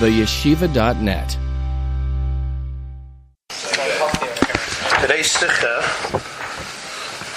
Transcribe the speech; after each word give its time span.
theyeshiva.net. 0.00 1.36
Today's 5.02 5.30
Sikha 5.30 5.76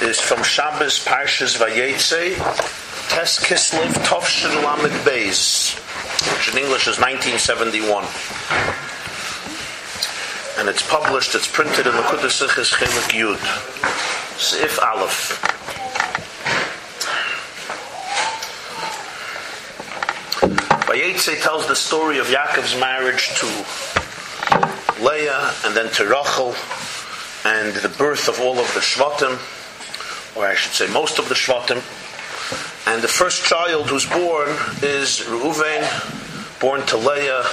is 0.01 0.21
from 0.21 0.41
Shabbos 0.43 1.03
Parshas 1.03 1.57
Vayetze, 1.57 2.37
Tes 3.09 3.39
Kislev 3.39 3.91
Tovshin 4.05 4.63
Lamed 4.63 4.93
Beis, 5.05 5.75
which 6.37 6.53
in 6.55 6.63
English 6.63 6.87
is 6.87 6.99
1971. 6.99 8.05
And 10.59 10.69
it's 10.69 10.87
published, 10.89 11.35
it's 11.35 11.51
printed 11.51 11.85
in 11.85 11.93
the 11.93 12.01
Kudah 12.03 12.31
Sikhas 12.31 12.73
Chelik 12.73 13.11
Yud, 13.11 14.39
Sif 14.39 14.79
Aleph. 14.81 15.52
Vayetze 20.93 21.41
tells 21.41 21.65
the 21.65 21.75
story 21.75 22.19
of 22.19 22.27
Yaakov's 22.27 22.79
marriage 22.79 23.29
to 23.39 23.47
Leah 25.03 25.51
and 25.65 25.75
then 25.75 25.91
to 25.93 26.05
Rachel 26.05 26.53
and 27.45 27.73
the 27.73 27.89
birth 27.97 28.27
of 28.27 28.39
all 28.39 28.59
of 28.59 28.71
the 28.75 28.79
Shvatim, 28.79 29.39
or 30.37 30.45
I 30.45 30.53
should 30.53 30.73
say 30.73 30.93
most 30.93 31.17
of 31.17 31.29
the 31.29 31.33
Shvatim. 31.33 31.77
And 32.85 33.01
the 33.01 33.07
first 33.07 33.43
child 33.43 33.87
who's 33.87 34.05
born 34.05 34.49
is 34.83 35.21
Reuven, 35.21 35.81
born 36.61 36.85
to 36.85 36.97
Leah, 36.97 37.43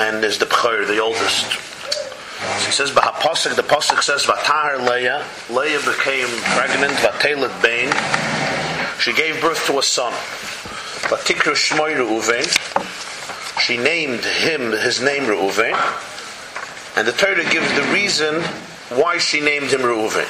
and 0.00 0.24
is 0.24 0.38
the 0.38 0.46
Bchor, 0.46 0.86
the 0.86 0.98
oldest. 0.98 1.52
So 1.52 2.64
he 2.64 2.72
says, 2.72 2.90
Pasuk, 2.90 3.54
the 3.54 3.62
Pasuk 3.62 4.02
says, 4.02 4.24
Vatahar 4.24 4.78
Leah. 4.88 5.22
Leah 5.50 5.80
became 5.80 6.28
pregnant, 6.56 6.94
Vatelet 6.94 7.52
Bain. 7.60 7.92
She 8.98 9.12
gave 9.12 9.42
birth 9.42 9.66
to 9.66 9.78
a 9.78 9.82
son. 9.82 10.14
Vatikra 11.08 11.52
Shmoy 11.54 11.94
Reuven. 11.96 12.44
She 13.60 13.76
named 13.76 14.24
him, 14.24 14.72
his 14.72 15.02
name 15.02 15.24
Reuven. 15.24 15.74
And 16.96 17.06
the 17.06 17.12
Torah 17.12 17.44
gives 17.50 17.70
the 17.74 17.82
reason 17.92 18.40
why 18.98 19.18
she 19.18 19.40
named 19.40 19.70
him 19.70 19.80
Reuven. 19.80 20.26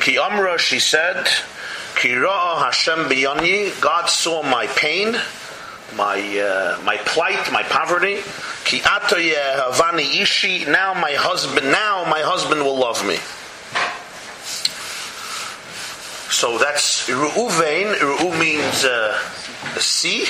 Ki 0.00 0.18
Amra, 0.18 0.58
she 0.58 0.78
said, 0.78 1.26
Ki 1.96 2.10
Ra'a 2.10 2.64
Hashem 2.64 3.08
biyani, 3.10 3.80
God 3.80 4.06
saw 4.06 4.42
my 4.42 4.66
pain, 4.68 5.16
my 5.96 6.18
uh, 6.38 6.80
my 6.84 6.96
plight, 6.98 7.52
my 7.52 7.62
poverty. 7.64 8.16
Ki 8.64 8.80
Atoye 8.80 9.34
Havani 9.34 10.22
Ishi, 10.22 10.64
now 10.64 10.94
my 10.94 11.12
husband, 11.12 11.66
now 11.72 12.04
my 12.08 12.20
husband 12.20 12.62
will 12.62 12.78
love 12.78 13.04
me. 13.06 13.16
So 16.32 16.58
that's 16.58 17.08
Reuven. 17.08 17.94
Reu 17.94 18.38
means 18.38 18.84
uh, 18.84 19.18
see. 19.78 20.26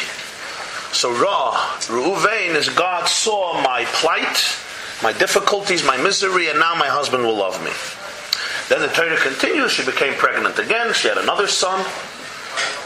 So 0.92 1.10
Ra, 1.10 1.52
Reuven 1.88 2.54
is 2.54 2.68
God 2.68 3.08
saw 3.08 3.62
my 3.62 3.84
plight, 3.86 4.56
my 5.02 5.12
difficulties, 5.12 5.84
my 5.84 5.96
misery, 5.96 6.48
and 6.48 6.58
now 6.58 6.74
my 6.74 6.88
husband 6.88 7.24
will 7.24 7.36
love 7.36 7.62
me. 7.64 7.72
Then 8.68 8.80
the 8.80 8.94
Torah 8.94 9.16
continues, 9.16 9.72
she 9.72 9.84
became 9.84 10.14
pregnant 10.14 10.58
again, 10.58 10.92
she 10.92 11.08
had 11.08 11.18
another 11.18 11.46
son, 11.46 11.84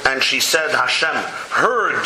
and 0.06 0.22
she 0.22 0.40
said, 0.40 0.70
Hashem 0.70 1.14
heard 1.50 2.04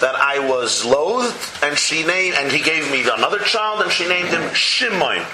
that 0.00 0.16
I 0.16 0.38
was 0.40 0.84
loathed, 0.84 1.34
and 1.62 1.78
she 1.78 2.04
named 2.04 2.36
and 2.36 2.50
he 2.50 2.60
gave 2.60 2.90
me 2.90 3.02
another 3.02 3.38
child, 3.38 3.82
and 3.82 3.90
she 3.90 4.08
named 4.08 4.28
him 4.28 4.52
Shimon. 4.52 5.24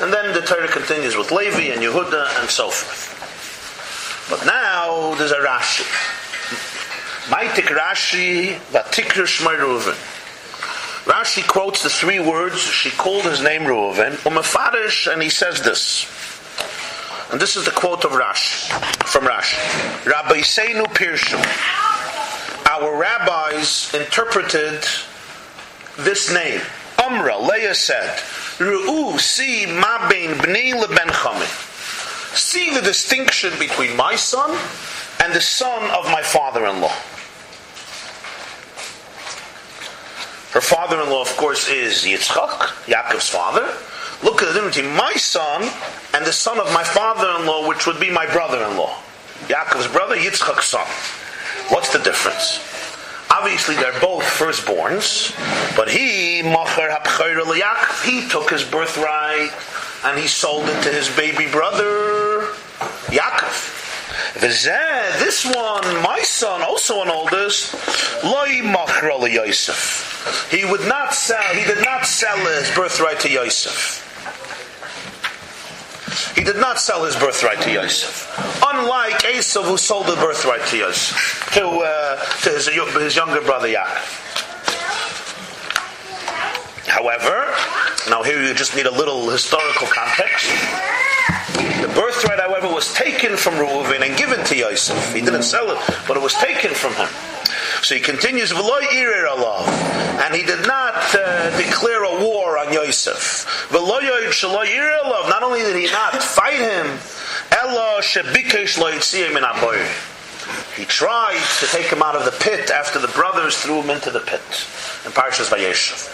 And 0.00 0.12
then 0.12 0.34
the 0.34 0.42
Torah 0.42 0.68
continues 0.68 1.16
with 1.16 1.30
Levi 1.32 1.72
and 1.72 1.80
Yehuda 1.80 2.40
and 2.40 2.50
so 2.50 2.68
forth. 2.68 3.14
But 4.28 4.44
now 4.46 5.14
there's 5.14 5.32
a 5.32 5.36
Rashi. 5.36 5.84
Maitik 7.28 7.74
Rashi 7.74 8.58
Vatikra 8.70 9.24
Shmai 9.24 9.56
Reuven. 9.58 9.94
Rashi 11.06 11.46
quotes 11.48 11.82
the 11.82 11.88
three 11.88 12.20
words, 12.20 12.60
she 12.60 12.90
called 12.90 13.24
his 13.24 13.42
name 13.42 13.62
Reuven, 13.62 14.12
Umefarish, 14.24 15.10
and 15.10 15.22
he 15.22 15.30
says 15.30 15.62
this. 15.62 16.04
And 17.32 17.40
this 17.40 17.56
is 17.56 17.64
the 17.64 17.70
quote 17.70 18.04
of 18.04 18.10
Rashi, 18.10 18.70
from 19.06 19.24
Rashi. 19.24 19.56
Rabboseinu 20.04 20.84
Pirshu. 20.92 21.40
Our 22.70 22.94
rabbis 22.98 23.94
interpreted 23.94 24.84
this 25.96 26.30
name. 26.30 26.60
Umra, 27.02 27.38
Leah 27.38 27.74
said, 27.74 28.18
Ru'u, 28.58 29.18
see 29.18 29.64
ma 29.64 30.10
bein 30.10 30.32
bnei 30.34 30.74
leben. 30.74 31.10
See 32.34 32.74
the 32.74 32.82
distinction 32.82 33.58
between 33.58 33.96
my 33.96 34.14
son 34.14 34.58
and 35.22 35.32
the 35.32 35.40
son 35.40 35.90
of 35.90 36.04
my 36.10 36.22
father-in-law. 36.22 36.92
Her 40.54 40.60
father-in-law, 40.60 41.20
of 41.20 41.36
course, 41.36 41.68
is 41.68 42.04
Yitzchak, 42.04 42.86
Yaakov's 42.86 43.28
father. 43.28 43.66
Look 44.22 44.40
at 44.40 44.46
the 44.46 44.54
difference 44.54 44.76
between 44.76 44.94
my 44.94 45.12
son 45.14 45.68
and 46.14 46.24
the 46.24 46.32
son 46.32 46.60
of 46.60 46.72
my 46.72 46.84
father-in-law, 46.84 47.66
which 47.66 47.88
would 47.88 47.98
be 47.98 48.08
my 48.08 48.24
brother-in-law. 48.26 48.96
Yaakov's 49.48 49.88
brother, 49.88 50.14
Yitzchak's 50.14 50.66
son. 50.66 50.86
What's 51.70 51.92
the 51.92 51.98
difference? 51.98 52.60
Obviously, 53.32 53.74
they're 53.74 53.98
both 54.00 54.22
firstborns, 54.22 55.34
but 55.76 55.90
he, 55.90 56.40
he 58.04 58.28
took 58.28 58.50
his 58.50 58.62
birthright 58.62 59.50
and 60.04 60.16
he 60.16 60.28
sold 60.28 60.68
it 60.68 60.82
to 60.84 60.88
his 60.90 61.08
baby 61.16 61.50
brother, 61.50 62.46
Yaakov. 63.10 63.83
This 64.40 65.44
one, 65.44 66.02
my 66.02 66.20
son, 66.22 66.62
also 66.62 67.02
an 67.02 67.08
oldest, 67.08 67.74
Loi 68.24 68.60
Machra 68.62 69.32
Yosef. 69.32 70.48
He 70.50 70.64
would 70.64 70.86
not 70.88 71.14
sell, 71.14 71.42
he 71.54 71.64
did 71.64 71.84
not 71.84 72.06
sell 72.06 72.38
his 72.38 72.70
birthright 72.74 73.20
to 73.20 73.30
Yosef. 73.30 74.02
He 76.34 76.42
did 76.42 76.56
not 76.56 76.80
sell 76.80 77.04
his 77.04 77.14
birthright 77.16 77.60
to 77.62 77.72
Yosef. 77.72 78.28
Unlike 78.66 79.22
Esav, 79.22 79.64
who 79.64 79.76
sold 79.76 80.06
the 80.06 80.16
birthright 80.16 80.66
to 80.66 80.76
Yosef, 80.76 81.50
to, 81.54 81.64
uh, 81.64 82.24
to 82.42 82.50
his, 82.50 82.66
his 82.66 83.16
younger 83.16 83.40
brother 83.40 83.68
Yaakov. 83.68 84.20
However, 86.88 87.54
now 88.08 88.22
here 88.22 88.42
you 88.42 88.54
just 88.54 88.74
need 88.76 88.86
a 88.86 88.90
little 88.90 89.28
historical 89.28 89.86
context. 89.86 90.50
The 91.80 91.88
birthright, 91.94 92.40
however, 92.40 92.68
was 92.68 92.92
taken 92.94 93.03
from 93.32 93.54
Reuven 93.54 94.06
and 94.06 94.16
given 94.16 94.44
to 94.46 94.56
Yosef. 94.56 95.14
He 95.14 95.20
didn't 95.20 95.42
sell 95.42 95.70
it, 95.70 95.78
but 96.06 96.16
it 96.16 96.22
was 96.22 96.34
taken 96.34 96.70
from 96.72 96.94
him. 96.94 97.08
So 97.82 97.94
he 97.94 98.00
continues, 98.00 98.52
and 98.52 100.34
he 100.34 100.42
did 100.42 100.66
not 100.66 100.94
uh, 101.14 101.56
declare 101.56 102.04
a 102.04 102.24
war 102.24 102.58
on 102.58 102.72
Yosef. 102.72 103.68
Not 103.72 105.42
only 105.42 105.60
did 105.60 105.76
he 105.76 105.86
not 105.90 106.22
fight 106.36 106.60
him, 106.60 106.98
he 110.76 110.84
tried 110.84 111.42
to 111.60 111.66
take 111.66 111.86
him 111.86 112.02
out 112.02 112.16
of 112.16 112.24
the 112.24 112.36
pit 112.42 112.70
after 112.70 112.98
the 112.98 113.08
brothers 113.08 113.56
threw 113.58 113.80
him 113.82 113.90
into 113.90 114.10
the 114.10 114.20
pit 114.20 114.40
in 115.04 115.12
Parshas 115.12 115.50
Vayeshev. 115.50 116.10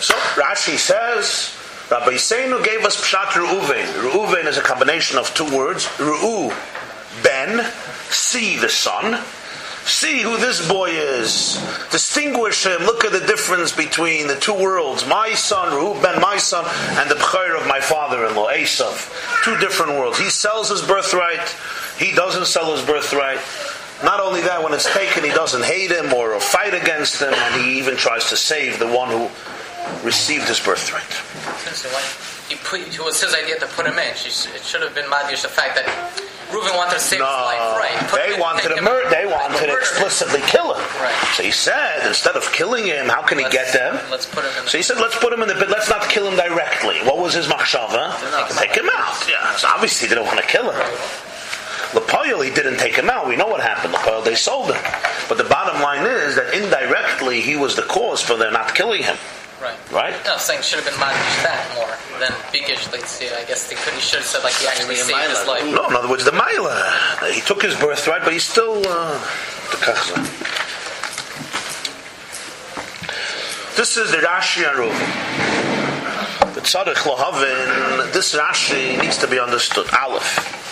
So 0.00 0.14
Rashi 0.40 0.76
says, 0.76 1.53
Rabboseinu 1.88 2.64
gave 2.64 2.84
us 2.84 2.96
Pshat 3.00 3.32
Reuven. 3.34 3.84
Reuven 4.10 4.46
is 4.46 4.56
a 4.56 4.62
combination 4.62 5.18
of 5.18 5.32
two 5.34 5.44
words. 5.54 5.84
Reu, 5.98 6.50
Ben, 7.22 7.70
see 8.08 8.56
the 8.56 8.70
son. 8.70 9.22
See 9.84 10.22
who 10.22 10.38
this 10.38 10.66
boy 10.66 10.90
is. 10.92 11.62
Distinguish 11.90 12.64
him. 12.64 12.80
Look 12.84 13.04
at 13.04 13.12
the 13.12 13.20
difference 13.20 13.70
between 13.70 14.28
the 14.28 14.36
two 14.36 14.54
worlds. 14.54 15.06
My 15.06 15.34
son, 15.34 15.74
Reuben, 15.74 16.22
my 16.22 16.38
son, 16.38 16.64
and 16.98 17.10
the 17.10 17.16
Bchor 17.16 17.60
of 17.60 17.66
my 17.66 17.80
father-in-law, 17.80 18.48
Esav. 18.48 19.44
Two 19.44 19.58
different 19.58 19.92
worlds. 19.92 20.18
He 20.18 20.30
sells 20.30 20.70
his 20.70 20.80
birthright. 20.80 21.54
He 21.98 22.12
doesn't 22.12 22.46
sell 22.46 22.74
his 22.74 22.84
birthright. 22.86 23.40
Not 24.02 24.20
only 24.20 24.40
that, 24.40 24.62
when 24.62 24.72
it's 24.72 24.90
taken, 24.90 25.22
he 25.22 25.30
doesn't 25.30 25.64
hate 25.64 25.90
him 25.90 26.14
or 26.14 26.40
fight 26.40 26.72
against 26.72 27.20
him, 27.20 27.34
and 27.34 27.62
he 27.62 27.78
even 27.78 27.96
tries 27.96 28.30
to 28.30 28.36
save 28.36 28.78
the 28.78 28.88
one 28.88 29.10
who 29.10 29.28
received 30.02 30.48
his 30.48 30.60
birthright. 30.60 31.10
So 31.74 31.88
when 31.90 32.02
he 32.48 32.56
put, 32.64 32.80
it 32.80 33.00
was 33.02 33.20
his 33.22 33.34
idea 33.34 33.58
to 33.58 33.66
put 33.66 33.86
him 33.86 33.94
in. 33.98 34.10
It 34.14 34.62
should 34.64 34.82
have 34.82 34.94
been 34.94 35.08
Madish 35.10 35.42
the 35.42 35.48
fact 35.48 35.76
that 35.76 35.86
Reuven 36.52 36.76
wanted 36.76 36.94
to 36.94 37.00
save 37.00 37.20
No, 37.20 37.26
his 37.26 37.56
life, 37.56 37.76
right? 37.80 37.98
Put 38.10 38.20
they 38.20 38.28
him 38.28 38.34
in, 38.34 38.40
wanted 38.40 38.68
to 38.76 38.82
murder. 38.82 39.08
They 39.10 39.26
wanted 39.26 39.66
to 39.66 39.72
explicitly 39.74 40.40
kill 40.46 40.74
him. 40.74 40.82
Right. 41.00 41.14
So 41.34 41.42
he 41.42 41.50
said, 41.50 42.06
instead 42.06 42.36
of 42.36 42.44
killing 42.52 42.84
him, 42.84 43.08
how 43.08 43.22
can 43.22 43.38
he 43.38 43.44
Let's- 43.44 43.54
get 43.56 43.72
them? 43.72 43.98
let's 44.10 44.26
put 44.26 44.44
him 44.44 44.52
in 44.62 44.68
So 44.68 44.76
he 44.76 44.82
said, 44.84 44.98
let's 44.98 45.16
put 45.18 45.32
him 45.32 45.42
in 45.42 45.48
the 45.48 45.54
pit. 45.54 45.70
Let's 45.70 45.88
not 45.88 46.08
kill 46.08 46.28
him 46.28 46.36
directly. 46.36 46.96
What 47.02 47.18
was 47.18 47.32
his 47.34 47.46
machshava? 47.48 48.12
Take 48.60 48.76
him 48.76 48.88
out. 48.92 49.16
Yeah. 49.28 49.56
So 49.56 49.68
obviously 49.68 50.06
he 50.08 50.14
didn't 50.14 50.26
want 50.28 50.38
to 50.38 50.46
kill 50.46 50.70
him. 50.70 50.78
Lapoil, 51.94 52.42
he 52.44 52.50
didn't 52.50 52.78
take 52.78 52.94
him 52.94 53.08
out. 53.08 53.26
We 53.26 53.36
know 53.36 53.46
what 53.46 53.60
happened. 53.62 53.94
Lapoil, 53.94 54.22
they 54.24 54.34
sold 54.34 54.72
him. 54.74 54.82
But 55.28 55.38
the 55.38 55.44
bottom 55.44 55.80
line 55.80 56.04
is 56.06 56.36
that 56.36 56.52
indirectly 56.52 57.40
he 57.40 57.56
was 57.56 57.74
the 57.76 57.82
cause 57.82 58.20
for 58.20 58.36
their 58.36 58.50
not 58.50 58.74
killing 58.74 59.02
him. 59.02 59.16
Right. 59.64 59.92
Right? 59.92 60.14
No, 60.26 60.34
I'm 60.34 60.38
saying 60.38 60.60
should 60.60 60.84
have 60.84 60.84
been 60.84 61.00
Madish 61.00 61.40
that 61.40 61.64
more 61.72 61.88
than 62.20 62.32
Bigish. 62.52 62.92
Like, 62.92 63.06
see, 63.06 63.32
I 63.32 63.44
guess 63.48 63.66
they 63.70 63.76
could. 63.76 63.94
He 63.94 64.00
should 64.00 64.20
have 64.20 64.28
said 64.28 64.44
like 64.44 64.52
he 64.60 64.66
actually 64.66 64.96
saved 64.96 65.30
his 65.30 65.46
life. 65.48 65.64
No, 65.64 65.88
in 65.88 65.96
other 65.96 66.08
words, 66.08 66.22
the 66.26 66.32
Maila. 66.32 67.32
He 67.32 67.40
took 67.40 67.62
his 67.62 67.74
birthright, 67.80 68.22
but 68.24 68.34
he 68.34 68.38
still. 68.38 68.82
Uh, 68.84 69.16
the 69.72 69.78
kachza. 69.80 70.20
This 73.74 73.96
is 73.96 74.10
the 74.12 74.18
Rashi 74.18 74.68
and 74.68 74.76
Reuven. 74.76 76.54
The 76.54 76.60
Tzaddik 76.60 77.00
Lohavin, 77.08 78.12
this 78.12 78.34
Rashi 78.36 79.00
needs 79.00 79.16
to 79.18 79.26
be 79.26 79.40
understood. 79.40 79.86
Aleph. 79.98 80.63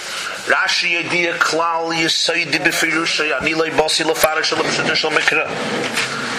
Rashi 0.46 0.98
idea 0.98 1.34
klal 1.34 1.94
yisoidi 1.94 2.58
befirusha 2.58 3.40
ani 3.40 3.54
loy 3.54 3.70
bosi 3.70 4.02
lefarish 4.02 4.52
lepshita 4.52 4.96
shel 4.96 5.10
mikra. 5.12 5.46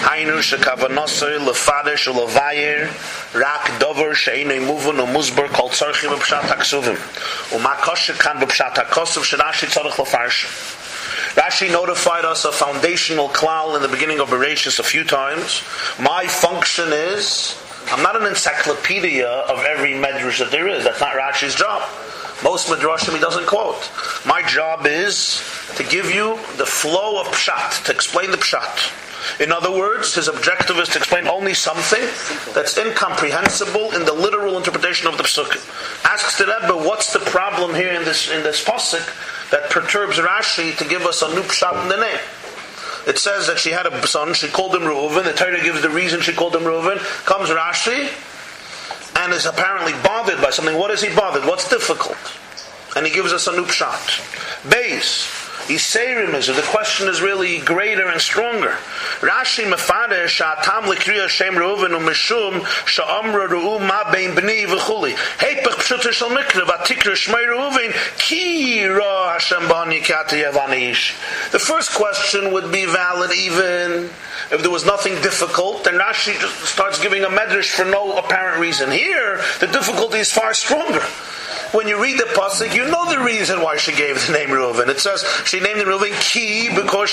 Hainu 0.02 0.36
shekavanosoi 0.40 1.38
lefarish 1.38 2.12
levayer 2.12 2.90
rak 3.32 3.80
dover 3.80 4.14
she'enei 4.14 4.60
muvun 4.60 4.98
o 5.00 5.06
muzbar 5.06 5.48
kol 5.48 5.70
tzorchim 5.70 6.10
b'pshat 6.10 6.42
haksuvim. 6.42 6.98
Uma 7.56 7.70
koshe 7.80 8.12
kan 8.18 8.36
b'pshat 8.36 8.74
hakosuv 8.74 9.24
sherashi 9.24 9.66
tzorich 9.72 9.96
lefarish. 9.96 10.44
Rashi 11.34 11.72
notified 11.72 12.26
us 12.26 12.44
of 12.44 12.54
foundational 12.54 13.30
klal 13.30 13.74
in 13.74 13.80
the 13.80 13.88
beginning 13.88 14.20
of 14.20 14.28
Bereshis 14.28 14.78
a 14.78 14.82
few 14.82 15.02
times. 15.02 15.62
My 15.98 16.26
function 16.26 16.92
is, 16.92 17.56
I'm 17.90 18.02
not 18.02 18.20
an 18.20 18.26
encyclopedia 18.26 19.26
of 19.26 19.64
every 19.64 19.94
medrash 19.94 20.40
that 20.40 20.50
there 20.50 20.68
is. 20.68 20.84
That's 20.84 21.00
not 21.00 21.16
Rashi's 21.16 21.54
job. 21.54 21.82
Most 22.44 22.68
midrashim 22.68 23.14
he 23.14 23.20
doesn't 23.20 23.46
quote. 23.46 23.90
My 24.26 24.42
job 24.42 24.86
is 24.86 25.42
to 25.76 25.82
give 25.82 26.10
you 26.10 26.36
the 26.58 26.66
flow 26.66 27.18
of 27.18 27.26
pshat, 27.28 27.84
to 27.86 27.92
explain 27.92 28.30
the 28.30 28.36
pshat. 28.36 29.00
In 29.40 29.50
other 29.50 29.70
words, 29.70 30.14
his 30.14 30.28
objective 30.28 30.76
is 30.76 30.90
to 30.90 30.98
explain 30.98 31.26
only 31.26 31.54
something 31.54 32.02
that's 32.52 32.76
incomprehensible 32.76 33.92
in 33.92 34.04
the 34.04 34.12
literal 34.12 34.58
interpretation 34.58 35.08
of 35.08 35.16
the 35.16 35.22
psuk. 35.22 35.56
Asks 36.04 36.36
the 36.36 36.44
Rebbe, 36.44 36.76
what's 36.86 37.14
the 37.14 37.20
problem 37.20 37.74
here 37.74 37.92
in 37.92 38.04
this 38.04 38.30
in 38.30 38.42
this 38.42 38.62
pasuk 38.62 39.02
that 39.50 39.70
perturbs 39.70 40.18
Rashi 40.18 40.76
to 40.76 40.84
give 40.84 41.06
us 41.06 41.22
a 41.22 41.28
new 41.34 41.42
pshat 41.42 41.82
in 41.82 41.88
the 41.88 41.96
name? 41.96 42.20
It 43.06 43.18
says 43.18 43.46
that 43.46 43.58
she 43.58 43.70
had 43.70 43.86
a 43.86 44.06
son, 44.06 44.34
she 44.34 44.48
called 44.48 44.74
him 44.74 44.82
Reuven. 44.82 45.24
The 45.24 45.32
Torah 45.32 45.62
gives 45.62 45.82
the 45.82 45.90
reason 45.90 46.20
she 46.20 46.32
called 46.32 46.54
him 46.54 46.62
Reuven. 46.62 46.98
Comes 47.24 47.48
Rashi, 47.48 48.08
and 49.16 49.32
is 49.32 49.46
apparently 49.46 49.92
bothered 50.02 50.40
by 50.40 50.50
something, 50.50 50.76
what 50.76 50.90
is 50.90 51.02
he 51.02 51.14
bothered? 51.14 51.44
What's 51.44 51.68
difficult? 51.68 52.16
And 52.96 53.06
he 53.06 53.12
gives 53.12 53.32
us 53.32 53.46
a 53.46 53.52
new 53.52 53.66
shot. 53.66 54.20
Base. 54.68 55.43
The 55.66 56.64
question 56.66 57.08
is 57.08 57.22
really 57.22 57.58
greater 57.60 58.08
and 58.08 58.20
stronger. 58.20 58.76
Rashi 59.20 59.64
sha'atam 59.64 60.82
likriya 60.82 61.28
shem 61.28 61.54
Reuven 61.54 61.94
um, 61.94 62.02
u'mishum 62.02 62.60
sha'amra 62.86 63.48
ru'u 63.48 63.80
ma 63.80 64.10
bein 64.12 64.32
b'ni 64.32 64.66
v'chuli. 64.66 65.16
Shal 66.12 66.28
mikra 66.28 66.66
v'atikra 66.66 67.14
shmei 67.14 67.46
Reuven 67.46 68.18
ki 68.18 68.84
ra 68.84 69.32
Hashem 69.32 69.68
bani 69.68 70.00
yavanish. 70.00 71.50
The 71.50 71.58
first 71.58 71.92
question 71.92 72.52
would 72.52 72.70
be 72.70 72.84
valid 72.84 73.32
even 73.32 74.10
if 74.50 74.60
there 74.60 74.70
was 74.70 74.84
nothing 74.84 75.14
difficult, 75.22 75.84
then 75.84 75.94
Rashi 75.94 76.34
starts 76.66 77.00
giving 77.00 77.24
a 77.24 77.28
medrash 77.28 77.70
for 77.70 77.84
no 77.84 78.18
apparent 78.18 78.60
reason. 78.60 78.90
Here, 78.90 79.40
the 79.60 79.66
difficulty 79.66 80.18
is 80.18 80.30
far 80.30 80.52
stronger. 80.52 81.02
When 81.74 81.88
you 81.88 82.00
read 82.00 82.18
the 82.18 82.24
pasuk, 82.24 82.72
you 82.72 82.86
know 82.88 83.10
the 83.10 83.18
reason 83.18 83.60
why 83.60 83.76
she 83.76 83.90
gave 83.96 84.24
the 84.24 84.32
name 84.32 84.50
Reuven. 84.50 84.86
It 84.86 85.00
says 85.00 85.24
she 85.44 85.58
named 85.58 85.80
the 85.80 85.84
Reuven 85.84 86.12
Ki 86.20 86.68
because, 86.72 87.10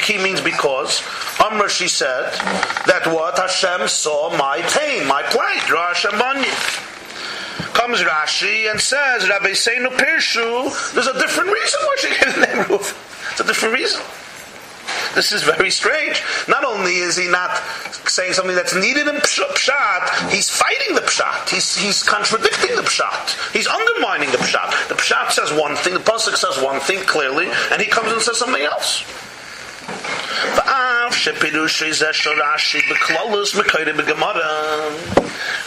Ki 0.00 0.18
means 0.18 0.40
because. 0.40 1.00
Amr, 1.38 1.68
she 1.68 1.86
said 1.86 2.32
that 2.86 3.06
what 3.06 3.38
Hashem 3.38 3.86
saw 3.86 4.36
my 4.36 4.62
pain, 4.62 5.06
my 5.06 5.22
plight. 5.22 5.62
Hashem 5.62 6.10
Comes 7.72 8.00
Rashi 8.00 8.68
and 8.68 8.80
says 8.80 9.26
Rabboseinu 9.26 9.96
Pirshu. 9.96 10.92
There's 10.92 11.06
a 11.06 11.12
different 11.12 11.52
reason 11.52 11.80
why 11.80 11.96
she 12.00 12.08
gave 12.08 12.34
the 12.34 12.40
name 12.40 12.64
Reuven. 12.64 13.30
It's 13.30 13.40
a 13.40 13.44
different 13.44 13.74
reason. 13.76 14.02
This 15.14 15.32
is 15.32 15.42
very 15.42 15.70
strange. 15.70 16.22
Not 16.48 16.64
only 16.64 16.96
is 16.96 17.16
he 17.16 17.28
not 17.28 17.56
saying 18.08 18.34
something 18.34 18.54
that's 18.54 18.74
needed 18.74 19.08
in 19.08 19.16
pshat, 19.16 20.30
he's 20.30 20.50
fighting 20.50 20.94
the 20.94 21.02
pshat. 21.02 21.48
He's, 21.48 21.76
he's 21.76 22.02
contradicting 22.02 22.76
the 22.76 22.82
pshat. 22.82 23.52
He's 23.52 23.66
undermining 23.66 24.30
the 24.30 24.38
pshat. 24.38 24.88
The 24.88 24.94
pshat 24.94 25.32
says 25.32 25.52
one 25.52 25.76
thing, 25.76 25.94
the 25.94 26.00
pasuk 26.00 26.36
says 26.36 26.62
one 26.62 26.80
thing 26.80 27.00
clearly, 27.04 27.48
and 27.72 27.80
he 27.80 27.88
comes 27.88 28.12
and 28.12 28.20
says 28.20 28.38
something 28.38 28.62
else. 28.62 29.04
Uh, 30.56 30.99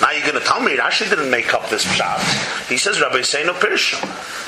Now 0.01 0.11
you're 0.11 0.27
going 0.27 0.39
to 0.39 0.45
tell 0.45 0.59
me 0.61 0.77
Rashi 0.77 1.09
didn't 1.09 1.29
make 1.29 1.53
up 1.53 1.69
this 1.69 1.85
pshat. 1.85 2.69
He 2.69 2.77
says 2.77 2.97
Rabboseinu 2.97 3.53
Pirshu. 3.59 3.99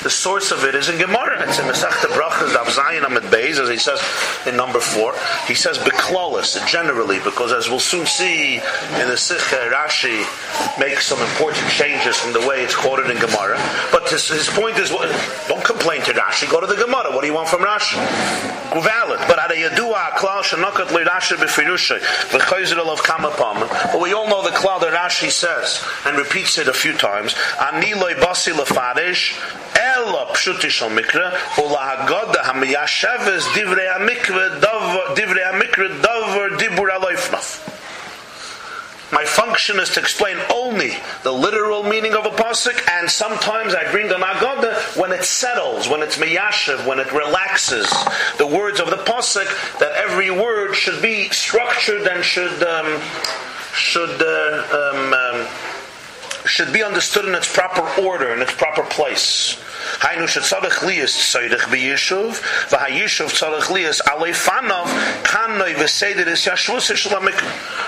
The 0.02 0.10
source 0.10 0.52
of 0.52 0.64
it 0.64 0.74
is 0.74 0.88
in 0.88 0.98
Gemara. 0.98 1.48
It's 1.48 1.58
in 1.58 1.64
Masechta 1.66 2.06
Brachas 2.14 2.52
Dav 2.52 2.66
Zayin 2.68 3.04
Amid 3.04 3.24
Beis, 3.24 3.58
as 3.58 3.68
he 3.68 3.76
says 3.76 4.00
in 4.46 4.56
number 4.56 4.78
four. 4.78 5.14
He 5.48 5.54
says 5.54 5.78
beklalis 5.78 6.64
generally, 6.66 7.18
because 7.20 7.52
as 7.52 7.68
we'll 7.68 7.80
soon 7.80 8.06
see 8.06 8.56
in 8.56 9.08
the 9.08 9.16
Sikha, 9.16 9.70
Rashi 9.72 10.24
makes 10.78 11.06
some 11.06 11.20
important 11.20 11.68
changes 11.70 12.16
from 12.16 12.32
the 12.32 12.46
way 12.46 12.62
it's 12.62 12.76
quoted 12.76 13.10
in 13.10 13.18
Gemara. 13.18 13.58
But 13.90 14.08
his, 14.08 14.28
his 14.28 14.48
point 14.48 14.78
is, 14.78 14.90
don't 15.48 15.64
complain 15.64 16.02
to 16.02 16.12
Rashi. 16.12 16.48
Go 16.50 16.60
to 16.60 16.66
the 16.66 16.76
Gemara. 16.76 17.10
What 17.10 17.22
do 17.22 17.26
you 17.26 17.34
want 17.34 17.48
from 17.48 17.62
Rashi? 17.62 17.96
Valid. 18.76 19.20
But 19.26 19.38
at 19.38 19.50
a 19.50 19.54
klal 19.54 20.42
shanakat 20.42 20.85
li 20.92 21.04
Rashi 21.04 21.36
b'firushay 21.36 22.00
v'chayzer 22.30 22.78
of 22.78 23.00
kamapam. 23.02 23.60
But 23.92 24.00
we 24.00 24.12
all 24.12 24.28
know 24.28 24.42
the 24.42 24.50
klal 24.50 24.80
that 24.80 24.92
Rashi 24.92 25.30
says 25.30 25.84
and 26.04 26.16
repeats 26.16 26.58
it 26.58 26.68
a 26.68 26.72
few 26.72 26.92
times. 26.92 27.34
Ani 27.60 27.94
loy 27.94 28.14
basi 28.14 28.52
lefarish 28.52 29.38
ela 29.76 30.26
pshuti 30.32 30.68
shal 30.68 30.90
mikra 30.90 31.32
ula 31.58 31.78
hagoda 31.78 32.42
hamiyasheves 32.42 33.44
divrei 33.54 33.88
amikra 33.96 34.60
divrei 35.14 35.44
amikra 35.52 35.88
davar 36.00 36.58
dibur 36.58 36.90
aloifnaf. 36.90 37.05
My 39.12 39.24
function 39.24 39.78
is 39.78 39.90
to 39.90 40.00
explain 40.00 40.36
only 40.52 40.90
the 41.22 41.30
literal 41.30 41.84
meaning 41.84 42.14
of 42.14 42.26
a 42.26 42.30
pasuk, 42.30 42.76
and 42.90 43.08
sometimes 43.08 43.72
I 43.72 43.88
bring 43.92 44.06
an 44.06 44.22
agoda 44.22 44.74
when 44.98 45.12
it 45.12 45.22
settles, 45.22 45.88
when 45.88 46.02
it's 46.02 46.16
miyashiv, 46.18 46.84
when 46.86 46.98
it 46.98 47.12
relaxes 47.12 47.88
the 48.38 48.46
words 48.46 48.80
of 48.80 48.90
the 48.90 48.96
pasuk. 48.96 49.46
That 49.78 49.92
every 49.92 50.32
word 50.32 50.74
should 50.74 51.00
be 51.00 51.28
structured 51.28 52.06
and 52.08 52.24
should 52.24 52.62
um, 52.64 53.00
should 53.72 54.20
uh, 54.20 54.92
um, 54.92 55.14
um, 55.14 55.46
should 56.44 56.72
be 56.72 56.82
understood 56.82 57.26
in 57.26 57.34
its 57.34 57.52
proper 57.52 57.82
order, 58.02 58.34
in 58.34 58.42
its 58.42 58.54
proper 58.54 58.82
place. 58.82 59.56
Hainu 60.00 60.26
shetzarech 60.26 60.80
liyas 60.86 61.14
tzayrich 61.16 61.66
b'yishuv, 61.70 62.40
v'hayishuv 62.70 63.30
tzarech 63.30 63.68
liyas 63.72 64.00
alei 64.02 64.32
fanav, 64.32 64.86
kanoi 65.22 65.74
v'seder 65.74 66.26
is 66.26 66.44
yashvus. 66.44 66.86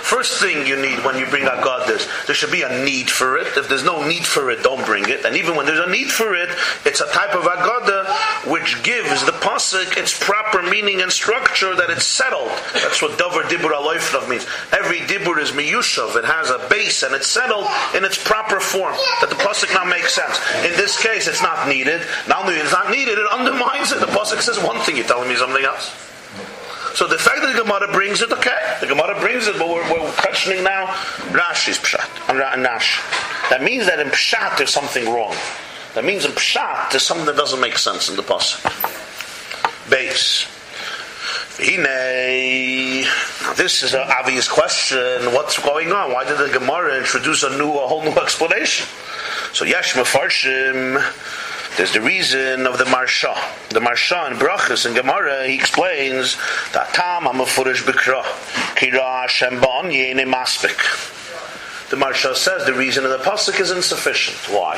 First 0.03 0.41
thing 0.41 0.67
you 0.67 0.77
need 0.77 1.05
when 1.05 1.19
you 1.19 1.27
bring 1.27 1.45
a 1.45 1.61
God 1.63 1.89
this, 1.89 2.09
there 2.27 2.35
should 2.35 2.53
be 2.53 2.63
a 2.63 2.85
need 2.85 3.11
for 3.11 3.37
it. 3.37 3.47
If 3.57 3.69
there's 3.69 3.85
no 3.85 4.07
need 4.07 4.25
for 4.25 4.51
it, 4.51 4.63
don't 4.63 4.85
bring 4.85 5.09
it. 5.09 5.25
And 5.25 5.37
even 5.37 5.57
when 5.57 5.67
there's 5.67 5.87
a 5.87 5.91
need 5.91 6.11
for 6.11 6.35
it, 6.35 6.51
it's 6.85 7.01
a 7.01 7.11
type 7.13 7.35
of 7.35 7.45
agada 7.45 8.07
which 8.51 8.83
gives 8.83 9.25
the 9.27 9.33
pasuk 9.33 9.97
its 9.97 10.17
proper 10.19 10.63
meaning 10.63 11.03
and 11.03 11.13
structure 11.13 11.75
that 11.75 11.91
it's 11.91 12.07
settled. 12.07 12.51
That's 12.75 13.03
what 13.03 13.19
davar 13.19 13.43
dibur 13.43 13.73
aloifnav 13.73 14.29
means. 14.29 14.47
Every 14.73 15.01
dibur 15.01 15.39
is 15.39 15.53
miyushav. 15.53 16.17
It 16.17 16.25
has 16.25 16.51
a 16.51 16.67
base 16.69 17.03
and 17.03 17.15
it's 17.15 17.27
settled 17.27 17.67
in 17.95 18.05
its 18.05 18.23
proper 18.23 18.61
form. 18.61 18.95
That 19.21 19.31
the 19.31 19.37
pasuk 19.37 19.75
now 19.75 19.85
makes 19.85 20.15
sense. 20.15 20.39
In 20.65 20.73
this 20.77 21.01
case, 21.03 21.27
it's 21.27 21.43
not 21.43 21.69
needed 21.69 21.88
needed. 21.89 22.07
Only 22.29 22.55
it's 22.55 22.73
not 22.73 22.91
needed, 22.91 23.19
it 23.19 23.27
undermines 23.33 23.93
it. 23.93 24.01
The 24.01 24.13
pasuk 24.13 24.41
says 24.41 24.63
one 24.63 24.79
thing, 24.85 24.97
you're 24.97 25.07
telling 25.07 25.29
me 25.29 25.37
something 25.37 25.65
else. 25.65 25.91
So 26.95 27.07
the 27.07 27.19
fact 27.19 27.41
that 27.43 27.55
the 27.55 27.63
Gemara 27.63 27.93
brings 27.93 28.23
it, 28.23 28.33
okay, 28.33 28.77
the 28.81 28.87
Gemara 28.87 29.19
brings 29.21 29.47
it, 29.47 29.57
but 29.59 29.69
we're, 29.69 29.87
we're 29.93 30.11
questioning 30.13 30.65
now 30.65 30.87
Rashi's 31.33 31.79
pshat 31.79 32.09
and. 32.29 32.39
That 33.51 33.63
means 33.63 33.87
that 33.87 33.99
in 34.01 34.09
pshat 34.09 34.59
there's 34.59 34.73
something 34.73 35.07
wrong. 35.13 35.35
That 35.95 36.05
means 36.05 36.25
in 36.25 36.33
pshat 36.33 36.91
there's 36.91 37.03
something 37.03 37.27
that 37.27 37.37
doesn't 37.37 37.61
make 37.61 37.79
sense 37.79 38.09
in 38.11 38.17
the 38.17 38.23
pasuk. 38.23 38.61
Base. 39.91 40.47
Now 41.61 43.55
this 43.55 43.83
is 43.83 43.95
an 43.95 44.07
obvious 44.09 44.49
question. 44.49 45.33
What's 45.33 45.59
going 45.59 45.93
on? 45.93 46.13
Why 46.13 46.25
did 46.25 46.39
the 46.39 46.57
Gemara 46.57 46.99
introduce 46.99 47.43
a 47.43 47.51
new, 47.57 47.71
a 47.71 47.87
whole 47.87 48.03
new 48.03 48.13
explanation? 48.13 48.87
So 49.53 49.65
Yesh 49.65 49.95
Mefarshim 49.95 51.03
there's 51.77 51.93
the 51.93 52.01
reason 52.01 52.67
of 52.67 52.79
the 52.79 52.85
Maharsha. 52.85 53.35
The 53.71 53.81
Maharsha 53.81 54.31
in 54.31 54.37
Brachas 54.39 54.87
and 54.87 54.97
Gemara, 54.97 55.47
he 55.47 55.55
explains 55.55 56.37
that 56.73 56.93
Tam 56.95 57.25
Amafurish 57.25 57.83
Bikra, 57.83 58.23
Kira 58.75 59.23
Hashem 59.23 59.61
Bon 59.61 59.87
Yene 59.87 60.25
Maspik. 60.27 60.79
The 61.91 61.97
Maharsha 61.97 62.35
says 62.35 62.67
the 62.67 62.75
reason 62.75 63.05
of 63.05 63.11
the 63.11 63.19
Pasuk 63.19 63.61
is 63.61 63.71
insufficient. 63.71 64.37
Why? 64.53 64.77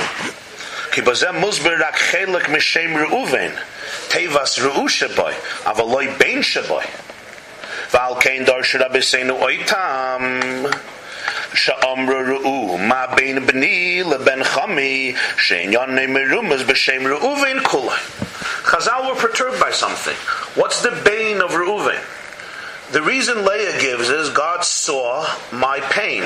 Kibazem 0.93 1.41
Musber 1.41 1.79
Rak 1.79 1.95
Chelik 1.95 2.43
Mishem 2.43 2.95
Reuven, 2.95 3.55
Tevas 4.09 4.59
Reu 4.59 4.89
Sheboy, 4.89 5.33
Avaloi 5.65 6.19
Bein 6.19 6.39
Sheboy. 6.39 6.85
Val 7.91 8.17
Kein 8.17 8.45
Dar 8.45 8.63
Shirabiseinu 8.63 9.41
Oitam. 9.41 10.71
Sha'amra 11.55 12.25
ru'u 12.27 12.79
ma 12.87 13.15
bein 13.15 13.45
b'ni 13.47 14.05
leben 14.05 14.41
chami 14.41 15.17
she'in 15.37 15.73
b'shem 15.73 17.03
ru'uvein 17.03 17.59
kula. 17.59 17.97
Chazal 18.63 19.09
were 19.09 19.21
perturbed 19.21 19.59
by 19.59 19.71
something. 19.71 20.15
What's 20.55 20.83
the 20.83 20.91
bane 21.05 21.41
of 21.41 21.51
Reuven? 21.51 21.99
The 22.93 23.03
reason 23.03 23.45
Leah 23.45 23.81
gives 23.81 24.09
is 24.11 24.31
God 24.31 24.65
saw 24.65 25.27
my 25.53 25.81
pain. 25.91 26.25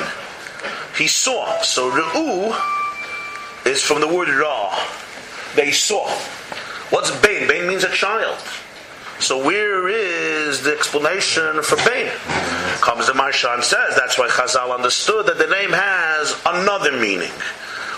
He 0.96 1.06
saw. 1.06 1.60
So 1.62 1.90
Re'u 1.90 2.54
is 3.66 3.82
from 3.82 4.00
the 4.00 4.08
word 4.08 4.28
Ra. 4.28 4.78
They 5.56 5.70
saw. 5.70 6.08
What's 6.90 7.10
Bain? 7.22 7.48
Bain 7.48 7.66
means 7.66 7.84
a 7.84 7.88
child. 7.88 8.38
So 9.24 9.42
where 9.42 9.88
is 9.88 10.60
the 10.60 10.74
explanation 10.74 11.62
for 11.62 11.76
Bain? 11.76 12.12
Comes 12.82 13.06
the 13.06 13.14
Maharsha 13.14 13.54
and 13.54 13.64
says 13.64 13.96
that's 13.96 14.18
why 14.18 14.28
Chazal 14.28 14.74
understood 14.74 15.24
that 15.24 15.38
the 15.38 15.46
name 15.46 15.70
has 15.70 16.38
another 16.44 16.92
meaning. 16.92 17.30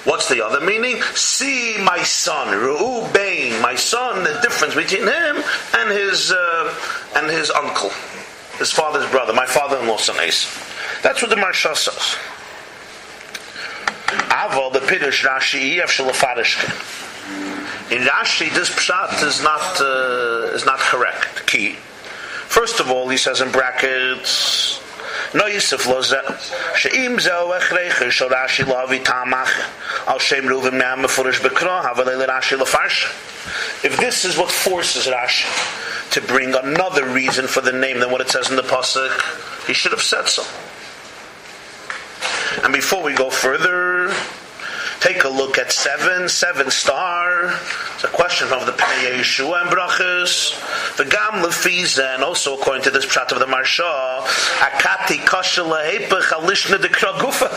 What's 0.05 0.29
the 0.29 0.47
other 0.47 0.65
meaning? 0.65 1.03
See 1.17 1.79
my 1.83 2.01
son, 2.05 2.57
Ru'u 2.57 3.13
Bain, 3.13 3.61
my 3.61 3.75
son. 3.75 4.23
The 4.23 4.39
difference 4.41 4.77
between 4.77 5.03
him 5.03 5.43
and 5.75 5.91
his 5.91 6.31
uh, 6.31 6.75
and 7.17 7.29
his 7.29 7.51
uncle, 7.51 7.91
his 8.59 8.71
father's 8.71 9.11
brother, 9.11 9.33
my 9.33 9.47
father-in-law, 9.47 9.97
son 9.97 10.15
That's 11.03 11.23
what 11.23 11.31
the 11.31 11.35
Maharsha 11.35 11.75
says. 11.75 12.17
Aval 14.31 14.73
the 14.73 14.79
Pidush 14.79 15.27
Rashi 15.27 15.83
Efshalafadishkin. 15.83 17.06
In 17.91 18.03
Rashi, 18.03 18.53
this 18.53 18.71
pshat 18.71 19.23
is 19.23 19.43
not 19.43 19.81
uh, 19.81 20.55
is 20.55 20.67
not 20.67 20.79
correct. 20.79 21.47
Key. 21.47 21.73
First 22.49 22.81
of 22.81 22.91
all, 22.91 23.09
he 23.09 23.17
says 23.17 23.41
in 23.41 23.53
brackets. 23.53 24.81
No 25.35 25.45
Yisuf 25.45 25.87
lo 25.87 26.03
ze 26.03 26.17
sheim 26.75 27.21
ze 27.21 27.31
o 27.31 27.53
echreiche 27.59 28.29
Rashi 28.29 28.67
lo 28.67 28.87
tamach 29.05 30.09
al 30.09 30.19
shem 30.19 30.45
ruvim 30.45 30.75
ne'am 30.75 31.03
mefurish 31.03 31.41
bekro 31.41 31.83
havalei 31.83 32.27
Rashi 32.27 32.59
lo 32.59 32.65
farsh 32.65 33.07
if 33.85 33.97
this 33.99 34.25
is 34.25 34.37
what 34.37 34.51
forces 34.51 35.07
Rashi 35.07 35.47
to 36.13 36.21
bring 36.23 36.55
another 36.55 37.05
reason 37.09 37.47
for 37.47 37.61
the 37.61 37.73
name 37.73 38.01
than 38.01 38.11
what 38.11 38.21
it 38.21 38.29
says 38.29 38.51
in 38.51 38.57
the 38.57 38.63
pasuk 38.63 39.67
he 39.67 39.73
should 39.73 39.93
have 39.93 40.03
said 40.03 40.27
so 40.27 40.43
and 42.65 42.73
before 42.73 43.03
we 43.03 43.13
go 43.13 43.31
further 43.31 44.15
Take 45.01 45.25
a 45.25 45.29
look 45.29 45.59
at 45.59 45.71
seven, 45.73 46.29
seven 46.29 46.71
star. 46.71 47.55
It's 47.95 48.05
a 48.05 48.09
question 48.09 48.53
of 48.53 48.67
the 48.67 48.73
Pnei 48.73 49.19
Yehoshua 49.19 49.63
and 49.63 49.71
Brachas. 49.71 50.57
The 50.97 51.05
Gam 51.05 51.45
and 51.45 52.25
also 52.25 52.59
according 52.59 52.83
to 52.85 52.91
this 52.91 53.07
pshat 53.07 53.31
of 53.33 53.39
the 53.39 53.47
Maharsha, 53.47 54.23
Akati 54.59 55.19
Kashala 55.19 55.91
Hepech 55.91 56.31
Alishna 56.33 56.81
de 56.81 56.89
Kragufa. 56.89 57.51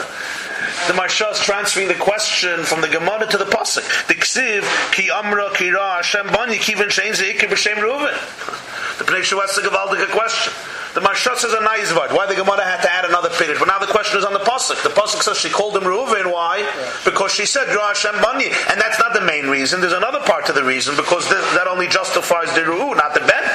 The 0.88 0.94
Maharsha 0.94 1.32
is 1.32 1.40
transferring 1.40 1.88
the 1.88 1.96
question 1.96 2.64
from 2.64 2.82
the 2.82 2.88
Gemara 2.88 3.26
to 3.28 3.38
the 3.38 3.46
Pasuk. 3.46 4.08
The 4.08 4.16
Ksiv, 4.16 4.94
Ki 4.94 5.10
Amra 5.10 5.50
Kira 5.50 5.98
Hashem 5.98 6.28
Bani 6.28 6.58
Kivin 6.58 6.90
Shein 6.90 7.14
Zeikir 7.14 7.50
B'Shem 7.50 7.76
Reuven. 7.76 8.98
The 9.00 9.06
Pnei 9.06 9.22
Yehoshua 9.22 9.44
asks 9.44 9.58
a 9.58 9.62
Gavaldic 9.62 10.10
question. 10.10 10.54
The 10.94 11.02
Maharsha 11.02 11.36
says 11.38 11.54
a 11.54 11.62
nice 11.62 11.94
word. 11.94 12.12
Why 12.12 12.26
the 12.26 12.36
Gemara 12.36 12.64
had 12.64 12.82
to 12.82 12.92
add 12.92 13.06
another 13.06 13.30
period? 13.30 13.58
But 13.60 13.68
now 13.68 13.78
the 13.78 13.88
question 13.88 14.18
is 14.18 14.26
on 14.26 14.34
the 14.34 14.40
pasuk. 14.40 14.82
The 14.82 14.90
pasuk 14.90 15.22
says 15.22 15.38
she 15.38 15.50
called 15.50 15.78
him 15.78 15.84
Reuven. 15.84 16.32
Why? 16.34 16.60
Yeah. 16.60 16.94
Because 17.06 17.32
she 17.32 17.46
said 17.46 17.68
Ra 17.76 17.90
Hashem 17.90 18.20
Bani, 18.22 18.46
and 18.46 18.82
that's 18.82 18.98
not 19.00 19.14
the 19.14 19.22
main 19.22 19.48
reason. 19.48 19.82
There's 19.82 19.94
another 19.94 20.20
part 20.22 20.48
to 20.48 20.54
the 20.54 20.64
reason 20.64 20.96
because 20.96 21.30
that 21.30 21.68
only 21.68 21.88
justifies 21.88 22.54
the 22.56 22.62
Ru'u, 22.62 22.98
not 22.98 23.14
the 23.14 23.22
Ben. 23.22 23.46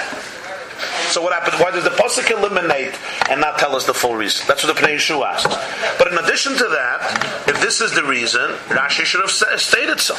So 1.10 1.22
what 1.22 1.32
happens? 1.32 1.60
Why 1.60 1.70
does 1.70 1.84
the 1.84 1.90
pasuk 1.90 2.30
eliminate 2.30 2.98
and 3.30 3.40
not 3.40 3.58
tell 3.58 3.76
us 3.76 3.86
the 3.86 3.94
full 3.94 4.16
reason? 4.16 4.44
That's 4.48 4.64
what 4.64 4.74
the 4.74 4.80
Pnei 4.80 4.96
Yehoshua 4.96 5.34
asked. 5.34 5.98
But 5.98 6.10
in 6.10 6.18
addition 6.18 6.52
to 6.56 6.68
that, 6.68 7.44
if 7.48 7.60
this 7.60 7.80
is 7.80 7.92
the 7.94 8.02
reason, 8.02 8.50
Rashi 8.68 9.04
should 9.04 9.20
have 9.20 9.30
stated 9.60 10.00
so. 10.00 10.16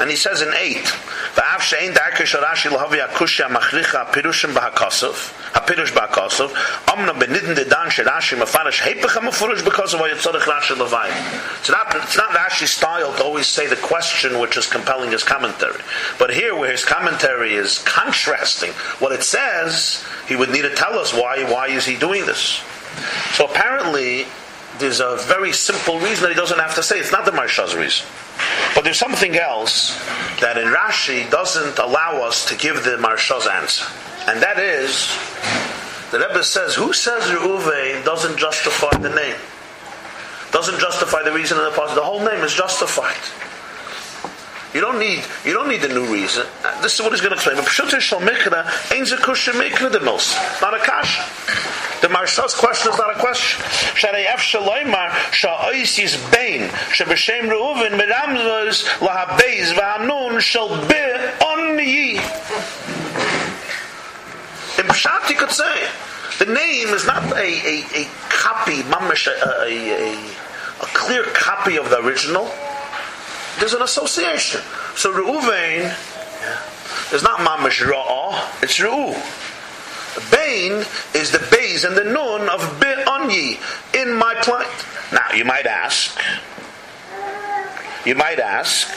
And 0.00 0.10
he 0.10 0.16
says 0.16 0.42
in 0.42 0.52
eight, 0.54 0.86
"Va'av 5.54 5.66
she'ein 5.68 5.86
darkish 5.86 5.92
Rashi 5.92 5.96
lahavi 5.96 6.16
akushya 6.16 6.26
machricha 6.26 6.26
pirushim 6.26 6.26
b'hakosov 6.26 6.50
hapirush 6.50 6.50
b'hakosov 6.50 6.98
amna 6.98 7.14
benidin 7.14 7.54
dedan 7.56 7.90
she'Rashi 7.90 8.36
mafarish 8.36 8.80
heipach 8.80 9.20
mafurish 9.20 9.64
because 9.64 9.94
of 9.94 10.00
levayim." 10.00 11.58
It's 11.58 11.70
not 11.70 11.96
it's 11.96 12.16
not 12.16 12.30
Rashi's 12.30 12.70
style 12.70 13.12
to 13.14 13.24
always 13.24 13.46
say 13.46 13.66
the 13.66 13.76
question 13.76 14.38
which 14.38 14.56
is 14.56 14.66
compelling 14.66 15.12
his 15.12 15.22
commentary, 15.22 15.80
but 16.18 16.32
here 16.32 16.54
where 16.54 16.70
his 16.70 16.84
commentary 16.84 17.54
is 17.54 17.78
contrasting 17.78 18.72
what 18.98 19.12
it 19.12 19.22
says, 19.22 20.04
he 20.28 20.36
would 20.36 20.50
need 20.50 20.62
to 20.62 20.74
tell 20.74 20.98
us 20.98 21.12
why, 21.12 21.44
why 21.50 21.68
is 21.68 21.84
he 21.84 21.96
doing 21.96 22.26
this. 22.26 22.60
So 23.32 23.46
apparently, 23.46 24.26
there's 24.78 25.00
a 25.00 25.16
very 25.20 25.52
simple 25.52 25.98
reason 26.00 26.22
that 26.22 26.28
he 26.30 26.34
doesn't 26.34 26.58
have 26.58 26.74
to 26.74 26.82
say. 26.82 26.98
It's 26.98 27.12
not 27.12 27.24
the 27.24 27.30
Maharsha's 27.30 27.74
reason. 27.74 28.06
But 28.74 28.84
there's 28.84 28.98
something 28.98 29.36
else 29.36 29.98
that 30.40 30.58
in 30.58 30.68
Rashi 30.68 31.30
doesn't 31.30 31.78
allow 31.78 32.22
us 32.22 32.46
to 32.46 32.56
give 32.56 32.84
the 32.84 32.96
Maharsha's 32.96 33.46
answer. 33.46 33.86
And 34.26 34.42
that 34.42 34.58
is, 34.58 35.06
the 36.10 36.18
Rebbe 36.18 36.42
says, 36.42 36.74
who 36.74 36.92
says 36.92 37.22
Reuven 37.24 38.04
doesn't 38.04 38.38
justify 38.38 38.90
the 38.98 39.10
name? 39.10 39.36
Doesn't 40.50 40.80
justify 40.80 41.22
the 41.22 41.32
reason 41.32 41.58
of 41.58 41.64
the 41.64 41.70
past. 41.78 41.94
The 41.94 42.02
whole 42.02 42.24
name 42.24 42.42
is 42.42 42.54
justified. 42.54 43.14
You 44.74 44.80
don't 44.80 44.98
need 44.98 45.24
you 45.44 45.54
don't 45.54 45.68
need 45.68 45.80
the 45.80 45.88
new 45.88 46.04
reason. 46.12 46.44
Uh, 46.62 46.82
this 46.82 46.94
is 46.94 47.00
what 47.00 47.12
he's 47.12 47.22
going 47.22 47.34
to 47.34 47.40
claim. 47.40 47.56
Not 50.60 50.74
a 50.74 50.80
kash. 50.80 51.16
The 52.02 52.08
Maharsha's 52.08 52.54
question 52.54 52.92
is 52.92 52.98
not 52.98 53.16
a 53.16 53.18
question. 53.18 53.62
In 64.78 64.84
Pshat 64.86 65.30
you 65.30 65.36
could 65.36 65.50
say 65.50 65.88
the 66.38 66.46
name 66.46 66.88
is 66.88 67.06
not 67.06 67.24
a, 67.32 67.36
a, 67.36 68.02
a 68.02 68.08
copy, 68.28 68.82
mamash, 68.82 69.26
a, 69.26 69.64
a, 69.64 70.14
a, 70.82 70.86
clear 70.92 71.24
copy 71.24 71.76
of 71.76 71.88
the 71.88 72.00
original 72.00 72.50
there's 73.58 73.72
an 73.72 73.82
association. 73.82 74.60
So 74.96 75.12
Reuven 75.12 75.94
is 77.12 77.22
not 77.22 77.38
mamish 77.40 77.82
ra'ah, 77.82 78.62
it's 78.62 78.78
Reu. 78.78 79.14
Bain 80.30 80.84
is 81.14 81.30
the 81.30 81.46
bays 81.50 81.84
and 81.84 81.96
the 81.96 82.04
nun 82.04 82.48
of 82.48 82.78
Be'onyi 82.80 83.58
in 83.94 84.14
my 84.14 84.34
plight. 84.42 84.68
Now 85.12 85.34
you 85.34 85.44
might 85.44 85.66
ask, 85.66 86.18
you 88.06 88.14
might 88.14 88.38
ask, 88.38 88.88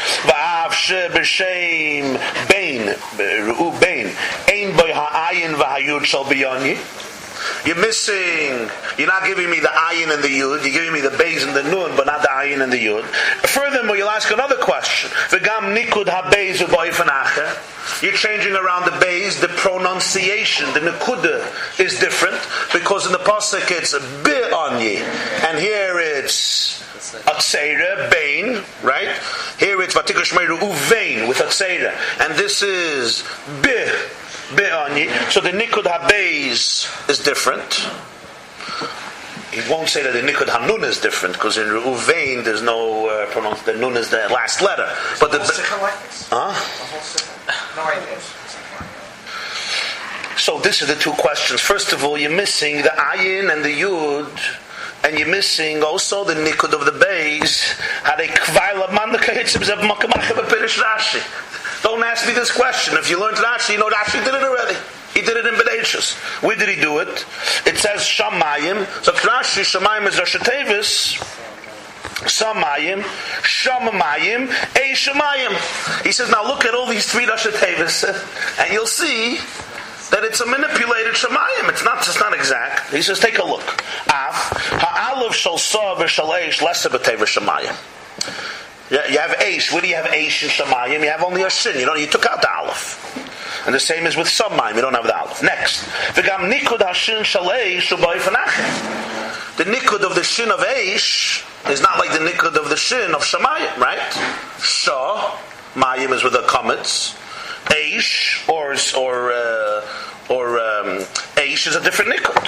be 6.30 6.46
on. 6.46 6.78
You're 7.66 7.76
missing. 7.76 8.70
You're 8.98 9.08
not 9.08 9.26
giving 9.26 9.50
me 9.50 9.60
the 9.60 9.68
ayin 9.68 10.14
and 10.14 10.24
the 10.24 10.28
yud. 10.28 10.64
You're 10.64 10.74
giving 10.74 10.94
me 10.94 11.02
the 11.02 11.10
beis 11.10 11.46
and 11.46 11.56
the 11.56 11.64
nun, 11.64 11.96
but 11.96 12.06
not 12.06 12.22
the 12.22 12.28
ayin 12.30 12.62
and 12.62 12.72
the 12.72 12.78
yud. 12.78 13.04
Furthermore, 13.48 13.96
you'll 13.98 14.10
ask 14.10 14.32
another 14.32 14.58
question. 14.58 15.10
You're 18.02 18.14
changing 18.14 18.54
around 18.54 18.86
the 18.86 18.92
beis. 18.92 19.42
The 19.42 19.48
pronunciation, 19.50 20.74
the 20.74 20.80
nikuda, 20.80 21.80
is 21.80 22.00
different 22.00 22.38
because 22.72 23.06
in 23.06 23.12
the 23.12 23.20
pasuk 23.20 23.72
it's 23.72 23.94
bi'anyi, 23.94 25.02
and 25.46 25.58
here 25.60 26.00
it's 26.00 26.84
Atzera, 27.26 28.12
Bain, 28.12 28.64
right? 28.84 29.10
Here 29.58 29.82
it's 29.82 29.96
Vatikash 29.96 30.32
Uvein 30.32 31.28
with 31.28 31.38
Atzera. 31.38 31.94
And 32.22 32.36
this 32.36 32.62
is 32.62 33.24
Bi, 33.62 33.92
Be'ani. 34.56 35.10
So 35.32 35.42
the 35.42 35.50
Nikud 35.50 35.84
HaBeis 35.84 37.10
is 37.10 37.20
different. 37.20 37.88
He 39.52 39.68
won't 39.72 39.90
say 39.90 40.04
that 40.04 40.14
the 40.14 40.22
Nikud 40.22 40.48
Hanun 40.48 40.84
is 40.84 41.00
different 41.00 41.34
because 41.34 41.58
in 41.58 41.66
Uvein 41.66 42.44
there's 42.44 42.62
no 42.62 43.10
uh, 43.10 43.26
pronounce 43.32 43.64
the 43.64 43.74
Nun 43.74 43.98
is 43.98 44.10
the 44.10 44.28
last 44.30 44.62
letter. 44.62 44.88
But 45.20 45.32
the, 45.32 45.40
huh? 46.30 46.54
No 47.76 47.84
idea. 47.84 48.20
So 50.38 50.60
this 50.60 50.82
is 50.82 50.88
the 50.88 50.96
two 50.96 51.12
questions. 51.12 51.60
First 51.60 51.92
of 51.92 52.04
all, 52.04 52.18
you're 52.18 52.32
missing 52.32 52.78
the 52.78 52.90
ayin 52.90 53.52
and 53.52 53.64
the 53.64 53.82
yud, 53.82 54.30
and 55.04 55.18
you're 55.18 55.28
missing 55.28 55.84
also 55.84 56.24
the 56.24 56.34
nikud 56.34 56.74
of 56.74 56.86
the 56.86 56.92
a 58.20 58.28
kvaila 58.28 58.88
makamach 58.90 60.24
Rashi. 60.78 61.84
Don't 61.84 62.04
ask 62.04 62.28
me 62.28 62.34
this 62.34 62.52
question. 62.52 62.98
If 62.98 63.10
you 63.10 63.20
learned 63.20 63.38
Rashi, 63.38 63.74
you 63.74 63.80
know 63.80 63.90
Rashi 63.90 64.24
did 64.24 64.34
it 64.34 64.44
already. 64.44 64.76
He 65.14 65.22
did 65.22 65.38
it 65.38 65.46
in 65.46 65.56
Bedachus. 65.56 66.16
Where 66.44 66.56
did 66.56 66.70
he 66.70 66.76
do 66.80 67.00
it? 67.00 67.26
It 67.66 67.78
says 67.78 68.02
Shamayim. 68.02 68.86
So 69.04 69.14
Rashi, 69.14 69.64
Shamayim 69.64 70.08
is 70.08 70.20
Rosh 70.20 70.36
Samayim, 72.28 73.02
Shamamayim, 73.44 74.50
A 74.76 74.92
Shamayim. 74.94 76.04
He 76.04 76.12
says, 76.12 76.30
now 76.30 76.44
look 76.44 76.66
at 76.66 76.74
all 76.76 76.86
these 76.86 77.10
three 77.10 77.26
Rosh 77.26 77.46
and 77.46 78.74
you'll 78.74 78.86
see 78.86 79.40
that 80.12 80.24
it's 80.24 80.42
a 80.42 80.46
manipulated 80.46 81.14
Shemayim. 81.14 81.70
It's 81.70 81.84
not 81.84 82.04
just 82.04 82.20
not 82.20 82.34
exact. 82.34 82.92
He 82.94 83.02
says, 83.02 83.20
take 83.20 83.40
a 83.40 83.44
look. 83.44 83.64
Af, 84.08 84.52
ha'alav 85.20 85.34
shal 85.34 85.58
sa 85.58 85.96
v'shal 85.96 86.30
eish 86.30 86.62
lesa 86.62 86.90
b'teva 86.90 87.26
Shemayim. 87.26 87.76
You 88.92 89.20
have 89.20 89.32
Aish. 89.38 89.72
Where 89.72 89.82
do 89.82 89.88
you 89.88 89.96
have 89.96 90.06
Aish 90.06 90.44
in 90.44 90.50
Shemayim? 90.50 91.04
You 91.04 91.10
have 91.10 91.24
only 91.24 91.44
a 91.44 91.50
Shin. 91.50 91.80
You 91.80 91.86
know, 91.86 91.96
you 91.96 92.08
took 92.08 92.26
out 92.26 92.42
the 92.42 92.52
Aleph. 92.52 93.66
And 93.66 93.76
the 93.76 93.80
same 93.80 94.08
is 94.08 94.16
with 94.16 94.28
some 94.28 94.56
mime. 94.56 94.76
You 94.76 94.82
don't 94.82 94.94
have 94.94 95.06
the 95.06 95.16
aleph. 95.16 95.44
Next. 95.44 95.84
V'gam 96.14 96.52
nikud 96.52 96.80
hashin 96.80 97.22
shalei 97.22 97.78
shubai 97.78 98.18
fanachem. 98.18 99.58
The 99.58 99.66
nikud 99.66 100.02
of 100.02 100.16
the 100.16 100.24
shin 100.24 100.50
of 100.50 100.60
Eish 100.60 101.46
is 101.70 101.82
not 101.82 102.00
like 102.00 102.12
the 102.12 102.20
nikud 102.20 102.56
of 102.56 102.70
the 102.70 102.78
shin 102.78 103.14
of 103.14 103.22
Shemayim, 103.22 103.78
right? 103.78 104.00
Shah, 104.60 105.38
mayim 105.76 106.14
is 106.14 106.24
with 106.24 106.34
the 106.34 106.44
comets. 106.44 107.16
Eish, 107.66 108.48
or, 108.48 108.72
or, 108.98 109.34
uh, 109.34 109.86
or 110.30 110.60
um, 110.60 111.00
Eish 111.36 111.68
is 111.68 111.76
a 111.76 111.84
different 111.84 112.14
nikud. 112.14 112.48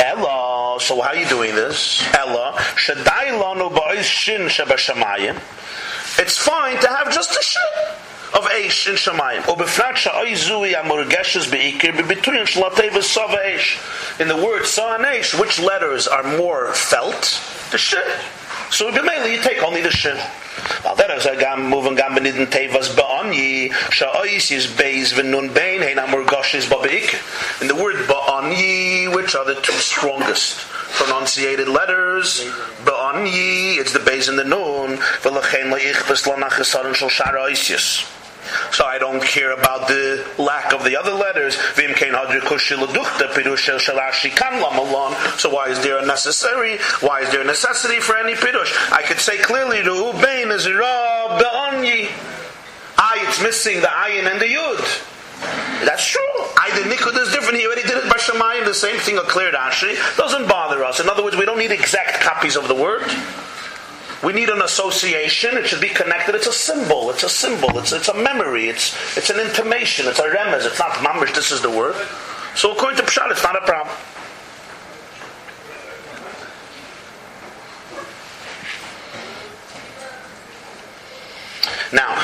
Ella, 0.00 0.78
so 0.80 1.00
how 1.00 1.10
are 1.10 1.16
you 1.16 1.28
doing 1.28 1.54
this? 1.54 2.02
Ella, 2.14 2.54
lanu 2.56 4.02
shin. 4.02 4.46
It's 6.18 6.38
fine 6.38 6.80
to 6.80 6.88
have 6.88 7.12
just 7.12 7.38
a 7.38 7.42
shin 7.42 7.96
of 8.34 8.44
Eish 8.44 8.88
in 8.88 8.94
Shemayim. 8.94 9.42
Ubefrat 9.42 9.96
sha'oi 9.96 10.32
zui 10.32 10.74
amurgeshes 10.74 11.50
be'ikir 11.50 11.92
bebituyin 11.92 12.46
shlateva 12.46 13.02
sava 13.02 13.38
Eish. 13.38 14.20
In 14.20 14.28
the 14.28 14.36
word 14.36 14.66
sa 14.66 14.94
and 14.96 15.04
Eish, 15.04 15.38
which 15.40 15.58
letters 15.58 16.06
are 16.06 16.22
more 16.36 16.72
felt? 16.74 17.40
The 17.70 17.78
shin. 17.78 18.02
So 18.70 18.90
b'meili, 18.92 19.32
you 19.32 19.42
take 19.42 19.62
only 19.62 19.80
the 19.80 19.90
shin. 19.90 20.18
Al 20.84 20.96
der 20.96 21.20
ze 21.20 21.36
gam 21.36 21.62
moven 21.62 21.94
gam 21.94 22.14
beniden 22.14 22.46
tevas 22.46 22.88
ba'anyi 22.94 23.72
sha'ois 23.90 24.50
is 24.50 24.66
beis 24.66 25.12
v'nun 25.12 25.52
bein 25.54 25.82
hein 25.82 25.98
amur 25.98 26.24
goshes 26.24 26.66
ba'beik. 26.66 27.14
In 27.60 27.68
the 27.68 27.74
word 27.74 27.96
ba'anyi, 28.06 29.14
which 29.14 29.34
are 29.34 29.44
the 29.44 29.56
two 29.56 29.72
strongest 29.72 30.58
pronunciated 30.98 31.68
letters, 31.68 32.44
ba'anyi, 32.84 33.78
it's 33.78 33.92
the 33.92 33.98
beis 33.98 34.28
and 34.28 34.38
the 34.38 34.44
nun, 34.44 34.96
v'lachein 35.22 35.72
la'ichbes 35.72 36.26
lanachesarun 36.26 36.94
shal 36.94 37.08
shara 37.08 37.48
oisius. 37.48 38.17
So 38.72 38.84
I 38.84 38.98
don't 38.98 39.22
care 39.22 39.52
about 39.52 39.88
the 39.88 40.26
lack 40.38 40.72
of 40.72 40.84
the 40.84 40.96
other 40.96 41.12
letters. 41.12 41.56
So 45.40 45.50
why 45.50 45.68
is 45.68 45.82
there 45.82 45.98
a 45.98 46.06
necessary? 46.06 46.78
Why 47.00 47.20
is 47.20 47.30
there 47.30 47.42
a 47.42 47.44
necessity 47.44 48.00
for 48.00 48.16
any 48.16 48.34
pirush? 48.34 48.92
I 48.92 49.02
could 49.02 49.18
say 49.18 49.38
clearly 49.38 49.82
the 49.82 49.90
ubein 49.90 50.52
is 50.52 50.70
ra 50.70 51.38
be'onyi. 51.38 52.10
I, 52.98 53.24
it's 53.28 53.40
missing 53.42 53.80
the 53.80 53.86
ayin 53.86 54.30
and 54.30 54.40
the 54.40 54.46
yud. 54.46 55.14
That's 55.84 56.04
true. 56.04 56.20
I 56.56 56.70
the 56.74 56.90
nikud 56.90 57.16
is 57.20 57.32
different. 57.32 57.58
He 57.58 57.66
already 57.66 57.82
did 57.82 57.96
it 57.96 58.04
by 58.10 58.18
Shemayim. 58.18 58.64
The 58.64 58.74
same 58.74 58.98
thing 58.98 59.16
cleared 59.28 59.54
Ashi. 59.54 59.94
Doesn't 60.16 60.48
bother 60.48 60.84
us. 60.84 61.00
In 61.00 61.08
other 61.08 61.22
words, 61.22 61.36
we 61.36 61.44
don't 61.44 61.58
need 61.58 61.70
exact 61.70 62.20
copies 62.20 62.56
of 62.56 62.66
the 62.66 62.74
word. 62.74 63.02
We 64.22 64.32
need 64.32 64.48
an 64.48 64.62
association. 64.62 65.56
It 65.56 65.66
should 65.66 65.80
be 65.80 65.88
connected. 65.88 66.34
It's 66.34 66.48
a 66.48 66.52
symbol. 66.52 67.10
It's 67.10 67.22
a 67.22 67.28
symbol. 67.28 67.78
It's, 67.78 67.92
it's 67.92 68.08
a 68.08 68.14
memory. 68.14 68.68
It's, 68.68 68.96
it's 69.16 69.30
an 69.30 69.38
intimation. 69.38 70.08
It's 70.08 70.18
a 70.18 70.28
remez. 70.28 70.66
It's 70.66 70.78
not 70.78 70.92
mamish. 70.94 71.34
This 71.34 71.52
is 71.52 71.62
the 71.62 71.70
word. 71.70 71.94
So 72.56 72.72
according 72.72 72.98
to 72.98 73.04
Pshat, 73.04 73.30
it's 73.30 73.44
not 73.44 73.56
a 73.56 73.64
problem. 73.64 73.94
Now, 81.92 82.16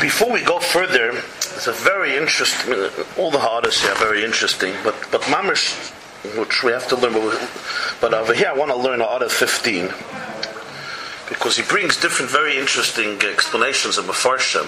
before 0.00 0.32
we 0.32 0.42
go 0.42 0.58
further, 0.58 1.10
it's 1.10 1.68
a 1.68 1.72
very 1.72 2.16
interesting. 2.16 2.90
All 3.16 3.30
the 3.30 3.38
hardest 3.38 3.84
are 3.84 3.94
very 3.94 4.24
interesting, 4.24 4.74
but 4.82 4.96
but 5.12 5.20
mamish 5.22 5.93
which 6.36 6.62
we 6.62 6.72
have 6.72 6.88
to 6.88 6.96
learn. 6.96 7.12
But 8.00 8.14
over 8.14 8.34
here, 8.34 8.48
I 8.48 8.54
want 8.54 8.70
to 8.70 8.76
learn 8.76 9.00
Order 9.00 9.28
15 9.28 9.88
because 11.28 11.56
he 11.56 11.62
brings 11.62 12.00
different, 12.00 12.30
very 12.30 12.58
interesting 12.58 13.20
explanations 13.22 13.98
of 13.98 14.06
Mefarshim. 14.06 14.66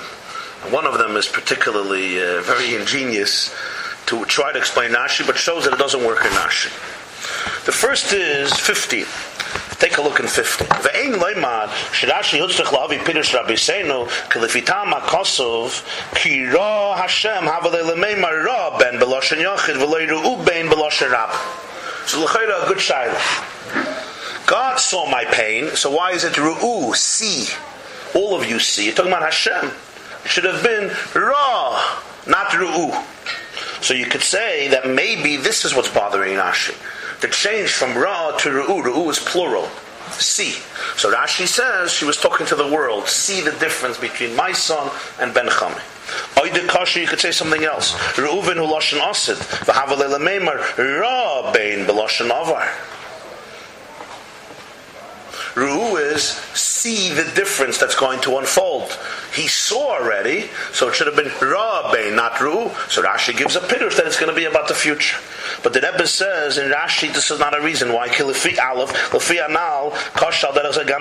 One 0.73 0.87
of 0.87 0.99
them 0.99 1.17
is 1.17 1.29
particularly 1.29 2.19
uh, 2.19 2.43
very 2.43 2.75
ingenious 2.75 3.55
to 4.07 4.25
try 4.25 4.53
to 4.53 4.59
explain 4.59 4.91
Rashi, 4.93 5.27
but 5.27 5.37
shows 5.37 5.65
that 5.65 5.73
it 5.73 5.79
doesn't 5.79 6.05
work 6.05 6.25
in 6.25 6.31
Rashi. 6.33 6.73
The 7.65 7.73
first 7.73 8.12
is 8.12 8.52
15. 8.59 9.04
Take 9.78 9.99
a 9.99 10.02
look 10.02 10.21
in 10.21 10.26
50. 10.26 10.65
Ve'ein 10.65 11.15
leimad, 11.15 11.69
shirashi 11.93 12.39
yutzrich 12.39 12.67
lavi 12.67 12.99
pirush 12.99 13.35
rabbi 13.35 13.54
seinu, 13.54 14.06
ki 16.15 16.45
ra 16.47 16.97
Hashem 16.97 17.45
havale 17.45 17.82
lemeimar 17.82 18.45
ra 18.45 18.78
ben 18.78 18.99
beloshen 18.99 19.39
yochid, 19.39 19.76
v'loi 19.76 20.09
ru'u 20.09 20.45
ben 20.47 20.69
beloshen 20.69 21.11
rab. 21.11 21.30
So 22.06 22.25
l'chayra 22.25 22.65
a 22.65 22.69
good 22.69 22.78
shayla. 22.78 24.47
God 24.47 24.78
saw 24.78 25.11
my 25.11 25.25
pain, 25.25 25.75
so 25.76 25.91
why 25.91 26.13
is 26.13 26.25
it 26.25 26.35
ru'u, 26.35 26.95
see? 26.95 27.52
All 28.15 28.35
of 28.35 28.49
you 28.49 28.59
see. 28.59 28.87
You're 28.87 28.95
talking 28.95 29.13
about 29.13 29.23
Hashem. 29.23 29.73
It 30.25 30.28
should 30.28 30.45
have 30.45 30.63
been 30.63 30.91
ra, 31.15 32.00
not 32.26 32.49
ru'u. 32.50 33.04
So 33.82 33.95
you 33.95 34.06
could 34.06 34.23
say 34.23 34.69
that 34.69 34.89
maybe 34.89 35.37
this 35.37 35.65
is 35.65 35.75
what's 35.75 35.91
bothering 35.91 36.37
Rashi. 36.37 36.75
The 37.21 37.29
change 37.29 37.73
from 37.73 37.97
Ra 37.97 38.37
to 38.39 38.50
Ru'u, 38.50 38.83
Ru'u 38.85 39.11
is 39.11 39.19
plural. 39.19 39.69
See. 40.13 40.52
So 40.97 41.13
Rashi 41.13 41.47
says 41.47 41.93
she 41.93 42.05
was 42.05 42.17
talking 42.17 42.47
to 42.47 42.55
the 42.55 42.67
world. 42.67 43.09
See 43.09 43.41
the 43.41 43.52
difference 43.52 43.99
between 43.99 44.37
my 44.37 44.52
son 44.52 44.91
and 45.21 45.35
Ben 45.35 45.47
Chami. 45.47 45.81
Oide 46.37 46.69
kasha, 46.69 47.00
you 47.00 47.07
could 47.07 47.21
say 47.21 47.33
something 47.33 47.65
else. 47.65 47.93
Reuven 48.15 48.57
hu 48.57 48.67
loshen 48.67 49.00
asid. 49.00 49.37
V'havalele 49.37 50.21
meimar. 50.21 50.61
Ra 51.00 51.52
bein 51.52 51.87
beloshen 51.87 52.31
avar. 52.31 52.69
Ru'u 55.55 56.00
is 56.00 56.39
see 56.87 57.13
the 57.13 57.25
difference 57.35 57.79
that's 57.79 57.97
going 57.97 58.21
to 58.21 58.39
unfold. 58.39 58.97
He 59.35 59.49
saw 59.49 59.99
already, 59.99 60.49
so 60.73 60.89
it 60.89 60.95
should 60.95 61.09
have 61.09 61.17
been 61.17 61.33
Rabbe, 61.41 62.15
not 62.15 62.41
Ru. 62.41 62.71
So 62.89 63.03
Rashi 63.03 63.37
gives 63.37 63.57
a 63.57 63.61
pirush 63.61 63.97
that 63.97 64.07
it's 64.07 64.19
going 64.21 64.33
to 64.33 64.37
be 64.37 64.45
about 64.45 64.69
the 64.69 64.75
future. 64.75 65.19
But 65.63 65.73
the 65.73 65.81
Rebbe 65.81 66.07
says 66.07 66.59
in 66.59 66.71
Rashi, 66.71 67.13
this 67.13 67.31
is 67.31 67.41
not 67.41 67.59
a 67.59 67.61
reason 67.61 67.93
why 67.93 68.09
Derech 68.09 68.35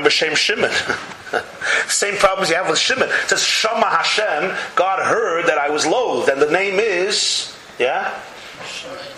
B'Shem 0.06 0.36
Shimon. 0.36 0.72
Same 1.88 2.16
problems 2.18 2.50
you 2.50 2.56
have 2.56 2.68
with 2.70 2.80
Shimon. 2.80 3.10
It 3.10 3.30
says 3.30 3.44
Shama 3.44 3.86
Hashem, 3.88 4.56
God 4.76 5.06
heard 5.06 5.46
that 5.46 5.60
I 5.60 5.70
was 5.70 5.86
loathed, 5.86 6.30
and 6.30 6.42
the 6.42 6.50
name 6.50 6.80
is, 6.80 7.56
yeah? 7.78 8.20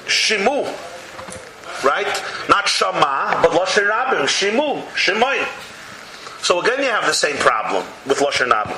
Shimu 0.05 0.67
right? 1.83 2.23
Not 2.49 2.67
Shama, 2.67 3.39
but 3.43 3.51
Lashon 3.51 3.87
Rabim, 3.87 4.25
Shimu, 4.25 4.81
Shemoy. 4.95 5.45
So 6.41 6.61
again, 6.61 6.79
you 6.79 6.89
have 6.89 7.05
the 7.05 7.13
same 7.13 7.37
problem 7.37 7.85
with 8.05 8.19
Lashon 8.19 8.51
Rabim. 8.51 8.77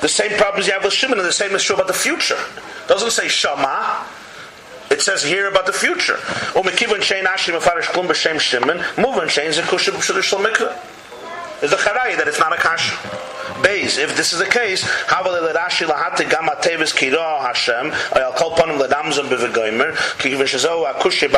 The 0.00 0.08
same 0.08 0.32
problems 0.38 0.66
you 0.66 0.74
have 0.74 0.84
with 0.84 0.92
Shimon, 0.92 1.18
and 1.18 1.26
the 1.26 1.32
same 1.32 1.52
is 1.52 1.62
true 1.62 1.74
about 1.76 1.86
the 1.86 1.94
future. 1.94 2.36
It 2.84 2.88
doesn't 2.88 3.12
say 3.12 3.26
Shama. 3.26 4.04
It 4.90 5.00
says 5.00 5.22
here 5.22 5.48
about 5.48 5.66
the 5.66 5.72
future. 5.72 6.16
Umekivon 6.52 7.00
shein 7.00 7.24
ashim 7.24 7.58
Shimon, 8.38 8.76
movin 8.98 9.28
shein 9.28 9.50
zekusha 9.50 9.92
b'shul 9.92 10.44
mikveh. 10.44 10.93
There's 11.60 11.72
a 11.72 11.76
charai 11.76 12.16
that 12.16 12.28
it's 12.28 12.38
not 12.38 12.52
a 12.52 12.56
kasha. 12.56 12.96
Base, 13.62 13.98
if 13.98 14.16
this 14.16 14.32
is 14.32 14.40
the 14.40 14.46
case, 14.46 14.82
Havel 15.06 15.32
Rashi 15.32 15.86
lahate 15.86 16.28
gam 16.28 16.48
atevis 16.48 16.92
kira 16.92 17.40
Hashem, 17.40 17.92
I'll 18.12 18.32
akushi 18.32 21.30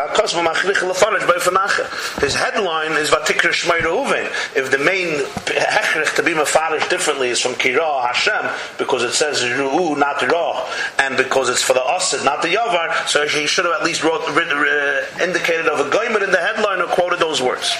His 2.21 2.35
headline 2.35 2.93
is 2.93 3.11
Vatikra 3.11 3.53
Shmei 3.53 3.81
Reuven. 3.81 4.57
If 4.57 4.71
the 4.71 4.79
main 4.79 5.25
hechrich 5.45 6.15
to 6.17 6.23
be 6.23 6.33
mafarish 6.33 6.89
differently 6.89 7.29
is 7.29 7.41
from 7.41 7.53
kira 7.53 8.07
Hashem, 8.07 8.51
because 8.79 9.03
it 9.03 9.13
says 9.13 9.43
Ru'u, 9.43 9.99
not 9.99 10.23
Ra, 10.23 10.67
and 10.99 11.17
because 11.17 11.51
it's 11.51 11.63
for 11.63 11.75
the 11.75 11.81
Osid, 11.81 12.25
not 12.25 12.43
the 12.43 12.49
Yavar, 12.49 13.07
so 13.07 13.27
he 13.27 13.47
should 13.47 13.67
have 13.67 13.75
at 13.75 13.85
least 13.85 14.03
wrote, 14.03 14.23
uh, 14.23 15.23
indicated 15.23 15.67
of 15.67 15.81
a 15.81 15.91
goimer 15.91 16.23
in 16.23 16.31
the 16.31 16.41
headline 16.41 16.81
or 16.81 16.87
quoted 16.87 17.19
those 17.19 17.43
words. 17.43 17.77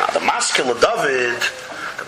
Now, 0.00 0.06
the 0.06 0.20
Maskil 0.20 0.74
David, 0.80 1.42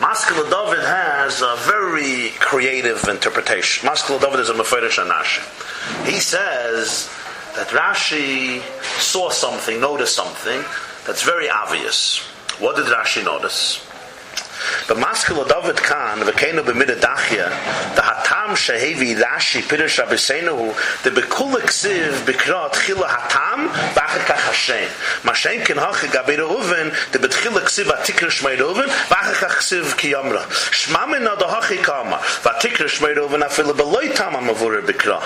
Maskil 0.01 0.45
David 0.45 0.85
has 0.85 1.43
a 1.43 1.57
very 1.59 2.31
creative 2.39 3.03
interpretation. 3.09 3.85
Maskil 3.85 4.21
David 4.21 4.39
is 4.39 4.49
a 4.49 4.55
Meferish 4.55 5.03
Anash. 5.05 5.43
He 6.07 6.21
says 6.21 7.11
that 7.57 7.67
Rashi 7.69 8.61
saw 9.01 9.29
something, 9.29 9.81
noticed 9.81 10.15
something 10.15 10.63
that's 11.05 11.25
very 11.25 11.51
obvious. 11.51 12.21
What 12.61 12.77
did 12.77 12.87
Rashi 12.87 13.25
notice? 13.25 13.85
the 14.89 14.95
maskul 14.95 15.47
david 15.49 15.77
khan 15.77 16.21
the 16.21 16.33
kind 16.33 16.59
of 16.59 16.67
the 16.67 16.75
mid 16.75 16.89
dahia 16.89 17.49
the 17.95 18.03
hatam 18.03 18.55
Shehevi 18.55 19.17
lashi 19.17 19.63
pirsha 19.63 20.07
besenu 20.07 20.75
the 21.03 21.11
bekulik 21.11 21.71
siv 21.71 22.13
bikrat 22.27 22.73
khila 22.73 23.09
hatam 23.09 23.67
ba 23.95 24.07
khak 24.07 24.37
khashay 24.37 24.89
ma 25.25 25.33
shen 25.33 25.65
ken 25.65 25.77
ha 25.77 25.93
khiga 25.93 26.27
be 26.27 26.37
roven 26.37 26.91
the 27.13 27.19
bitkhil 27.19 27.59
ksiva 27.69 27.97
tikrash 28.05 28.41
Shmei 28.43 28.59
roven 28.59 28.87
ba 29.11 29.17
khak 29.17 29.59
khsiv 29.59 29.97
ki 29.97 30.13
yamra 30.13 30.43
shma 30.71 31.09
men 31.11 31.23
adah 31.23 31.61
khikama 31.63 32.19
va 32.45 32.53
tikrash 32.61 33.03
me 33.03 33.13
roven 33.13 33.43
afil 33.43 33.73
be 33.77 33.83
loy 33.83 34.09
tamam 34.09 34.49
avur 34.49 34.81
bikra 34.83 35.23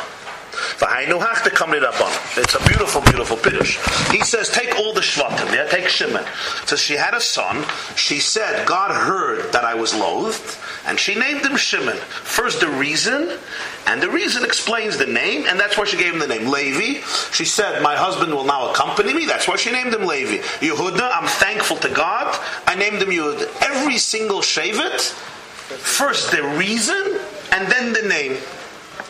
it's 2.37 2.55
a 2.55 2.69
beautiful, 2.69 3.01
beautiful 3.03 3.37
pirush. 3.37 3.77
He 4.13 4.21
says, 4.21 4.49
take 4.49 4.77
all 4.79 4.93
the 4.93 5.01
shvatim, 5.01 5.53
yeah, 5.53 5.67
take 5.69 5.89
Shimon. 5.89 6.25
So 6.67 6.77
she 6.77 6.95
had 6.95 7.15
a 7.15 7.21
son. 7.21 7.65
She 7.97 8.19
said, 8.19 8.67
God 8.67 8.91
heard 8.91 9.53
that 9.53 9.65
I 9.65 9.75
was 9.75 9.95
loathed, 9.95 10.59
And 10.87 10.99
she 10.99 11.15
named 11.15 11.45
him 11.45 11.57
Shimon. 11.57 11.97
First 11.97 12.61
the 12.61 12.69
reason, 12.69 13.39
and 13.87 14.01
the 14.01 14.09
reason 14.11 14.45
explains 14.45 14.97
the 14.97 15.07
name, 15.07 15.47
and 15.47 15.59
that's 15.59 15.77
why 15.77 15.85
she 15.85 15.97
gave 15.97 16.13
him 16.13 16.21
the 16.21 16.27
name 16.27 16.49
Levi. 16.49 17.01
She 17.33 17.45
said, 17.45 17.83
My 17.83 17.97
husband 17.97 18.33
will 18.33 18.45
now 18.45 18.71
accompany 18.71 19.13
me. 19.13 19.27
That's 19.27 19.49
why 19.49 19.57
she 19.57 19.73
named 19.73 19.95
him 19.95 20.07
Levi. 20.07 20.43
Yehuda, 20.61 21.11
I'm 21.13 21.27
thankful 21.27 21.77
to 21.79 21.89
God. 21.89 22.39
I 22.67 22.75
named 22.75 23.03
him 23.03 23.09
Yehuda. 23.09 23.63
Every 23.63 23.99
single 23.99 24.41
Shevet, 24.41 25.11
first 25.11 26.31
the 26.31 26.43
reason, 26.57 27.19
and 27.53 27.71
then 27.71 27.93
the 27.93 28.09
name. 28.09 28.37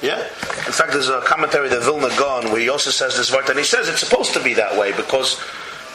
Yeah? 0.03 0.21
In 0.21 0.73
fact, 0.73 0.93
there's 0.93 1.09
a 1.09 1.21
commentary 1.21 1.69
that 1.69 1.83
Vilna 1.83 2.09
Gaon 2.19 2.51
where 2.51 2.61
he 2.61 2.69
also 2.69 2.91
says 2.91 3.17
this 3.17 3.33
word, 3.33 3.49
and 3.49 3.59
he 3.59 3.65
says 3.65 3.89
it's 3.89 4.01
supposed 4.01 4.33
to 4.35 4.43
be 4.43 4.55
that 4.55 4.77
way 4.77 4.91
because 4.93 5.41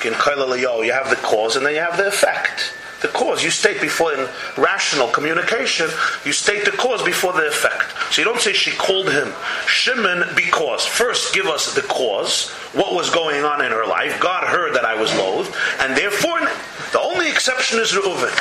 in 0.06 0.14
Kaila 0.14 0.86
you 0.86 0.94
have 0.94 1.10
the 1.10 1.18
cause 1.18 1.56
and 1.56 1.66
then 1.66 1.74
you 1.74 1.82
have 1.82 1.98
the 1.98 2.08
effect 2.08 2.74
the 3.02 3.08
cause. 3.10 3.44
You 3.44 3.52
state 3.52 3.82
before 3.82 4.14
in 4.14 4.28
rational 4.58 5.08
communication, 5.10 5.90
you 6.26 6.32
state 6.32 6.66
the 6.66 6.72
cause 6.72 7.04
before 7.04 7.34
the 7.34 7.48
effect. 7.48 7.94
So 8.14 8.22
you 8.22 8.26
don't 8.26 8.42
say 8.42 8.54
she 8.54 8.72
called 8.72 9.12
him 9.12 9.34
Shimon 9.68 10.24
because. 10.36 10.86
First, 10.86 11.34
give 11.34 11.48
us 11.48 11.74
the 11.76 11.82
cause, 11.82 12.50
what 12.74 12.94
was 12.94 13.10
going 13.10 13.44
on 13.44 13.64
in 13.64 13.72
her 13.72 13.86
life. 13.86 14.20
God 14.20 14.44
heard 14.44 14.74
that 14.76 14.86
I 14.86 15.00
was 15.00 15.14
loathed, 15.16 15.54
and 15.80 15.96
therefore, 15.96 16.40
the 16.92 17.02
only 17.02 17.30
exception 17.30 17.80
is 17.80 17.92
Reuven. 17.92 18.32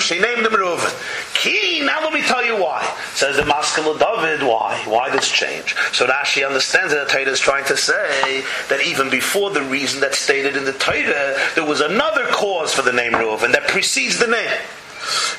She 0.00 0.18
named 0.20 0.46
him 0.46 0.52
Reuven. 0.52 1.34
Ki, 1.34 1.82
now 1.84 2.00
let 2.02 2.12
me 2.12 2.22
tell 2.22 2.44
you 2.44 2.56
why. 2.56 2.82
Says 3.14 3.36
the 3.36 3.42
Maskil 3.42 3.98
David, 3.98 4.46
why? 4.46 4.80
Why 4.86 5.10
this 5.10 5.28
change? 5.28 5.74
So 5.92 6.06
Rashi 6.06 6.46
understands 6.46 6.92
that 6.92 7.08
the 7.08 7.12
Torah 7.12 7.26
is 7.26 7.40
trying 7.40 7.64
to 7.64 7.76
say 7.76 8.44
that 8.68 8.80
even 8.86 9.10
before 9.10 9.50
the 9.50 9.62
reason 9.62 10.00
that's 10.00 10.18
stated 10.18 10.56
in 10.56 10.64
the 10.64 10.72
Torah, 10.74 11.36
there 11.54 11.66
was 11.66 11.80
another 11.80 12.26
cause 12.26 12.61
cause 12.62 12.72
for 12.72 12.82
the 12.82 12.92
name 12.92 13.10
Reuven 13.12 13.50
that 13.50 13.66
precedes 13.66 14.18
the 14.20 14.28
name. 14.28 14.50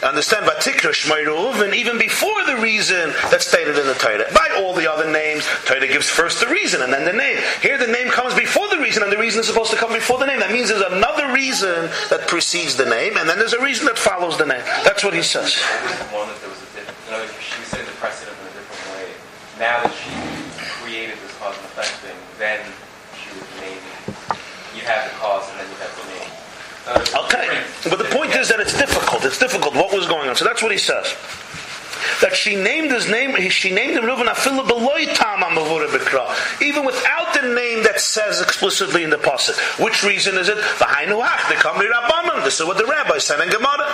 Understand 0.03 0.45
Vatikra 0.45 0.91
Shmai 0.91 1.23
Reuven 1.23 1.73
even 1.73 1.97
before 1.97 2.43
the 2.43 2.57
reason 2.57 3.13
that's 3.31 3.47
stated 3.47 3.79
in 3.79 3.87
the 3.87 3.93
Torah. 3.93 4.27
By 4.35 4.59
all 4.59 4.75
the 4.75 4.91
other 4.91 5.09
names, 5.09 5.47
Torah 5.63 5.87
gives 5.87 6.09
first 6.09 6.41
the 6.41 6.47
reason 6.47 6.81
and 6.81 6.91
then 6.91 7.05
the 7.05 7.13
name. 7.13 7.39
Here 7.61 7.77
the 7.77 7.87
name 7.87 8.09
comes 8.09 8.35
before 8.35 8.67
the 8.67 8.77
reason 8.79 9.03
and 9.03 9.11
the 9.11 9.17
reason 9.17 9.39
is 9.39 9.47
supposed 9.47 9.71
to 9.71 9.77
come 9.77 9.93
before 9.93 10.19
the 10.19 10.25
name. 10.25 10.41
That 10.41 10.51
means 10.51 10.67
there's 10.67 10.83
another 10.91 11.31
reason 11.31 11.87
that 12.11 12.27
precedes 12.27 12.75
the 12.75 12.83
name 12.85 13.15
and 13.15 13.29
then 13.29 13.39
there's 13.39 13.53
a 13.53 13.63
reason 13.63 13.85
that 13.85 13.97
follows 13.97 14.37
the 14.37 14.45
name. 14.45 14.63
That's 14.83 15.05
what 15.05 15.13
he 15.13 15.23
says. 15.23 15.53
She 15.55 15.63
said 17.71 17.87
the 17.87 17.95
precedent 18.03 18.35
in 18.35 18.47
a 18.47 18.51
different 18.51 18.99
way. 18.99 19.07
Now 19.63 19.79
that 19.79 19.95
she 19.95 20.11
created 20.83 21.15
this 21.23 21.31
cause 21.39 21.55
and 21.55 21.63
effect 21.71 22.03
thing, 22.03 22.19
then 22.35 22.59
she 23.15 23.31
would 23.31 23.47
name 23.63 23.79
you 24.75 24.81
have 24.81 25.07
the 25.07 25.15
cause 25.15 25.47
and 25.51 25.59
then 25.61 25.69
you 25.71 25.79
have 25.79 25.95
the 25.95 26.03
name. 26.19 26.33
Uh, 26.85 27.25
okay, 27.25 27.63
but 27.89 27.97
the 27.97 28.09
point 28.11 28.35
is 28.35 28.49
that 28.49 28.59
it's 28.59 28.77
difficult. 28.77 29.23
It's 29.23 29.39
difficult. 29.39 29.73
What 29.75 29.93
was 29.93 30.05
going 30.07 30.29
on? 30.29 30.35
So 30.35 30.43
that's 30.43 30.61
what 30.61 30.71
he 30.71 30.77
says. 30.77 31.15
That 32.21 32.35
she 32.35 32.55
named 32.55 32.91
his 32.91 33.09
name, 33.09 33.35
she 33.49 33.71
named 33.71 33.95
him 33.95 34.03
Reuven 34.03 34.25
Afilu 34.25 34.67
Bikra, 34.67 36.61
even 36.61 36.85
without 36.85 37.33
the 37.33 37.53
name 37.53 37.83
that 37.83 38.01
says 38.01 38.41
explicitly 38.41 39.03
in 39.03 39.09
the 39.09 39.17
pasuk. 39.17 39.57
Which 39.81 40.03
reason 40.03 40.37
is 40.37 40.49
it? 40.49 40.57
V'hainu 40.57 41.19
the. 41.19 42.43
This 42.43 42.59
is 42.59 42.65
what 42.65 42.77
the 42.77 42.85
rabbi 42.85 43.17
said 43.17 43.39
in 43.39 43.49
Gemara. 43.49 43.93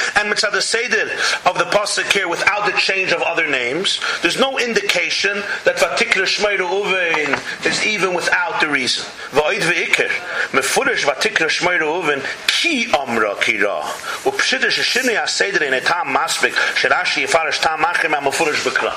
And 0.15 0.29
mitzvah 0.29 0.51
the 0.51 0.61
Seder 0.61 1.09
of 1.45 1.57
the 1.57 1.65
Pasuk 1.65 2.11
here 2.11 2.27
without 2.27 2.65
the 2.65 2.77
change 2.77 3.11
of 3.11 3.21
other 3.21 3.47
names, 3.47 3.99
there's 4.21 4.39
no 4.39 4.57
indication 4.59 5.43
that 5.65 5.77
Vatikra 5.77 6.25
Shmeiru 6.25 6.67
Uvein 6.67 7.65
is 7.65 7.85
even 7.85 8.13
without 8.13 8.61
the 8.61 8.67
reason. 8.67 9.05
Va'id 9.31 9.61
ve'ikir, 9.61 10.09
mefurish 10.51 11.05
Vatikra 11.05 11.47
Shmeiru 11.47 12.01
Uvein, 12.01 12.21
ki 12.47 12.91
amra 12.93 13.35
kira. 13.35 13.81
Upshitish 14.23 14.79
shini 14.81 15.17
ha-seder 15.17 15.63
in 15.63 15.73
a 15.73 15.81
tam 15.81 16.07
masbik, 16.07 16.53
shirashi 16.75 17.25
yifarish 17.25 17.61
tam 17.61 17.81
machim 17.81 18.11
ha-mefurish 18.11 18.63
bekra. 18.67 18.91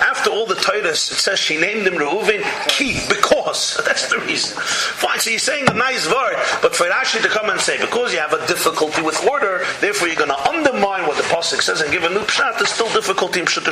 After 0.00 0.30
all 0.30 0.46
the 0.46 0.54
Titus, 0.54 1.10
it 1.10 1.14
says 1.16 1.38
she 1.38 1.58
named 1.58 1.86
him 1.86 1.94
Reuven, 1.94 2.42
ki, 2.68 3.00
because. 3.08 3.80
That's 3.84 4.08
the 4.08 4.18
reason. 4.20 4.56
Fine, 4.60 5.20
so 5.20 5.30
he's 5.30 5.42
saying 5.42 5.68
a 5.68 5.74
nice 5.74 6.06
word, 6.06 6.36
but 6.62 6.74
for 6.74 6.84
Rashi 6.84 7.22
to 7.22 7.28
come 7.28 7.50
and 7.50 7.60
say, 7.60 7.78
because 7.80 8.12
you 8.12 8.18
have 8.18 8.32
a 8.32 8.46
difficulty 8.46 9.02
with 9.02 9.26
order, 9.26 9.64
therefore 9.80 10.08
you're 10.08 10.16
going 10.16 10.30
to 10.30 10.48
undermine 10.58 11.06
what 11.06 11.16
the 11.16 11.22
pasuk 11.24 11.62
says 11.62 11.80
and 11.80 11.90
give 11.92 12.02
a 12.02 12.08
new 12.08 12.20
pshat, 12.20 12.58
there's 12.58 12.70
still 12.70 12.92
difficulty 12.92 13.40
in 13.40 13.46
pshat 13.46 13.64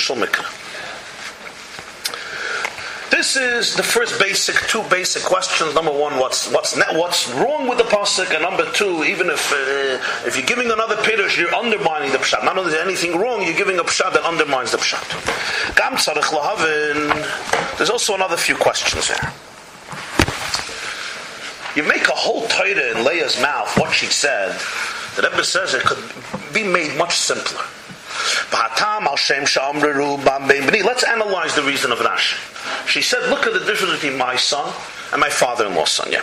This 3.10 3.36
is 3.36 3.74
the 3.74 3.82
first 3.82 4.20
basic, 4.20 4.54
two 4.68 4.82
basic 4.88 5.22
questions. 5.22 5.74
Number 5.74 5.90
one, 5.90 6.18
what's 6.18 6.50
what's 6.52 6.76
what's 7.02 7.28
wrong 7.34 7.66
with 7.68 7.78
the 7.78 7.84
pasuk, 7.84 8.30
and 8.34 8.42
number 8.42 8.70
two, 8.72 9.04
even 9.04 9.30
if 9.30 9.52
uh, 9.52 10.26
if 10.28 10.36
you're 10.36 10.46
giving 10.46 10.70
another 10.70 10.96
pirush, 10.96 11.36
you're 11.36 11.54
undermining 11.54 12.12
the 12.12 12.18
pshat. 12.18 12.44
Not 12.44 12.56
only 12.58 12.72
is 12.72 12.78
anything 12.78 13.18
wrong, 13.18 13.42
you're 13.42 13.56
giving 13.64 13.78
a 13.78 13.84
pshat 13.84 14.12
that 14.12 14.22
undermines 14.22 14.70
the 14.70 14.78
pshat. 14.78 15.06
Gam 15.76 15.94
lahavin. 15.94 17.78
There's 17.78 17.90
also 17.90 18.14
another 18.14 18.36
few 18.36 18.56
questions 18.56 19.08
there. 19.08 19.32
You 21.74 21.82
make 21.82 22.08
a 22.08 22.18
whole 22.24 22.46
Torah 22.48 22.90
in 22.92 23.04
Leah's 23.04 23.36
mouth, 23.40 23.70
what 23.78 23.92
she 23.92 24.06
said, 24.06 24.56
the 25.16 25.22
Rebbe 25.22 25.44
says 25.44 25.74
it 25.74 25.82
could 25.82 26.02
be 26.52 26.62
made 26.62 26.96
much 26.96 27.16
simpler. 27.16 27.64
Let's 30.82 31.04
analyze 31.04 31.54
the 31.54 31.62
reason 31.62 31.92
of 31.92 31.98
Rashi. 31.98 32.36
She 32.88 33.02
said, 33.02 33.28
look 33.28 33.46
at 33.46 33.52
the 33.52 33.60
difference 33.60 33.94
between 33.94 34.16
my 34.16 34.36
son 34.36 34.72
and 35.12 35.20
my 35.20 35.28
father-in-law's 35.28 35.90
son. 35.90 36.10
Yeah. 36.10 36.22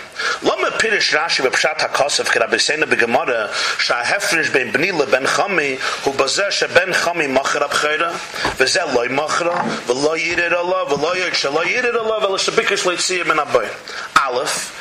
Aleph. 14.21 14.71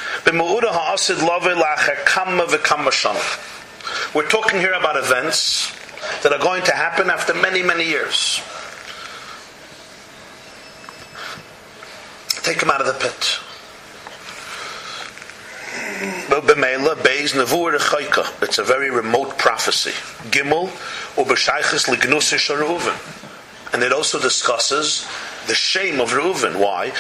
We're 4.15 4.29
talking 4.29 4.61
here 4.61 4.73
about 4.73 4.97
events 4.97 5.73
that 6.23 6.33
are 6.33 6.39
going 6.39 6.63
to 6.65 6.73
happen 6.73 7.11
after 7.11 7.35
many, 7.35 7.63
many 7.63 7.85
years. 7.85 8.41
Take 12.43 12.61
him 12.61 12.71
out 12.71 12.81
of 12.81 12.87
the 12.87 12.95
pit. 12.95 13.39
It's 18.43 18.59
a 18.59 18.65
very 18.65 18.91
remote 18.91 19.39
prophecy. 19.39 19.93
Gimel 20.31 20.69
And 23.73 23.83
it 23.83 23.93
also 23.93 24.19
discusses 24.21 25.07
the 25.47 25.55
shame 25.55 26.01
of 26.01 26.11
Reuven. 26.11 26.59
Why? 26.59 26.93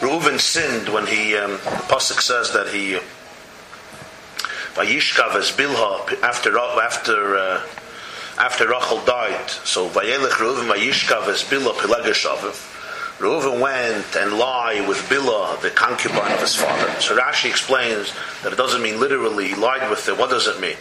Reuven 0.00 0.38
sinned 0.40 0.88
when 0.88 1.06
he, 1.06 1.36
um, 1.36 1.52
the 1.52 1.84
Pasuk 1.88 2.20
says 2.22 2.52
that 2.52 2.68
he 2.68 2.98
Vayishkav 4.78 5.34
as 5.34 5.50
Bilha 5.50 6.22
after 6.22 6.56
after 6.56 7.36
uh, 7.36 7.66
after 8.38 8.68
Rachel 8.68 9.04
died. 9.04 9.50
So 9.50 9.88
Vayelech 9.88 10.38
Reuven 10.38 10.72
Vayishkav 10.72 11.26
as 11.26 11.42
Bilha 11.42 11.72
Pilegashavim. 11.72 12.54
Reuven 13.18 13.60
went 13.60 14.14
and 14.14 14.38
lied 14.38 14.86
with 14.86 14.98
Bilha, 15.08 15.60
the 15.60 15.70
concubine 15.70 16.30
of 16.30 16.40
his 16.40 16.54
father. 16.54 16.88
So 17.00 17.18
Rashi 17.18 17.50
explains 17.50 18.14
that 18.44 18.52
it 18.52 18.56
doesn't 18.56 18.80
mean 18.80 19.00
literally 19.00 19.48
he 19.48 19.56
lied 19.56 19.90
with 19.90 20.06
her. 20.06 20.14
What 20.14 20.30
does 20.30 20.46
it 20.46 20.60
mean? 20.60 20.76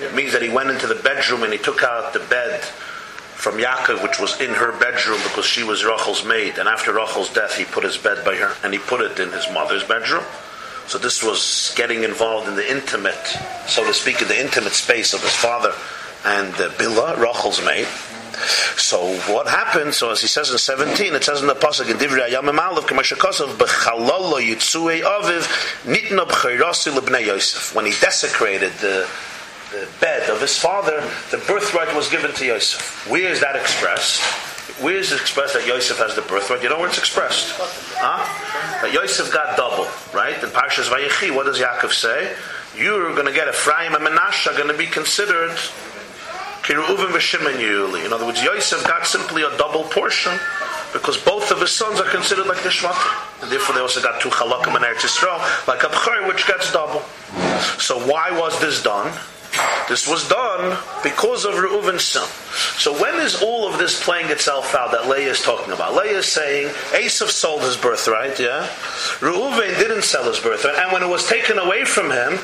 It 0.00 0.14
means 0.14 0.32
that 0.32 0.40
he 0.40 0.48
went 0.48 0.70
into 0.70 0.86
the 0.86 0.94
bedroom 0.94 1.42
and 1.42 1.52
he 1.52 1.58
took 1.58 1.82
out 1.82 2.14
the 2.14 2.20
bed 2.20 2.62
from 2.62 3.56
Yaakov, 3.58 4.02
which 4.02 4.18
was 4.18 4.40
in 4.40 4.54
her 4.54 4.72
bedroom 4.78 5.18
because 5.24 5.44
she 5.44 5.62
was 5.62 5.84
Rachel's 5.84 6.24
maid. 6.24 6.56
And 6.56 6.66
after 6.66 6.94
Rachel's 6.94 7.30
death, 7.30 7.54
he 7.54 7.66
put 7.66 7.84
his 7.84 7.98
bed 7.98 8.24
by 8.24 8.36
her 8.36 8.56
and 8.64 8.72
he 8.72 8.78
put 8.78 9.02
it 9.02 9.20
in 9.20 9.30
his 9.32 9.46
mother's 9.52 9.84
bedroom. 9.84 10.24
So 10.86 10.98
this 10.98 11.22
was 11.22 11.72
getting 11.76 12.04
involved 12.04 12.48
in 12.48 12.56
the 12.56 12.70
intimate, 12.70 13.26
so 13.66 13.84
to 13.84 13.94
speak, 13.94 14.20
in 14.22 14.28
the 14.28 14.38
intimate 14.38 14.72
space 14.72 15.14
of 15.14 15.22
his 15.22 15.34
father 15.34 15.72
and 16.24 16.54
uh, 16.54 16.70
Bilha, 16.70 17.18
Rachel's 17.18 17.64
maid. 17.64 17.86
So 18.76 19.16
what 19.32 19.46
happened? 19.46 19.94
So 19.94 20.10
as 20.10 20.20
he 20.20 20.26
says 20.26 20.50
in 20.50 20.58
17, 20.58 21.14
it 21.14 21.24
says 21.24 21.40
in 21.40 21.46
the 21.46 21.54
pasuk 21.54 21.90
in 21.90 21.96
Divrei 21.96 22.28
Ayamim 22.28 22.58
Aleph, 22.58 22.86
Kamashakosov, 22.86 23.56
Bechalolo 23.56 24.40
Yitzui 24.40 25.02
Aviv, 25.02 25.42
Nitna 25.84 26.26
B'chayrasi 26.26 26.94
L'bnei 26.94 27.26
Yosef. 27.26 27.74
When 27.74 27.86
he 27.86 27.92
desecrated 27.92 28.72
the 28.74 29.08
the 29.70 29.88
bed 30.00 30.30
of 30.30 30.40
his 30.40 30.56
father, 30.56 31.00
the 31.32 31.38
birthright 31.48 31.94
was 31.96 32.08
given 32.08 32.32
to 32.32 32.46
Yosef. 32.46 33.08
Where 33.10 33.28
is 33.28 33.40
that 33.40 33.56
expressed? 33.56 34.22
Where 34.80 34.96
is 34.96 35.12
it 35.12 35.20
expressed 35.20 35.54
that 35.54 35.66
Yosef 35.66 35.98
has 35.98 36.16
the 36.16 36.22
birthright? 36.22 36.62
You 36.62 36.68
know 36.68 36.78
where 36.78 36.88
it's 36.88 36.98
expressed? 36.98 37.54
Huh? 37.96 38.82
That 38.82 38.92
Yosef 38.92 39.32
got 39.32 39.56
double, 39.56 39.86
right? 40.12 40.34
In 40.42 40.50
Parshas 40.50 40.88
Vayechi, 40.88 41.34
what 41.34 41.46
does 41.46 41.60
Yaakov 41.60 41.92
say? 41.92 42.34
You're 42.76 43.14
going 43.14 43.26
to 43.26 43.32
get 43.32 43.46
Ephraim 43.46 43.94
and 43.94 44.04
Menashe 44.04 44.50
are 44.50 44.56
going 44.56 44.72
to 44.72 44.76
be 44.76 44.86
considered 44.86 45.50
Kiruvim 46.64 47.12
v'Shimon 47.12 47.60
Yuli. 47.60 48.04
In 48.04 48.12
other 48.12 48.26
words, 48.26 48.42
Yosef 48.42 48.82
got 48.84 49.06
simply 49.06 49.42
a 49.42 49.56
double 49.58 49.84
portion 49.84 50.32
because 50.92 51.18
both 51.18 51.50
of 51.50 51.60
his 51.60 51.70
sons 51.70 52.00
are 52.00 52.08
considered 52.08 52.46
like 52.46 52.62
the 52.62 52.70
Shvatim. 52.70 53.42
And 53.42 53.52
therefore 53.52 53.74
they 53.74 53.82
also 53.82 54.00
got 54.00 54.20
two 54.22 54.30
Chalakim 54.30 54.74
and 54.74 54.84
Eretz 54.84 55.04
Yisrael, 55.04 55.68
like 55.68 55.82
a 55.82 55.88
Bchor, 55.88 56.26
which 56.26 56.46
gets 56.46 56.72
double. 56.72 57.02
So 57.78 57.98
why 58.10 58.30
was 58.30 58.58
this 58.60 58.82
done? 58.82 59.12
This 59.88 60.08
was 60.08 60.28
done 60.28 60.78
because 61.02 61.44
of 61.44 61.54
Reuven's 61.54 62.04
son. 62.04 62.28
So 62.78 62.92
when 63.00 63.16
is 63.20 63.42
all 63.42 63.68
of 63.68 63.78
this 63.78 64.02
playing 64.02 64.30
itself 64.30 64.74
out 64.74 64.92
that 64.92 65.08
Leah 65.08 65.30
is 65.30 65.42
talking 65.42 65.72
about? 65.72 65.94
Leah 65.94 66.18
is 66.18 66.26
saying 66.26 66.68
Esav 66.92 67.28
sold 67.28 67.62
his 67.62 67.76
birthright, 67.76 68.38
yeah? 68.40 68.66
Reuven 69.20 69.78
didn't 69.78 70.02
sell 70.02 70.24
his 70.24 70.38
birthright, 70.38 70.76
and 70.76 70.92
when 70.92 71.02
it 71.02 71.08
was 71.08 71.28
taken 71.28 71.58
away 71.58 71.84
from 71.84 72.10
him, 72.10 72.38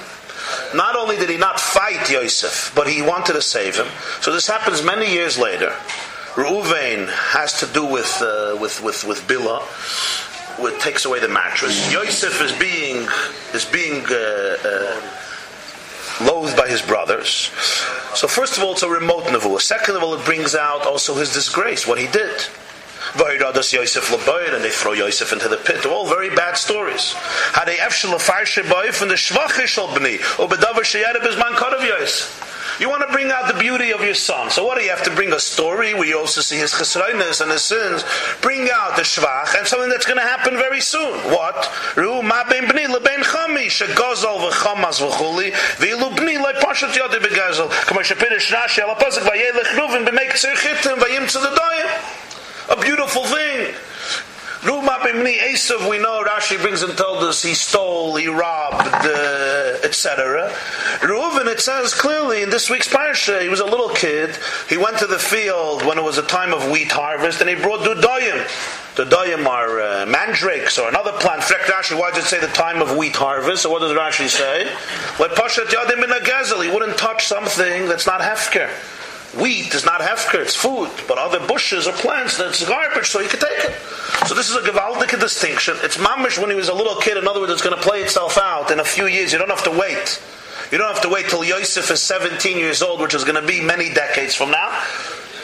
not 0.75 0.97
only 0.97 1.17
did 1.17 1.31
he 1.31 1.37
not 1.37 1.59
fight 1.59 2.11
Yosef, 2.11 2.73
but 2.75 2.87
he 2.87 3.03
wanted 3.03 3.35
to 3.35 3.43
save 3.43 3.77
him. 3.77 3.87
So 4.21 4.33
this 4.33 4.47
happens 4.47 4.83
many 4.83 5.13
years 5.13 5.39
later. 5.39 5.71
Reuven 6.35 7.09
has 7.09 7.59
to 7.61 7.67
do 7.67 7.85
with 7.85 8.23
uh, 8.23 8.57
with 8.61 8.83
with 8.83 9.05
with 9.05 9.21
Bilha, 9.27 9.61
takes 10.81 11.05
away 11.05 11.21
the 11.21 11.29
mattress. 11.29 11.93
Yosef 11.93 12.41
is 12.41 12.53
being 12.53 13.09
is 13.53 13.65
being 13.65 14.05
uh, 14.07 14.57
uh, 14.65 15.01
loathed 16.21 16.57
by 16.57 16.69
his 16.69 16.83
brothers. 16.83 17.51
So 18.15 18.27
first 18.29 18.57
of 18.57 18.65
all, 18.65 18.73
it's 18.73 18.83
a 18.83 18.89
remote 18.89 19.25
nevuah. 19.25 19.61
Second 19.61 19.97
of 19.97 20.03
all, 20.03 20.15
it 20.15 20.25
brings 20.25 20.55
out 20.55 20.87
also 20.87 21.15
his 21.15 21.33
disgrace, 21.33 21.87
what 21.87 21.99
he 21.99 22.07
did. 22.09 22.43
And 23.13 24.63
they 24.63 24.71
throw 24.71 24.93
Yosef 24.93 25.33
into 25.33 25.49
the 25.49 25.57
pit. 25.57 25.87
All 25.87 26.07
very 26.07 26.31
bad 26.31 26.57
stories. 26.57 27.13
Had 27.53 27.65
they 27.67 27.79
the. 32.01 32.50
You 32.81 32.89
want 32.89 33.07
to 33.07 33.13
bring 33.13 33.31
out 33.31 33.47
the 33.47 33.61
beauty 33.61 33.93
of 33.93 34.01
your 34.01 34.15
son. 34.15 34.49
So 34.49 34.65
what 34.65 34.79
do 34.79 34.83
you 34.83 34.89
have 34.89 35.05
to 35.05 35.15
bring 35.15 35.35
a 35.35 35.39
story 35.39 35.91
you 35.91 36.19
also 36.19 36.41
see 36.41 36.57
his 36.57 36.73
chesroiness 36.73 37.43
and 37.43 37.51
his 37.51 37.61
sins? 37.61 38.03
Bring 38.41 38.71
out 38.73 38.97
the 38.97 39.03
shvach 39.03 39.55
and 39.55 39.67
something 39.67 39.91
that's 39.91 40.07
going 40.07 40.17
to 40.17 40.25
happen 40.25 40.55
very 40.55 40.81
soon. 40.81 41.13
What? 41.31 41.71
A 52.71 52.81
beautiful 52.81 53.25
thing. 53.27 53.75
Esav, 54.63 55.89
we 55.89 55.99
know 55.99 56.23
Rashi 56.23 56.61
brings 56.61 56.83
and 56.83 56.97
told 56.97 57.25
us 57.25 57.43
he 57.43 57.55
stole, 57.55 58.17
he 58.17 58.29
robbed, 58.29 58.87
uh, 59.07 59.79
etc. 59.83 60.51
Reuven, 61.01 61.47
it 61.47 61.61
says 61.61 61.95
clearly 61.95 62.43
in 62.43 62.51
this 62.51 62.69
week's 62.69 62.89
parsha, 62.89 63.41
he 63.41 63.49
was 63.49 63.61
a 63.61 63.65
little 63.65 63.89
kid. 63.89 64.37
He 64.69 64.77
went 64.77 64.99
to 64.99 65.07
the 65.07 65.19
field 65.19 65.85
when 65.87 65.97
it 65.97 66.05
was 66.05 66.19
a 66.19 66.23
time 66.23 66.53
of 66.53 66.71
wheat 66.71 66.93
harvest, 66.93 67.41
and 67.41 67.49
he 67.49 67.57
brought 67.57 67.81
dudayim. 67.81 68.45
Dudayim 68.97 69.47
are 69.47 69.81
uh, 69.81 70.07
mandrakes 70.07 70.79
or 70.79 70.91
another 70.91 71.13
plant. 71.13 71.41
Frek 71.41 71.65
Rashi, 71.65 71.99
why 71.99 72.11
does 72.11 72.25
it 72.25 72.29
say 72.29 72.41
the 72.41 72.49
time 72.49 72.83
of 72.83 72.97
wheat 72.97 73.17
harvest? 73.17 73.63
So 73.63 73.71
what 73.71 73.81
does 73.81 73.93
Rashi 73.93 74.29
say? 74.29 74.67
He 76.67 76.71
wouldn't 76.71 76.99
touch 76.99 77.27
something 77.27 77.89
that's 77.89 78.07
not 78.07 78.21
hefker. 78.21 78.71
Wheat 79.39 79.73
is 79.75 79.85
not 79.85 80.01
hefker, 80.01 80.41
it's 80.43 80.57
food, 80.57 80.91
but 81.07 81.17
other 81.17 81.39
bushes 81.47 81.87
or 81.87 81.93
plants, 81.93 82.37
that's 82.37 82.67
garbage, 82.67 83.07
so 83.07 83.21
you 83.21 83.29
can 83.29 83.39
take 83.39 83.65
it. 83.65 83.75
So 84.27 84.35
this 84.35 84.51
is 84.51 84.57
a 84.57 84.61
gewaldige 84.61 85.21
distinction. 85.21 85.77
It's 85.83 85.99
mamish 85.99 86.37
when 86.37 86.51
he 86.51 86.57
was 86.57 86.69
a 86.69 86.75
little 86.75 86.97
kid, 86.97 87.17
in 87.17 87.29
other 87.29 87.39
words, 87.39 87.53
it's 87.53 87.63
going 87.63 87.77
to 87.77 87.83
play 87.83 88.03
itself 88.03 88.39
out 88.39 88.73
in 88.73 88.81
a 88.81 88.85
few 88.85 89.07
years. 89.07 89.33
You 89.33 89.39
don't 89.39 89.51
have 89.51 89.63
to 89.65 89.71
wait. 89.71 90.21
You 90.73 90.79
don't 90.79 90.93
have 90.93 91.03
to 91.03 91.09
wait 91.09 91.29
till 91.29 91.45
Yosef 91.45 91.91
is 91.91 92.03
17 92.03 92.59
years 92.59 92.83
old, 92.83 93.01
which 93.01 93.15
is 93.15 93.25
going 93.25 93.41
to 93.41 93.47
be 93.47 93.61
many 93.61 93.93
decades 93.93 94.35
from 94.35 94.51
now. 94.51 94.69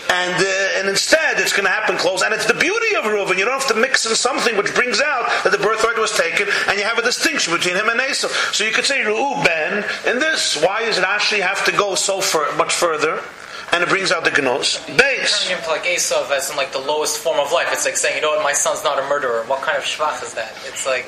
And, 0.08 0.34
uh, 0.34 0.78
and 0.78 0.88
instead, 0.88 1.40
it's 1.40 1.52
going 1.52 1.64
to 1.64 1.70
happen 1.70 1.96
close. 1.96 2.22
And 2.22 2.32
it's 2.32 2.46
the 2.46 2.54
beauty 2.54 2.94
of 2.94 3.04
Reuven. 3.04 3.38
You 3.38 3.44
don't 3.44 3.58
have 3.58 3.68
to 3.68 3.80
mix 3.80 4.06
in 4.06 4.14
something 4.14 4.56
which 4.56 4.72
brings 4.74 5.00
out 5.00 5.28
that 5.42 5.50
the 5.50 5.58
birthright 5.58 5.98
was 5.98 6.12
taken, 6.16 6.48
and 6.68 6.78
you 6.78 6.84
have 6.84 6.98
a 6.98 7.02
distinction 7.02 7.52
between 7.52 7.74
him 7.74 7.88
and 7.88 8.00
Esau. 8.00 8.28
So 8.52 8.64
you 8.64 8.72
could 8.72 8.84
say 8.84 9.04
Reuben 9.04 9.84
in 10.06 10.18
this. 10.18 10.60
Why 10.62 10.84
does 10.84 10.98
it 10.98 11.04
actually 11.04 11.40
have 11.40 11.64
to 11.66 11.72
go 11.72 11.94
so 11.96 12.20
far, 12.20 12.54
much 12.56 12.74
further? 12.74 13.20
And 13.72 13.82
it 13.82 13.88
brings 13.88 14.12
out 14.12 14.24
the 14.24 14.30
gnos. 14.30 14.80
Base. 14.96 15.42
Turning 15.42 15.58
him 15.58 15.64
to 15.64 15.70
like 15.70 15.84
Esav 15.84 16.30
as 16.30 16.50
in 16.50 16.56
like 16.56 16.72
the 16.72 16.80
lowest 16.80 17.18
form 17.18 17.38
of 17.40 17.52
life. 17.52 17.68
It's 17.70 17.84
like 17.84 17.96
saying, 17.96 18.16
you 18.16 18.22
know 18.22 18.30
what, 18.30 18.42
my 18.42 18.52
son's 18.52 18.84
not 18.84 18.98
a 18.98 19.08
murderer. 19.08 19.44
What 19.46 19.62
kind 19.62 19.76
of 19.76 19.84
shvach 19.84 20.22
is 20.22 20.34
that? 20.34 20.52
It's 20.66 20.86
like, 20.86 21.06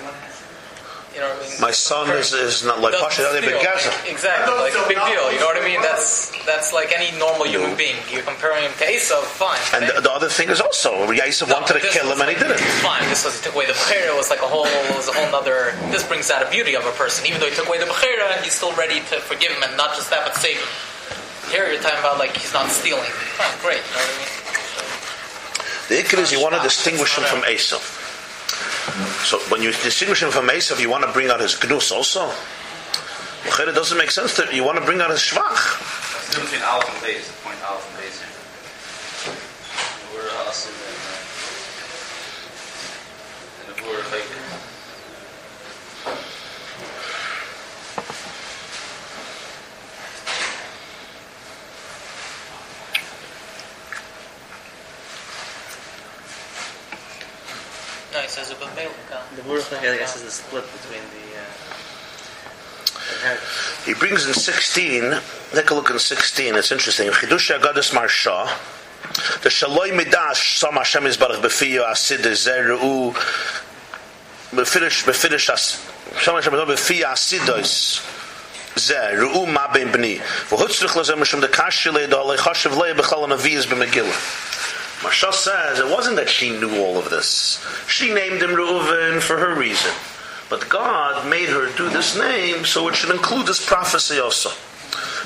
you 1.14 1.20
know 1.24 1.34
what 1.34 1.42
I 1.42 1.50
mean? 1.50 1.60
My 1.60 1.70
son 1.74 2.10
is, 2.14 2.32
is 2.32 2.62
not 2.62 2.78
like 2.78 2.94
Pasha 2.94 3.26
Exactly, 3.34 4.54
like 4.54 4.76
a 4.76 4.86
big 4.86 5.00
deal. 5.02 5.32
You 5.32 5.40
know 5.40 5.50
what 5.50 5.58
I 5.58 5.64
mean? 5.64 5.82
That's 5.82 6.30
that's 6.46 6.72
like 6.72 6.94
any 6.94 7.10
normal 7.18 7.46
human 7.46 7.74
mm-hmm. 7.74 7.82
being. 7.82 7.98
You're 8.06 8.22
comparing 8.22 8.62
him 8.62 8.72
to 8.78 8.86
Esav, 8.86 9.26
fine. 9.26 9.58
And 9.74 9.90
the, 9.90 10.02
the, 10.02 10.12
other 10.12 10.28
thing 10.28 10.48
is 10.48 10.60
also, 10.60 10.94
Esav 11.10 11.48
no, 11.48 11.58
wanted 11.58 11.80
to 11.80 11.88
kill 11.90 12.06
him 12.06 12.20
and 12.20 12.30
he 12.30 12.36
didn't. 12.38 12.60
Fine. 12.86 13.02
This 13.08 13.24
was 13.24 13.34
he 13.34 13.42
took 13.42 13.54
away 13.58 13.66
the 13.66 13.74
bechira. 13.74 14.14
It 14.14 14.16
was 14.16 14.30
like 14.30 14.42
a 14.42 14.46
whole, 14.46 14.66
it 14.66 14.94
was 14.94 15.08
a 15.08 15.12
whole 15.12 15.34
other. 15.34 15.74
This 15.90 16.06
brings 16.06 16.30
out 16.30 16.46
a 16.46 16.50
beauty 16.50 16.76
of 16.76 16.86
a 16.86 16.92
person. 16.94 17.26
Even 17.26 17.40
though 17.40 17.50
he 17.50 17.56
took 17.56 17.66
away 17.66 17.82
the 17.82 17.90
bechira, 17.90 18.38
he's 18.44 18.54
still 18.54 18.74
ready 18.78 19.02
to 19.10 19.18
forgive 19.24 19.50
him 19.50 19.62
and 19.64 19.76
not 19.76 19.96
just 19.96 20.10
that, 20.10 20.22
but 20.22 20.36
save 20.36 20.60
him. 20.60 20.70
Here 21.50 21.72
you're 21.72 21.80
talking 21.80 21.98
about 22.00 22.18
like 22.18 22.36
he's 22.36 22.52
not 22.52 22.68
stealing. 22.68 23.10
Oh, 23.40 23.58
great. 23.62 23.80
You 23.80 23.92
know 23.94 24.04
what 24.04 24.12
I 24.12 24.18
mean? 24.20 24.38
The 25.88 25.94
ikr 26.04 26.20
is 26.20 26.30
you 26.32 26.42
want 26.42 26.54
to 26.54 26.60
distinguish 26.62 27.16
him 27.16 27.24
from 27.24 27.40
Esav. 27.42 27.80
So 29.24 29.38
when 29.50 29.62
you 29.62 29.72
distinguish 29.72 30.22
him 30.22 30.30
from 30.30 30.48
Esav, 30.48 30.80
you 30.80 30.90
want 30.90 31.04
to 31.04 31.12
bring 31.12 31.30
out 31.30 31.40
his 31.40 31.56
gnus 31.64 31.90
also. 31.90 32.30
It 33.44 33.74
doesn't 33.74 33.96
make 33.96 34.10
sense 34.10 34.36
that 34.36 34.52
you 34.52 34.62
want 34.64 34.78
to 34.78 34.84
bring 34.84 35.00
out 35.00 35.10
his 35.10 35.20
shvach. 35.20 35.80
Between 36.28 36.62
Aleph 36.62 36.88
and 36.92 37.00
Beis, 37.00 37.26
the 37.26 37.32
point 37.40 37.56
Aleph 37.64 37.88
and 37.88 37.96
Beis. 38.04 38.20
We're 40.12 40.30
also 40.44 40.68
uh, 40.68 41.08
and 43.64 43.72
if 43.72 43.80
we're 43.86 44.04
like 44.12 44.47
No, 58.12 58.20
he 58.20 58.28
says 58.28 58.50
a 58.50 58.54
Babel. 58.54 58.90
The 59.36 59.42
Baruch 59.42 59.72
I 59.72 59.98
guess 59.98 60.16
is 60.16 60.24
the 60.24 60.30
split 60.30 60.64
between 60.72 61.02
the. 61.02 61.38
Uh, 61.38 63.36
he 63.84 63.94
brings 63.94 64.26
in 64.26 64.34
16, 64.34 65.14
take 65.52 65.70
a 65.70 65.74
look 65.74 65.90
in 65.90 65.98
16, 65.98 66.54
it's 66.54 66.72
interesting. 66.72 67.08
Chidush 67.08 67.58
Agadas 67.58 67.92
Maharsha, 67.92 68.46
the 69.42 69.48
Shaloi 69.48 69.90
Midash, 69.98 70.58
Sam 70.58 70.74
Hashem 70.74 71.06
is 71.06 71.16
Baruch 71.16 71.42
Befiyo 71.42 71.90
Asid 71.90 72.20
Zeru, 72.20 73.12
Befirish, 74.50 75.04
Befirish 75.04 75.50
As, 75.50 75.80
Sam 76.22 76.34
Hashem 76.34 76.54
is 76.54 76.60
Baruch 76.60 76.78
Befiyo 76.78 77.04
Asidois, 77.04 78.00
Zeh, 78.74 79.12
Ru'u 79.18 79.52
Ma 79.52 79.72
Ben 79.72 79.88
Bni, 79.88 80.18
V'hutzrich 80.48 80.90
Lazem 80.90 81.18
Hashem 81.18 81.40
de 81.40 81.48
Kashi 81.48 81.90
Leida, 81.90 82.12
Alei 82.12 82.36
Chashiv 82.36 82.72
Leia 82.72 82.94
Bechal 82.94 83.26
Anaviyas 83.26 83.66
B'Megillah. 83.66 84.48
Maharsha 85.00 85.32
says 85.32 85.78
it 85.78 85.88
wasn't 85.88 86.16
that 86.16 86.28
she 86.28 86.50
knew 86.50 86.80
all 86.82 86.98
of 86.98 87.08
this. 87.08 87.64
She 87.86 88.12
named 88.12 88.42
him 88.42 88.50
Reuven 88.50 89.20
for 89.20 89.38
her 89.38 89.54
reason. 89.54 89.92
But 90.50 90.68
God 90.68 91.28
made 91.28 91.48
her 91.48 91.70
do 91.76 91.88
this 91.88 92.16
name 92.18 92.64
so 92.64 92.88
it 92.88 92.96
should 92.96 93.14
include 93.14 93.46
this 93.46 93.64
prophecy 93.64 94.18
also. 94.18 94.50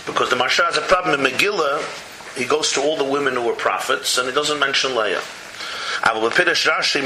Because 0.05 0.31
the 0.31 0.37
Maharsha 0.37 0.65
has 0.65 0.77
a 0.77 0.83
problem 0.83 1.19
in 1.19 1.27
Megillah. 1.27 2.37
He 2.37 2.45
goes 2.45 2.73
to 2.73 2.83
all 2.83 2.97
the 2.97 3.05
women 3.05 3.35
who 3.35 3.43
were 3.43 3.55
prophets 3.55 4.19
and 4.19 4.29
he 4.29 4.35
doesn't 4.35 4.59
mention 4.59 4.95
Leah. 4.95 5.23
Rashi 6.03 7.01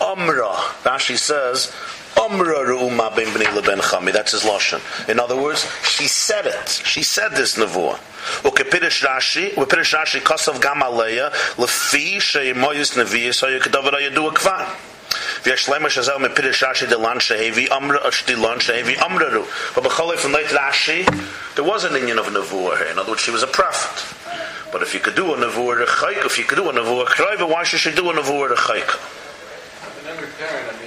Amra. 0.00 0.48
Rashi 0.82 1.16
says 1.16 1.72
Amra 2.17 2.65
Ru'uma 2.65 3.15
ben 3.15 3.27
b'ni 3.27 3.53
leben 3.55 3.79
chami. 3.79 4.11
That's 4.13 4.31
his 4.33 4.43
lashon. 4.43 4.81
In 5.09 5.19
other 5.19 5.35
words, 5.35 5.65
she 5.83 6.07
said 6.07 6.45
it. 6.45 6.69
She 6.69 7.03
said 7.03 7.31
this 7.31 7.55
nevuah. 7.57 7.99
וכפירש 8.45 9.03
רש"י, 9.03 9.49
ופירש 9.57 9.93
רש"י 9.93 10.21
כוסף 10.21 10.59
גם 10.59 10.83
עליה, 10.83 11.29
לפי 11.59 12.21
שימויס 12.21 12.97
נביאס 12.97 13.43
היו 13.43 13.61
כדבר 13.61 13.95
הידוע 13.95 14.35
כבר. 14.35 14.63
ויש 15.45 15.69
למה 15.69 15.89
שזהו 15.89 16.19
מפירש 16.19 16.63
רש"י 16.63 16.85
דלן 16.85 17.19
שהביא 17.19 17.73
אמר, 17.73 18.11
שדילן 18.11 18.59
שהביא 18.59 19.01
אמררו. 19.01 19.45
But 19.75 19.83
b'chol 19.83 20.17
from 20.17 20.33
late 20.33 20.47
Rashi, 20.47 21.05
there 21.55 21.63
was 21.63 21.83
an 21.83 21.95
Indian 21.95 22.19
of 22.19 22.27
nevuah 22.27 22.77
here. 22.77 22.87
In 22.87 22.99
other 22.99 23.11
words, 23.11 23.21
she 23.21 23.31
was 23.31 23.43
a 23.43 23.47
prophet. 23.47 23.97
But 24.71 24.81
if 24.81 24.93
you 24.93 24.99
could 24.99 25.15
do 25.15 25.33
a 25.33 25.37
nevuah 25.37 25.85
rechaik, 25.85 26.25
if 26.25 26.37
you 26.37 26.45
could 26.45 26.57
do 26.57 26.69
a 26.69 26.73
nevuah 26.73 27.07
kraiva, 27.07 27.49
why 27.49 27.63
should 27.63 27.79
she 27.79 27.91
do 27.91 28.09
a 28.09 28.13
nevuah 28.13 28.55
rechaik? 28.55 28.89
Every 30.07 30.27
parent, 30.39 30.67
I 30.73 30.79
mean, 30.79 30.84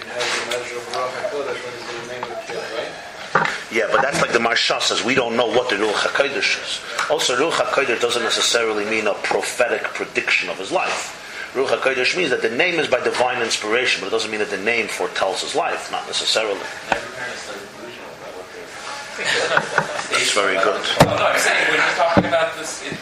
Yeah, 3.72 3.88
but 3.92 4.02
that's 4.02 4.22
like 4.22 4.34
the 4.34 4.40
Maharsha 4.40 4.82
says. 4.82 5.04
We 5.04 5.14
don't 5.14 5.36
know 5.38 5.46
what 5.46 5.70
the 5.70 5.76
Ruach 5.76 6.10
HaKodesh 6.10 6.58
is. 6.64 7.10
Also, 7.10 7.36
Ruach 7.36 7.52
HaKodesh 7.52 8.02
doesn't 8.02 8.24
necessarily 8.24 8.84
mean 8.86 9.06
a 9.06 9.14
prophetic 9.14 9.84
prediction 9.84 10.50
of 10.50 10.58
his 10.58 10.72
life. 10.72 11.16
Ruach 11.54 11.78
HaKodesh 11.78 12.18
means 12.18 12.32
that 12.32 12.42
the 12.42 12.50
name 12.50 12.80
is 12.80 12.88
by 12.88 13.04
divine 13.04 13.42
inspiration, 13.42 14.02
but 14.02 14.08
it 14.08 14.10
doesn't 14.12 14.32
mean 14.32 14.40
that 14.40 14.50
the 14.50 14.58
name 14.58 14.88
foretells 14.88 15.42
his 15.42 15.54
life, 15.56 15.92
not 15.92 16.06
necessarily. 16.08 16.60
Every 16.90 17.14
parent 17.14 17.34
is 17.34 17.42
so 17.42 17.54
delusional 17.54 18.10
about 18.18 18.34
what 18.38 18.50
they're. 18.54 20.18
That's 20.18 20.34
very 20.34 20.58
good. 20.58 20.82
No, 21.06 21.14
I'm 21.14 21.40
saying 21.40 21.68
we're 21.70 21.78
just 21.78 21.98
talking 21.98 22.26
about 22.26 22.58
this. 22.58 22.82
It, 22.86 22.98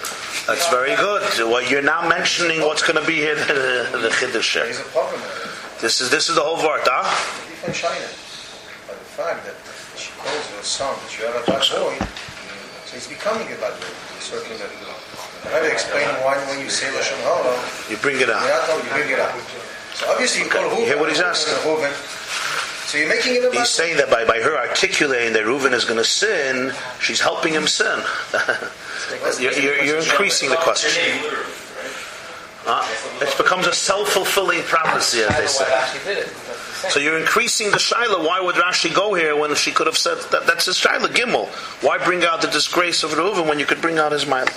That's 0.48 0.68
very 0.70 0.96
good. 0.96 1.24
Well, 1.40 1.64
you're 1.64 1.82
now 1.82 2.08
mentioning 2.08 2.60
what's 2.62 2.84
going 2.84 3.00
to 3.00 3.08
be 3.08 3.16
here, 3.16 3.36
the, 3.48 4.00
the 4.00 4.10
Chiddush. 4.10 4.54
There's 4.56 4.80
a 4.80 4.84
problem. 4.84 5.22
This 5.80 6.02
is 6.02 6.10
this 6.10 6.28
is 6.28 6.36
the 6.36 6.42
whole 6.42 6.58
word, 6.58 6.82
huh? 6.84 7.08
Even 7.62 7.74
China. 7.74 8.08
But 8.88 8.98
the 8.98 9.12
fact 9.16 9.46
that 9.46 9.56
she 10.28 10.40
calls 10.44 10.78
her 10.80 10.94
that 10.96 11.12
you 11.18 11.26
have 11.26 11.36
a 11.36 11.46
bad 11.46 11.64
boy, 11.72 11.96
so 12.86 12.92
he's 12.96 13.08
becoming 13.08 13.48
a 13.48 13.56
bad 13.58 13.74
boy. 13.80 13.94
Certainly 14.20 14.58
that. 14.58 14.70
I 15.46 15.50
have 15.50 15.64
to 15.64 15.72
explain 15.72 16.08
why 16.26 16.36
when 16.50 16.60
you 16.60 16.70
say 16.70 16.88
Lashon 16.88 17.16
Hara, 17.24 17.56
You 17.90 17.98
bring 17.98 18.16
it 18.18 18.28
you're 18.28 18.36
out. 18.36 18.44
not 18.44 18.68
told 18.68 18.84
you 18.84 18.90
bring 18.92 19.10
it 19.10 19.20
up. 19.20 19.32
So 19.94 20.12
obviously 20.12 20.44
you 20.44 20.50
call 20.50 20.66
Okay, 20.66 20.76
Reuven. 20.76 20.80
you 20.82 20.86
hear 20.86 21.00
what 21.00 21.10
he's 21.10 21.22
asking? 21.22 21.54
a 21.56 21.94
So 22.88 22.98
you're 22.98 23.08
making 23.08 23.36
it 23.36 23.46
a 23.46 23.50
bad 23.50 23.60
He's 23.60 23.70
saying 23.70 23.98
that 23.98 24.10
by, 24.12 24.26
by 24.26 24.40
her 24.42 24.58
articulating 24.58 25.34
that 25.34 25.44
Reuven 25.46 25.72
is 25.74 25.86
going 25.86 25.98
to 25.98 26.04
sin, 26.04 26.74
she's 27.00 27.22
helping 27.22 27.54
him 27.54 27.68
sin. 27.68 28.00
you're, 29.40 29.54
you're, 29.54 29.84
you're 29.84 30.00
increasing 30.00 30.50
the 30.50 30.58
question. 30.58 30.92
Huh? 32.68 32.84
It 33.24 33.38
becomes 33.38 33.66
a 33.68 33.74
self-fulfilling 33.74 34.64
prophecy, 34.64 35.22
as 35.24 35.38
they 35.38 35.48
say. 35.48 35.66
So 36.90 37.00
you're 37.00 37.18
increasing 37.18 37.72
the 37.72 37.78
shaila. 37.78 38.26
Why 38.26 38.40
would 38.40 38.56
Rashi 38.56 38.94
go 38.94 39.14
here 39.14 39.36
when 39.36 39.56
she 39.56 39.72
could 39.72 39.88
have 39.88 39.98
said 39.98 40.18
that 40.32 40.46
that's 40.46 40.66
his 40.66 40.78
shaila 40.78 41.08
gimel? 41.08 41.48
Why 41.84 41.98
bring 41.98 42.24
out 42.24 42.42
the 42.42 42.48
disgrace 42.48 43.04
of 43.04 43.12
Reuven 43.12 43.48
when 43.48 43.60
you 43.60 43.66
could 43.66 43.82
bring 43.82 43.98
out 43.98 44.12
his 44.12 44.26
mile? 44.26 44.48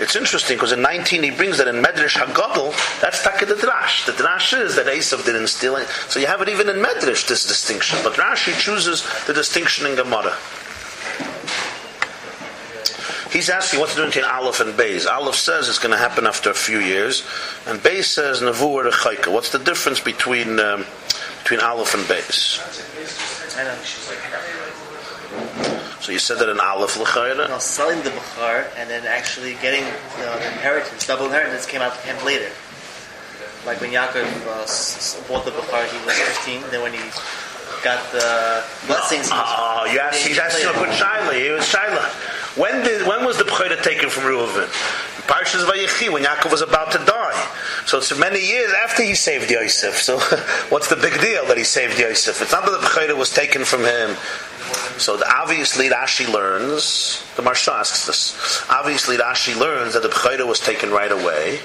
It's 0.00 0.16
interesting 0.16 0.56
because 0.56 0.72
in 0.72 0.80
19 0.80 1.22
he 1.22 1.30
brings 1.30 1.58
that 1.58 1.68
in 1.68 1.76
Medrash 1.82 2.16
Hagadol, 2.16 2.72
that's 3.02 3.22
taka 3.22 3.44
the 3.44 3.54
drash. 3.54 4.06
The 4.06 4.12
drash 4.12 4.58
is 4.58 4.74
that 4.76 4.86
Esav 4.86 5.26
didn't 5.26 5.48
steal 5.48 5.76
it. 5.76 5.86
So 6.08 6.18
you 6.18 6.26
have 6.26 6.40
it 6.40 6.48
even 6.48 6.70
in 6.70 6.76
Medrash, 6.76 7.28
this 7.28 7.46
distinction. 7.46 7.98
But 8.02 8.14
Rashi 8.14 8.58
chooses 8.58 9.04
the 9.26 9.34
distinction 9.34 9.86
in 9.86 9.96
Gemara. 9.96 10.34
He's 13.32 13.48
asking 13.48 13.78
what's 13.78 13.94
the 13.94 14.02
difference 14.02 14.16
between 14.16 14.32
Aleph 14.32 14.60
and 14.60 14.74
Beis. 14.74 15.06
Aleph 15.06 15.36
says 15.36 15.68
it's 15.68 15.78
going 15.78 15.92
to 15.92 15.98
happen 15.98 16.26
after 16.26 16.50
a 16.50 16.54
few 16.54 16.80
years, 16.80 17.22
and 17.66 17.78
Beis 17.78 18.04
says 18.04 18.40
Nevuah 18.40 18.90
Rechaika. 18.90 19.32
What's 19.32 19.52
the 19.52 19.60
difference 19.60 20.00
between 20.00 20.58
um, 20.58 20.84
between 21.42 21.60
Aleph 21.60 21.94
and 21.94 22.02
Beis? 22.04 22.58
So 26.00 26.12
you 26.12 26.18
said 26.18 26.38
that 26.38 26.48
in 26.48 26.58
Aleph 26.58 26.98
L'chayra? 26.98 27.48
No, 27.48 27.58
selling 27.58 28.02
the 28.02 28.10
Bukhar 28.10 28.66
and 28.76 28.90
then 28.90 29.06
actually 29.06 29.54
getting 29.62 29.84
the 30.18 30.34
inheritance, 30.34 31.06
double 31.06 31.26
inheritance, 31.26 31.66
came 31.66 31.82
out 31.82 31.94
came 32.02 32.16
later. 32.24 32.50
Like 33.64 33.80
when 33.80 33.90
Yaakov 33.90 34.26
uh, 34.48 35.28
bought 35.28 35.44
the 35.44 35.52
Bukhar, 35.52 35.86
he 35.86 36.04
was 36.04 36.16
15. 36.18 36.62
Then 36.70 36.82
when 36.82 36.92
he 36.94 37.04
got 37.84 38.00
the 38.10 38.64
blessings, 38.86 39.28
Oh, 39.30 39.86
you 39.92 40.00
asked, 40.00 40.26
he's 40.26 40.38
asking 40.38 40.70
a 40.70 40.72
good 40.72 40.88
shaila. 40.88 41.38
He 41.38 41.50
was 41.50 41.62
shaila. 41.62 42.39
When 42.56 42.82
did 42.84 43.06
when 43.06 43.24
was 43.24 43.38
the 43.38 43.44
bechira 43.44 43.80
taken 43.82 44.10
from 44.10 44.24
Reuven? 44.24 44.66
Parshas 45.28 45.64
Vayechi 45.64 46.10
when 46.12 46.24
Yaakov 46.24 46.50
was 46.50 46.62
about 46.62 46.90
to 46.92 46.98
die. 46.98 47.48
So 47.86 47.98
it's 47.98 48.16
many 48.18 48.40
years 48.44 48.72
after 48.84 49.02
he 49.04 49.14
saved 49.14 49.50
Yosef. 49.50 49.96
So 50.02 50.18
what's 50.70 50.88
the 50.88 50.96
big 50.96 51.20
deal 51.20 51.46
that 51.46 51.56
he 51.56 51.62
saved 51.64 51.98
Yosef? 51.98 52.42
It's 52.42 52.50
not 52.52 52.64
that 52.64 52.72
the 52.72 52.86
bechira 52.86 53.16
was 53.16 53.30
taken 53.32 53.64
from 53.64 53.84
him. 53.84 54.16
So 54.98 55.16
the- 55.16 55.32
obviously 55.32 55.88
Rashi 55.88 56.30
learns. 56.30 57.22
The 57.36 57.42
Maharsha 57.42 57.72
asks 57.72 58.06
this. 58.06 58.64
Obviously 58.68 59.16
Rashi 59.16 59.56
learns 59.58 59.94
that 59.94 60.02
the 60.02 60.08
bechira 60.08 60.46
was 60.46 60.58
taken 60.58 60.90
right 60.90 61.12
away. 61.12 61.60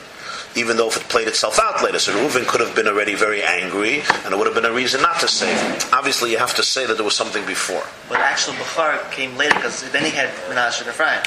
Even 0.55 0.77
though 0.77 0.87
if 0.87 0.97
it 0.97 1.03
played 1.03 1.27
itself 1.27 1.59
out 1.59 1.83
later, 1.83 1.99
so 1.99 2.13
Reuven 2.13 2.47
could 2.47 2.61
have 2.61 2.75
been 2.75 2.87
already 2.87 3.13
very 3.13 3.43
angry, 3.43 4.01
and 4.23 4.33
it 4.33 4.37
would 4.37 4.47
have 4.47 4.55
been 4.55 4.65
a 4.65 4.71
reason 4.71 5.01
not 5.01 5.19
to 5.19 5.27
save 5.27 5.59
him. 5.59 5.89
Obviously, 5.91 6.31
you 6.31 6.37
have 6.37 6.55
to 6.55 6.63
say 6.63 6.85
that 6.85 6.95
there 6.95 7.03
was 7.03 7.15
something 7.15 7.45
before. 7.45 7.83
But 8.07 8.19
actually, 8.19 8.55
actual 8.57 8.65
Bukhar 8.65 9.11
came 9.11 9.35
later 9.37 9.55
because 9.55 9.89
then 9.91 10.03
he 10.03 10.11
had 10.11 10.29
Menashe 10.49 10.79
and 10.81 10.89
Ephraim. 10.89 11.21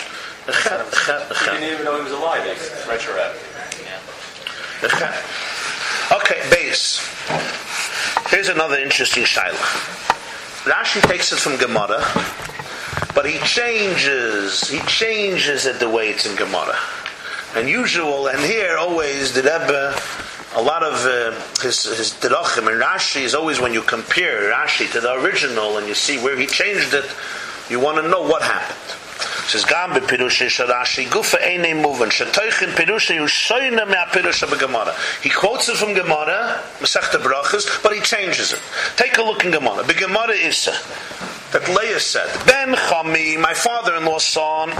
didn't 0.49 1.73
even 1.73 1.85
know 1.85 1.97
he 1.99 2.05
was 2.05 2.13
alive. 2.13 2.43
It's 2.47 2.87
retroactive. 2.87 3.45
Okay, 6.11 6.41
base. 6.51 7.05
Here's 8.31 8.49
another 8.49 8.77
interesting 8.79 9.25
shaila. 9.25 9.53
Rashi 10.65 11.03
takes 11.03 11.33
it 11.33 11.39
from 11.39 11.57
Gemara, 11.57 12.01
but 13.15 13.27
he 13.27 13.39
changes. 13.41 14.69
He 14.69 14.79
changes 14.87 15.67
it 15.67 15.81
the 15.81 15.89
way 15.89 16.09
it's 16.09 16.25
in 16.25 16.37
Gemara. 16.37 16.77
And 17.55 17.69
usual, 17.69 18.29
and 18.29 18.39
here 18.41 18.77
always 18.77 19.33
the 19.33 19.43
Rebbe, 19.43 19.95
a 20.55 20.63
lot 20.63 20.83
of 20.83 20.95
uh, 21.07 21.33
his 21.63 21.85
his 21.85 22.13
derachim 22.13 22.69
and 22.71 22.81
Rashi 22.81 23.23
is 23.23 23.35
always 23.35 23.61
when 23.61 23.73
you 23.73 23.83
compare 23.83 24.53
Rashi 24.53 24.91
to 24.93 25.01
the 25.01 25.15
original 25.15 25.79
and 25.79 25.87
you 25.87 25.95
see 25.95 26.19
where 26.19 26.37
he 26.37 26.47
changed 26.47 26.95
it, 26.95 27.05
you 27.71 27.81
want 27.81 27.97
to 28.03 28.09
know 28.09 28.23
what 28.23 28.43
happened. 28.43 28.99
says 29.49 29.65
gam 29.65 29.95
be 29.95 30.01
pirushe 30.01 30.49
shel 30.49 30.69
Rashi 30.69 31.07
gufa 31.07 31.39
eine 31.43 31.75
moven 31.75 32.11
shtoichen 32.11 32.75
pirushe 32.75 33.15
yu 33.15 33.27
shoyne 33.27 33.87
me 33.87 33.95
pirushe 34.13 34.51
be 34.51 34.59
Gemara. 34.59 34.95
He 35.23 35.31
quotes 35.31 35.69
it 35.69 35.77
from 35.77 35.95
Gemara, 35.95 36.63
Masechta 36.81 37.19
Brachas, 37.19 37.83
but 37.83 37.95
he 37.95 38.01
changes 38.01 38.53
it. 38.53 38.61
Take 38.97 39.17
a 39.19 39.23
look 39.23 39.45
in 39.45 39.51
Gemara. 39.51 39.85
Be 39.87 39.95
Gemara 39.95 40.33
is 40.33 40.69
that 41.53 41.67
Leah 41.69 42.01
said, 42.01 42.29
Ben 42.47 42.75
Chami, 42.75 43.39
my 43.41 43.55
father-in-law's 43.55 44.25
son. 44.25 44.71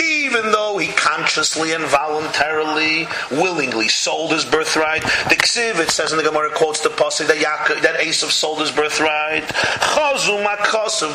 Even 0.00 0.52
though 0.52 0.78
he 0.78 0.88
consciously 0.92 1.72
and 1.72 1.84
voluntarily, 1.84 3.06
willingly 3.30 3.88
sold 3.88 4.32
his 4.32 4.44
birthright, 4.44 5.02
the 5.02 5.36
Ksiv, 5.36 5.78
it 5.80 5.90
says 5.90 6.12
in 6.12 6.18
the 6.18 6.24
Gemara, 6.24 6.50
quotes 6.50 6.80
the 6.80 6.88
Pasuk 6.88 7.26
that, 7.26 7.36
Yaakov, 7.36 7.82
that 7.82 8.00
Esav 8.00 8.30
sold 8.30 8.60
his 8.60 8.70
birthright. 8.70 9.44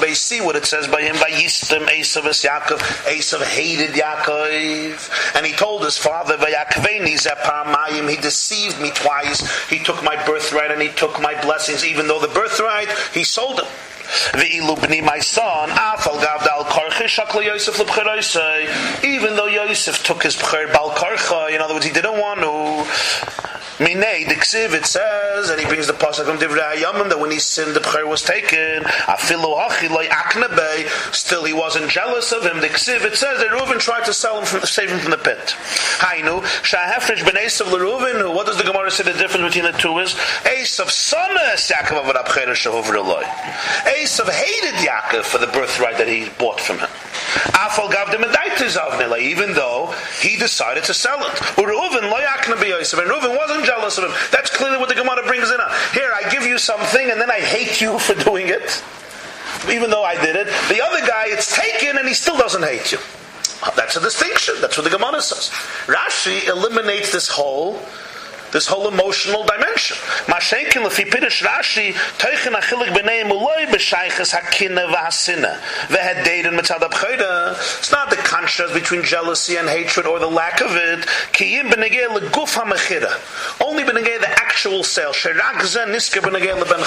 They 0.01 0.13
see 0.13 0.41
what 0.41 0.55
it 0.55 0.65
says 0.65 0.87
by 0.87 1.01
him, 1.01 1.15
by 1.15 1.31
Yistem, 1.31 1.85
Esav 1.87 2.25
es 2.25 2.43
Yaakov. 2.43 2.79
Esav 3.05 3.41
hated 3.43 3.95
Yaakov. 3.95 5.35
And 5.35 5.45
he 5.45 5.53
told 5.53 5.83
his 5.83 5.97
father, 5.97 6.37
he 6.37 8.15
deceived 8.17 8.79
me 8.81 8.91
twice. 8.91 9.69
He 9.69 9.79
took 9.79 10.03
my 10.03 10.15
birthright 10.25 10.71
and 10.71 10.81
he 10.81 10.89
took 10.89 11.19
my 11.21 11.33
blessings, 11.55 11.85
even 11.85 12.05
though 12.09 12.19
the 12.19 12.27
birthright, 12.27 12.89
he 13.13 13.23
sold 13.23 13.61
b'ni 14.75 15.01
my 15.01 15.19
son, 15.19 15.69
afal 15.69 16.19
Yosef. 17.45 17.79
Even 19.05 19.35
though 19.37 19.47
Yosef 19.47 20.03
took 20.03 20.23
his 20.23 20.35
b'chir 20.35 20.71
bal 20.73 20.89
karcha, 20.89 21.55
in 21.55 21.61
other 21.61 21.73
words, 21.73 21.85
he 21.85 21.93
didn't 21.93 22.19
want 22.19 22.41
to. 22.41 23.74
Minei, 23.77 24.25
the 24.25 24.35
ksiv, 24.35 24.73
it 24.73 24.85
says, 24.85 25.49
and 25.49 25.59
he 25.59 25.65
brings 25.65 25.87
the 25.87 25.93
pasuk 25.93 26.23
from 26.23 26.37
Divrei 26.37 26.75
Hayamim, 26.75 27.09
that 27.09 27.19
when 27.19 27.29
he 27.29 27.39
sinned, 27.39 27.75
the 27.75 27.81
b'chir 27.81 28.07
was 28.07 28.21
taken. 28.21 28.83
Afilu 29.03 29.53
hachi 29.57 29.89
loy 29.89 30.07
aknebe. 30.07 30.87
Still, 31.13 31.43
he 31.43 31.51
wasn't 31.51 31.89
jealous 31.89 32.31
of 32.31 32.43
him. 32.45 32.61
The 32.61 32.69
ksiv, 32.69 33.03
it 33.03 33.17
says 33.17 33.39
that 33.39 33.49
Reuven 33.49 33.79
tried 33.79 34.05
to 34.05 34.13
sell 34.13 34.39
him 34.39 34.45
from, 34.45 34.61
save 34.61 34.89
him 34.89 34.99
from 34.99 35.11
the 35.11 35.17
pit. 35.17 35.55
Hainu, 35.99 36.41
shahefresh 36.63 37.25
ben 37.25 37.35
Esav 37.35 37.69
l'Reuven. 37.69 38.33
What 38.33 38.45
does 38.45 38.57
the 38.57 38.63
Gemara 38.63 38.89
say 38.91 39.03
the 39.03 39.11
difference 39.11 39.53
between 39.53 39.69
the 39.69 39.77
two 39.77 39.99
is? 39.99 40.13
Esav 40.43 40.87
sonas 40.87 41.69
Yaakov 41.69 42.01
avad 42.01 42.23
abchera 42.23 42.55
shehover 42.55 43.05
loy. 43.05 43.23
Esav 43.23 44.29
hated 44.29 44.75
Yaakov 44.87 45.25
for 45.25 45.37
the 45.37 45.47
birthright 45.47 45.97
that 45.97 46.07
he 46.07 46.29
bought 46.39 46.61
from 46.61 46.79
him. 46.79 46.89
Afal 47.53 47.91
gav 47.91 48.11
dem 48.11 48.21
zavnila, 48.21 49.19
even 49.19 49.53
though 49.53 49.93
he 50.21 50.37
decided 50.37 50.83
to 50.85 50.93
sell 50.93 51.19
it. 51.19 51.33
Reuven 51.57 52.09
lo 52.09 52.19
yakna 52.19 52.55
b'Yosef, 52.55 52.99
and 52.99 53.09
Reuven 53.09 53.37
wasn't 53.37 53.65
jealous 53.65 53.97
of 53.97 54.05
him. 54.05 54.11
That's 54.31 54.49
clearly 54.49 54.77
what 54.77 54.89
the 54.89 54.95
Gemara 54.95 55.23
brings 55.25 55.49
in. 55.51 55.57
Here, 55.93 56.11
I 56.13 56.29
give 56.29 56.43
you 56.43 56.57
something, 56.57 57.09
and 57.09 57.19
then 57.19 57.31
I 57.31 57.39
hate 57.39 57.81
you 57.81 57.99
for 58.05 58.15
doing 58.15 58.47
it, 58.47 58.83
even 59.69 59.89
though 59.89 60.03
I 60.03 60.15
did 60.15 60.35
it. 60.35 60.47
The 60.69 60.81
other 60.81 61.05
guy, 61.05 61.25
it's 61.27 61.55
taken, 61.55 61.97
and 61.97 62.07
he 62.07 62.13
still 62.13 62.37
doesn't 62.37 62.63
hate 62.63 62.91
you. 62.91 62.99
That's 63.75 63.95
a 63.95 64.01
distinction. 64.01 64.55
That's 64.61 64.77
what 64.77 64.83
the 64.83 64.95
Gemara 64.95 65.21
says. 65.21 65.49
Rashi 65.87 66.47
eliminates 66.47 67.11
this 67.11 67.27
whole 67.27 67.81
this 68.55 68.67
whole 68.67 68.87
emotional 68.87 69.43
dimension. 69.43 69.97
Mashenkin 70.31 70.87
lefi 70.87 71.03
Rashi 71.11 71.91
achilik 71.91 72.87
b'neim 72.95 73.29
uloi 73.29 73.65
b'shayches 73.65 74.33
hakina 74.33 74.87
v'hasina 74.87 75.59
v'hedeiden 75.89 76.57
mitzad. 76.57 76.81
It's 77.79 77.91
not 77.91 78.09
the 78.09 78.15
contrast 78.15 78.73
between 78.73 79.03
jealousy 79.03 79.57
and 79.57 79.67
hatred 79.67 80.05
or 80.05 80.19
the 80.19 80.27
lack 80.27 80.61
of 80.61 80.71
it. 80.71 80.99
Kiyim 81.33 81.69
b'negei 81.69 82.07
leguf. 82.07 82.55
Only 83.61 83.83
b'negei 83.83 84.21
the 84.21 84.29
actual 84.29 84.85
sale. 84.85 85.11
B'negei 85.11 86.55
leben. 86.55 86.79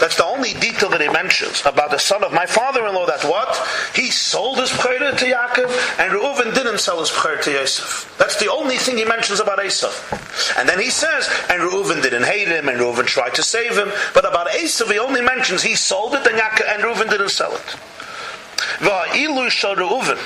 That's 0.00 0.16
the 0.16 0.24
only 0.24 0.54
detail 0.54 0.88
that 0.88 1.02
he 1.02 1.10
mentions 1.10 1.60
about 1.66 1.90
the 1.90 1.98
son 1.98 2.24
of 2.24 2.32
my 2.32 2.46
father-in-law 2.46 3.04
that 3.04 3.22
what? 3.24 3.54
He 3.94 4.10
sold 4.10 4.58
his 4.58 4.70
Bechira 4.70 5.18
to 5.18 5.24
Yaakov 5.26 5.98
and 5.98 6.12
Reuven 6.12 6.54
didn't 6.54 6.78
sell 6.78 7.00
his 7.00 7.10
Bechira 7.10 7.42
to 7.42 7.50
Yosef. 7.50 8.14
That's 8.16 8.36
the 8.40 8.50
only 8.50 8.78
thing 8.78 8.96
he 8.96 9.04
mentions 9.04 9.40
about 9.40 9.58
Esav. 9.58 9.92
And 10.58 10.68
then 10.68 10.80
he 10.80 10.90
says, 11.02 11.28
and 11.50 11.60
Reuven 11.60 12.00
didn't 12.00 12.24
hate 12.24 12.48
him 12.48 12.68
and 12.68 12.78
Reuven 12.78 13.06
tried 13.06 13.34
to 13.34 13.42
save 13.42 13.76
him. 13.76 13.90
But 14.14 14.24
about 14.24 14.46
Esav 14.48 14.90
he 14.90 14.98
only 14.98 15.20
mentions 15.20 15.62
he 15.62 15.74
sold 15.74 16.14
it 16.14 16.26
and, 16.26 16.38
Reuven 16.82 17.10
didn't 17.10 17.30
sell 17.30 17.54
it. 17.54 17.76
Reuven. 19.76 20.18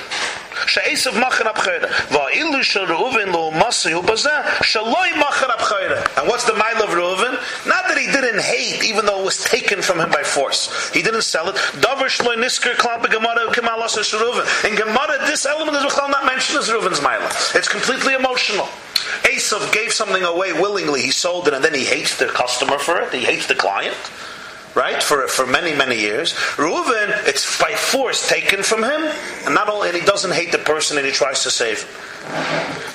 שאיסב 0.67 1.17
מחר 1.17 1.49
הבחירה. 1.49 1.87
ואילו 2.11 2.63
של 2.63 2.93
ראובן 2.93 3.29
לא 3.29 3.51
מסי 3.53 3.91
הוא 3.91 4.03
בזה, 4.03 4.29
שלוי 4.63 5.11
מחר 5.17 5.51
הבחירה. 5.51 6.01
And 6.17 6.27
what's 6.27 6.43
the 6.43 6.53
mile 6.53 6.83
of 6.83 6.89
Reuven? 6.89 7.33
Not 7.65 7.87
that 7.87 7.97
he 7.97 8.07
didn't 8.07 8.41
hate, 8.41 8.83
even 8.83 9.05
though 9.05 9.19
it 9.19 9.25
was 9.25 9.43
taken 9.43 9.81
from 9.81 9.99
him 9.99 10.09
by 10.09 10.23
force. 10.23 10.91
He 10.93 11.01
didn't 11.01 11.23
sell 11.23 11.49
it. 11.49 11.55
Davar 11.85 12.09
shloi 12.15 12.35
nisker 12.37 12.75
klam 12.75 13.01
begemara 13.01 13.43
kemalas 13.55 13.97
es 13.97 14.11
Reuven. 14.13 14.45
In 14.69 14.75
Gemara, 14.75 15.25
this 15.25 15.45
element 15.45 15.77
is 15.77 15.83
not 15.97 16.25
mentioned 16.25 16.59
as 16.59 16.69
Reuven's 16.69 17.01
mile. 17.01 17.25
It's 17.55 17.67
completely 17.67 18.13
emotional. 18.13 18.67
Esav 19.23 19.71
gave 19.71 19.91
something 19.91 20.23
away 20.23 20.53
willingly. 20.53 21.01
He 21.01 21.11
sold 21.11 21.47
it, 21.47 21.53
and 21.53 21.63
then 21.63 21.73
he 21.73 21.85
hates 21.85 22.17
the 22.17 22.27
customer 22.27 22.77
for 22.77 22.99
it. 23.01 23.13
He 23.13 23.25
hates 23.25 23.47
the 23.47 23.55
client 23.55 23.97
right? 24.76 25.02
For 25.02 25.26
for 25.26 25.46
many 25.46 25.74
many 25.74 25.98
years. 25.98 26.34
Reuven, 26.60 27.26
it's 27.26 27.58
by 27.60 27.72
force 27.72 28.28
taken 28.28 28.62
from 28.62 28.84
him, 28.84 29.02
and 29.46 29.54
not 29.54 29.68
only 29.68 29.88
and 29.88 29.96
he 29.96 30.04
doesn't 30.04 30.32
hate 30.32 30.52
the 30.52 30.58
person 30.58 30.98
and 30.98 31.06
he 31.06 31.12
tries 31.12 31.42
to 31.42 31.50
save. 31.50 31.82
Him. 31.82 31.90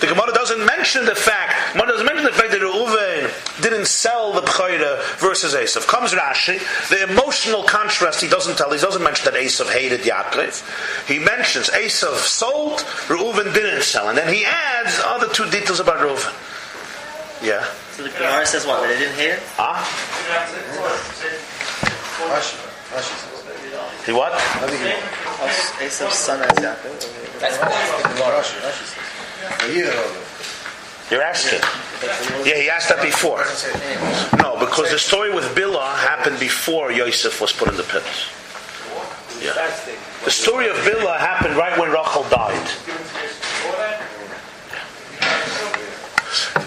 The 0.02 0.08
Gemara 0.08 0.34
doesn't 0.34 0.66
mention 0.66 1.06
the 1.06 1.16
fact. 1.16 1.74
Gemara 1.74 1.88
doesn't 1.88 2.06
mention 2.06 2.26
the 2.26 2.32
fact 2.32 2.52
that 2.52 2.62
Reuven 2.62 3.62
didn't 3.62 3.88
sell 3.88 4.34
the 4.34 4.42
Bchayra 4.42 5.02
versus 5.20 5.54
Esav. 5.54 5.88
Comes 5.88 6.12
Rashi, 6.12 6.60
the 6.90 7.12
emotional 7.12 7.64
contrast 7.64 8.20
he 8.22 8.28
doesn't 8.28 8.58
tell. 8.58 8.72
He 8.72 8.80
doesn't 8.80 9.04
mention 9.04 9.32
that 9.32 9.40
Esav 9.40 9.72
hated 9.72 10.02
Yaakov. 10.02 11.08
He 11.08 11.18
mentions 11.20 11.70
Esav 11.70 12.16
sold, 12.16 12.80
Reuven 13.08 13.54
didn't 13.54 13.84
sell, 13.84 14.10
and 14.10 14.18
then 14.18 14.34
he 14.34 14.44
adds 14.44 15.00
other 15.06 15.30
two 15.30 15.50
details 15.50 15.80
about 15.80 16.00
Reuven. 16.00 16.34
Yeah. 17.42 17.66
So 17.92 18.04
the 18.04 18.10
Gemara 18.10 18.46
says 18.46 18.68
what? 18.68 18.82
That 18.82 18.90
they 18.90 19.00
didn't 19.00 19.16
hate 19.16 19.32
him? 19.32 19.40
Ah. 19.58 19.82
Rashi. 22.30 22.58
Rashi 22.94 23.16
says. 23.18 24.06
He 24.06 24.12
what? 24.12 24.34
Esav's 25.82 26.16
son 26.16 26.42
is 26.44 26.52
Yaakov. 26.60 26.94
Rashi. 27.40 28.58
Rashi 28.62 28.86
says. 28.86 29.08
You're 31.10 31.24
asking. 31.24 31.60
Yeah, 32.46 32.58
he 32.62 32.70
asked 32.70 32.90
that 32.90 33.02
before. 33.02 33.46
No, 34.42 34.58
because 34.60 34.90
the 34.92 35.00
story 35.00 35.34
with 35.34 35.54
Bilha 35.56 35.98
happened 35.98 36.40
before 36.40 36.92
Yosef 36.92 37.40
was 37.42 37.52
put 37.52 37.68
in 37.68 37.76
the 37.76 37.84
pit. 37.84 38.04
Yeah. 39.42 39.54
The 40.24 40.32
story 40.32 40.70
of 40.70 40.76
Bilhah 40.78 41.18
happened 41.18 41.56
right 41.56 41.78
when 41.78 41.90
Rachel 41.92 42.24
died. 42.30 42.70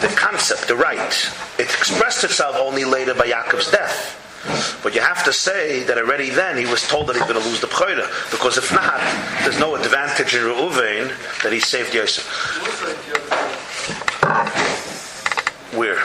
The 0.00 0.08
concept, 0.08 0.66
the 0.68 0.76
right, 0.76 1.30
it 1.58 1.72
expressed 1.72 2.24
itself 2.24 2.56
only 2.56 2.84
later 2.84 3.14
by 3.14 3.28
Yaakov's 3.30 3.70
death. 3.70 4.20
But 4.82 4.94
you 4.94 5.00
have 5.00 5.24
to 5.24 5.32
say 5.32 5.84
that 5.84 5.96
already 5.96 6.30
then 6.30 6.56
he 6.56 6.66
was 6.66 6.86
told 6.86 7.06
that 7.06 7.16
he's 7.16 7.24
going 7.24 7.40
to 7.40 7.48
lose 7.48 7.60
the 7.60 7.66
Bechira. 7.66 8.06
Because 8.30 8.58
if 8.58 8.72
not, 8.72 9.00
there's 9.42 9.58
no 9.58 9.74
advantage 9.74 10.34
in 10.34 10.42
Reuven 10.42 11.08
that 11.42 11.52
he 11.52 11.60
saved 11.60 11.94
Yosef. 11.94 12.24
Where? 15.74 16.02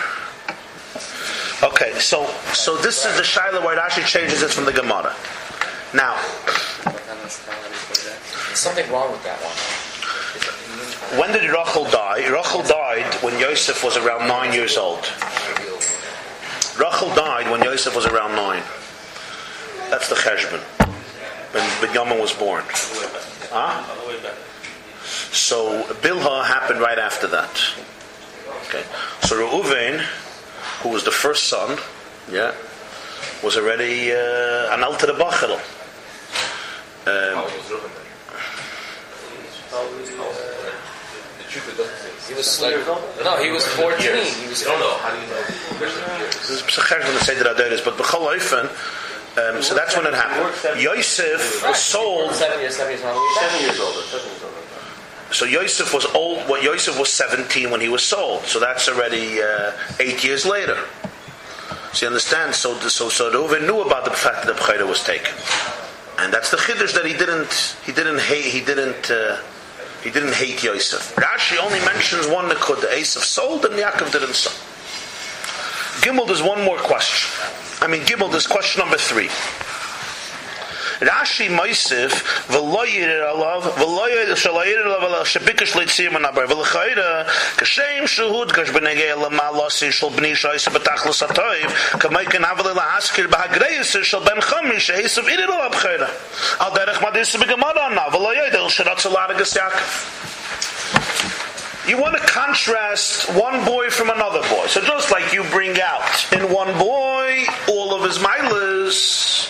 Okay, 1.62 1.92
so 2.00 2.26
so 2.54 2.78
this 2.78 3.06
is 3.06 3.18
the 3.18 3.24
Shiloh 3.24 3.62
where 3.62 3.76
it 3.76 3.80
actually 3.80 4.06
changes 4.06 4.42
it 4.42 4.50
from 4.50 4.64
the 4.64 4.72
Gemara. 4.72 5.14
Now, 5.94 6.16
something 8.56 8.90
wrong 8.92 9.12
with 9.12 9.24
that 9.24 9.40
one. 9.44 11.20
when 11.20 11.34
did 11.34 11.50
Rachel 11.50 11.84
die? 11.86 12.30
Rachel 12.30 12.64
died 12.64 13.14
when 13.22 13.38
Yosef 13.40 13.84
was 13.84 13.98
around 13.98 14.28
nine 14.28 14.54
years 14.54 14.78
old. 14.78 15.04
Rachel 16.80 17.14
died 17.14 17.52
when 17.52 17.62
Yosef 17.62 17.94
was 17.96 18.06
around 18.06 18.36
nine. 18.36 18.64
That's 19.90 20.08
the 20.08 20.16
cheshbon. 20.16 20.62
When 21.52 21.64
Binyamin 21.82 22.20
was 22.22 22.34
born. 22.34 22.64
Huh? 23.52 23.84
So 25.04 25.84
Bilhah 26.02 26.46
happened 26.46 26.80
right 26.80 26.98
after 26.98 27.28
that. 27.28 27.62
Okay. 28.68 28.84
So 29.22 29.36
Reuven, 29.36 30.00
who 30.82 30.90
was 30.90 31.04
the 31.04 31.12
first 31.12 31.48
son, 31.48 31.78
yeah, 32.32 32.54
was 33.44 33.58
already 33.58 34.14
uh, 34.14 34.74
an 34.74 34.84
alter 34.84 35.08
bachel. 35.08 35.60
Um, 37.08 37.46
He 41.50 42.36
was 42.36 42.62
like, 42.62 42.76
no, 43.24 43.41
he 43.41 43.50
was 43.50 43.66
14. 43.66 43.97
He 43.97 44.47
was 44.47 44.62
I 44.68 44.70
don't 44.70 44.80
know. 44.80 44.97
How 44.97 45.10
do 45.10 45.20
you 45.20 45.28
know? 45.28 46.26
This 46.28 46.50
is 46.52 46.62
Psachar 46.62 47.02
from 47.02 47.16
the 47.16 47.22
Seder 47.22 47.43
HaDoros, 47.43 47.84
but 47.84 47.97
B'chol 47.97 48.38
Oifen, 48.38 48.70
um, 49.38 49.62
so 49.64 49.74
that's 49.74 49.95
when 49.95 50.06
it 50.06 50.14
happened. 50.14 50.82
Yosef 50.82 51.64
was 51.66 51.80
sold, 51.80 52.34
seven 52.34 52.60
years, 52.60 52.76
seven 52.76 52.91
years, 52.91 53.04
not 53.04 53.16
Seven 53.39 53.62
years 53.62 53.80
older. 53.80 54.02
Seven 54.02 54.28
years 54.28 54.43
older. 54.43 55.34
so 55.34 55.45
Yosef 55.45 55.91
was 55.91 56.06
old, 56.14 56.38
well, 56.47 56.62
Yosef 56.62 57.00
was 57.00 57.12
17 57.12 57.72
when 57.72 57.82
he 57.82 57.89
was 57.89 58.04
sold, 58.04 58.43
so 58.43 58.60
that's 58.60 58.88
already 58.88 59.41
uh, 59.41 59.72
eight 60.00 60.24
years 60.24 60.45
later. 60.45 60.78
So 61.93 62.06
you 62.06 62.08
understand, 62.08 62.54
so, 62.54 62.78
so, 62.80 63.10
so 63.10 63.32
Reuven 63.32 63.66
knew 63.66 63.82
about 63.82 64.06
the 64.06 64.12
fact 64.12 64.45
that 64.45 64.56
the 64.56 64.60
Bechira 64.62 64.88
was 64.88 65.04
taken. 65.04 65.34
And 66.20 66.32
that's 66.32 66.52
the 66.52 66.58
chiddush 66.58 66.93
that 66.93 67.06
he 67.06 67.14
didn't, 67.14 67.76
he 67.84 67.91
didn't 67.91 68.20
hate, 68.20 68.45
he 68.45 68.62
didn't, 68.62 69.10
uh, 69.10 69.41
he 70.04 70.12
didn't 70.12 70.34
hate 70.34 70.64
Yosef. 70.64 71.16
Rashi 71.16 71.58
only 71.64 71.80
mentions 71.80 72.28
one 72.28 72.50
Nakud, 72.50 72.78
Esav 72.78 73.22
sold 73.22 73.66
and 73.66 73.76
Yaakov 73.76 74.12
didn't 74.12 74.36
sell. 74.36 74.54
Gimel, 76.02 76.26
there's 76.26 76.41
one 76.41 76.64
more 76.64 76.78
question. 76.78 77.30
I 77.82 77.88
mean, 77.88 78.02
Gimel, 78.02 78.32
there's 78.32 78.47
question 78.47 78.80
number 78.80 78.97
three. 78.97 79.30
Rashi 81.00 81.47
Moisif 81.47 82.12
v'lo 82.47 82.84
yirir 82.86 83.24
alav 83.24 83.64
v'lo 83.80 84.06
yirir 84.12 84.36
shalo 84.36 84.64
yirir 84.66 84.86
alav 84.86 85.04
ala 85.08 85.24
shebikesh 85.24 85.74
leitziyim 85.80 86.16
anabar 86.20 86.45
v'lechayra 86.45 87.26
kashem 87.56 88.04
shuhud 88.04 88.52
lamalosi 88.52 89.91
shal 89.91 90.12
b'ni 90.12 90.36
shal 90.36 90.52
ben 94.24 94.41
yirir 95.32 95.52
alav 95.56 95.74
al 97.78 97.91
na 97.95 98.10
Yaakov 99.60 100.30
you 101.89 102.00
want 102.00 102.16
to 102.16 102.22
contrast 102.28 103.34
one 103.34 103.66
boy 103.66 103.89
from 103.89 104.12
another 104.12 104.41
boy. 104.41 104.68
So 104.68 104.80
just 104.82 105.12
like 105.12 105.34
you 105.34 105.43
bring 105.45 105.82
out 105.82 106.32
in 106.32 106.54
one 106.54 106.78
boy 106.78 107.45
all 107.68 107.95
of 107.95 108.04
his 108.04 108.20
milas, 108.20 109.50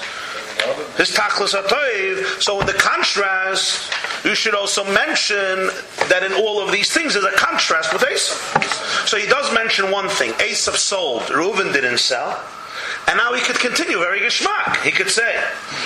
his 0.97 1.12
tachlis 1.12 1.60
atoiv. 1.60 2.41
So 2.41 2.60
in 2.60 2.68
the 2.68 2.74
contrast, 2.74 3.91
you 4.26 4.36
should 4.36 4.55
also 4.55 4.84
mention 4.84 5.70
that 6.10 6.24
in 6.24 6.34
all 6.34 6.62
of 6.62 6.72
these 6.72 6.91
things 6.91 7.14
there's 7.14 7.26
a 7.26 7.38
contrast 7.38 7.93
with 7.93 8.01
Esav. 8.03 9.07
So 9.07 9.18
he 9.18 9.28
does 9.28 9.53
mention 9.53 9.91
one 9.91 10.10
thing: 10.10 10.32
Esav 10.34 10.76
sold, 10.76 11.24
Reuven 11.24 11.74
didn't 11.74 11.99
sell. 11.99 12.41
And 13.07 13.18
now 13.18 13.34
he 13.34 13.41
could 13.41 13.60
continue 13.60 13.97
very 13.97 14.20
geschmack. 14.20 14.84
He 14.84 14.91
could 14.91 15.10
say, 15.10 15.34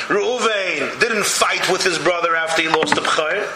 Reuven 0.08 1.00
didn't 1.00 1.26
fight 1.26 1.70
with 1.72 1.84
his 1.84 1.98
brother 1.98 2.36
after 2.36 2.62
he 2.64 2.68
lost 2.68 2.96
the 2.96 3.02
B'chayr 3.02 3.48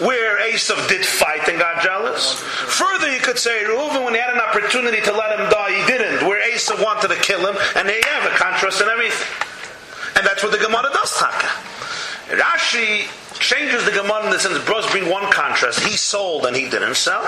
where 0.00 0.38
Esav 0.50 0.88
did 0.88 1.04
fight 1.04 1.48
and 1.48 1.58
got 1.58 1.82
jealous. 1.82 2.34
Further, 2.34 3.12
you 3.12 3.20
could 3.20 3.38
say 3.38 3.62
Reuven, 3.64 4.04
when 4.04 4.14
he 4.14 4.20
had 4.20 4.32
an 4.34 4.40
opportunity 4.40 5.00
to 5.02 5.12
let 5.12 5.38
him 5.38 5.48
die, 5.50 5.70
he 5.70 5.86
didn't. 5.86 6.26
Where 6.26 6.42
Esav 6.50 6.82
wanted 6.82 7.08
to 7.08 7.16
kill 7.16 7.40
him, 7.40 7.56
and 7.76 7.88
there 7.88 7.96
you 7.96 8.08
have 8.08 8.32
a 8.32 8.36
contrast 8.36 8.80
and 8.80 8.90
everything. 8.90 9.51
And 10.16 10.26
that's 10.26 10.42
what 10.42 10.52
the 10.52 10.58
Gemara 10.58 10.90
does, 10.92 11.16
Taka. 11.18 11.48
Rashi 12.36 13.08
changes 13.38 13.84
the 13.84 13.90
Gemara 13.90 14.24
in 14.24 14.30
the 14.30 14.38
sense, 14.38 14.58
bros 14.64 14.88
bring 14.90 15.08
one 15.08 15.30
contrast. 15.32 15.80
He 15.80 15.96
sold 15.96 16.46
and 16.46 16.54
he 16.56 16.68
didn't 16.68 16.94
sell. 16.94 17.24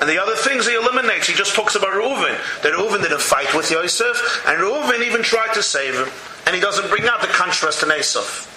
And 0.00 0.08
the 0.08 0.20
other 0.20 0.34
things 0.34 0.66
he 0.66 0.74
eliminates. 0.74 1.28
He 1.28 1.34
just 1.34 1.54
talks 1.54 1.74
about 1.76 1.90
Reuven. 1.90 2.36
That 2.62 2.72
Reuven 2.72 3.02
didn't 3.02 3.20
fight 3.20 3.54
with 3.54 3.70
Yosef, 3.70 4.42
and 4.46 4.58
Reuven 4.58 5.06
even 5.06 5.22
tried 5.22 5.54
to 5.54 5.62
save 5.62 5.94
him. 5.94 6.08
And 6.46 6.54
he 6.54 6.60
doesn't 6.60 6.88
bring 6.90 7.04
out 7.04 7.20
the 7.20 7.28
contrast 7.28 7.82
in 7.82 7.88
Esav. 7.90 8.50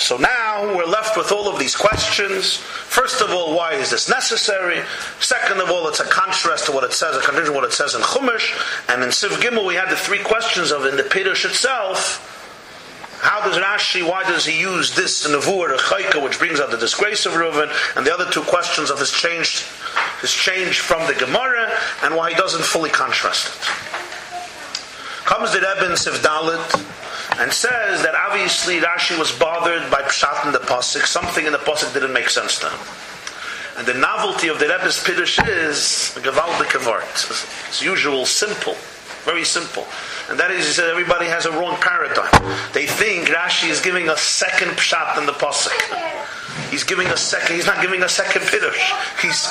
So 0.00 0.16
now 0.16 0.74
we're 0.74 0.86
left 0.86 1.16
with 1.16 1.30
all 1.30 1.48
of 1.48 1.58
these 1.58 1.76
questions. 1.76 2.56
First 2.56 3.20
of 3.20 3.30
all, 3.30 3.54
why 3.54 3.74
is 3.74 3.90
this 3.90 4.08
necessary? 4.08 4.82
Second 5.20 5.60
of 5.60 5.70
all, 5.70 5.86
it's 5.88 6.00
a 6.00 6.04
contrast 6.04 6.66
to 6.66 6.72
what 6.72 6.84
it 6.84 6.92
says, 6.94 7.16
a 7.16 7.20
contradiction 7.20 7.52
to 7.52 7.60
what 7.60 7.68
it 7.68 7.74
says 7.74 7.94
in 7.94 8.00
Chumash. 8.00 8.50
And 8.88 9.02
in 9.02 9.10
Siv 9.10 9.28
Gimel, 9.40 9.66
we 9.66 9.74
had 9.74 9.90
the 9.90 9.96
three 9.96 10.22
questions 10.22 10.72
of 10.72 10.86
in 10.86 10.96
the 10.96 11.02
Pirush 11.02 11.44
itself. 11.44 12.26
How 13.20 13.46
does 13.46 13.58
Rashi, 13.58 14.08
why 14.08 14.24
does 14.24 14.46
he 14.46 14.58
use 14.58 14.96
this 14.96 15.26
in 15.26 15.32
the 15.32 15.40
which 16.22 16.38
brings 16.38 16.58
out 16.58 16.70
the 16.70 16.78
disgrace 16.78 17.26
of 17.26 17.34
Reuven, 17.34 17.70
and 17.94 18.06
the 18.06 18.14
other 18.14 18.30
two 18.30 18.40
questions 18.40 18.90
of 18.90 18.98
his 18.98 19.12
change, 19.12 19.66
his 20.22 20.32
change 20.32 20.80
from 20.80 21.06
the 21.06 21.12
Gemara, 21.12 21.70
and 22.02 22.16
why 22.16 22.30
he 22.30 22.36
doesn't 22.36 22.64
fully 22.64 22.88
contrast 22.88 23.48
it. 23.48 25.26
Comes 25.26 25.52
the 25.52 25.58
Rebbe 25.58 25.84
in 25.84 25.92
Sivdalit 25.92 26.99
and 27.40 27.50
says 27.50 28.02
that 28.02 28.14
obviously 28.14 28.80
Rashi 28.80 29.18
was 29.18 29.32
bothered 29.32 29.90
by 29.90 30.02
Pshat 30.02 30.44
in 30.44 30.52
the 30.52 30.58
Pasuk. 30.58 31.06
Something 31.06 31.46
in 31.46 31.52
the 31.52 31.58
Pasuk 31.58 31.92
didn't 31.94 32.12
make 32.12 32.28
sense 32.28 32.58
to 32.58 32.68
him. 32.68 32.78
And 33.78 33.86
the 33.86 33.94
novelty 33.94 34.48
of 34.48 34.58
the 34.58 34.68
Rebbe's 34.68 35.02
Piddush 35.02 35.38
is 35.48 36.14
a 36.18 36.20
gewaldige 36.20 36.76
It's 37.68 37.82
usual, 37.82 38.26
simple, 38.26 38.74
very 39.24 39.44
simple. 39.44 39.86
And 40.28 40.38
that 40.38 40.50
is, 40.50 40.66
he 40.66 40.72
said, 40.72 40.90
everybody 40.90 41.26
has 41.26 41.46
a 41.46 41.52
wrong 41.52 41.76
paradigm. 41.80 42.30
They 42.74 42.86
think 42.86 43.28
Rashi 43.28 43.70
is 43.70 43.80
giving 43.80 44.10
a 44.10 44.18
second 44.18 44.72
Pshat 44.72 45.16
in 45.16 45.24
the 45.24 45.32
Pasuk. 45.32 45.72
He's 46.70 46.84
giving 46.84 47.06
a 47.08 47.16
second, 47.16 47.56
he's 47.56 47.66
not 47.66 47.80
giving 47.80 48.02
a 48.02 48.08
second 48.08 48.42
Piddush. 48.42 48.92
He's, 49.22 49.48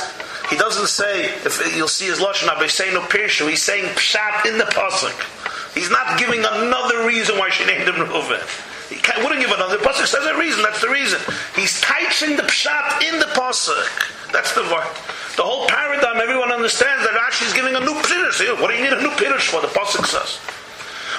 he 0.51 0.57
doesn't 0.57 0.87
say, 0.87 1.25
if 1.43 1.75
you'll 1.75 1.87
see 1.87 2.05
his 2.05 2.19
Lashon, 2.19 2.49
Abba 2.49 2.69
say 2.69 2.93
no 2.93 3.01
Pirshu, 3.01 3.49
he's 3.49 3.63
saying 3.63 3.85
Pshat 3.95 4.45
in 4.45 4.59
the 4.59 4.65
Pasuk. 4.65 5.38
He's 5.79 5.89
not 5.89 6.19
giving 6.19 6.43
another 6.43 7.07
reason 7.07 7.37
why 7.39 7.49
she 7.49 7.63
named 7.63 7.87
him 7.87 7.95
Reuven. 7.95 8.43
He 8.91 8.99
wouldn't 9.23 9.39
give 9.39 9.51
another. 9.51 9.77
The 9.77 9.83
pasuk 9.83 10.07
says 10.07 10.25
a 10.25 10.37
reason. 10.37 10.61
That's 10.61 10.81
the 10.81 10.89
reason. 10.89 11.21
He's 11.55 11.79
teaching 11.79 12.35
the 12.35 12.43
pshat 12.43 13.07
in 13.07 13.17
the 13.19 13.31
pasuk. 13.31 13.87
That's 14.33 14.51
the 14.53 14.63
word. 14.63 14.91
The 15.37 15.43
whole 15.47 15.67
paradigm. 15.69 16.19
Everyone 16.19 16.51
understands 16.51 17.07
that 17.07 17.15
Rashi 17.15 17.47
is 17.47 17.53
giving 17.53 17.75
a 17.75 17.79
new 17.79 17.95
piddush. 18.03 18.43
What 18.59 18.71
do 18.71 18.75
you 18.75 18.83
need 18.83 18.91
a 18.91 19.01
new 19.01 19.15
piddush 19.15 19.47
for? 19.47 19.61
The 19.61 19.71
pasuk 19.71 20.03
says. 20.03 20.35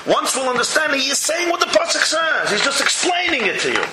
Once 0.07 0.37
we'll 0.37 0.51
understand, 0.51 0.93
he 0.93 1.09
is 1.09 1.19
saying 1.19 1.49
what 1.49 1.61
the 1.61 1.73
pasuk 1.73 2.05
says. 2.05 2.51
He's 2.51 2.61
just 2.61 2.83
explaining 2.83 3.47
it 3.47 3.61
to 3.61 3.73
you. 3.73 3.85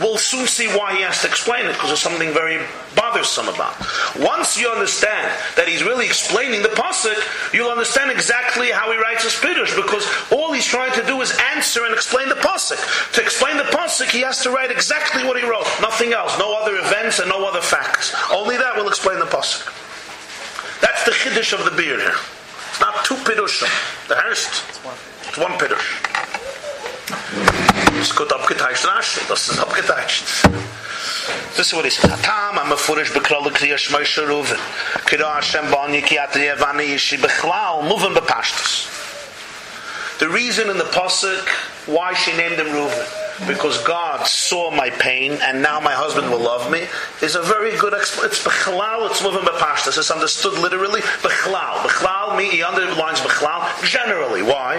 We'll 0.00 0.16
soon 0.16 0.46
see 0.46 0.66
why 0.68 0.96
he 0.96 1.02
has 1.02 1.20
to 1.20 1.28
explain 1.28 1.66
it 1.66 1.72
because 1.72 1.88
there's 1.88 2.00
something 2.00 2.32
very 2.32 2.64
bothersome 2.96 3.48
about. 3.48 3.76
Once 4.16 4.56
you 4.56 4.66
understand 4.68 5.28
that 5.56 5.68
he's 5.68 5.84
really 5.84 6.06
explaining 6.06 6.62
the 6.62 6.72
pasuk, 6.72 7.20
you'll 7.52 7.70
understand 7.70 8.10
exactly 8.10 8.70
how 8.70 8.90
he 8.90 8.96
writes 8.96 9.24
his 9.24 9.36
piddush 9.36 9.76
because 9.76 10.08
all 10.32 10.52
he's 10.52 10.64
trying 10.64 10.92
to 10.94 11.04
do 11.04 11.20
is 11.20 11.36
answer 11.52 11.84
and 11.84 11.92
explain 11.92 12.30
the 12.30 12.40
pasuk. 12.40 12.80
To 13.12 13.20
explain 13.20 13.58
the 13.58 13.68
pasuk, 13.76 14.08
he 14.08 14.20
has 14.22 14.42
to 14.42 14.50
write 14.50 14.70
exactly 14.70 15.22
what 15.22 15.36
he 15.38 15.44
wrote, 15.46 15.68
nothing 15.82 16.14
else, 16.14 16.38
no 16.38 16.56
other 16.56 16.76
events 16.76 17.18
and 17.18 17.28
no 17.28 17.46
other 17.46 17.60
facts. 17.60 18.16
Only 18.32 18.56
that 18.56 18.76
will 18.76 18.88
explain 18.88 19.18
the 19.18 19.28
pasuk. 19.28 19.68
That's 20.80 21.04
the 21.04 21.12
chiddush 21.12 21.52
of 21.52 21.68
the 21.68 21.76
beard 21.76 22.00
here. 22.00 22.16
It's 22.70 22.80
not 22.80 23.04
two 23.04 23.16
piddushim. 23.16 23.68
The 24.08 24.16
first, 24.16 24.64
it's 25.28 25.36
one 25.36 25.58
piddush. 25.58 26.39
Es 28.10 28.16
gut 28.16 28.32
abgeteicht 28.32 28.84
Rashi, 28.84 29.20
das 29.28 29.48
ist 29.48 29.60
abgeteicht. 29.60 30.24
Das 31.56 31.66
ist 31.66 31.74
what 31.74 31.84
he 31.84 31.90
says. 31.90 32.10
Tam 32.22 32.58
am 32.58 32.72
afurish 32.72 33.12
bekrol 33.12 33.48
kriya 33.52 33.78
shmai 33.78 34.04
sharuven. 34.04 34.58
Kira 35.06 35.34
Hashem 35.34 35.70
bani 35.70 36.02
ki 36.02 36.18
atri 36.18 36.48
evani 36.52 36.88
yishi 36.88 37.18
moving 37.88 38.12
bepashtus. 38.12 38.88
The 40.18 40.28
reason 40.28 40.70
in 40.70 40.78
the 40.78 40.90
pasuk 40.90 41.46
why 41.86 42.12
she 42.14 42.36
named 42.36 42.56
him 42.58 42.66
Reuven 42.66 43.29
because 43.46 43.82
God 43.84 44.26
saw 44.26 44.70
my 44.70 44.90
pain 44.90 45.32
and 45.42 45.62
now 45.62 45.80
my 45.80 45.92
husband 45.92 46.30
will 46.30 46.40
love 46.40 46.70
me 46.70 46.86
is 47.22 47.34
a 47.34 47.42
very 47.42 47.76
good 47.78 47.94
explanation. 47.94 48.30
It's 48.30 48.44
bechlal, 48.44 49.10
it's 49.10 49.22
moving 49.22 49.40
bepashtas. 49.40 49.96
It's 49.96 50.10
understood 50.10 50.58
literally. 50.58 51.00
Bechlal. 51.00 51.82
Bechlal, 51.82 52.36
me, 52.36 52.50
he 52.50 52.62
underlines 52.62 53.20
bechlal 53.20 53.64
generally. 53.84 54.42
Why? 54.42 54.78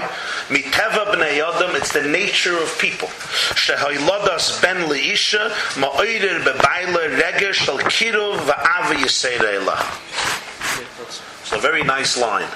Miteva 0.49 1.05
b'nei 1.05 1.41
adam, 1.41 1.75
it's 1.75 1.91
the 1.93 2.03
nature 2.03 2.57
of 2.57 2.77
people. 2.79 3.07
Shehayladas 3.57 4.61
ben 4.61 4.87
leisha, 4.87 5.49
ma'oider 5.81 6.43
bebaila 6.43 7.19
regesh 7.19 7.67
al 7.67 7.79
kiruv 7.79 8.37
va'ava 8.45 8.95
yiseirela. 8.95 9.77
It's 11.41 11.51
a 11.51 11.59
very 11.59 11.83
nice 11.83 12.17
line. 12.17 12.47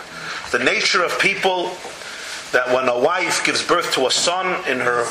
The 0.51 0.59
nature 0.59 1.03
of 1.03 1.17
people 1.19 1.71
that 2.51 2.71
when 2.71 2.87
a 2.87 2.97
wife 2.97 3.43
gives 3.43 3.65
birth 3.65 3.91
to 3.93 4.07
a 4.07 4.11
son 4.11 4.63
in 4.69 4.79
her 4.79 5.03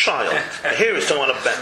child, 0.00 0.32
here 0.76 0.96
is 0.96 1.06
someone 1.06 1.28
of 1.28 1.36
Ben. 1.44 1.60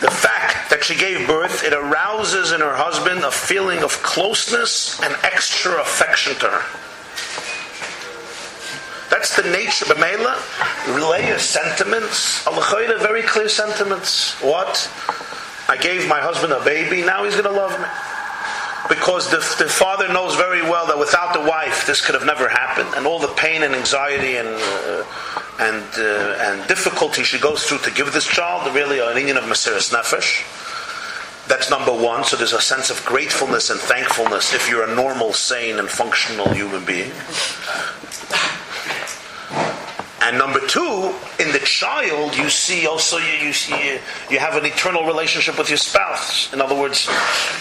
The 0.00 0.10
fact 0.10 0.70
that 0.70 0.84
she 0.84 0.94
gave 0.94 1.26
birth, 1.26 1.64
it 1.64 1.72
arouses 1.72 2.52
in 2.52 2.60
her 2.60 2.74
husband 2.74 3.24
a 3.24 3.30
feeling 3.32 3.82
of 3.82 3.90
closeness 4.02 5.02
and 5.02 5.12
extra 5.24 5.80
affection 5.80 6.34
to 6.36 6.46
her. 6.46 6.62
That's 9.10 9.34
the 9.34 9.50
nature. 9.50 9.86
B'meila, 9.86 10.38
Leah's 11.10 11.42
sentiments, 11.42 12.44
alachoyda, 12.44 13.00
very 13.00 13.22
clear 13.22 13.48
sentiments. 13.48 14.40
What? 14.40 14.88
I 15.68 15.76
gave 15.76 16.08
my 16.08 16.20
husband 16.20 16.52
a 16.52 16.62
baby, 16.64 17.02
now 17.02 17.24
he's 17.24 17.34
going 17.34 17.44
to 17.44 17.50
love 17.50 17.76
me 17.80 17.86
because 18.88 19.30
the, 19.30 19.38
the, 19.62 19.68
father 19.68 20.08
knows 20.12 20.36
very 20.36 20.62
well 20.62 20.86
that 20.86 20.98
without 20.98 21.32
the 21.32 21.40
wife 21.40 21.86
this 21.86 22.04
could 22.04 22.14
have 22.14 22.24
never 22.24 22.48
happened, 22.48 22.88
and 22.96 23.06
all 23.06 23.18
the 23.18 23.32
pain 23.34 23.62
and 23.62 23.74
anxiety 23.74 24.36
and 24.36 24.48
uh, 24.48 25.04
and 25.60 25.84
uh, 25.98 26.36
and 26.46 26.68
difficulty 26.68 27.22
she 27.22 27.38
goes 27.38 27.64
through 27.64 27.78
to 27.78 27.90
give 27.90 28.12
this 28.12 28.26
child, 28.26 28.72
really 28.74 28.98
an 28.98 29.16
union 29.16 29.36
of 29.36 29.44
Mesiris 29.44 29.92
Nefesh. 29.92 30.44
That's 31.48 31.70
number 31.70 31.92
one. 31.92 32.24
So 32.24 32.36
there's 32.36 32.52
a 32.52 32.60
sense 32.60 32.90
of 32.90 33.04
gratefulness 33.04 33.70
and 33.70 33.78
thankfulness 33.78 34.52
if 34.52 34.68
you're 34.68 34.82
a 34.82 34.94
normal, 34.94 35.32
sane, 35.32 35.78
and 35.78 35.88
functional 35.88 36.52
human 36.52 36.84
being. 36.84 37.12
And 40.26 40.38
number 40.38 40.58
two, 40.66 41.14
in 41.38 41.52
the 41.52 41.60
child, 41.62 42.36
you 42.36 42.50
see 42.50 42.84
also 42.88 43.16
you, 43.18 43.46
you 43.46 43.52
see 43.52 44.00
you 44.28 44.40
have 44.40 44.56
an 44.56 44.66
eternal 44.66 45.04
relationship 45.06 45.56
with 45.56 45.68
your 45.68 45.78
spouse. 45.78 46.52
In 46.52 46.60
other 46.60 46.74
words, 46.74 47.06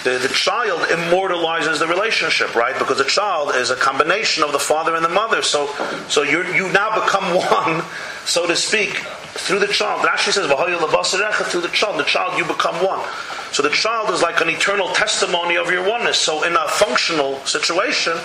the, 0.03 0.17
the 0.17 0.33
child 0.33 0.81
immortalizes 0.89 1.77
the 1.77 1.85
relationship, 1.85 2.55
right? 2.55 2.73
Because 2.79 2.97
the 2.97 3.03
child 3.03 3.53
is 3.53 3.69
a 3.69 3.75
combination 3.75 4.43
of 4.43 4.51
the 4.51 4.57
father 4.57 4.95
and 4.95 5.05
the 5.05 5.09
mother. 5.09 5.43
So, 5.43 5.67
so 6.07 6.23
you 6.23 6.43
you 6.55 6.71
now 6.71 7.05
become 7.05 7.35
one, 7.35 7.83
so 8.25 8.47
to 8.47 8.55
speak, 8.55 8.95
through 9.35 9.59
the 9.59 9.67
child. 9.67 10.01
Rashi 10.01 10.31
says, 10.31 10.47
through 10.47 11.61
the 11.61 11.67
child, 11.67 11.99
the 11.99 12.03
child 12.03 12.35
you 12.39 12.45
become 12.45 12.83
one. 12.83 13.07
So 13.51 13.61
the 13.61 13.69
child 13.69 14.09
is 14.09 14.23
like 14.23 14.41
an 14.41 14.49
eternal 14.49 14.87
testimony 14.93 15.55
of 15.55 15.69
your 15.69 15.87
oneness. 15.87 16.17
So 16.17 16.43
in 16.43 16.55
a 16.55 16.67
functional 16.67 17.37
situation, 17.45 18.17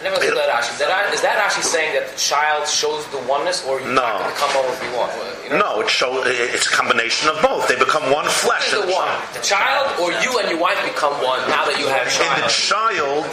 I 0.00 0.04
never 0.04 0.16
that 0.16 0.48
Rashi. 0.48 0.72
Is 0.72 0.78
that, 0.78 1.12
is 1.12 1.20
that 1.20 1.36
Rashi 1.36 1.60
saying 1.62 1.92
that 1.92 2.08
the 2.08 2.16
child 2.16 2.66
shows 2.66 3.04
the 3.12 3.20
oneness, 3.28 3.66
or 3.68 3.80
you 3.80 3.92
No. 3.92 4.00
can 4.00 4.32
come 4.32 4.56
over 4.56 4.72
if 4.72 4.80
you 4.82 4.96
want? 4.96 5.12
You 5.44 5.50
know? 5.50 5.76
no, 5.76 5.80
it 5.82 5.90
show 5.90 6.22
it's 6.24 6.66
a 6.66 6.70
combination 6.70 7.28
of 7.28 7.36
both. 7.42 7.68
They 7.68 7.76
become 7.76 8.10
one 8.10 8.24
flesh. 8.24 8.70
The 8.70 8.80
the 8.80 8.92
one? 8.92 9.04
child. 9.04 9.34
The 9.34 9.40
child, 9.44 10.00
or 10.00 10.08
you 10.24 10.38
and 10.40 10.48
your 10.48 10.58
wife 10.58 10.80
become 10.88 11.12
one 11.20 11.40
now 11.52 11.66
that 11.68 11.76
you 11.78 11.86
have 11.88 12.08
child. 12.08 12.32
In 12.32 12.44
the 12.44 12.48
child, 12.48 13.28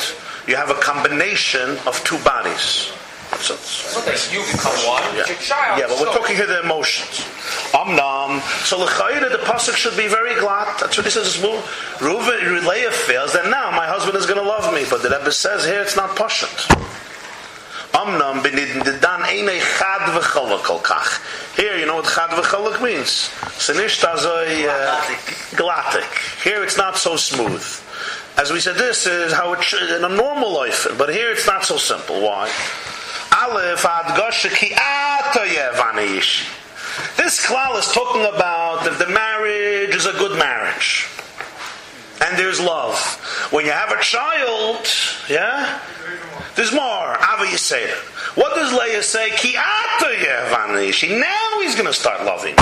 you 0.45 0.55
have 0.57 0.69
a 0.69 0.79
combination 0.83 1.77
of 1.87 2.03
two 2.03 2.19
bodies. 2.27 2.91
So, 3.41 3.55
that 4.01 4.29
you 4.33 4.41
become 4.51 4.73
one. 4.87 5.03
It's 5.15 5.29
your 5.29 5.37
child. 5.37 5.79
Yeah, 5.79 5.87
but 5.87 5.99
we're 5.99 6.11
So- 6.13 6.19
talking 6.19 6.35
here 6.35 6.47
the 6.47 6.61
emotions. 6.61 7.21
Amnam. 7.73 8.41
So 8.65 8.77
l'chayre, 8.79 9.29
the 9.29 9.37
pasuk 9.39 9.75
should 9.75 9.95
be 9.95 10.07
very 10.07 10.35
glad. 10.35 10.67
That's 10.79 10.97
what 10.97 11.05
he 11.05 11.11
says. 11.11 11.37
Well, 11.39 11.61
Reuven, 11.99 12.65
Leah 12.65 12.91
fails, 12.91 13.33
that 13.33 13.47
now 13.47 13.71
my 13.71 13.85
husband 13.85 14.17
is 14.17 14.25
going 14.25 14.39
to 14.39 14.47
love 14.47 14.73
me. 14.73 14.85
But 14.89 15.03
the 15.03 15.09
Rebbe 15.09 15.31
says 15.31 15.65
here 15.65 15.81
it's 15.81 15.95
not 15.95 16.15
pashut. 16.15 16.67
Amnam 17.93 18.41
b'nidan 18.43 19.21
einei 19.21 19.59
chad 19.77 20.01
v'chalak 20.15 20.63
kol 20.63 20.79
kach. 20.79 21.19
Here, 21.55 21.77
you 21.77 21.85
know 21.85 21.95
what 21.95 22.05
chad 22.05 22.29
v'chalak 22.31 22.81
means? 22.81 23.29
Sinish 23.57 24.03
tazoi 24.03 24.67
uh, 24.67 25.01
glatik. 25.55 26.43
Here 26.43 26.63
it's 26.63 26.77
not 26.77 26.97
so 26.97 27.15
smooth. 27.15 27.65
As 28.37 28.51
we 28.51 28.59
said, 28.59 28.75
this 28.75 29.07
is 29.07 29.33
how 29.33 29.53
it 29.53 29.63
should, 29.63 29.89
in 29.89 30.03
a 30.03 30.09
normal 30.09 30.53
life. 30.53 30.85
But 30.97 31.09
here 31.09 31.31
it's 31.31 31.47
not 31.47 31.65
so 31.65 31.77
simple. 31.77 32.21
Why? 32.21 32.51
Aleph 33.43 33.85
ki. 34.55 34.73
This 37.15 37.45
klal 37.45 37.77
is 37.77 37.87
talking 37.91 38.25
about 38.25 38.87
if 38.87 38.97
the 38.97 39.05
marriage 39.07 39.93
is 39.93 40.07
a 40.07 40.13
good 40.13 40.39
marriage. 40.39 41.05
And 42.25 42.35
there's 42.37 42.59
love. 42.59 42.97
When 43.51 43.65
you 43.65 43.71
have 43.71 43.91
a 43.91 44.01
child, 44.01 44.87
yeah, 45.29 45.79
there's 46.55 46.71
more. 46.73 47.13
Ava 47.13 47.45
Yisera. 47.45 47.93
What 48.35 48.55
does 48.55 48.73
Leah 48.73 49.03
say? 49.03 49.29
Ki. 49.31 49.53
Now 49.53 49.99
he's 51.61 51.75
going 51.75 51.85
to 51.85 51.93
start 51.93 52.23
loving. 52.25 52.55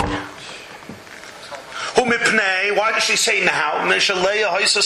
Why 1.96 2.92
does 2.92 3.04
she 3.04 3.16
say 3.16 3.46
now? 3.46 3.88
Leah 3.88 4.52
was 4.58 4.76
a 4.76 4.80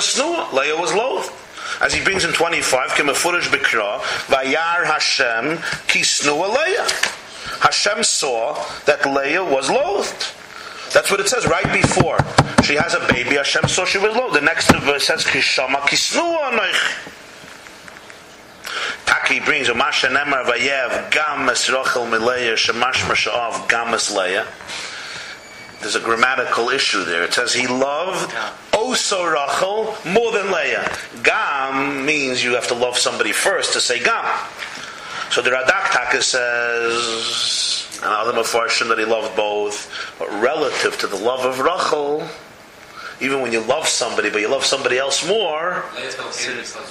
snua. 0.00 0.52
Leah 0.52 0.76
was 0.76 0.92
loathed. 0.92 1.32
As 1.80 1.92
he 1.92 2.02
brings 2.02 2.24
in 2.24 2.32
25, 2.32 2.90
Kimafurish 2.90 3.48
Bikra, 3.48 4.00
Vayar 4.28 4.86
Hashem 4.86 5.58
Kisnu 5.88 6.36
Leah. 6.36 6.88
Hashem 7.60 8.02
saw 8.02 8.54
that 8.86 9.04
Leah 9.04 9.44
was 9.44 9.70
loathed. 9.70 10.32
That's 10.92 11.10
what 11.10 11.20
it 11.20 11.28
says 11.28 11.46
right 11.46 11.70
before. 11.72 12.18
She 12.64 12.74
has 12.74 12.94
a 12.94 13.00
baby, 13.12 13.36
Hashem 13.36 13.68
saw 13.68 13.84
she 13.84 13.98
was 13.98 14.16
loathed. 14.16 14.36
The 14.36 14.40
next 14.40 14.72
verse 14.72 15.06
says, 15.06 15.24
Kishama 15.24 15.80
kisnu 15.80 16.20
anoich. 16.20 17.12
Taki 19.06 19.40
brings 19.40 19.68
Umasha 19.68 20.08
Nemar 20.08 20.44
Vayev 20.44 21.10
Gamas 21.10 21.70
Rochel 21.72 22.08
Mileya 22.08 22.54
Shemash 22.54 23.04
Mashaav 23.04 23.68
Gamas 23.68 24.12
Leia. 24.12 24.44
There's 25.80 25.96
a 25.96 26.00
grammatical 26.00 26.70
issue 26.70 27.04
there. 27.04 27.24
It 27.24 27.34
says 27.34 27.52
he 27.52 27.66
loved 27.66 28.32
Oso 28.72 29.30
Rachel 29.32 29.94
more 30.10 30.32
than 30.32 30.50
Leah. 30.50 30.90
Gam 31.22 32.04
means 32.04 32.42
you 32.42 32.54
have 32.54 32.68
to 32.68 32.74
love 32.74 32.96
somebody 32.96 33.32
first 33.32 33.72
to 33.74 33.80
say 33.80 34.02
Gam. 34.02 34.24
So 35.30 35.42
the 35.42 35.50
Radak 35.50 35.90
Taka 35.92 36.22
says, 36.22 38.00
and 38.02 38.12
other 38.12 38.32
that 38.88 38.98
he 38.98 39.04
loved 39.04 39.36
both, 39.36 40.14
but 40.18 40.30
relative 40.40 40.98
to 41.00 41.06
the 41.06 41.16
love 41.16 41.44
of 41.44 41.60
Rachel, 41.60 42.26
even 43.20 43.40
when 43.40 43.52
you 43.52 43.60
love 43.60 43.88
somebody, 43.88 44.30
but 44.30 44.40
you 44.40 44.48
love 44.48 44.64
somebody 44.64 44.98
else 44.98 45.26
more, 45.26 45.84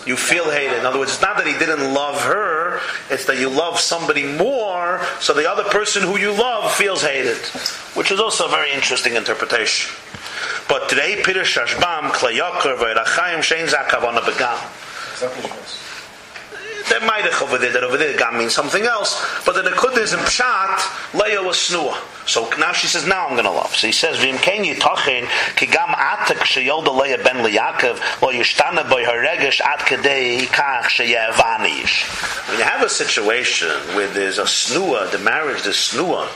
you 0.06 0.16
feel 0.16 0.50
hated. 0.50 0.80
In 0.80 0.86
other 0.86 1.00
words, 1.00 1.12
it's 1.12 1.22
not 1.22 1.38
that 1.38 1.46
he 1.46 1.54
didn't 1.54 1.94
love 1.94 2.22
her, 2.24 2.80
it's 3.10 3.26
that 3.26 3.40
you 3.40 3.50
love 3.50 3.80
somebody 3.80 4.26
more, 4.26 5.02
so 5.20 5.34
the 5.34 5.50
other 5.50 5.64
person 5.66 6.04
who 6.04 6.18
you 6.18 6.32
love 6.32 6.72
feels 6.74 7.02
hated. 7.02 7.38
Which 7.96 8.12
is 8.12 8.20
also 8.20 8.48
a 8.48 8.50
very 8.50 8.72
interesting 8.72 9.16
interpretation. 9.16 9.96
But 10.68 10.90
today, 10.90 11.22
Peter 11.24 11.42
Shashbam, 11.42 12.10
Klayakar, 12.12 12.78
Vairachayim, 12.78 13.40
Shein 13.40 13.68
Zakavana 13.68 14.20
Begam. 14.20 15.85
There 16.90 17.02
might 17.02 17.24
have 17.26 17.42
over 17.42 17.58
there 17.58 17.72
that 17.74 17.84
over 17.84 17.98
there 17.98 18.16
gam 18.16 18.38
means 18.38 18.54
something 18.54 18.84
else, 18.84 19.20
but 19.46 19.56
the 19.56 19.62
Nakud 19.68 19.98
is 19.98 20.14
in 20.14 20.20
Pshat, 20.20 21.14
Leah 21.20 21.42
was 21.42 21.58
snua. 21.58 21.96
So 22.28 22.50
now 22.60 22.74
she 22.74 22.88
says, 22.88 23.08
now 23.08 23.28
I'm 23.28 23.34
going 23.34 23.46
to 23.46 23.52
love. 23.52 23.76
So 23.76 23.88
he 23.88 23.94
says, 23.94 24.20
Vim 24.20 24.38
ken 24.38 24.64
yitachin, 24.64 25.28
ki 25.56 25.66
gam 25.66 25.90
atak 25.90 26.46
sheyolda 26.46 26.96
Leah 26.96 27.18
ben 27.18 27.38
Liyakov, 27.38 28.22
lo 28.22 28.32
yishtana 28.32 28.88
boy 28.90 29.04
haregesh 29.04 29.62
at 29.62 29.80
kadei 29.80 30.42
kach 30.46 30.84
sheyevanish. 30.84 32.50
When 32.50 32.60
you 32.60 32.66
have 32.66 32.84
a 32.84 32.90
situation 32.90 33.70
where 33.96 34.08
there's 34.08 34.38
a 34.38 34.44
snua, 34.44 35.12
the 35.12 35.20
marriage 35.20 35.66
is 35.66 35.76
snua, 35.76 36.28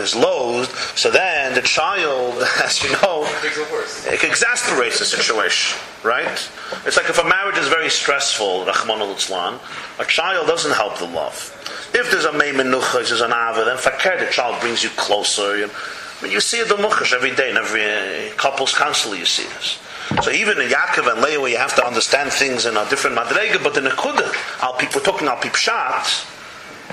is 0.00 0.14
loathed, 0.16 0.70
so 0.98 1.10
then 1.10 1.54
the 1.54 1.62
child, 1.62 2.42
as 2.64 2.82
you 2.82 2.90
know, 2.92 3.24
it 3.24 4.24
exasperates 4.24 4.98
the 4.98 5.04
situation, 5.04 5.78
right? 6.02 6.50
It's 6.84 6.96
like 6.96 7.08
if 7.08 7.18
a 7.18 7.28
marriage 7.28 7.58
is 7.58 7.68
very 7.68 7.90
stressful, 7.90 8.64
Rahman 8.64 9.00
al 9.00 9.60
a 9.98 10.04
child 10.04 10.46
doesn't 10.46 10.72
help 10.72 10.98
the 10.98 11.06
love. 11.06 11.56
If 11.94 12.10
there's 12.10 12.24
a 12.24 12.32
meimenucha, 12.32 13.06
there's 13.06 13.20
an 13.20 13.32
ava, 13.32 13.64
then 13.64 13.76
fakir, 13.76 14.18
the 14.18 14.30
child 14.32 14.60
brings 14.60 14.82
you 14.82 14.90
closer. 14.90 15.56
You, 15.56 15.68
I 15.68 16.22
mean, 16.22 16.32
you 16.32 16.40
see 16.40 16.62
the 16.62 16.76
muchash 16.76 17.12
every 17.12 17.34
day 17.34 17.50
in 17.50 17.56
every 17.56 17.84
uh, 17.84 18.34
couples 18.36 18.74
council, 18.74 19.14
you 19.14 19.26
see 19.26 19.44
this. 19.44 19.78
So 20.22 20.30
even 20.30 20.60
in 20.60 20.68
Yaakov 20.68 21.10
and 21.10 21.22
Leah, 21.22 21.48
you 21.48 21.56
have 21.56 21.74
to 21.76 21.86
understand 21.86 22.32
things 22.32 22.66
in 22.66 22.76
a 22.76 22.88
different 22.90 23.16
madrega, 23.16 23.62
but 23.62 23.76
in 23.76 23.84
the 23.84 23.90
Nekuda, 23.90 24.62
al 24.62 24.74
people 24.74 25.00
talking 25.00 25.28
al 25.28 25.36
pipshat, 25.36 26.26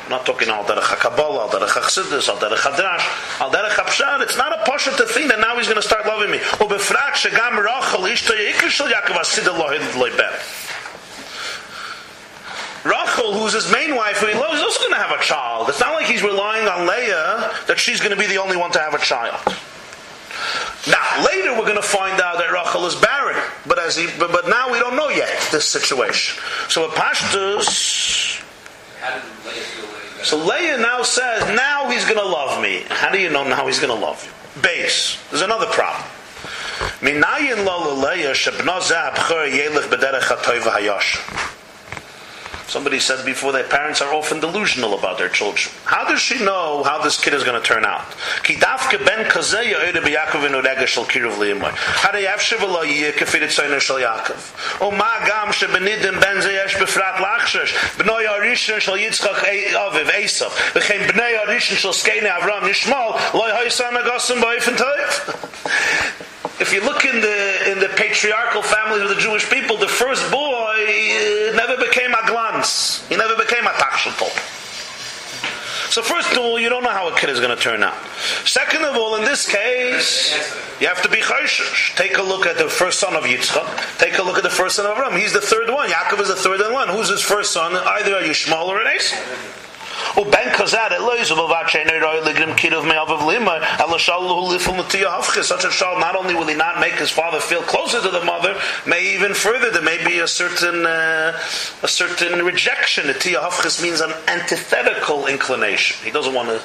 I'm 0.08 0.12
not 0.12 0.26
talking 0.26 0.47
al 0.47 0.64
derech 0.64 0.88
HaKabbalah, 0.88 1.51
al 1.51 1.60
derech 1.60 1.68
HaChsidis, 1.68 2.30
al 2.30 2.38
derech 2.38 2.64
HaDrash, 2.64 3.41
al 3.41 3.51
derech 3.51 3.76
HaPshat. 3.76 4.22
It's 4.22 4.38
not 4.38 4.58
a 4.58 4.64
pasha 4.64 4.95
to 4.95 5.05
think 5.05 5.28
that 5.28 5.38
now 5.41 5.58
he's 5.58 5.68
going 5.68 5.76
to 5.76 5.86
start 5.86 6.05
loving 6.05 6.32
me. 6.32 6.38
Ubefrak 6.64 7.20
shegam 7.20 7.60
rachel 7.60 8.08
ishto 8.08 8.32
shel 8.70 8.88
Yaakov 8.88 9.20
loiben. 9.99 10.32
Rachel, 12.86 13.38
who's 13.38 13.51
his 13.51 13.70
main 13.70 13.97
wife, 13.97 14.20
who 14.20 14.28
he 14.28 14.34
loves, 14.34 14.60
is 14.60 14.64
also 14.64 14.80
going 14.80 14.93
to 14.93 14.97
have 14.97 15.12
a 15.12 15.22
child. 15.22 15.68
It's 15.68 15.82
not 15.82 15.91
like 15.91 16.05
he's 16.05 16.24
relying 16.24 16.70
on 16.70 16.88
Leah 16.88 17.51
that 17.68 17.78
she's 17.78 17.99
going 17.99 18.16
to 18.16 18.18
be 18.18 18.28
the 18.28 18.38
only 18.38 18.55
one 18.55 18.72
to 18.72 18.80
have 18.80 18.93
a 18.93 18.99
child. 18.99 19.36
Now, 20.88 21.26
later 21.26 21.51
we're 21.51 21.68
going 21.68 21.76
to 21.76 21.82
find 21.82 22.22
out 22.22 22.38
that 22.38 22.49
Rachel 22.49 22.86
is 22.86 22.95
barren, 22.95 23.43
but 23.66 23.78
as 23.78 23.97
he, 23.97 24.08
but, 24.18 24.32
but 24.32 24.47
now 24.47 24.72
we 24.72 24.80
don't 24.80 24.95
know 24.95 25.10
yet 25.10 25.49
this 25.51 25.66
situation. 25.66 26.41
So, 26.70 26.86
a 26.86 26.89
pashtus. 26.91 28.41
So 30.24 30.38
Leah 30.38 30.78
now 30.78 31.03
says, 31.03 31.43
now 31.55 31.89
he's 31.89 32.03
going 32.03 32.18
to 32.18 32.26
love 32.26 32.61
me. 32.61 32.84
How 32.89 33.11
do 33.11 33.20
you 33.20 33.30
know 33.30 33.47
now 33.47 33.68
he's 33.68 33.80
going 33.80 33.93
to 33.93 33.99
love 33.99 34.24
you? 34.26 34.61
Base. 34.61 35.18
There's 35.30 35.43
another 35.43 35.68
problem. 35.68 36.03
Minayin 37.01 37.63
hayash. 40.63 41.57
Somebody 42.68 42.99
said 42.99 43.26
before 43.26 43.53
that 43.53 43.70
parents 43.70 44.01
are 44.01 44.13
often 44.13 44.41
delusional 44.41 44.93
about 44.93 45.18
their 45.18 45.30
children. 45.30 45.74
How 45.86 46.03
does 46.07 46.20
she 46.20 46.43
know 46.43 46.84
how 46.84 47.01
this 47.01 47.18
kid 47.18 47.34
is 47.34 47.45
going 47.45 47.59
to 47.59 47.65
turn 47.65 47.86
out? 47.86 48.05
If 66.59 66.74
you 66.74 66.82
look 66.84 67.05
in 67.05 67.22
the 67.22 67.72
in 67.72 67.80
the 67.80 67.89
patriarchal 67.89 68.63
families 68.63 69.03
of 69.03 69.09
the 69.09 69.22
Jewish 69.22 69.47
people, 69.47 69.78
the 69.78 69.88
first 69.88 70.26
boy 70.32 70.74
uh, 70.74 71.53
never 71.55 71.78
became 71.78 72.07
He 73.10 73.16
never 73.16 73.36
became 73.36 73.66
a 73.66 73.72
tachshatol. 73.72 74.32
So 75.89 76.01
first 76.01 76.32
of 76.34 76.38
all, 76.38 76.60
you 76.60 76.70
don't 76.70 76.84
know 76.84 76.89
how 76.89 77.08
a 77.08 77.18
kid 77.18 77.30
is 77.30 77.39
going 77.39 77.55
to 77.55 77.62
turn 77.62 77.82
out. 77.82 77.95
Second 78.45 78.84
of 78.84 78.95
all, 78.95 79.16
in 79.16 79.24
this 79.24 79.47
case, 79.47 80.36
you 80.82 80.88
have 80.88 81.01
to 81.01 81.10
be 81.10 81.18
chayshish. 81.18 81.95
Take 81.95 82.18
a 82.18 82.22
look 82.22 82.45
at 82.45 82.58
the 82.58 82.68
first 82.70 82.99
son 82.99 83.16
of 83.16 83.24
Yitzchak. 83.24 83.97
Take 83.97 84.18
a 84.20 84.22
look 84.22 84.38
at 84.38 84.43
the 84.43 84.49
first 84.49 84.76
son 84.76 84.86
of 84.86 84.97
Avram. 84.97 85.18
He's 85.18 85.34
the 85.34 85.41
third 85.41 85.70
one. 85.70 85.89
Yaakov 85.89 86.20
is 86.20 86.28
the 86.28 86.36
third 86.36 86.60
and 86.60 86.74
one. 86.74 86.89
Who's 86.89 87.10
his 87.10 87.22
first 87.22 87.53
son? 87.53 87.74
Either 87.74 88.18
a 88.18 88.22
Yishmael 88.22 88.68
or 88.68 88.82
an 88.82 88.95
Esau. 88.95 89.16
Such 95.48 95.64
a 95.64 95.70
child 95.70 96.00
not 96.00 96.16
only 96.16 96.36
will 96.36 96.48
he 96.48 96.56
not 96.56 96.80
make 96.80 96.93
his 96.93 97.10
father 97.10 97.39
feel 97.39 97.62
closer 97.62 98.02
to 98.02 98.10
the 98.10 98.24
mother, 98.24 98.60
may 98.86 99.16
even 99.16 99.34
further 99.34 99.72
there 99.72 99.82
may 99.82 100.04
be 100.06 100.20
a 100.20 100.28
certain 100.28 100.86
uh, 100.86 101.39
a 101.84 101.88
certain 101.88 102.45
rejection. 102.45 103.08
The 103.08 103.14
hafchis 103.14 103.82
means 103.82 104.02
an 104.02 104.14
antithetical 104.28 105.28
inclination. 105.28 106.04
He 106.04 106.12
doesn't 106.12 106.34
want 106.34 106.50
to. 106.50 106.62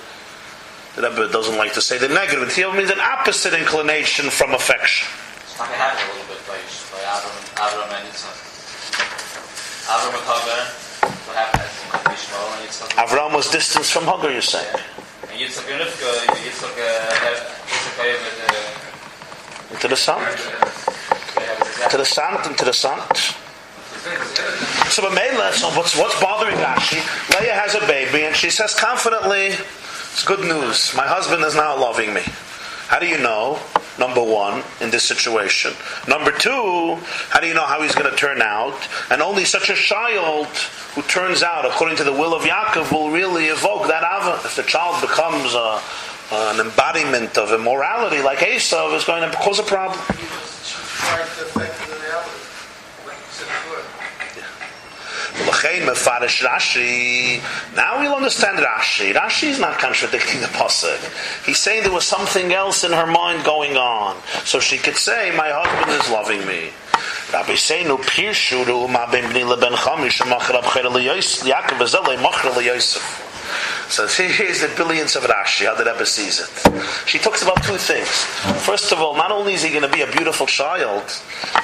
The 1.00 1.08
Rebbe 1.08 1.32
doesn't 1.32 1.56
like 1.56 1.72
to 1.74 1.80
say 1.80 1.96
the 1.96 2.08
negative. 2.08 2.48
Natiya 2.48 2.76
means 2.76 2.90
an 2.90 3.00
opposite 3.00 3.54
inclination 3.54 4.28
from 4.28 4.52
affection. 4.52 5.08
It's 5.40 5.58
a 5.58 5.62
little 5.62 6.26
bit 6.28 6.42
by, 6.46 6.58
by 6.92 7.00
Avram, 7.08 7.32
Avram 7.56 7.88
and 7.96 8.08
Avram 9.88 10.14
and 10.14 10.26
what 11.26 11.36
happened? 11.36 11.71
Avram 12.96 13.34
was 13.34 13.50
distanced 13.50 13.92
from 13.92 14.04
Hagar, 14.04 14.30
you 14.30 14.40
say. 14.40 14.64
Interessant. 19.70 20.22
Interessant, 21.82 22.46
interessant. 22.46 23.16
So 24.90 25.08
Mela, 25.10 25.52
so 25.52 25.70
what's, 25.70 25.96
what's 25.96 26.20
bothering 26.20 26.56
Rashi? 26.56 27.00
Leah 27.40 27.54
has 27.54 27.74
a 27.74 27.80
baby 27.86 28.24
and 28.24 28.34
she 28.34 28.50
says 28.50 28.74
confidently, 28.74 29.46
it's 30.12 30.24
good 30.24 30.40
news. 30.40 30.92
My 30.94 31.06
husband 31.06 31.44
is 31.44 31.54
now 31.54 31.78
loving 31.78 32.12
me. 32.12 32.22
How 32.92 32.98
do 32.98 33.06
you 33.06 33.16
know? 33.16 33.58
Number 33.98 34.22
one, 34.22 34.62
in 34.82 34.90
this 34.90 35.02
situation. 35.02 35.72
Number 36.06 36.30
two, 36.30 36.98
how 37.30 37.40
do 37.40 37.46
you 37.46 37.54
know 37.54 37.64
how 37.64 37.80
he's 37.80 37.94
going 37.94 38.10
to 38.10 38.16
turn 38.18 38.42
out? 38.42 38.86
And 39.10 39.22
only 39.22 39.46
such 39.46 39.70
a 39.70 39.74
child 39.74 40.46
who 40.94 41.00
turns 41.00 41.42
out 41.42 41.64
according 41.64 41.96
to 41.96 42.04
the 42.04 42.12
will 42.12 42.34
of 42.34 42.42
Yaakov 42.42 42.92
will 42.92 43.10
really 43.10 43.46
evoke 43.46 43.86
that 43.86 44.02
ava. 44.04 44.42
If 44.44 44.56
the 44.56 44.62
child 44.64 45.00
becomes 45.00 45.54
a, 45.54 45.80
an 46.32 46.60
embodiment 46.60 47.38
of 47.38 47.58
immorality 47.58 48.20
like 48.20 48.42
Esau, 48.42 48.94
is 48.94 49.06
going 49.06 49.22
to 49.22 49.34
cause 49.38 49.58
a 49.58 49.62
problem. 49.62 49.98
Now 57.74 58.00
we'll 58.00 58.14
understand 58.14 58.58
Rashi. 58.58 59.14
Rashi 59.14 59.48
is 59.48 59.58
not 59.58 59.78
contradicting 59.78 60.40
the 60.40 60.46
pasuk. 60.48 60.98
He's 61.46 61.58
saying 61.58 61.84
there 61.84 61.92
was 61.92 62.06
something 62.06 62.52
else 62.52 62.84
in 62.84 62.92
her 62.92 63.06
mind 63.06 63.44
going 63.44 63.76
on, 63.76 64.16
so 64.44 64.60
she 64.60 64.78
could 64.78 64.96
say, 64.96 65.32
"My 65.34 65.50
husband 65.50 65.90
is 66.00 66.08
loving 66.10 66.46
me." 66.46 66.72
Rabboseinu 67.32 67.96
Ben 69.10 69.32
Leben 69.32 69.74
Chamish 69.74 70.20
Yaakov. 71.50 73.31
So 73.92 74.06
here's 74.06 74.62
the 74.62 74.68
brilliance 74.68 75.16
of 75.16 75.24
Rashi, 75.24 75.66
how 75.66 75.74
the 75.74 75.84
Rebbe 75.84 76.06
sees 76.06 76.40
it. 76.40 76.48
She 77.06 77.18
talks 77.18 77.42
about 77.42 77.62
two 77.62 77.76
things. 77.76 78.08
First 78.64 78.90
of 78.90 79.00
all, 79.00 79.14
not 79.14 79.30
only 79.30 79.52
is 79.52 79.62
he 79.62 79.68
going 79.68 79.82
to 79.82 79.94
be 79.94 80.00
a 80.00 80.10
beautiful 80.10 80.46
child, 80.46 81.02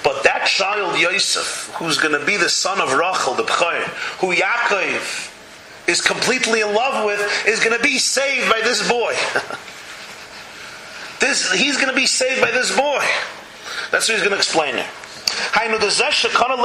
but 0.05 0.23
that 0.25 0.47
child 0.47 0.99
Yosef, 0.99 1.73
who's 1.77 1.97
going 1.97 2.19
to 2.19 2.27
be 2.27 2.37
the 2.37 2.51
son 2.51 2.83
of 2.83 2.93
Rachel, 2.93 3.33
the 3.33 3.45
B'chayr, 3.45 3.83
who 4.21 4.35
Yaakov 4.35 5.89
is 5.89 6.03
completely 6.03 6.61
in 6.61 6.75
love 6.75 7.07
with, 7.07 7.19
is 7.49 7.61
going 7.61 7.75
to 7.75 7.83
be 7.83 7.97
saved 7.97 8.51
by 8.51 8.61
this 8.61 8.87
boy. 8.87 9.15
this, 11.21 11.51
he's 11.53 11.77
going 11.77 11.89
to 11.89 11.97
be 11.97 12.05
saved 12.05 12.43
by 12.43 12.51
this 12.51 12.77
boy. 12.77 13.03
That's 13.91 14.07
what 14.07 14.17
he's 14.17 14.21
going 14.21 14.33
to 14.33 14.37
explain 14.37 14.75
here. 14.75 14.91
De 15.79 15.91
zesh 15.91 16.27
kira 16.27 16.57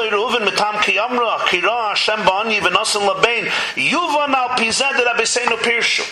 yuvan 3.76 4.34
al 4.34 4.50
pizad 4.50 4.94
pirshu. 5.60 6.04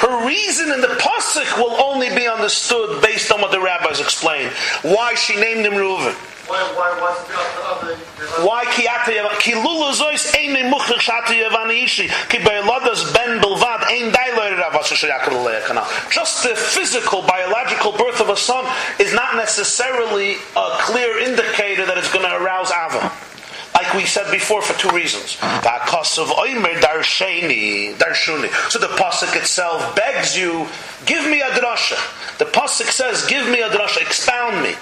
Her 0.00 0.26
reason 0.26 0.72
in 0.72 0.80
the 0.80 0.88
pasuk 0.88 1.56
will 1.58 1.80
only 1.82 2.10
be 2.10 2.26
understood 2.26 3.02
based 3.02 3.32
on 3.32 3.40
what 3.40 3.50
the 3.50 3.60
rabbis 3.60 4.00
explained. 4.00 4.52
Why 4.82 5.14
she 5.14 5.36
named 5.36 5.64
him 5.64 5.72
Reuven. 5.72 6.14
Why, 8.46 8.64
ki 8.72 8.86
ata 8.86 9.10
yav- 9.12 9.38
ki 9.40 9.54
lulu 9.54 9.92
zois 9.92 10.34
ein 10.38 10.52
me 10.52 10.62
muchach 10.62 11.00
shata 11.00 11.34
yavani 11.34 11.84
ishi 11.84 12.08
ki 12.28 12.38
be'eladas 12.38 13.12
ben 13.12 13.40
bilvad 13.40 13.84
ein 13.90 14.10
dailer 14.12 14.56
ravasa 14.56 14.94
shayakar 14.94 15.32
le'eh 15.44 15.62
kanal. 15.62 15.86
Just 16.10 16.42
the 16.44 16.54
physical, 16.54 17.22
biological 17.22 17.92
birth 17.92 18.20
of 18.20 18.28
a 18.28 18.36
son 18.36 18.64
is 18.98 19.12
not 19.12 19.34
necessarily 19.36 20.36
a 20.56 20.76
clear 20.80 21.18
indicator 21.18 21.84
that 21.86 21.98
it's 21.98 22.12
going 22.12 22.24
to 22.24 22.34
arouse 22.36 22.70
ava. 22.70 23.10
Like 23.74 23.92
we 23.92 24.06
said 24.06 24.30
before, 24.32 24.62
for 24.62 24.72
two 24.80 24.88
reasons. 24.96 25.36
Darshuni. 27.98 28.48
So 28.70 28.78
the 28.78 28.86
pasuk 28.96 29.36
itself 29.36 29.94
begs 29.94 30.34
you, 30.34 30.66
give 31.06 31.24
me 31.30 31.40
a 31.40 31.50
drasha. 31.50 31.96
The 32.38 32.44
pasuk 32.44 32.90
says, 32.90 33.24
give 33.26 33.48
me 33.48 33.62
a 33.62 33.68
drasha, 33.70 34.02
expound 34.02 34.62
me. 34.62 34.74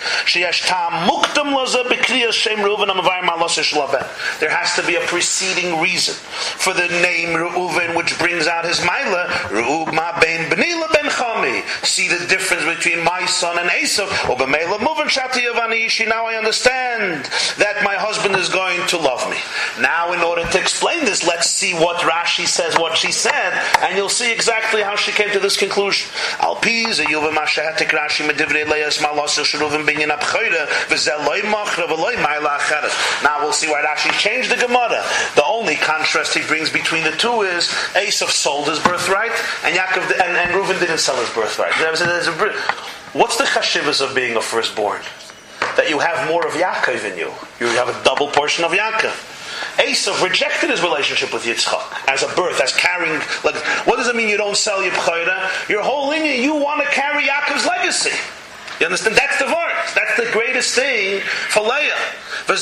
There 4.40 4.50
has 4.50 4.74
to 4.76 4.86
be 4.86 4.96
a 4.96 5.00
preceding 5.00 5.80
reason 5.80 6.14
for 6.14 6.72
the 6.72 6.88
name 6.88 7.28
Reuven, 7.28 7.94
which 7.96 8.18
brings 8.18 8.46
out 8.46 8.64
his 8.64 8.80
maila. 8.80 9.26
Reuv 9.52 9.86
ben 10.20 10.50
b'nila 10.50 10.92
ben 10.92 11.10
chami. 11.10 11.62
See 11.84 12.08
the 12.08 12.26
difference 12.26 12.64
between 12.64 13.04
my 13.04 13.24
son 13.26 13.58
and 13.58 13.70
Esav. 13.70 14.10
Now 16.08 16.26
I 16.26 16.34
understand 16.36 17.24
that 17.58 17.82
my 17.84 17.94
husband 17.94 18.36
is 18.36 18.48
going 18.48 18.86
to 18.88 18.98
love 18.98 19.28
me. 19.30 19.36
Now, 19.80 20.12
in 20.12 20.20
order 20.20 20.44
to 20.44 20.60
explain 20.60 21.04
this, 21.04 21.26
let's 21.26 21.50
see 21.50 21.74
what 21.74 21.98
Rashi 21.98 22.46
says, 22.46 22.78
what 22.78 22.96
she 22.96 23.12
said, 23.12 23.52
and 23.80 23.96
you'll 23.96 24.08
see 24.08 24.32
exactly 24.32 24.82
how 24.82 24.96
she 24.96 25.12
came 25.12 25.30
to 25.32 25.40
this 25.40 25.56
conclusion. 25.56 26.10
Al 26.40 26.56
pi 26.56 26.92
ze 26.92 27.04
yuva 27.04 27.30
mashahatik 27.32 27.88
Rashi 27.90 28.26
medivrei 28.28 28.66
leas 28.66 28.98
malos 28.98 29.38
shruvim 29.44 29.86
binyan 29.86 30.16
abchoyre 30.16 30.66
v'zel 30.88 31.24
loy 31.26 31.40
machra 31.42 31.86
v'loy 31.86 32.14
ma'ila 32.16 32.58
acheres. 32.58 33.22
Now 33.22 33.40
we'll 33.40 33.52
see 33.52 33.68
why 33.68 33.82
Rashi 33.82 34.10
changed 34.12 34.50
the 34.50 34.56
Gemara. 34.56 35.04
The 35.34 35.44
only 35.44 35.76
contrast 35.76 36.34
he 36.34 36.46
brings 36.46 36.70
between 36.70 37.04
the 37.04 37.12
two 37.12 37.42
is 37.42 37.68
Esav 37.94 38.28
sold 38.28 38.68
his 38.68 38.78
birthright, 38.80 39.32
and 39.64 39.76
Yaakov 39.76 40.10
and, 40.12 40.36
and 40.36 40.50
Reuven 40.52 40.78
didn't 40.80 40.98
sell 40.98 41.16
his 41.16 41.30
birthright. 41.30 41.72
There's 41.78 42.00
a- 42.00 42.04
there's 42.04 42.28
a 42.28 42.32
What's 43.12 43.36
the 43.36 43.44
chashivas 43.44 44.00
of 44.00 44.14
being 44.14 44.36
a 44.36 44.40
firstborn? 44.40 45.00
that 45.76 45.88
you 45.90 45.98
have 45.98 46.28
more 46.28 46.46
of 46.46 46.52
Yaakov 46.54 47.10
in 47.10 47.18
you. 47.18 47.32
You 47.58 47.66
have 47.74 47.88
a 47.88 48.04
double 48.04 48.28
portion 48.28 48.64
of 48.64 48.70
Yaakov. 48.70 49.33
Esav 49.76 50.22
rejected 50.22 50.70
his 50.70 50.82
relationship 50.82 51.32
with 51.32 51.44
Yitzchak 51.44 52.08
as 52.08 52.22
a 52.22 52.28
birth, 52.34 52.60
as 52.60 52.72
carrying. 52.72 53.20
Like, 53.44 53.56
what 53.86 53.96
does 53.96 54.08
it 54.08 54.16
mean 54.16 54.28
you 54.28 54.36
don't 54.36 54.56
sell 54.56 54.82
your 54.82 54.92
b'chayra? 54.92 55.68
Your 55.68 55.82
whole 55.82 56.08
lineage, 56.08 56.40
you 56.40 56.54
want 56.54 56.80
to 56.82 56.86
carry 56.88 57.24
Yaakov's 57.24 57.66
legacy. 57.66 58.16
You 58.80 58.86
understand? 58.86 59.16
That's 59.16 59.38
the 59.38 59.46
verse. 59.46 59.94
That's 59.94 60.16
the 60.16 60.30
greatest 60.32 60.74
thing 60.74 61.20
for 61.22 61.62
Leah. 61.62 61.94
I 62.46 62.52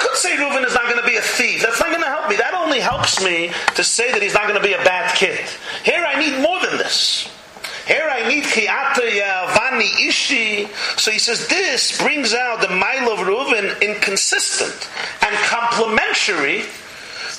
could 0.00 0.16
say 0.16 0.36
Reuven 0.36 0.64
is 0.64 0.74
not 0.74 0.84
going 0.84 1.00
to 1.00 1.06
be 1.06 1.16
a 1.16 1.20
thief. 1.22 1.62
That's 1.62 1.80
not 1.80 1.88
going 1.88 2.02
to 2.02 2.06
help 2.06 2.28
me. 2.28 2.36
That 2.36 2.54
only 2.54 2.80
helps 2.80 3.24
me 3.24 3.50
to 3.74 3.82
say 3.82 4.12
that 4.12 4.22
he's 4.22 4.34
not 4.34 4.42
going 4.42 4.60
to 4.60 4.62
be 4.62 4.74
a 4.74 4.84
bad 4.84 5.14
kid. 5.16 5.40
Here 5.84 6.04
I 6.06 6.20
need 6.20 6.40
more 6.42 6.60
than 6.60 6.76
this. 6.78 7.28
Here 7.88 8.06
I 8.10 8.28
need 8.28 8.44
Chiata 8.44 9.00
Yavani 9.00 10.06
Ishi. 10.06 10.68
So 10.98 11.10
he 11.10 11.18
says 11.18 11.48
this 11.48 11.96
brings 11.96 12.34
out 12.34 12.60
the 12.60 12.68
mile 12.68 13.10
of 13.10 13.20
Reuven 13.20 13.80
inconsistent 13.80 14.90
and 15.24 15.34
complementary 15.46 16.64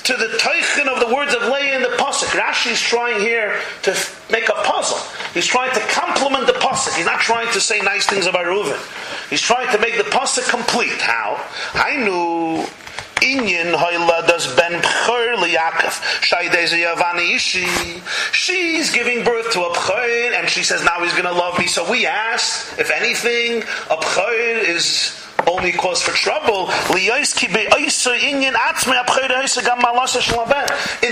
to 0.02 0.16
the 0.16 0.36
teichen 0.38 0.88
of 0.88 1.06
the 1.06 1.14
words 1.14 1.34
of 1.34 1.42
Leah 1.42 1.76
in 1.76 1.82
the 1.82 1.96
pasuk. 1.98 2.36
Rashi 2.36 2.72
is 2.72 2.80
trying 2.80 3.20
here 3.20 3.60
to 3.82 3.96
make 4.32 4.48
a 4.48 4.54
puzzle. 4.64 4.98
He's 5.34 5.46
trying 5.46 5.72
to 5.72 5.80
complement 5.80 6.48
the 6.48 6.54
pasuk. 6.54 6.96
He's 6.96 7.06
not 7.06 7.20
trying 7.20 7.52
to 7.52 7.60
say 7.60 7.80
nice 7.82 8.06
things 8.06 8.26
about 8.26 8.46
Reuven. 8.46 8.80
He's 9.30 9.42
trying 9.42 9.70
to 9.70 9.80
make 9.80 9.98
the 9.98 10.10
pasuk 10.10 10.50
complete. 10.50 11.00
How? 11.00 11.46
I 11.74 11.96
knew. 11.96 12.66
Inyan 13.22 13.74
hoyladas 13.74 14.56
ben 14.56 14.80
bchor 14.80 15.36
liyakov. 15.36 16.00
Shaydei 16.20 16.66
yavani 16.66 17.34
ishi. 17.34 17.66
She's 18.32 18.90
giving 18.92 19.24
birth 19.24 19.50
to 19.52 19.62
a 19.62 19.70
bchor, 19.74 20.34
and 20.38 20.48
she 20.48 20.62
says 20.62 20.84
now 20.84 21.02
he's 21.02 21.12
going 21.12 21.24
to 21.24 21.32
love 21.32 21.58
me. 21.58 21.66
So 21.66 21.90
we 21.90 22.06
asked, 22.06 22.78
if 22.78 22.90
anything, 22.90 23.62
a 23.90 23.96
bchor 23.96 24.64
is 24.68 25.16
only 25.46 25.72
cause 25.72 26.02
for 26.02 26.12
trouble. 26.12 26.68
In 26.90 26.96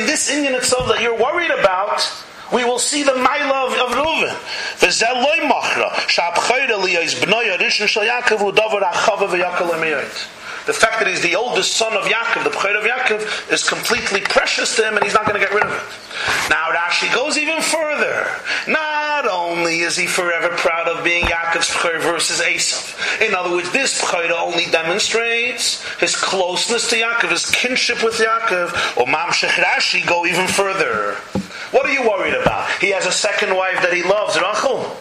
this 0.07 0.31
Inyan 0.31 0.55
itself 0.57 0.89
that 0.89 1.01
you're 1.01 1.19
worried 1.19 1.51
about, 1.51 2.03
we 2.53 2.65
will 2.65 2.79
see 2.79 3.03
the 3.03 3.13
Maila 3.13 3.67
of, 3.67 3.73
of 3.75 3.91
Reuven. 3.97 4.35
The 10.69 10.75
fact 10.75 10.99
that 10.99 11.09
he's 11.09 11.23
the 11.23 11.35
oldest 11.35 11.79
son 11.79 11.95
of 11.97 12.05
Yaakov, 12.05 12.45
the 12.45 12.51
B'chayr 12.51 12.77
of 12.77 12.85
Yaakov, 12.85 13.51
is 13.51 13.67
completely 13.67 14.21
precious 14.21 14.77
to 14.77 14.87
him 14.87 14.97
and 14.97 15.03
he's 15.03 15.15
not 15.15 15.25
going 15.25 15.41
to 15.41 15.45
get 15.45 15.55
rid 15.55 15.65
of 15.65 15.73
it. 15.73 16.51
Now 16.51 16.69
Rashi 16.69 17.09
goes 17.15 17.39
even 17.39 17.63
further. 17.63 18.29
Not 18.71 19.27
only 19.27 19.81
is 19.81 19.97
he 19.97 20.07
forever 20.07 20.51
proud 20.59 20.87
of 20.87 21.03
being 21.03 21.25
Yaakov's 21.25 21.71
B'chayr 21.71 22.03
versus 22.03 22.43
Esav. 22.43 23.27
In 23.27 23.35
other 23.35 23.49
words, 23.49 23.73
this 23.73 23.99
B'chayr 23.99 24.31
only 24.31 24.67
demonstrates 24.67 25.83
his 25.97 26.15
closeness 26.15 26.91
to 26.91 26.97
Yaakov, 26.97 27.31
his 27.31 27.47
kinship 27.47 28.05
with 28.05 28.17
Yaakov. 28.17 28.99
Or 28.99 29.07
Mamshech 29.07 29.57
Rashi 29.65 30.07
go 30.07 30.27
even 30.27 30.47
further. 30.47 31.15
What 31.73 31.87
are 31.87 31.93
you 31.93 32.03
worried 32.03 32.35
about? 32.35 32.71
He 32.79 32.91
has 32.91 33.07
a 33.07 33.13
second 33.13 33.57
wife 33.57 33.81
that 33.81 33.95
he 33.95 34.03
loves, 34.03 34.37
Rachel. 34.37 34.99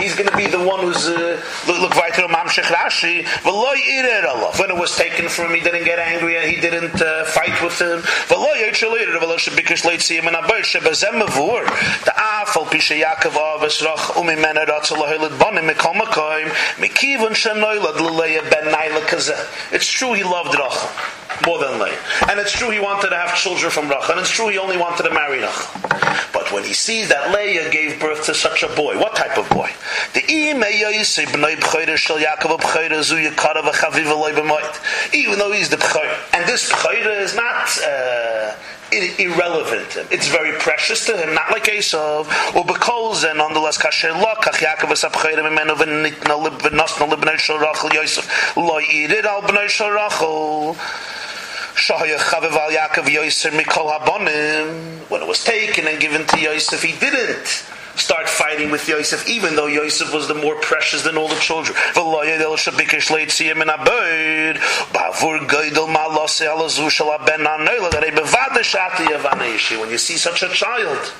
He's 0.00 0.14
going 0.14 0.28
to 0.28 0.36
be 0.36 0.46
the 0.46 0.62
one 0.62 0.80
who's 0.80 1.06
uh, 1.06 1.40
look, 1.66 1.94
weiter 1.96 2.22
Mamshech 2.22 2.64
Rashi. 2.64 3.24
V'loy 3.24 3.76
irer 3.76 4.24
Allah. 4.26 4.52
When 4.56 4.70
it 4.70 4.76
was 4.76 4.96
taken 4.96 5.28
from 5.28 5.46
him, 5.46 5.54
he 5.54 5.60
didn't 5.60 5.84
get 5.84 5.98
angry. 5.98 6.36
and 6.36 6.50
He 6.50 6.60
didn't 6.60 7.00
uh, 7.00 7.24
fight 7.24 7.60
with 7.62 7.80
him. 7.80 8.00
V'loy 8.28 8.56
yitchel 8.62 8.96
irer 8.98 9.18
v'lo 9.18 9.36
shebikish 9.36 9.84
leitziyim 9.84 10.26
and 10.26 10.36
abayr 10.36 10.62
shebazem 10.62 11.20
mavur. 11.20 11.64
The 12.04 12.12
afal 12.12 12.66
pishe 12.66 13.00
Yaakov 13.02 13.32
avas 13.32 13.82
rach 13.82 14.14
umimena 14.14 14.66
ratzel 14.66 14.96
lahilat 14.96 15.38
bonim 15.38 15.70
mikol 15.70 15.94
makoim 15.94 16.48
mikivun 16.76 17.34
shenoylad 17.34 18.00
l'leya 18.00 18.42
ben 18.50 18.72
naila 18.72 19.00
kazeh. 19.06 19.72
It's 19.72 19.88
true 19.88 20.14
he 20.14 20.24
loved 20.24 20.54
Rachel 20.54 20.88
more 21.46 21.58
than 21.58 21.80
Leah. 21.80 21.98
And 22.28 22.38
it's 22.38 22.52
true 22.52 22.70
he 22.70 22.80
wanted 22.80 23.10
to 23.10 23.16
have 23.16 23.36
children 23.36 23.70
from 23.70 23.88
Rachel. 23.88 24.12
And 24.12 24.20
it's 24.20 24.30
true 24.30 24.48
he 24.48 24.58
only 24.58 24.76
wanted 24.76 25.04
to 25.04 25.10
marry 25.10 25.40
Rachel. 25.40 25.80
But 26.32 26.52
when 26.52 26.64
he 26.64 26.72
sees 26.72 27.08
that 27.08 27.32
Leah 27.32 27.70
gave 27.70 28.00
birth 28.00 28.24
to 28.26 28.34
such 28.34 28.62
a 28.62 28.68
boy, 28.74 28.98
what 28.98 29.14
type 29.16 29.38
of 29.38 29.48
boy? 29.50 29.70
The 30.14 30.22
even 35.14 35.38
though 35.38 35.52
he's 35.52 35.68
the 35.68 35.76
B'chayr. 35.76 36.34
And 36.34 36.48
this 36.48 36.70
B'chayr 36.72 37.20
is 37.20 37.34
not 37.34 37.68
uh, 37.84 38.54
irrelevant. 39.18 39.96
It's 40.10 40.28
very 40.28 40.52
precious 40.58 41.04
to 41.06 41.16
him, 41.16 41.34
not 41.34 41.50
like 41.50 41.64
Esav. 41.64 42.26
Or 42.54 42.64
because, 42.64 43.24
and 43.24 43.38
nonetheless, 43.38 43.78
kasher 43.78 44.12
lo, 44.12 44.34
kach 44.36 44.58
Yaakov 44.64 44.92
es 44.92 45.04
abchayr 45.04 45.36
mimenu 45.36 45.76
v'nitna 45.76 46.42
lib 46.42 46.60
v'nosna 46.60 47.08
libnei 47.10 47.36
shel 47.36 47.58
Rachel 47.58 47.92
Yosef. 47.92 48.56
Lo 48.56 48.80
yirid 48.80 49.24
al 49.24 49.42
bnei 49.42 49.68
shel 49.68 49.90
Rachel. 49.90 50.76
Shahaya 51.74 52.18
chavev 52.18 52.52
al 52.52 52.70
Yaakov 52.70 53.10
Yosef 53.10 53.52
mikol 53.52 53.90
habonim. 53.90 55.00
When 55.10 55.22
it 55.22 55.28
was 55.28 55.44
taken 55.44 55.86
and 55.86 56.00
given 56.00 56.26
to 56.26 56.40
Yosef, 56.40 56.82
he 56.82 56.92
didn't 56.98 57.64
start 57.96 58.28
fighting 58.28 58.70
with 58.70 58.88
Yosef, 58.88 59.28
even 59.28 59.56
though 59.56 59.66
Yosef 59.66 60.12
was 60.12 60.28
the 60.28 60.34
more 60.34 60.56
precious 60.56 61.02
than 61.02 61.16
all 61.16 61.28
the 61.28 61.36
children. 61.36 61.76
When 69.80 69.90
you 69.90 69.98
see 69.98 70.16
such 70.16 70.42
a 70.42 70.48
child, 70.48 71.12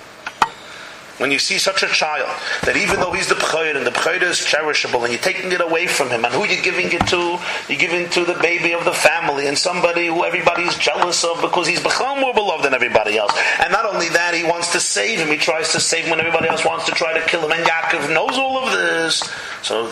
when 1.18 1.30
you 1.30 1.38
see 1.38 1.58
such 1.58 1.82
a 1.82 1.86
child, 1.86 2.28
that 2.64 2.76
even 2.76 2.98
though 2.98 3.12
he's 3.12 3.28
the 3.28 3.36
B'chayr 3.36 3.76
and 3.76 3.86
the 3.86 3.90
B'chayr 3.90 4.22
is 4.22 4.38
cherishable 4.38 5.04
and 5.04 5.12
you're 5.12 5.22
taking 5.22 5.52
it 5.52 5.60
away 5.60 5.86
from 5.86 6.08
him, 6.08 6.24
and 6.24 6.34
who 6.34 6.44
you're 6.44 6.62
giving 6.62 6.90
it 6.92 7.06
to, 7.08 7.38
you're 7.68 7.78
giving 7.78 8.08
to 8.10 8.24
the 8.24 8.34
baby 8.42 8.72
of 8.72 8.84
the 8.84 8.92
family 8.92 9.46
and 9.46 9.56
somebody 9.56 10.06
who 10.06 10.24
everybody's 10.24 10.76
jealous 10.76 11.22
of 11.24 11.40
because 11.40 11.68
he's 11.68 11.80
B'chayr 11.80 12.20
more 12.20 12.34
beloved 12.34 12.64
than 12.64 12.74
everybody 12.74 13.16
else. 13.16 13.32
And 13.60 13.70
not 13.70 13.86
only 13.86 14.08
that, 14.10 14.34
he 14.34 14.44
wants 14.44 14.72
to 14.72 14.80
save 14.80 15.18
him. 15.20 15.28
He 15.28 15.36
tries 15.36 15.72
to 15.72 15.80
save 15.80 16.04
him 16.04 16.10
when 16.10 16.20
everybody 16.20 16.48
else 16.48 16.64
wants 16.64 16.86
to 16.86 16.92
try 16.92 17.12
to 17.12 17.24
kill 17.26 17.44
him. 17.44 17.52
And 17.52 17.64
Yaakov 17.64 18.12
knows 18.12 18.36
all 18.36 18.58
of 18.58 18.72
this. 18.72 19.22
So, 19.62 19.88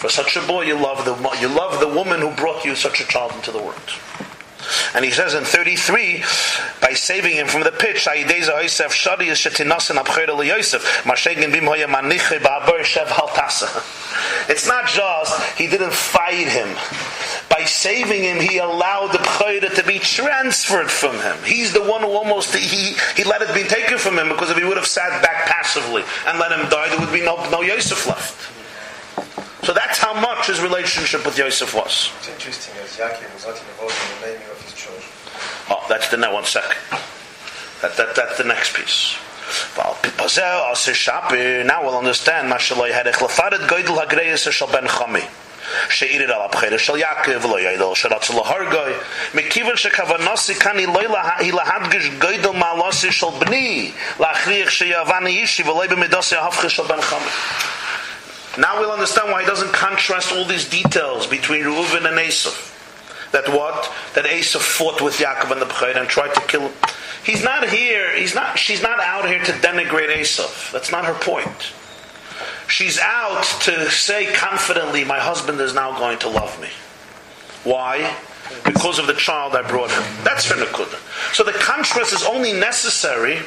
for 0.00 0.08
such 0.08 0.36
a 0.36 0.46
boy, 0.46 0.62
you 0.62 0.74
love 0.74 1.04
the 1.04 1.14
you 1.40 1.48
love 1.48 1.78
the 1.78 1.88
woman 1.88 2.20
who 2.20 2.30
brought 2.34 2.64
you 2.64 2.74
such 2.74 3.00
a 3.00 3.04
child 3.04 3.32
into 3.32 3.52
the 3.52 3.58
world. 3.58 3.90
And 4.94 5.04
he 5.04 5.10
says 5.10 5.34
in 5.34 5.44
33, 5.44 6.24
by 6.80 6.92
saving 6.92 7.36
him 7.36 7.46
from 7.46 7.62
the 7.62 7.72
pit. 7.72 7.96
It's 14.48 14.66
not 14.66 14.88
just 14.88 15.58
he 15.58 15.66
didn't 15.66 15.92
fight 15.92 16.48
him 16.48 16.76
By 17.48 17.64
saving 17.64 18.22
him, 18.22 18.40
he 18.40 18.58
allowed 18.58 19.08
the 19.08 19.18
Bechayra 19.18 19.74
to 19.74 19.84
be 19.84 19.98
transferred 19.98 20.90
from 20.90 21.16
him. 21.16 21.36
He's 21.44 21.72
the 21.72 21.82
one 21.82 22.02
who 22.02 22.08
almost, 22.08 22.54
he, 22.54 22.96
he 23.16 23.24
let 23.24 23.42
it 23.42 23.52
be 23.54 23.64
taken 23.64 23.98
from 23.98 24.18
him 24.18 24.28
because 24.28 24.50
if 24.50 24.56
he 24.56 24.64
would 24.64 24.76
have 24.76 24.86
sat 24.86 25.22
back 25.22 25.46
passively 25.46 26.04
and 26.26 26.38
let 26.38 26.52
him 26.52 26.68
die, 26.70 26.88
there 26.88 27.00
would 27.00 27.12
be 27.12 27.20
no, 27.20 27.48
no 27.50 27.62
Yosef 27.62 28.06
left. 28.06 28.59
So 29.69 29.73
that's 29.73 29.97
how 29.97 30.13
much 30.13 30.47
his 30.47 30.61
relationship 30.61 31.25
with 31.25 31.37
Yosef 31.37 31.73
was. 31.73 32.11
It's 32.19 32.29
interesting 32.29 32.75
as 32.83 32.97
Yaakov 32.97 33.33
was 33.33 33.45
not 33.45 33.57
involved 33.57 33.95
in 33.95 34.21
the 34.21 34.27
naming 34.27 34.49
of 34.49 34.61
his 34.61 34.73
children. 34.73 35.03
Oh, 35.69 35.83
that's 35.89 36.09
the 36.09 36.17
next 36.17 36.33
one 36.33 36.45
second. 36.45 36.77
That, 37.81 37.97
that, 37.97 38.15
that's 38.15 38.37
the 38.37 38.43
next 38.43 38.75
piece. 38.75 39.17
Now 39.77 39.95
we'll 41.83 41.97
understand. 41.97 42.49
Mashallah 42.49 42.93
had 42.93 43.05
echlafaret 43.05 43.67
goydel 43.67 43.97
hagreyes 43.97 44.51
shel 44.51 44.67
ben 44.67 44.85
chami. 44.85 45.23
שאירר 45.89 46.33
על 46.33 46.41
הבחירה 46.41 46.79
של 46.79 46.97
יעקב 46.97 47.45
ולא 47.45 47.59
ידע 47.59 47.85
שרצה 47.93 48.33
להרגוי 48.33 48.93
מכיוון 49.33 49.77
שכוונוסי 49.77 50.55
כאן 50.55 50.77
היא 50.77 50.87
לא 50.87 51.17
היא 51.37 51.53
להדגש 51.53 52.07
גוידל 52.07 52.49
מעלוסי 52.49 53.11
של 53.11 53.27
בני 53.39 53.91
להכריח 54.19 54.69
שיאבן 54.69 55.27
אישי 55.27 55.63
ולא 55.63 55.87
במידוסי 55.89 56.35
ההפכה 56.35 56.69
של 56.69 56.83
בן 56.83 57.01
חמי 57.01 57.31
now 58.58 58.80
we'll 58.80 58.90
understand 58.90 59.30
why 59.30 59.42
he 59.42 59.46
doesn't 59.46 59.72
contrast 59.72 60.32
all 60.32 60.44
these 60.44 60.68
details 60.68 61.26
between 61.26 61.62
Reuven 61.62 62.08
and 62.08 62.18
Esav. 62.18 62.68
That 63.32 63.48
what? 63.48 63.92
That 64.14 64.24
Esav 64.24 64.60
fought 64.60 65.00
with 65.00 65.18
Yaakov 65.18 65.52
and 65.52 65.62
the 65.62 65.66
Bechayr 65.66 65.96
and 65.96 66.08
tried 66.08 66.34
to 66.34 66.40
kill 66.42 66.62
him. 66.62 66.72
He's 67.24 67.44
not 67.44 67.68
here, 67.68 68.16
he's 68.16 68.34
not, 68.34 68.58
she's 68.58 68.82
not 68.82 68.98
out 68.98 69.28
here 69.28 69.42
to 69.44 69.52
denigrate 69.52 70.08
Esav. 70.08 70.72
That's 70.72 70.90
not 70.90 71.04
her 71.04 71.14
point. 71.14 71.72
She's 72.66 72.98
out 72.98 73.44
to 73.62 73.90
say 73.90 74.32
confidently, 74.32 75.04
my 75.04 75.18
husband 75.18 75.60
is 75.60 75.74
now 75.74 75.96
going 75.98 76.18
to 76.20 76.28
love 76.28 76.60
me. 76.60 76.68
Why? 77.62 78.16
Because 78.64 78.98
of 78.98 79.06
the 79.06 79.14
child 79.14 79.54
I 79.54 79.68
brought 79.68 79.90
him. 79.90 80.02
That's 80.24 80.46
her 80.46 80.56
nakuda. 80.56 80.98
So 81.34 81.44
the 81.44 81.52
contrast 81.52 82.12
is 82.12 82.24
only 82.24 82.52
necessary 82.52 83.38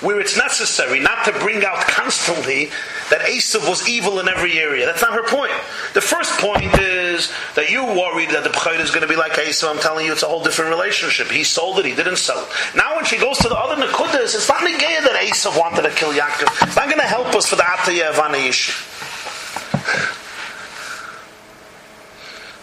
where 0.00 0.20
it's 0.20 0.36
necessary, 0.36 0.98
not 1.00 1.24
to 1.26 1.32
bring 1.32 1.64
out 1.64 1.80
constantly 1.82 2.70
that 3.12 3.20
Esav 3.28 3.68
was 3.68 3.86
evil 3.86 4.20
in 4.20 4.28
every 4.28 4.58
area. 4.58 4.86
That's 4.86 5.02
not 5.02 5.12
her 5.12 5.22
point. 5.22 5.52
The 5.92 6.00
first 6.00 6.32
point 6.40 6.72
is 6.80 7.30
that 7.56 7.70
you're 7.70 7.84
worried 7.84 8.30
that 8.30 8.42
the 8.42 8.48
Bechayr 8.48 8.80
is 8.80 8.90
going 8.90 9.02
to 9.02 9.06
be 9.06 9.16
like 9.16 9.32
Esav. 9.32 9.68
I'm 9.70 9.78
telling 9.78 10.06
you, 10.06 10.12
it's 10.12 10.22
a 10.22 10.26
whole 10.26 10.42
different 10.42 10.70
relationship. 10.70 11.28
He 11.28 11.44
sold 11.44 11.78
it, 11.78 11.84
he 11.84 11.94
didn't 11.94 12.16
sell 12.16 12.42
it. 12.42 12.48
Now 12.74 12.96
when 12.96 13.04
she 13.04 13.18
goes 13.18 13.36
to 13.38 13.48
the 13.50 13.56
other 13.56 13.76
Nakudas, 13.76 14.34
it's 14.34 14.48
not 14.48 14.62
Negea 14.62 15.04
that 15.04 15.20
Esav 15.28 15.60
wanted 15.60 15.82
to 15.82 15.90
kill 15.90 16.14
Yaakov. 16.14 16.66
It's 16.66 16.76
not 16.76 16.86
going 16.86 17.00
to 17.00 17.06
help 17.06 17.28
us 17.34 17.46
for 17.48 17.56
the 17.56 17.62
Ataya 17.62 18.08
of. 18.08 18.18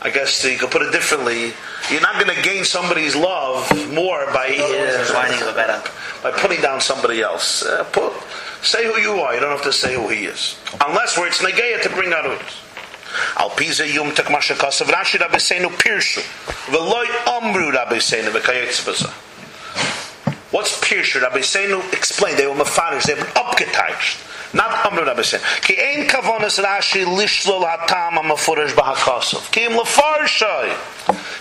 I 0.02 0.10
guess 0.10 0.44
you 0.46 0.58
could 0.58 0.72
put 0.72 0.82
it 0.82 0.92
differently. 0.92 1.54
You're 1.92 2.02
not 2.02 2.16
going 2.16 2.36
to 2.36 2.42
gain 2.42 2.64
somebody's 2.64 3.16
love 3.16 3.70
more 3.94 4.26
by 4.34 4.56
uh, 4.58 5.84
by 6.24 6.32
putting 6.32 6.62
down 6.62 6.82
somebody 6.82 7.22
else. 7.22 7.64
Uh, 7.64 7.84
put, 7.92 8.14
say 8.62 8.86
who 8.86 9.00
you 9.00 9.22
are. 9.22 9.34
You 9.34 9.40
don't 9.40 9.52
have 9.52 9.64
to 9.64 9.74
say 9.74 9.96
who 9.96 10.10
he 10.10 10.26
is, 10.26 10.58
unless 10.86 11.18
where 11.18 11.28
it's 11.28 11.40
negeya 11.40 11.82
to 11.84 11.90
bring 11.90 12.14
out 12.14 12.26
who 12.26 12.32
it 12.32 12.42
is. 12.42 12.56
Al 13.38 13.50
pize 13.52 13.94
yum 13.94 14.14
tek 14.14 14.30
masha 14.30 14.54
kasav 14.54 14.88
Rashi 14.88 15.18
Rabbeinu 15.20 15.70
pirshu 15.78 16.22
v'loy 16.72 17.06
amru 17.28 17.72
Rabbeinu 17.72 18.30
v'kayetz 18.30 18.86
b'za. 18.86 19.10
What's 20.52 20.80
pirshu? 20.80 21.22
Rabbeinu 21.22 21.94
explained. 21.94 22.38
They 22.38 22.48
were 22.48 22.54
mafarish. 22.54 23.06
They 23.06 23.16
were 23.16 23.22
upgetouched. 23.22 24.29
Not 24.52 24.86
Amru 24.86 25.06
Rabbeinu. 25.06 25.62
Ki 25.62 25.78
ein 25.80 26.08
kavonas 26.08 26.60
Rashi 26.64 27.06
lishlol 27.06 27.66
hatam. 27.70 28.18
Ki 29.52 29.66
im. 29.66 29.74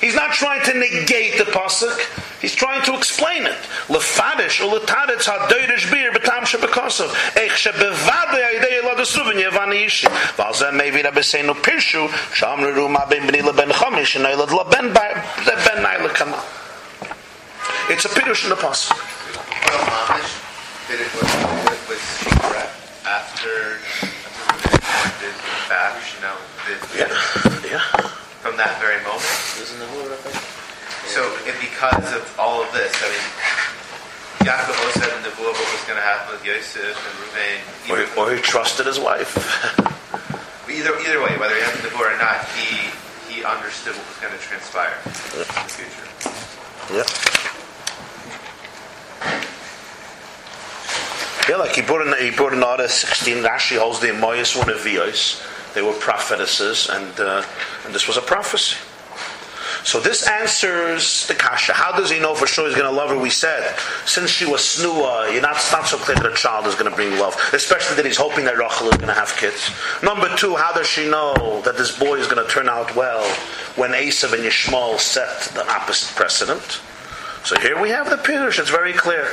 He's 0.00 0.14
not 0.14 0.32
trying 0.32 0.62
to 0.64 0.74
negate 0.74 1.38
the 1.38 1.44
pasuk. 1.44 1.98
He's 2.40 2.54
trying 2.54 2.82
to 2.84 2.94
explain 2.94 3.46
it. 3.46 3.56
Lefadish 3.88 4.60
hadoyrish 4.60 5.90
bir 5.90 6.12
b'tam 6.12 6.44
shebekasav. 6.44 7.08
Eich 7.34 7.56
shebevade 7.56 8.42
ayidei 8.44 8.82
eladus 8.82 9.16
ruven 9.16 9.38
yevani 9.40 9.84
yishi. 9.84 10.06
Valzeh 10.36 10.70
mevi 10.70 11.02
Rabbeinu 11.02 11.54
pirshu 11.54 12.08
shamru 12.34 12.74
ru 12.76 12.88
ma 12.88 13.06
ben 13.06 13.26
b'ni 13.26 13.42
leben 13.42 13.70
chamish 13.70 14.16
and 14.16 14.24
leben 14.24 14.92
ben. 14.92 15.24
It's 17.90 18.04
a 18.04 18.08
pirush 18.08 18.44
in 18.44 18.50
the 18.50 18.56
pasuk. 18.56 18.92
Well, 18.92 19.84
Mamish 19.86 20.88
did 20.88 21.00
it 21.00 21.14
with, 21.14 21.88
with 21.88 22.00
Shikra 22.20 22.68
after, 23.38 23.78
after 24.50 24.66
Reuben 24.66 25.14
did 25.22 25.36
Bash, 25.70 26.10
you 26.18 26.22
know, 26.26 26.34
Yeah, 26.98 27.06
yeah. 27.62 27.78
from 28.42 28.58
that 28.58 28.74
very 28.82 28.98
moment. 29.06 29.22
The 29.22 29.86
word, 29.94 30.10
I 30.10 30.18
think? 30.26 30.42
So, 31.06 31.22
it, 31.46 31.54
because 31.62 32.02
of 32.18 32.26
all 32.34 32.58
of 32.62 32.72
this, 32.74 32.90
I 32.98 33.06
mean, 33.14 33.26
Yaakov 34.42 34.74
also 34.74 35.06
had 35.06 35.22
the 35.22 35.30
book 35.38 35.54
what 35.54 35.70
was 35.70 35.86
going 35.86 36.02
to 36.02 36.02
happen 36.02 36.34
with 36.34 36.42
Yosef 36.42 36.98
and 36.98 37.14
Reuben. 37.22 37.62
Or, 37.86 38.02
Either, 38.02 38.18
or 38.18 38.34
he 38.34 38.42
trusted 38.42 38.86
his 38.86 38.98
wife. 38.98 39.30
either, 40.66 40.98
either 41.06 41.22
way, 41.22 41.38
whether 41.38 41.54
he 41.54 41.62
had 41.62 41.78
the 41.78 41.94
book 41.94 42.10
or 42.10 42.18
not, 42.18 42.42
he 42.58 42.90
he 43.30 43.44
understood 43.44 43.94
what 43.94 44.02
was 44.08 44.18
going 44.18 44.34
to 44.34 44.42
transpire 44.42 44.98
in 45.06 45.38
the 45.38 45.46
future. 45.70 46.10
Yeah. 46.90 47.06
Yeah, 51.48 51.56
like 51.56 51.74
he 51.74 51.82
brought 51.82 52.06
in 52.06 52.12
he 52.22 52.30
brought 52.36 52.52
sixteen. 52.90 53.38
Rashi 53.38 53.78
holds 53.78 54.00
the 54.00 54.08
Emoyas 54.08 54.56
one 54.56 54.68
of 54.68 54.76
Vios. 54.78 55.42
They 55.74 55.82
were 55.82 55.94
prophetesses, 55.94 56.88
and 56.90 57.18
uh, 57.18 57.42
and 57.86 57.94
this 57.94 58.06
was 58.06 58.16
a 58.16 58.22
prophecy. 58.22 58.76
So 59.84 60.00
this 60.00 60.28
answers 60.28 61.26
the 61.28 61.34
kasha. 61.34 61.72
How 61.72 61.96
does 61.96 62.10
he 62.10 62.18
know 62.18 62.34
for 62.34 62.46
sure 62.46 62.66
he's 62.66 62.76
going 62.76 62.90
to 62.90 62.94
love 62.94 63.10
her? 63.10 63.18
We 63.18 63.30
said 63.30 63.74
since 64.04 64.28
she 64.28 64.44
was 64.44 64.60
snua, 64.60 65.32
you're 65.32 65.40
not 65.40 65.56
not 65.72 65.86
so 65.86 65.96
clear 65.96 66.16
that 66.16 66.26
a 66.30 66.34
child 66.34 66.66
is 66.66 66.74
going 66.74 66.90
to 66.90 66.94
bring 66.94 67.18
love, 67.18 67.34
especially 67.52 67.96
that 67.96 68.04
he's 68.04 68.16
hoping 68.16 68.44
that 68.44 68.58
Rachel 68.58 68.88
is 68.88 68.96
going 68.96 69.08
to 69.08 69.14
have 69.14 69.34
kids. 69.36 69.70
Number 70.02 70.28
two, 70.36 70.56
how 70.56 70.72
does 70.72 70.86
she 70.86 71.08
know 71.08 71.62
that 71.64 71.78
this 71.78 71.96
boy 71.98 72.16
is 72.16 72.26
going 72.26 72.44
to 72.44 72.52
turn 72.52 72.68
out 72.68 72.94
well 72.94 73.24
when 73.76 73.92
Esav 73.92 74.34
and 74.34 74.42
Yishmael 74.42 74.98
set 74.98 75.40
the 75.54 75.66
opposite 75.70 76.14
precedent? 76.14 76.80
So 77.44 77.58
here 77.60 77.80
we 77.80 77.88
have 77.90 78.10
the 78.10 78.16
pirush. 78.16 78.58
It's 78.58 78.70
very 78.70 78.92
clear. 78.92 79.28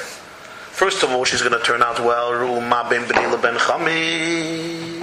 First 0.76 1.04
of 1.04 1.12
all, 1.12 1.24
she's 1.24 1.42
going 1.42 1.58
to 1.58 1.66
turn 1.66 1.82
out 1.82 2.02
well. 2.02 2.32
Ru'uma 2.32 2.90
ben 2.90 3.06
Benila 3.06 3.42
ben 3.42 3.56
Chami. 3.56 5.00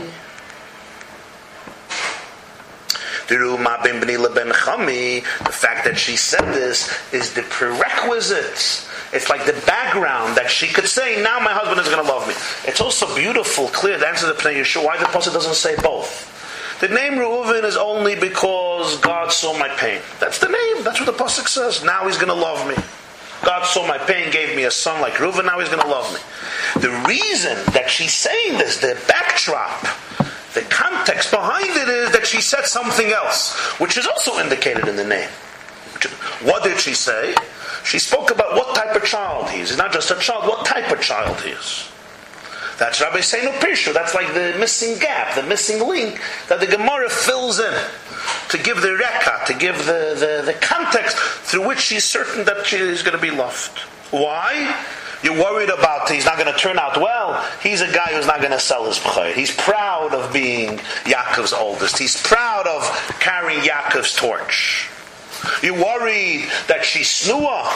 The 3.27 3.35
Ru'uma 3.37 3.83
ben 3.83 3.99
Benila 3.99 4.35
ben 4.35 4.49
Chami. 4.49 5.23
The 5.39 5.51
fact 5.51 5.87
that 5.87 5.97
she 5.97 6.15
said 6.15 6.53
this 6.53 6.93
is 7.15 7.33
the 7.33 7.41
prerequisite. 7.45 8.87
It's 9.15 9.31
like 9.31 9.47
the 9.47 9.59
background 9.65 10.37
that 10.37 10.51
she 10.51 10.67
could 10.67 10.87
say, 10.87 11.23
now 11.23 11.39
my 11.39 11.55
husband 11.55 11.81
is 11.81 11.89
going 11.89 12.05
to 12.05 12.13
love 12.13 12.29
me. 12.29 12.35
It's 12.69 12.83
also 12.83 13.07
beautiful, 13.15 13.69
clear. 13.69 13.97
The 13.97 14.09
answer 14.09 14.27
to 14.27 14.35
the 14.35 14.39
Pnei 14.39 14.57
Yehoshua, 14.57 14.85
why 14.85 14.99
the 14.99 15.07
Pasuk 15.07 15.33
doesn't 15.33 15.55
say 15.55 15.75
both. 15.77 16.29
The 16.83 16.89
name 16.89 17.15
Reuven 17.15 17.65
is 17.65 17.79
only 17.79 18.15
because 18.15 18.99
God 18.99 19.33
saw 19.33 19.59
my 19.59 19.69
pain. 19.69 20.03
That's 20.21 20.39
the 20.39 20.49
name. 20.49 20.85
That's 20.85 21.01
what 21.01 21.07
the 21.07 21.25
Pasuk 21.25 21.49
says. 21.49 21.83
Now 21.83 22.07
he's 22.07 22.19
going 22.19 22.29
to 22.29 22.35
love 22.35 22.69
me. 22.69 22.75
God 23.45 23.65
saw 23.65 23.87
my 23.87 23.99
pain, 23.99 24.31
gave 24.31 24.57
me 24.57 24.65
a 24.65 24.71
son 24.71 25.01
like 25.01 25.15
Reuven, 25.15 25.45
now 25.45 25.59
he's 25.59 25.69
going 25.69 25.83
to 25.83 25.89
love 25.89 26.13
me. 26.15 26.21
The 26.81 26.91
reason 27.09 27.57
that 27.73 27.91
she's 27.91 28.15
saying 28.15 28.59
this, 28.59 28.79
the 28.79 29.01
backdrop, 29.09 29.83
the 30.55 30.63
context 30.71 31.31
behind 31.31 31.71
it 31.71 31.89
is 31.89 32.13
that 32.13 32.27
she 32.27 32.41
said 32.41 32.67
something 32.67 33.09
else, 33.09 33.57
which 33.81 33.97
is 33.97 34.07
also 34.07 34.39
indicated 34.39 34.87
in 34.87 34.97
the 34.97 35.05
name. 35.05 35.29
What 36.43 36.65
did 36.65 36.81
she 36.81 36.95
say? 36.95 37.35
She 37.85 37.99
spoke 37.99 38.31
about 38.31 38.55
what 38.55 38.75
type 38.75 38.95
of 38.95 39.05
child 39.05 39.51
he 39.51 39.61
is. 39.61 39.71
He's 39.71 39.79
not 39.79 39.93
just 39.93 40.11
a 40.11 40.17
child, 40.17 40.47
what 40.47 40.67
type 40.67 40.91
of 40.91 41.01
child 41.01 41.41
he 41.41 41.51
is. 41.51 41.89
That's 42.79 43.01
Rabboseinu 43.01 43.53
Pirshu. 43.61 43.93
That's 43.93 44.15
like 44.15 44.29
the 44.35 44.57
missing 44.59 44.99
gap, 44.99 45.35
the 45.35 45.43
missing 45.43 45.87
link 45.87 46.21
that 46.49 46.61
the 46.61 46.67
Gemara 46.67 47.09
fills 47.09 47.61
in 47.61 47.75
to 48.51 48.59
give 48.59 48.81
the 48.81 48.93
reka, 48.95 49.43
to 49.47 49.55
give 49.55 49.79
the, 49.79 50.43
the, 50.45 50.53
the 50.53 50.59
context 50.61 51.17
through 51.17 51.67
which 51.67 51.81
she's 51.81 52.05
certain 52.05 52.45
that 52.45 52.67
she 52.67 52.77
is 52.77 53.03
going 53.03 53.17
to 53.17 53.23
be 53.23 53.31
loved. 53.31 53.79
Why? 54.11 54.77
You're 55.23 55.35
worried 55.35 55.71
about 55.71 56.11
he's 56.11 56.25
not 56.25 56.37
going 56.37 56.53
to 56.53 56.59
turn 56.59 56.79
out 56.79 56.97
well. 56.97 57.49
He's 57.63 57.81
a 57.81 57.93
guy 57.93 58.13
who's 58.13 58.27
not 58.27 58.39
going 58.39 58.51
to 58.51 58.59
sell 58.59 58.87
his 58.87 58.99
b'chayr. 58.99 59.33
He's 59.35 59.55
proud 59.55 60.15
of 60.15 60.33
being 60.33 60.79
Yaakov's 61.05 61.53
oldest. 61.53 61.97
He's 61.97 62.21
proud 62.21 62.67
of 62.67 62.83
carrying 63.21 63.61
Yaakov's 63.61 64.17
torch. 64.17 64.91
You're 65.63 65.75
worried 65.75 66.49
that 66.67 66.85
she's 66.85 67.09
snua. 67.09 67.71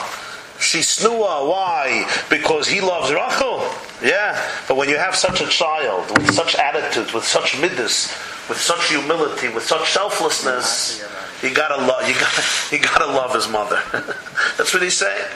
She's 0.60 0.86
snua. 0.86 1.48
Why? 1.48 2.10
Because 2.28 2.66
he 2.66 2.80
loves 2.80 3.12
Rachel. 3.12 3.62
Yeah. 4.02 4.42
But 4.66 4.76
when 4.76 4.88
you 4.88 4.96
have 4.96 5.14
such 5.14 5.40
a 5.40 5.46
child 5.46 6.10
with 6.18 6.34
such 6.34 6.56
attitudes, 6.56 7.12
with 7.12 7.24
such 7.24 7.60
midas, 7.60 8.12
with 8.48 8.60
such 8.60 8.88
humility, 8.88 9.48
with 9.48 9.64
such 9.64 9.90
selflessness, 9.90 11.02
you 11.42 11.52
gotta 11.52 11.84
love. 11.84 12.08
You 12.08 12.14
gotta, 12.14 12.42
you 12.76 12.80
gotta 12.80 13.06
love 13.06 13.34
his 13.34 13.48
mother. 13.48 13.82
That's 14.56 14.72
what 14.72 14.82
he's 14.82 14.96
saying. 14.96 15.26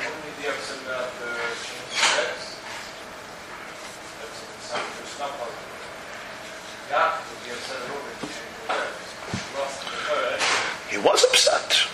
He 10.90 10.98
was 10.98 11.24
upset. 11.24 11.86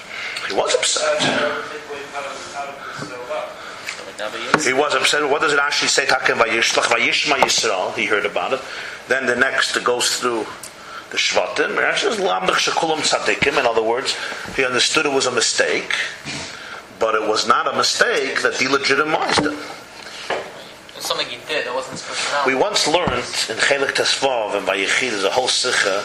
He 0.48 0.54
was 0.54 0.74
upset. 0.74 1.22
He 4.64 4.72
was 4.72 4.94
upset. 4.94 5.28
What 5.28 5.42
does 5.42 5.52
it 5.52 5.58
actually 5.58 5.88
say? 5.88 6.06
He 6.06 8.06
heard 8.06 8.26
about 8.26 8.52
it. 8.54 8.60
Then 9.08 9.26
the 9.26 9.36
next 9.36 9.76
goes 9.84 10.16
through 10.16 10.46
the 11.10 11.16
Shvatim. 11.16 11.78
It 11.78 11.84
actually 11.84 12.16
says 12.16 12.24
lamdach 12.24 12.70
shekulam 12.70 12.98
tzadikim. 12.98 13.58
In 13.58 13.66
other 13.66 13.82
words, 13.82 14.16
he 14.56 14.64
understood 14.64 15.06
it 15.06 15.12
was 15.12 15.26
a 15.26 15.32
mistake, 15.32 15.92
but 16.98 17.14
it 17.14 17.28
was 17.28 17.46
not 17.46 17.72
a 17.72 17.76
mistake 17.76 18.42
that 18.42 18.54
delegitimized 18.54 19.46
him. 19.46 19.58
It's 20.96 21.06
something 21.06 21.26
he 21.26 21.38
did. 21.46 21.66
It 21.66 21.74
wasn't 21.74 21.98
his 21.98 22.08
personality. 22.08 22.54
We 22.54 22.60
once 22.60 22.88
learned 22.88 23.12
in 23.12 23.56
Chelik 23.62 23.94
Tesvav 23.94 24.56
and 24.56 24.66
by 24.66 24.78
Yechid, 24.78 25.10
there's 25.10 25.24
a 25.24 25.30
whole 25.30 25.48
sikha 25.48 26.02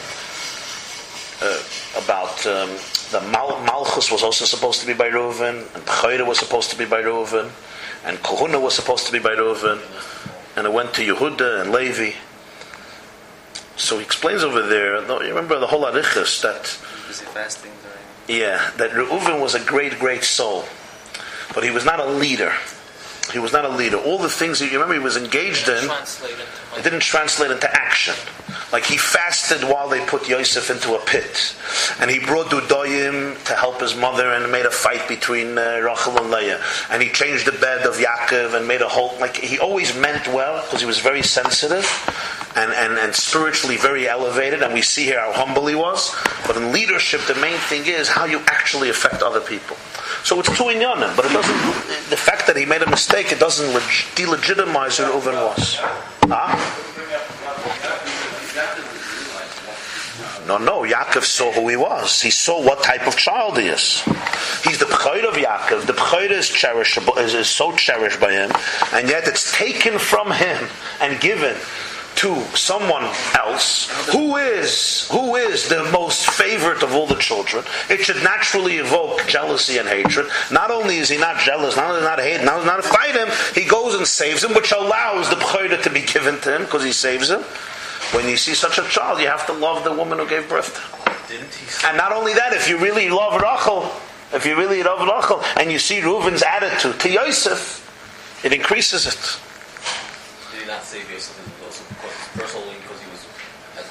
uh, 1.42 1.64
about 2.04 2.46
um, 2.46 2.70
the 3.12 3.22
Mal- 3.32 3.60
Malchus 3.64 4.12
was 4.12 4.24
also 4.24 4.46
supposed 4.46 4.82
to 4.82 4.88
be 4.88 4.94
by 4.94 5.10
Reuven, 5.10 5.66
and 5.76 5.86
Bechayra 5.86 6.28
was 6.28 6.40
supposed 6.40 6.70
to 6.72 6.78
be 6.78 6.86
by 6.86 7.02
Reuven, 7.02 7.50
and 8.06 8.18
Kohuna 8.20 8.62
was 8.62 8.76
supposed 8.76 9.06
to 9.08 9.12
be 9.12 9.20
by 9.20 9.32
Reuven, 9.32 9.80
and 10.56 10.68
it 10.68 10.74
went 10.74 10.94
to 10.96 11.02
Yehuda 11.02 11.62
and 11.62 11.72
Levi. 11.72 12.12
So 13.78 13.98
he 13.98 14.04
explains 14.04 14.44
over 14.44 14.62
there, 14.62 15.02
you 15.02 15.30
remember 15.30 15.60
the 15.60 15.68
whole 15.68 15.84
Arichas, 15.86 16.42
that 16.42 16.64
Busy 17.08 17.26
fasting 17.26 17.72
during. 17.82 18.40
yeah, 18.42 18.72
that 18.78 18.92
Reuven 18.92 19.42
was 19.42 19.56
a 19.56 19.60
great, 19.60 19.98
great 20.00 20.24
soul, 20.24 20.66
but 21.54 21.64
he 21.64 21.72
was 21.72 21.84
not 21.86 22.00
a 22.00 22.06
leader. 22.06 22.54
He 23.32 23.40
was 23.40 23.54
not 23.54 23.64
a 23.66 23.70
leader. 23.70 23.98
All 23.98 24.18
the 24.18 24.30
things 24.30 24.60
that 24.60 24.66
you 24.68 24.74
remember 24.74 24.94
he 24.96 25.00
was 25.00 25.16
engaged 25.16 25.70
in, 25.70 25.86
Translate 25.86 26.32
into 26.32 26.44
my- 26.72 26.78
it 26.80 26.84
didn't 26.84 27.02
translate 27.02 27.52
into 27.52 27.72
action. 27.72 28.16
Like 28.74 28.84
he 28.86 28.98
fasted 28.98 29.64
while 29.64 29.88
they 29.90 30.04
put 30.06 30.28
Yosef 30.28 30.70
into 30.70 30.96
a 30.96 31.00
pit, 31.00 31.56
and 32.00 32.10
he 32.10 32.20
brought 32.20 32.48
Dudoyim 32.50 33.42
to 33.46 33.54
help 33.56 33.80
his 33.82 33.96
mother, 33.96 34.32
and 34.32 34.50
made 34.52 34.66
a 34.66 34.72
fight 34.72 35.08
between 35.08 35.58
uh, 35.58 35.80
Rachel 35.84 36.18
and 36.18 36.32
Leah, 36.32 36.62
and 36.90 37.02
he 37.02 37.10
changed 37.10 37.46
the 37.46 37.52
bed 37.54 37.86
of 37.86 37.96
Yaakov 37.96 38.54
and 38.56 38.68
made 38.68 38.82
a 38.82 38.88
whole. 38.88 39.18
Like 39.20 39.38
he 39.38 39.60
always 39.60 39.96
meant 39.96 40.28
well 40.30 40.62
because 40.64 40.80
he 40.80 40.86
was 40.88 41.00
very 41.00 41.22
sensitive 41.22 41.86
and, 42.56 42.72
and 42.74 42.98
and 42.98 43.14
spiritually 43.14 43.78
very 43.78 44.08
elevated, 44.08 44.64
and 44.64 44.74
we 44.74 44.82
see 44.82 45.04
here 45.04 45.20
how 45.20 45.32
humble 45.34 45.68
he 45.68 45.76
was. 45.76 46.16
But 46.48 46.56
in 46.58 46.72
leadership, 46.72 47.22
the 47.28 47.36
main 47.36 47.58
thing 47.58 47.86
is 47.86 48.08
how 48.08 48.26
you 48.26 48.40
actually 48.48 48.90
affect 48.90 49.22
other 49.22 49.42
people. 49.42 49.76
So 50.24 50.40
it's 50.40 50.56
two 50.56 50.66
inyanim, 50.66 51.16
but 51.16 51.26
it 51.26 51.34
doesn't. 51.34 52.10
The 52.10 52.18
fact 52.18 52.48
that 52.48 52.56
he 52.56 52.66
made 52.66 52.82
a 52.84 52.90
mistake, 52.90 53.32
it 53.32 53.40
doesn't 53.40 53.74
leg- 53.74 53.82
delegitimize 54.16 54.98
who 54.98 55.12
Reuven 55.12 55.36
was. 55.46 55.78
Huh? 56.30 56.56
No, 60.48 60.58
no. 60.58 60.82
Yaakov 60.82 61.24
saw 61.24 61.52
who 61.52 61.68
he 61.70 61.76
was. 61.76 62.22
He 62.22 62.30
saw 62.30 62.62
what 62.64 62.84
type 62.84 63.08
of 63.08 63.16
child 63.16 63.58
he 63.58 63.68
is. 63.68 64.02
He's 64.64 64.78
the 64.78 64.86
Bechayr 64.86 65.28
of 65.28 65.36
Yaakov. 65.36 65.86
The 65.88 65.94
Bechayr 65.94 66.32
is 66.32 66.50
cherishable, 66.50 67.18
is, 67.18 67.34
is 67.34 67.48
so 67.48 67.72
cherished 67.76 68.20
by 68.20 68.32
him, 68.34 68.52
and 68.94 69.10
yet 69.10 69.28
it's 69.28 69.52
taken 69.56 69.98
from 69.98 70.32
him 70.32 70.68
and 71.00 71.20
given 71.20 71.56
to 72.16 72.36
someone 72.56 73.04
else 73.36 73.90
who 74.12 74.38
is 74.38 75.08
who 75.12 75.36
is 75.36 75.70
the 75.70 75.84
most 75.92 76.30
favorite 76.30 76.84
of 76.84 76.94
all 76.94 77.08
the 77.08 77.16
children. 77.16 77.64
It 77.90 78.02
should 78.02 78.24
naturally 78.24 78.78
evoke 78.78 79.26
jealousy 79.28 79.78
and 79.78 79.88
hatred. 79.88 80.28
Not 80.52 80.72
only 80.72 80.98
is 80.98 81.10
he 81.10 81.18
not 81.18 81.40
jealous, 81.40 81.76
not 81.76 81.92
only 81.92 82.02
not 82.02 82.20
hate, 82.20 82.44
not 82.44 82.66
not 82.66 82.84
fight 82.84 83.16
him, 83.16 83.30
he 83.56 83.68
goes 83.68 83.96
and 83.96 84.06
saves 84.06 84.44
him, 84.44 84.54
which 84.54 84.72
allows 84.72 85.30
the 85.30 85.36
Bechayr 85.36 85.82
to 85.82 85.90
be 85.90 86.02
given 86.02 86.40
to 86.42 86.56
him 86.56 86.64
because 86.64 86.84
he 86.84 86.92
saves 86.92 87.30
him. 87.30 87.42
When 88.14 88.28
you 88.28 88.36
see 88.36 88.54
such 88.54 88.78
a 88.78 88.84
child, 88.90 89.22
you 89.22 89.28
have 89.28 89.46
to 89.48 89.54
love 89.54 89.84
the 89.84 89.94
woman 89.94 90.20
who 90.20 90.28
gave 90.28 90.50
birth 90.50 90.76
to 90.76 90.82
him. 90.82 91.18
Didn't 91.28 91.54
he? 91.54 91.88
And 91.88 91.96
not 91.96 92.12
only 92.12 92.34
that, 92.34 92.52
if 92.54 92.68
you 92.68 92.78
really 92.78 93.10
love 93.10 93.42
Rachel, 93.42 93.90
if 94.34 94.46
you 94.46 94.58
really 94.58 94.84
love 94.84 95.00
Rachel, 95.00 95.42
and 95.56 95.72
you 95.72 95.80
see 95.80 96.02
Reuven's 96.02 96.44
attitude 96.44 97.00
to 97.00 97.10
Yosef, 97.10 97.80
it 98.44 98.54
increases 98.54 99.08
it. 99.08 99.40
Did 100.52 100.62
he 100.62 100.68
not 100.68 100.84
save 100.84 101.10
Yosef 101.10 101.40
also 101.64 101.84
because 101.88 102.16
personally 102.36 102.76
because 102.82 103.00
he 103.00 103.10
was 103.12 103.24
at 103.78 103.86
the 103.86 103.91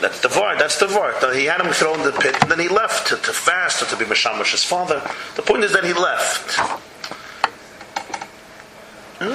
That's 0.00 0.20
the 0.20 0.28
vart. 0.28 0.58
That's 0.58 0.78
the 0.78 0.86
vart. 0.86 1.34
He 1.34 1.44
had 1.44 1.60
him 1.60 1.72
thrown 1.72 2.00
in 2.00 2.06
the 2.06 2.12
pit, 2.12 2.36
and 2.40 2.50
then 2.50 2.58
he 2.58 2.68
left 2.68 3.08
to, 3.08 3.16
to 3.16 3.32
fast 3.32 3.82
or 3.82 3.86
to 3.86 3.96
be 3.96 4.04
Mishamish's 4.04 4.64
father. 4.64 5.00
The 5.36 5.42
point 5.42 5.64
is 5.64 5.72
that 5.72 5.84
he 5.84 5.92
left. 5.92 6.58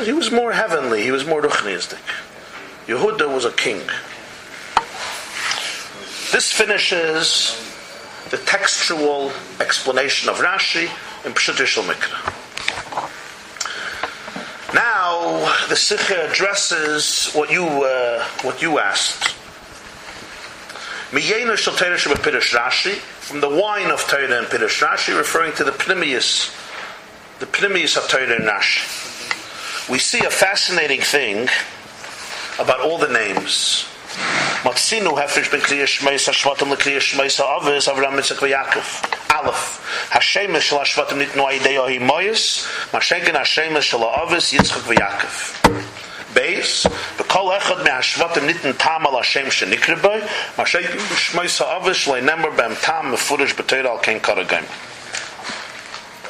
He 0.06 0.14
was 0.14 0.32
more 0.32 0.54
heavenly. 0.54 1.04
He 1.04 1.12
was 1.12 1.26
more 1.26 1.42
ruchniistic. 1.42 2.00
Yehuda 2.88 3.34
was 3.34 3.46
a 3.46 3.52
king. 3.52 3.82
This 6.32 6.52
finishes 6.52 7.60
the 8.30 8.38
textual 8.38 9.32
explanation 9.60 10.30
of 10.30 10.38
Rashi 10.38 10.86
in 11.26 11.34
Yishal 11.34 11.84
Mikra. 11.84 12.43
Now 14.74 15.54
the 15.70 15.76
Sikha 15.76 16.30
addresses 16.32 17.32
what 17.34 17.52
you 17.52 17.66
uh, 17.66 18.24
what 18.42 18.62
you 18.62 18.80
asked. 18.80 19.36
From 21.12 21.20
the 23.40 23.50
wine 23.50 23.92
of 23.92 24.02
Torah 24.08 24.38
and 24.40 24.48
Pirish 24.48 24.82
Rashi, 24.82 25.16
referring 25.16 25.54
to 25.54 25.64
the 25.64 25.72
Pnimius, 25.72 26.50
the 27.40 27.46
Pnimius 27.46 27.98
of 27.98 28.08
Torah 28.08 28.36
and 28.36 28.46
Rashi. 28.46 29.90
We 29.92 30.00
see 30.00 30.26
a 30.26 30.32
fascinating 30.32 31.02
thing 31.02 31.50
about 32.58 32.80
all 32.80 32.98
the 32.98 33.10
names. 33.10 33.86
Hefresh 34.64 35.52
ben 35.52 35.62
Ha'avis 37.38 37.88
Avram. 37.88 39.23
Aleph. 39.44 40.10
Hashemesh 40.12 40.62
shel 40.62 40.80
Hashvatim 40.80 41.26
nitnu 41.26 41.44
aidei 41.48 41.78
Ohi 41.78 42.00
Moyes. 42.00 42.66
Mashengen 42.92 43.36
Hashemesh 43.36 43.84
shel 43.84 44.00
Ha'avis 44.00 44.54
Yitzchak 44.54 44.84
v'Yakov. 44.88 45.60
Beis, 46.34 46.88
v'kol 47.18 47.60
echad 47.60 47.84
nitn 47.86 48.78
tam 48.80 49.06
al 49.06 49.18
Hashem 49.18 49.46
shenikre 49.48 50.02
boy, 50.02 50.20
mashengen 50.58 50.98
b'shmeis 51.12 51.60
ha'avis 51.60 52.08
le'nemer 52.08 52.56
b'em 52.56 52.82
tam 52.82 53.12
mefurish 53.12 53.54
b'teir 53.54 53.86
al 53.86 54.00
ken 54.00 54.20
karagim. 54.20 54.66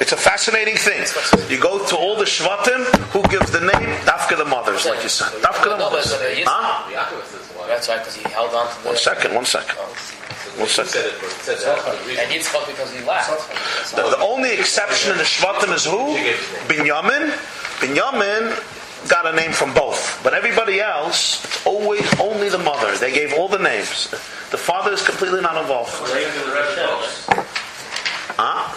It's 0.00 0.12
a 0.12 0.16
fascinating 0.16 0.76
thing. 0.76 1.06
You 1.48 1.58
go 1.58 1.86
to 1.86 1.96
all 1.96 2.16
the 2.16 2.24
Shvatim, 2.24 2.84
who 3.14 3.22
gives 3.28 3.50
the 3.52 3.60
name? 3.60 3.96
Dafka 4.04 4.36
the 4.36 4.44
mothers, 4.44 4.84
like 4.84 5.02
you 5.04 5.08
said. 5.08 5.28
Dafka 5.40 5.70
the 5.70 5.78
mothers. 5.78 6.12
uh, 6.12 6.18
Huh? 6.46 7.43
Yaakov 7.66 7.68
says 7.68 7.68
why. 7.68 7.68
That's 7.68 7.88
right, 7.88 7.98
because 7.98 8.16
he 8.16 8.28
held 8.30 8.54
on 8.54 8.68
to 8.68 8.82
the. 8.82 8.88
One 8.88 8.96
second, 8.96 9.34
one 9.34 9.44
second. 9.44 9.76
Oh, 9.78 9.84
one 10.56 10.68
He 10.68 10.72
second. 10.72 10.90
said 10.92 11.06
it, 11.06 11.14
said 11.42 11.58
that 11.58 11.78
for 11.80 11.90
the 11.96 12.08
reason. 12.08 12.24
And 12.24 12.32
Yitzchak 12.32 12.66
because 12.66 12.92
he 12.92 13.00
laughed. 13.04 13.50
The, 13.96 14.02
the 14.10 14.18
only 14.18 14.52
exception 14.52 15.12
in 15.12 15.18
the 15.18 15.24
Shvatim 15.24 15.72
is 15.74 15.84
who? 15.84 16.14
Binyamin. 16.68 17.30
Binyamin 17.80 19.08
got 19.08 19.26
a 19.26 19.32
name 19.36 19.52
from 19.52 19.74
both. 19.74 20.20
But 20.22 20.34
everybody 20.34 20.80
else, 20.80 21.44
it's 21.44 21.66
always 21.66 22.06
only 22.20 22.48
the 22.48 22.58
mother. 22.58 22.96
They 22.96 23.12
gave 23.12 23.32
all 23.34 23.48
the 23.48 23.58
names. 23.58 24.10
The 24.50 24.58
father 24.58 24.92
is 24.92 25.02
completely 25.04 25.40
not 25.40 25.56
involved. 25.60 25.90
Huh? 28.36 28.72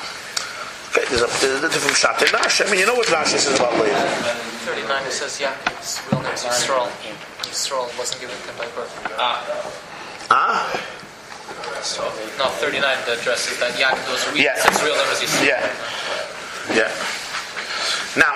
Okay, 0.91 1.03
there's 1.09 1.21
a, 1.21 1.29
there's 1.41 1.63
a 1.63 1.69
different 1.69 1.97
shot 1.97 2.21
in 2.21 2.29
Rashi. 2.29 2.65
I 2.65 2.71
mean, 2.71 2.79
you 2.79 2.85
know 2.85 2.95
what 2.95 3.07
Rashi 3.07 3.37
says 3.37 3.59
about 3.59 3.73
Levi. 3.73 3.91
39 4.67 5.07
it 5.07 5.11
says 5.11 5.39
Yaakov's 5.39 5.99
real 6.11 6.21
name 6.23 6.33
is 6.33 6.43
Yisrael. 6.43 6.87
Yisrael 7.43 7.87
wasn't 7.97 8.21
given 8.21 8.35
to 8.35 8.47
him 8.51 8.57
by 8.57 8.67
birth. 8.75 8.91
Huh? 10.29 10.63
No, 12.37 12.45
39 12.59 12.81
the 13.05 13.19
address 13.19 13.51
is 13.51 13.59
that 13.59 13.73
Yaakov 13.75 14.11
was 14.11 14.27
real. 14.33 14.43
Yeah. 14.43 14.55
His 14.55 14.83
real 14.83 14.95
name 14.95 15.11
is 15.11 15.19
Yisrael. 15.19 15.47
Yeah. 15.47 15.63
Yeah. 16.75 16.91
Now, 18.17 18.33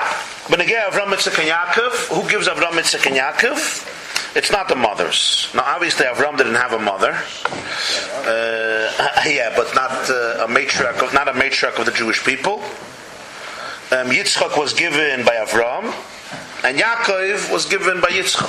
Benegay 0.48 0.80
Avram 0.88 1.12
Yitzchak 1.12 1.40
and 1.40 1.50
Yaakov, 1.50 2.14
who 2.14 2.30
gives 2.30 2.48
Avram 2.48 2.76
Yitzchak 2.80 3.08
and 3.08 3.16
Yaakov? 3.16 3.58
It's 4.34 4.52
not 4.52 4.70
the 4.70 4.76
mothers. 4.76 5.50
Now, 5.54 5.64
obviously, 5.66 6.06
Avram 6.06 6.38
didn't 6.38 6.56
have 6.56 6.72
a 6.72 6.80
mother. 6.80 7.12
Uh, 7.12 8.92
yeah, 9.28 9.54
but 9.56 9.74
not 9.76 9.92
uh, 10.10 10.46
a 10.46 10.48
matriarch, 10.48 11.04
of, 11.04 11.14
not 11.14 11.28
a 11.28 11.34
matriarch 11.34 11.78
of 11.78 11.86
the 11.86 11.92
Jewish 11.92 12.24
people. 12.24 12.60
Um, 13.92 14.08
Yitzchak 14.08 14.58
was 14.58 14.74
given 14.74 15.26
by 15.26 15.36
Avram, 15.36 15.94
and 16.64 16.78
Yaakov 16.78 17.52
was 17.52 17.66
given 17.66 18.00
by 18.00 18.08
Yitzchak. 18.08 18.48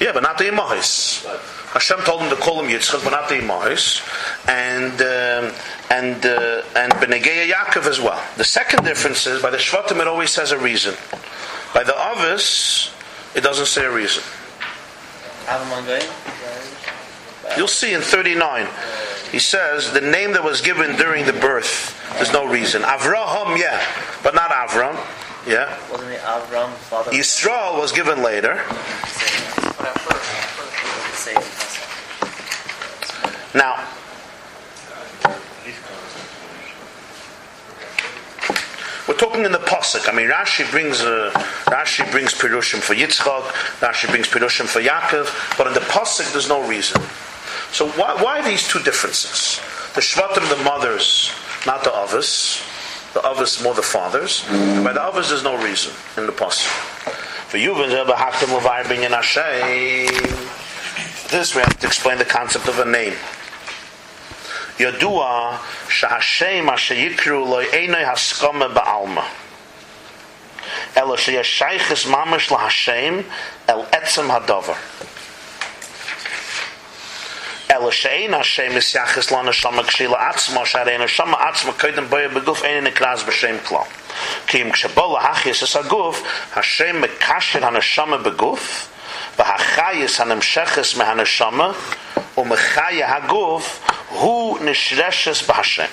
Yeah, 0.00 0.12
but 0.12 0.22
not 0.22 0.38
the 0.38 0.44
Imahis. 0.44 1.24
Hashem 1.74 1.98
told 2.04 2.22
him 2.22 2.30
to 2.30 2.36
call 2.36 2.62
him 2.62 2.70
Yitzchak, 2.70 3.02
but 3.02 3.10
not 3.10 3.28
the 3.28 3.34
Imahis, 3.34 4.00
and 4.48 4.92
um, 4.92 5.52
and 5.90 6.24
uh, 6.24 6.62
and 6.76 6.92
Benegeya 6.94 7.50
Yaakov 7.50 7.86
as 7.88 8.00
well. 8.00 8.22
The 8.36 8.44
second 8.44 8.84
difference 8.84 9.26
is 9.26 9.42
by 9.42 9.50
the 9.50 9.56
Shvatim 9.56 10.00
it 10.00 10.06
always 10.06 10.30
says 10.30 10.52
a 10.52 10.58
reason. 10.58 10.94
By 11.74 11.82
the 11.82 11.94
Avis, 11.98 12.94
it 13.34 13.40
doesn't 13.40 13.66
say 13.66 13.84
a 13.84 13.90
reason. 13.90 14.22
You'll 17.56 17.66
see 17.66 17.92
in 17.92 18.00
39. 18.00 18.68
He 19.32 19.40
says 19.40 19.92
the 19.92 20.00
name 20.00 20.32
that 20.34 20.44
was 20.44 20.60
given 20.60 20.94
during 20.94 21.26
the 21.26 21.32
birth. 21.32 22.00
There's 22.14 22.32
no 22.32 22.46
reason. 22.46 22.82
Avraham, 22.82 23.58
yeah, 23.58 23.84
but 24.22 24.36
not 24.36 24.50
Avram. 24.50 24.94
Yeah. 25.44 25.76
Wasn't 25.90 26.08
it 26.08 26.20
Avram, 26.20 26.70
father? 26.86 27.10
Yisrael 27.10 27.80
was 27.80 27.90
given 27.90 28.22
later. 28.22 28.62
Now, 33.54 33.86
we're 39.06 39.14
talking 39.14 39.44
in 39.44 39.52
the 39.52 39.58
posuk. 39.58 40.08
I 40.08 40.12
mean, 40.12 40.28
Rashi 40.28 40.68
brings 40.72 41.02
uh, 41.02 41.30
Rashi 41.66 42.10
brings 42.10 42.34
pirushim 42.34 42.80
for 42.80 42.94
Yitzchak, 42.94 43.42
Rashi 43.78 44.08
brings 44.08 44.26
pirushim 44.26 44.66
for 44.66 44.80
Yaakov, 44.80 45.56
but 45.56 45.68
in 45.68 45.72
the 45.72 45.80
posuk 45.80 46.32
there's 46.32 46.48
no 46.48 46.66
reason. 46.66 47.00
So 47.70 47.88
why, 47.90 48.20
why 48.20 48.42
these 48.42 48.66
two 48.66 48.80
differences? 48.82 49.60
The 49.94 50.00
shvatim, 50.00 50.48
the 50.48 50.62
mothers, 50.64 51.30
not 51.64 51.84
the 51.84 51.90
Avos. 51.90 52.60
The 53.14 53.20
Avos 53.20 53.62
more 53.62 53.74
the 53.74 53.82
fathers. 53.82 54.44
And 54.48 54.82
by 54.82 54.92
the 54.92 54.98
Avos 54.98 55.28
there's 55.28 55.44
no 55.44 55.62
reason 55.62 55.92
in 56.16 56.26
the 56.26 56.32
posuk. 56.32 56.66
For 57.46 57.58
you, 57.58 57.72
this 61.30 61.54
we 61.54 61.60
have 61.62 61.78
to 61.78 61.86
explain 61.86 62.18
the 62.18 62.24
concept 62.24 62.66
of 62.66 62.80
a 62.80 62.84
name. 62.84 63.14
ידוע 64.78 65.56
שהשם 65.88 66.70
אשר 66.70 66.94
יקראו 66.94 67.44
לו 67.44 67.60
אינו 67.60 67.96
הסכמה 67.96 68.68
בעלמא. 68.68 69.22
אלא 70.96 71.16
שיש 71.16 71.58
שייכס 71.58 72.06
ממש 72.06 72.52
להשם 72.52 73.20
אל 73.68 73.78
עצם 73.92 74.30
הדבר. 74.30 74.74
אלא 77.70 77.90
שאין 77.90 78.34
השם 78.34 78.76
יסייחס 78.76 79.30
לו 79.30 79.42
נשמה 79.42 79.84
כשאילה 79.84 80.28
עצמו, 80.28 80.66
שהרי 80.66 80.98
נשמה 80.98 81.48
עצמו 81.48 81.72
קודם 81.80 82.08
בויה 82.08 82.28
בגוף 82.28 82.64
אין 82.64 82.84
נקרז 82.84 83.22
בשם 83.22 83.56
כלל. 83.64 83.78
כי 84.46 84.62
אם 84.62 84.72
כשבוא 84.72 85.20
להחייס 85.20 85.76
את 85.76 85.76
הגוף, 85.76 86.22
השם 86.56 87.00
מקשר 87.00 87.66
הנשמה 87.66 88.16
בגוף, 88.16 88.86
והחייס 89.38 90.20
הנמשכס 90.20 90.94
מהנשמה, 90.94 91.70
umechaya 92.36 93.06
haguf 93.06 93.78
hu 94.18 94.58
nishreshes 94.58 95.44
b'Hashem. 95.44 95.90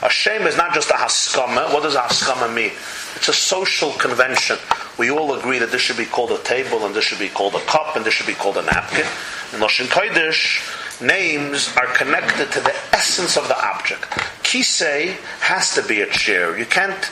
Hashem 0.00 0.46
is 0.46 0.56
not 0.56 0.74
just 0.74 0.90
a 0.90 0.94
haskama. 0.94 1.72
What 1.72 1.82
does 1.82 1.94
a 1.94 2.00
haskama 2.00 2.52
mean? 2.52 2.72
It's 3.16 3.28
a 3.28 3.32
social 3.32 3.92
convention. 3.92 4.58
We 4.98 5.10
all 5.10 5.34
agree 5.34 5.58
that 5.58 5.70
this 5.70 5.82
should 5.82 5.96
be 5.96 6.04
called 6.04 6.30
a 6.32 6.38
table, 6.38 6.84
and 6.86 6.94
this 6.94 7.04
should 7.04 7.18
be 7.18 7.28
called 7.28 7.54
a 7.54 7.60
cup, 7.60 7.96
and 7.96 8.04
this 8.04 8.14
should 8.14 8.26
be 8.26 8.34
called 8.34 8.56
a 8.56 8.62
napkin. 8.62 9.06
In 9.52 9.60
Lashon 9.60 9.86
Kodesh, 9.86 11.00
names 11.00 11.74
are 11.76 11.86
connected 11.86 12.50
to 12.52 12.60
the 12.60 12.74
essence 12.92 13.36
of 13.36 13.48
the 13.48 13.66
object. 13.66 14.02
Kisei 14.42 15.16
has 15.40 15.74
to 15.74 15.82
be 15.82 16.00
a 16.00 16.06
chair. 16.06 16.58
You 16.58 16.66
can't. 16.66 17.10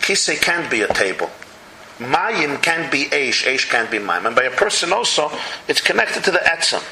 Kisei 0.00 0.40
can't 0.40 0.70
be 0.70 0.82
a 0.82 0.88
table. 0.88 1.30
Mayim 1.98 2.60
can't 2.62 2.90
be 2.90 3.04
Aish. 3.06 3.44
Aish 3.44 3.70
can't 3.70 3.90
be 3.90 3.98
Mayim. 3.98 4.26
And 4.26 4.36
by 4.36 4.44
a 4.44 4.50
person 4.50 4.92
also, 4.92 5.30
it's 5.68 5.80
connected 5.80 6.24
to 6.24 6.30
the 6.30 6.38
etzem. 6.38 6.82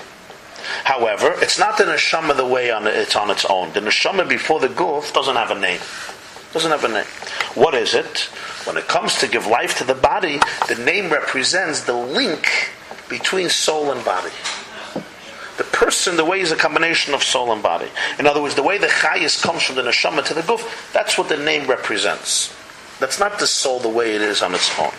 However, 0.84 1.34
it's 1.38 1.58
not 1.58 1.78
the 1.78 1.84
neshama 1.84 2.36
the 2.36 2.46
way 2.46 2.70
on 2.70 2.86
it's 2.86 3.16
on 3.16 3.30
its 3.30 3.44
own. 3.44 3.72
The 3.72 3.80
neshama 3.80 4.28
before 4.28 4.60
the 4.60 4.68
guf 4.68 5.12
doesn't 5.12 5.36
have 5.36 5.50
a 5.50 5.58
name. 5.58 5.80
Doesn't 6.52 6.70
have 6.70 6.84
a 6.84 6.88
name. 6.88 7.06
What 7.54 7.74
is 7.74 7.94
it? 7.94 8.28
When 8.64 8.76
it 8.76 8.86
comes 8.86 9.18
to 9.20 9.28
give 9.28 9.46
life 9.46 9.78
to 9.78 9.84
the 9.84 9.94
body, 9.94 10.40
the 10.68 10.76
name 10.84 11.10
represents 11.10 11.82
the 11.82 11.94
link 11.94 12.70
between 13.08 13.48
soul 13.48 13.90
and 13.90 14.04
body. 14.04 14.30
The 15.56 15.64
person, 15.64 16.16
the 16.16 16.24
way 16.24 16.40
is 16.40 16.50
a 16.50 16.56
combination 16.56 17.14
of 17.14 17.22
soul 17.22 17.52
and 17.52 17.62
body. 17.62 17.88
In 18.18 18.26
other 18.26 18.42
words, 18.42 18.54
the 18.54 18.62
way 18.62 18.78
the 18.78 18.86
chayis 18.86 19.42
comes 19.42 19.62
from 19.62 19.76
the 19.76 19.82
neshama 19.82 20.24
to 20.26 20.34
the 20.34 20.40
guf, 20.40 20.92
that's 20.92 21.18
what 21.18 21.28
the 21.28 21.36
name 21.36 21.68
represents. 21.68 22.54
That's 23.00 23.18
not 23.18 23.38
the 23.38 23.46
soul 23.46 23.80
the 23.80 23.88
way 23.88 24.14
it 24.14 24.22
is 24.22 24.42
on 24.42 24.54
its 24.54 24.78
own. 24.78 24.92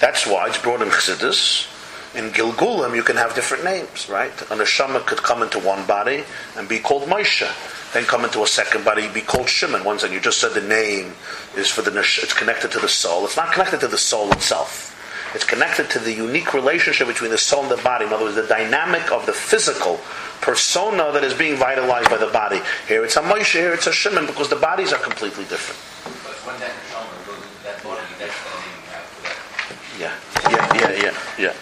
That's 0.00 0.26
why 0.26 0.48
it's 0.48 0.58
brought 0.58 0.82
in 0.82 0.88
Chassidus. 0.88 1.66
In 2.14 2.30
Gilgulim, 2.30 2.94
you 2.94 3.02
can 3.02 3.16
have 3.16 3.34
different 3.34 3.64
names, 3.64 4.08
right? 4.08 4.30
A 4.42 4.54
neshama 4.54 5.04
could 5.04 5.22
come 5.22 5.42
into 5.42 5.58
one 5.58 5.84
body 5.84 6.22
and 6.56 6.68
be 6.68 6.78
called 6.78 7.08
Moshe, 7.08 7.44
then 7.92 8.04
come 8.04 8.24
into 8.24 8.42
a 8.42 8.46
second 8.46 8.84
body, 8.84 9.08
be 9.08 9.20
called 9.20 9.48
Shimon. 9.48 9.82
Once, 9.82 10.04
and 10.04 10.12
you 10.12 10.20
just 10.20 10.40
said 10.40 10.52
the 10.52 10.60
name 10.60 11.12
is 11.56 11.68
for 11.68 11.82
the 11.82 11.90
nesh- 11.90 12.22
it's 12.22 12.32
connected 12.32 12.70
to 12.70 12.78
the 12.78 12.88
soul. 12.88 13.24
It's 13.24 13.36
not 13.36 13.52
connected 13.52 13.80
to 13.80 13.88
the 13.88 13.98
soul 13.98 14.30
itself. 14.30 14.92
It's 15.34 15.44
connected 15.44 15.90
to 15.90 15.98
the 15.98 16.12
unique 16.12 16.54
relationship 16.54 17.08
between 17.08 17.32
the 17.32 17.38
soul 17.38 17.62
and 17.62 17.70
the 17.72 17.82
body. 17.82 18.06
In 18.06 18.12
other 18.12 18.24
words, 18.24 18.36
the 18.36 18.46
dynamic 18.46 19.10
of 19.10 19.26
the 19.26 19.32
physical 19.32 19.98
persona 20.40 21.10
that 21.10 21.24
is 21.24 21.34
being 21.34 21.56
vitalized 21.56 22.10
by 22.10 22.16
the 22.18 22.28
body. 22.28 22.60
Here 22.86 23.04
it's 23.04 23.16
a 23.16 23.22
Moshe, 23.22 23.58
here 23.58 23.74
it's 23.74 23.88
a 23.88 23.92
Shimon, 23.92 24.26
because 24.26 24.48
the 24.48 24.56
bodies 24.56 24.92
are 24.92 25.00
completely 25.00 25.44
different. 25.50 25.80
But 26.22 26.34
when 26.46 26.60
that 26.60 26.70
neshama 26.70 27.26
goes 27.26 27.42
into 27.42 27.64
that 27.64 27.82
body, 27.82 28.06
that's 28.20 28.38
the 28.38 28.50
name 28.54 28.70
you 28.78 28.90
have 28.94 29.02
for 29.10 29.22
that. 29.26 29.38
Yeah, 29.98 30.14
yeah, 30.78 31.02
yeah, 31.02 31.14
yeah, 31.36 31.52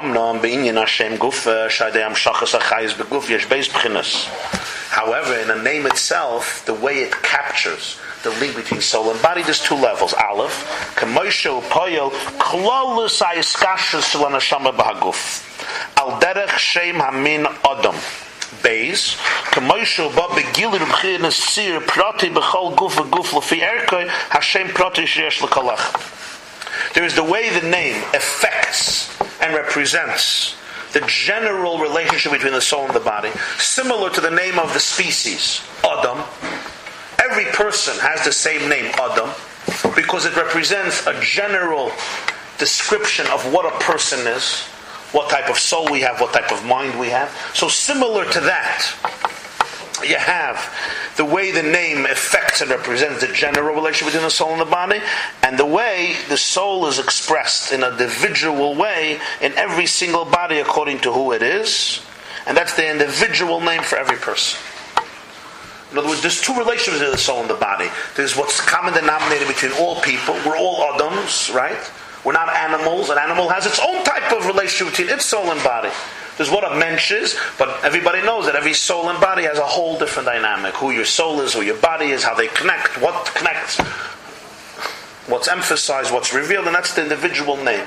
Hashem 0.00 1.18
guf 1.18 1.46
uh, 1.46 1.68
shachas 1.68 2.58
achayis 2.58 2.94
beguf 2.94 3.28
yesh 3.28 3.46
beis. 3.46 3.68
However, 4.90 5.38
in 5.38 5.48
the 5.48 5.62
name 5.62 5.86
itself, 5.86 6.64
the 6.66 6.74
way 6.74 7.02
it 7.02 7.12
captures 7.22 7.98
the 8.22 8.30
link 8.30 8.56
between 8.56 8.80
soul 8.80 9.10
and 9.10 9.22
body, 9.22 9.42
there's 9.42 9.60
two 9.60 9.74
levels. 9.74 10.12
Aleph, 10.12 10.94
k'moisho 10.96 11.62
poyel 11.62 12.10
klolus 12.38 13.22
ha'iskashus 13.22 14.02
shel 14.02 14.22
haneshama 14.22 14.76
b'haguf. 14.76 15.46
Al 15.96 16.20
derech 16.20 16.58
shem 16.58 16.96
hamin 16.96 17.44
odom. 17.44 17.94
Beis, 18.62 19.16
k'moisho 19.52 20.14
ba 20.14 21.30
sir 21.30 21.80
prati 21.80 22.28
b'chol 22.30 22.74
guf 22.74 22.96
v'guf 22.96 23.32
l'fi 23.32 23.60
erkoi 23.60 24.08
Hashem 24.08 24.68
prati 24.68 25.02
sheyesh 25.02 25.40
l'kolach. 25.42 26.29
There 26.94 27.04
is 27.04 27.14
the 27.14 27.24
way 27.24 27.50
the 27.50 27.68
name 27.68 28.02
affects 28.14 29.10
and 29.40 29.54
represents 29.54 30.56
the 30.92 31.00
general 31.06 31.78
relationship 31.78 32.32
between 32.32 32.52
the 32.52 32.60
soul 32.60 32.84
and 32.86 32.94
the 32.94 33.00
body, 33.00 33.30
similar 33.58 34.10
to 34.10 34.20
the 34.20 34.30
name 34.30 34.58
of 34.58 34.72
the 34.74 34.80
species, 34.80 35.62
Adam. 35.84 36.18
Every 37.18 37.44
person 37.52 37.94
has 38.00 38.24
the 38.24 38.32
same 38.32 38.68
name, 38.68 38.86
Adam, 38.98 39.30
because 39.94 40.26
it 40.26 40.34
represents 40.36 41.06
a 41.06 41.18
general 41.20 41.92
description 42.58 43.26
of 43.28 43.52
what 43.52 43.66
a 43.66 43.78
person 43.84 44.26
is, 44.26 44.62
what 45.12 45.30
type 45.30 45.48
of 45.48 45.58
soul 45.58 45.90
we 45.90 46.00
have, 46.00 46.20
what 46.20 46.32
type 46.32 46.52
of 46.52 46.64
mind 46.64 46.98
we 46.98 47.08
have. 47.08 47.30
So, 47.54 47.68
similar 47.68 48.24
to 48.30 48.40
that, 48.40 48.84
you 50.04 50.16
have 50.16 50.74
the 51.16 51.24
way 51.24 51.50
the 51.50 51.62
name 51.62 52.06
affects 52.06 52.60
and 52.60 52.70
represents 52.70 53.20
the 53.20 53.32
general 53.32 53.74
relationship 53.74 54.12
between 54.12 54.24
the 54.24 54.30
soul 54.30 54.50
and 54.52 54.60
the 54.60 54.64
body, 54.64 55.00
and 55.42 55.58
the 55.58 55.66
way 55.66 56.16
the 56.28 56.36
soul 56.36 56.86
is 56.86 56.98
expressed 56.98 57.72
in 57.72 57.82
a 57.82 57.90
individual 57.90 58.74
way 58.74 59.18
in 59.40 59.52
every 59.54 59.86
single 59.86 60.24
body 60.24 60.58
according 60.58 60.98
to 61.00 61.12
who 61.12 61.32
it 61.32 61.42
is, 61.42 62.00
and 62.46 62.56
that's 62.56 62.74
the 62.74 62.90
individual 62.90 63.60
name 63.60 63.82
for 63.82 63.96
every 63.96 64.16
person. 64.16 64.58
In 65.92 65.98
other 65.98 66.08
words, 66.08 66.22
there's 66.22 66.40
two 66.40 66.54
relationships 66.54 66.98
between 66.98 67.10
the 67.10 67.18
soul 67.18 67.40
and 67.40 67.50
the 67.50 67.54
body. 67.54 67.88
There's 68.16 68.36
what's 68.36 68.60
common 68.60 68.94
denominator 68.94 69.46
between 69.46 69.72
all 69.72 70.00
people. 70.00 70.34
We're 70.46 70.56
all 70.56 70.94
Adams, 70.94 71.50
right? 71.52 71.78
We're 72.24 72.32
not 72.32 72.48
animals. 72.48 73.10
An 73.10 73.18
animal 73.18 73.48
has 73.48 73.66
its 73.66 73.80
own 73.80 74.04
type 74.04 74.32
of 74.32 74.46
relationship 74.46 74.94
between 74.94 75.14
its 75.14 75.24
soul 75.24 75.50
and 75.50 75.62
body. 75.64 75.90
There's 76.40 76.50
what 76.50 76.64
a 76.64 76.74
mensch 76.74 77.12
is, 77.12 77.38
but 77.58 77.84
everybody 77.84 78.22
knows 78.22 78.46
that 78.46 78.56
every 78.56 78.72
soul 78.72 79.10
and 79.10 79.20
body 79.20 79.42
has 79.42 79.58
a 79.58 79.66
whole 79.66 79.98
different 79.98 80.24
dynamic. 80.24 80.72
Who 80.76 80.90
your 80.90 81.04
soul 81.04 81.42
is, 81.42 81.52
who 81.52 81.60
your 81.60 81.76
body 81.76 82.12
is, 82.12 82.22
how 82.24 82.34
they 82.34 82.46
connect, 82.46 82.98
what 82.98 83.26
connects, 83.34 83.78
what's 85.28 85.48
emphasized, 85.48 86.10
what's 86.10 86.32
revealed, 86.32 86.64
and 86.64 86.74
that's 86.74 86.94
the 86.94 87.02
individual 87.02 87.58
name. 87.58 87.84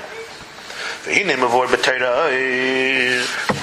V'hine 1.04 1.36
mavor 1.36 1.66
b'teira 1.66 2.30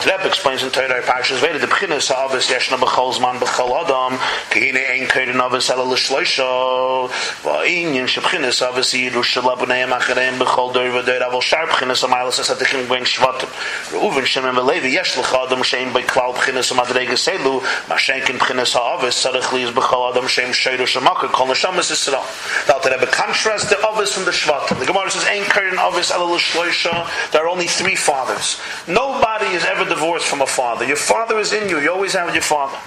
Rebbe 0.05 0.27
explains 0.27 0.63
in 0.63 0.69
Torah 0.69 1.01
Parshas 1.01 1.39
Veda 1.39 1.57
the 1.57 1.65
b'chinas 1.65 2.09
ha'avis 2.13 2.49
yeshna 2.51 2.77
b'chol 2.77 3.13
zman 3.13 3.39
b'chol 3.39 3.83
adam 3.83 4.17
k'hine 4.49 4.77
ein 4.77 5.07
k'hine 5.07 5.35
navis 5.35 5.69
ala 5.71 5.83
l'shloisho. 5.83 7.09
V'inyin 7.41 8.05
sh'b'chinas 8.05 8.61
ha'avis 8.61 8.93
yiru 8.93 9.23
sh'la 9.23 9.57
b'neim 9.57 9.89
achereim 9.89 10.37
b'chol 10.37 10.73
dor 10.73 10.85
v'doir 10.85 11.21
avol 11.21 11.41
shar 11.41 11.65
b'chinas 11.65 12.01
ha'mailas 12.01 12.37
ha'satikim 12.37 12.87
gwen 12.87 13.05
shvatim. 13.05 13.49
Reuven 13.89 14.25
shemen 14.25 14.53
v'levi 14.53 14.93
yesh 14.93 15.17
l'cha 15.17 15.45
adam 15.45 15.61
shein 15.61 15.91
b'klal 15.93 16.33
b'chinas 16.33 16.69
ha'madrega 16.69 17.17
selu 17.17 17.61
ma 17.89 17.95
shenkin 17.95 18.37
b'chinas 18.37 18.73
ha'avis 18.73 19.17
sarich 19.17 19.51
liz 19.53 19.71
b'chol 19.71 20.11
adam 20.11 20.25
shein 20.25 20.49
shayru 20.49 20.85
sh'makar 20.85 21.31
kol 21.31 21.47
neshamas 21.47 21.89
Yisrael. 21.89 22.25
Now 22.67 22.77
the 22.77 22.89
Rebbe 22.89 23.05
contrasts 23.11 23.69
the 23.69 23.77
avis 23.85 24.13
from 24.13 24.25
the 24.25 24.31
shvatim. 24.31 24.79
The 24.79 24.85
Gemara 24.85 25.09
says 25.09 25.25
ein 25.25 25.43
k'hine 25.43 25.77
avis 25.77 26.11
ala 26.11 26.25
l'shloisho 26.25 27.30
there 27.31 27.45
are 27.45 27.49
only 27.49 27.67
three 27.67 27.95
fathers. 27.95 28.59
Nobody 28.87 29.47
is 29.47 29.63
ever 29.65 29.85
divorced 29.85 30.27
from 30.27 30.41
a 30.41 30.47
father. 30.47 30.85
Your 30.85 30.97
father 30.97 31.39
is 31.39 31.53
in 31.53 31.69
you. 31.69 31.79
You 31.79 31.91
always 31.91 32.13
have 32.13 32.33
your 32.33 32.43
father. 32.43 32.77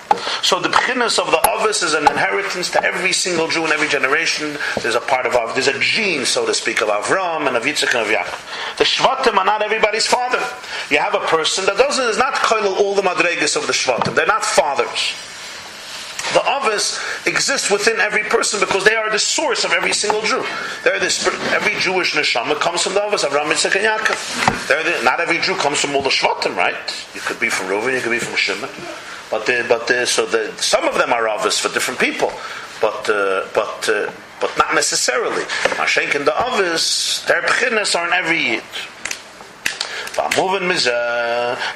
So 0.43 0.61
the 0.61 0.69
beginness 0.69 1.19
of 1.19 1.31
the 1.31 1.41
Avis 1.49 1.83
is 1.83 1.95
an 1.95 2.03
inheritance 2.03 2.71
to 2.71 2.85
every 2.85 3.13
single 3.13 3.49
Jew 3.49 3.65
in 3.65 3.73
every 3.73 3.89
generation. 3.89 4.57
There's 4.83 4.95
a 4.95 5.01
part 5.01 5.27
of 5.27 5.35
Av, 5.35 5.55
there's 5.55 5.69
a 5.69 5.79
gene, 5.81 6.25
so 6.25 6.45
to 6.47 6.55
speak, 6.55 6.83
of 6.83 6.89
Avram 6.89 7.47
and 7.47 7.57
of 7.57 7.65
Yitzchak 7.65 7.95
and 7.95 8.07
of 8.07 8.09
Yaakov. 8.09 8.77
The 8.79 8.85
Shvatim 8.85 9.37
are 9.37 9.45
not 9.45 9.63
everybody's 9.63 10.07
father. 10.07 10.43
You 10.91 10.99
have 10.99 11.15
a 11.15 11.27
person 11.27 11.65
that 11.67 11.77
doesn't 11.77 12.09
is 12.09 12.19
not 12.19 12.35
koilel 12.35 12.77
all 12.79 12.95
the 12.95 13.03
madregas 13.03 13.57
of 13.57 13.67
the 13.67 13.73
Shvatim. 13.73 14.15
They're 14.15 14.27
not 14.27 14.45
fathers. 14.45 15.15
The 16.33 16.41
Avos 16.41 17.27
exist 17.27 17.71
within 17.71 18.01
every 18.01 18.25
person 18.25 18.59
because 18.61 18.85
they 18.85 18.95
are 18.95 19.11
the 19.11 19.19
source 19.19 19.65
of 19.65 19.73
every 19.73 19.93
single 19.93 20.23
Jew. 20.23 20.45
They're 20.83 20.99
the 20.99 21.11
spirit, 21.11 21.41
every 21.53 21.75
Jewish 21.79 22.15
neshama 22.15 22.59
comes 22.59 22.83
from 22.83 22.95
the 22.95 23.01
Avos, 23.01 23.25
Avraham, 23.25 23.53
Yitzchak, 23.53 23.77
and 23.77 23.85
Yaakov. 23.85 24.69
The, 24.69 25.05
not 25.05 25.21
every 25.21 25.39
Jew 25.39 25.55
comes 25.57 25.81
from 25.81 25.95
all 25.95 26.03
the 26.03 26.09
Shvatim, 26.09 26.57
right? 26.57 26.75
You 27.15 27.21
could 27.21 27.39
be 27.39 27.51
from 27.51 27.67
Reuven, 27.67 27.95
you 27.95 28.01
could 28.01 28.11
be 28.11 28.19
from 28.19 28.37
Shimon. 28.37 28.71
But 29.31 29.47
the, 29.47 29.67
but 29.69 29.87
the, 29.87 30.07
so 30.07 30.27
the, 30.27 30.53
some 30.57 30.89
of 30.89 30.95
them 30.95 31.13
are 31.13 31.25
Avos 31.25 31.61
for 31.61 31.73
different 31.73 32.01
people. 32.01 32.33
But, 32.81 33.09
uh, 33.09 33.47
but, 33.55 33.89
uh, 33.89 34.11
but 34.41 34.57
not 34.59 34.75
necessarily. 34.75 35.43
Mashenk 35.77 36.15
and 36.15 36.27
the 36.27 36.33
Avos, 36.33 37.27
their 37.27 37.43
b'chinas 37.43 37.95
are 37.99 38.07
in 38.07 38.13
every 38.13 38.39
Yid. 38.39 38.63
והמובן 40.16 40.68
מזה, 40.68 40.94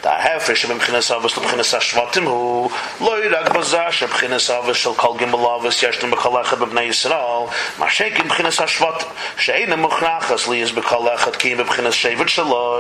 ההפרש 0.04 0.62
שבמבחינס 0.62 1.12
אבס 1.12 1.38
לבחינס 1.38 1.74
השבטים 1.74 2.24
הוא 2.24 2.72
לא 3.02 3.16
רק 3.32 3.50
בזה 3.50 3.82
שבחינס 3.92 4.50
אבס 4.50 4.78
של 4.78 4.94
כל 4.96 5.18
גימל 5.18 5.46
אבס 5.60 5.84
יש 5.84 6.04
להם 6.04 6.12
בכל 6.12 6.42
אחד 6.42 6.60
בבני 6.60 6.82
ישראל, 6.82 7.46
מה 7.78 7.90
שכן 7.90 8.24
מבחינס 8.26 8.62
השבטים, 8.62 9.08
שאין 9.38 9.74
מוכרח 9.74 10.32
אז 10.32 10.48
לי 10.48 10.58
יש 10.58 10.72
בכל 10.72 11.14
אחד 11.16 11.36
כי 11.36 11.54
אם 11.54 11.58
בבחינס 11.58 11.94
שבט 11.94 12.30
שלו, 12.30 12.80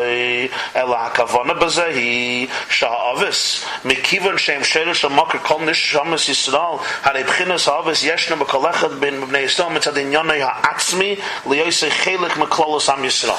אלא 0.76 0.95
הכוונה 0.95 1.53
בזה 1.53 1.86
היא 1.86 2.48
שהאבס, 2.70 3.65
מכיוון 3.86 4.38
שהם 4.38 4.64
שאלה 4.64 4.95
של 4.95 5.07
מוקר 5.07 5.38
כל 5.41 5.61
נשמס 5.61 6.30
ישראל, 6.30 6.78
הרי 7.03 7.24
בחינס 7.24 7.68
האבס 7.68 8.03
יש 8.03 8.30
להם 8.30 8.40
בכל 8.40 8.70
אחד 8.70 8.94
בבני 8.94 9.40
ישראל 9.40 9.70
מצד 9.70 9.98
ענייני 9.98 10.41
העצמי, 10.44 11.15
להיות 11.49 11.74
חלק 11.90 12.38
מכלולוס 12.38 12.90
עם 12.90 13.06
ישראל. 13.06 13.36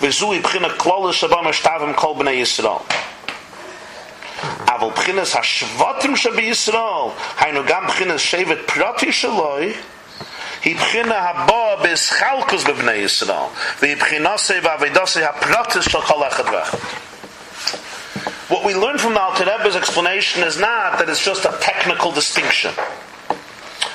וזוהי 0.00 0.40
בחינה 0.40 0.68
כלולה 0.70 1.12
שבה 1.12 1.42
משתבם 1.42 1.92
כל 1.92 2.12
בני 2.18 2.30
ישראל. 2.30 2.78
אבל 4.68 4.88
בחינס 4.94 5.36
השבטים 5.36 6.16
שבישראל, 6.16 7.10
היינו 7.38 7.60
גם 7.66 7.86
בחינס 7.86 8.20
שבט 8.20 8.58
פרטי 8.66 9.12
שלוי, 9.12 9.72
היא 10.64 10.76
בחינה 10.76 11.18
הבאה 11.18 11.76
בסחלקוס 11.76 12.64
בבני 12.64 12.92
ישראל, 12.92 13.38
והיא 13.82 13.96
בחינוסי 13.96 14.60
ועבידוסי 14.62 15.24
הפרטי 15.24 15.82
של 15.82 16.00
כל 16.00 16.28
אחד 16.28 16.44
ואחד. 16.52 16.78
What 18.50 18.64
we 18.64 18.74
learn 18.74 18.98
from 18.98 19.14
the 19.14 19.20
Alter 19.20 19.44
Rebbe's 19.44 19.76
explanation 19.76 20.42
is 20.42 20.58
not 20.58 20.98
that 20.98 21.08
it's 21.08 21.24
just 21.24 21.44
a 21.44 21.56
technical 21.60 22.10
distinction. 22.10 22.72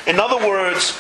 In 0.08 0.18
other 0.18 0.38
words, 0.38 0.94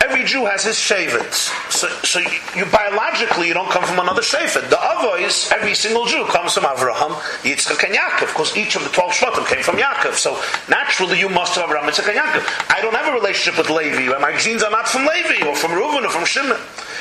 every 0.00 0.24
Jew 0.24 0.46
has 0.46 0.64
his 0.64 0.76
shevet. 0.76 1.32
So, 1.70 1.88
so 2.02 2.20
you, 2.56 2.66
biologically 2.66 3.48
you 3.48 3.54
don't 3.54 3.70
come 3.70 3.84
from 3.84 3.98
another 3.98 4.22
shevet. 4.22 4.68
The 4.68 4.76
Avos, 4.76 5.52
every 5.52 5.74
single 5.74 6.06
Jew 6.06 6.24
comes 6.26 6.54
from 6.54 6.64
Avraham, 6.64 7.12
Yitzchak, 7.42 7.84
and 7.84 7.94
Yaakov. 7.94 8.28
Because 8.28 8.56
each 8.56 8.76
of 8.76 8.82
the 8.82 8.90
twelve 8.90 9.12
shvatim 9.12 9.46
came 9.46 9.62
from 9.62 9.76
Yaakov. 9.76 10.14
So 10.14 10.40
naturally, 10.68 11.18
you 11.18 11.28
must 11.28 11.54
have 11.54 11.68
Avraham, 11.68 11.88
Yitzchak, 11.88 12.08
and 12.08 12.18
Yaakov. 12.18 12.74
I 12.76 12.80
don't 12.80 12.94
have 12.94 13.08
a 13.08 13.12
relationship 13.12 13.58
with 13.58 13.70
Levi. 13.70 14.16
My 14.18 14.36
genes 14.36 14.62
are 14.62 14.70
not 14.70 14.88
from 14.88 15.06
Levi 15.06 15.46
or 15.46 15.54
from 15.54 15.72
Reuven 15.72 16.04
or 16.04 16.10
from 16.10 16.24
Shimon. 16.24 16.58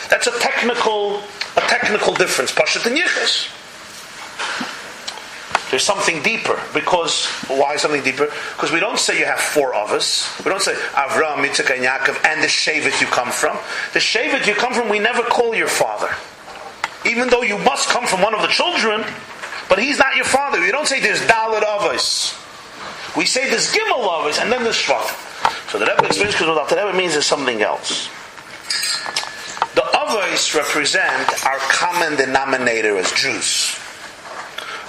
That's 0.09 0.27
a 0.27 0.37
technical, 0.39 1.21
a 1.57 1.61
technical 1.67 2.13
difference. 2.13 2.51
Pashat 2.51 2.85
and 2.85 2.97
Yichus. 2.97 3.55
There's 5.69 5.83
something 5.83 6.23
deeper 6.23 6.59
because 6.73 7.27
why 7.47 7.75
something 7.75 8.01
deeper? 8.01 8.25
Because 8.25 8.71
we 8.71 8.79
don't 8.79 8.97
say 8.97 9.19
you 9.19 9.25
have 9.25 9.39
four 9.39 9.75
of 9.75 9.91
us. 9.91 10.27
We 10.43 10.49
don't 10.49 10.61
say 10.61 10.73
Avram, 10.73 11.45
Yitzchak, 11.45 11.75
and 11.75 11.85
Yaakov, 11.85 12.25
and 12.25 12.41
the 12.41 12.47
Shevet 12.47 12.99
you 12.99 13.07
come 13.07 13.31
from. 13.31 13.55
The 13.93 13.99
Shevet 13.99 14.47
you 14.47 14.55
come 14.55 14.73
from, 14.73 14.89
we 14.89 14.97
never 14.97 15.21
call 15.21 15.53
your 15.53 15.67
father, 15.67 16.09
even 17.05 17.29
though 17.29 17.43
you 17.43 17.59
must 17.59 17.87
come 17.89 18.07
from 18.07 18.21
one 18.21 18.33
of 18.33 18.41
the 18.41 18.47
children. 18.47 19.03
But 19.69 19.77
he's 19.77 19.99
not 19.99 20.15
your 20.15 20.25
father. 20.25 20.59
We 20.59 20.71
don't 20.71 20.87
say 20.87 20.99
there's 20.99 21.21
Daled 21.21 21.61
Avos. 21.61 22.35
We 23.15 23.25
say 23.25 23.47
there's 23.47 23.71
Gimel 23.71 24.07
Avos, 24.09 24.41
and 24.41 24.51
then 24.51 24.63
there's 24.63 24.75
Shvat. 24.75 25.69
So 25.69 25.77
the 25.77 25.85
Rebbe 25.85 26.07
explains 26.07 26.33
because 26.33 26.47
what 26.47 26.67
the 26.67 26.77
Rebbe 26.77 26.97
means 26.97 27.15
is 27.15 27.27
something 27.27 27.61
else. 27.61 28.07
The 29.75 29.81
Avos 29.81 30.55
represent 30.55 31.45
our 31.45 31.59
common 31.59 32.15
denominator 32.15 32.97
as 32.97 33.11
Jews 33.11 33.78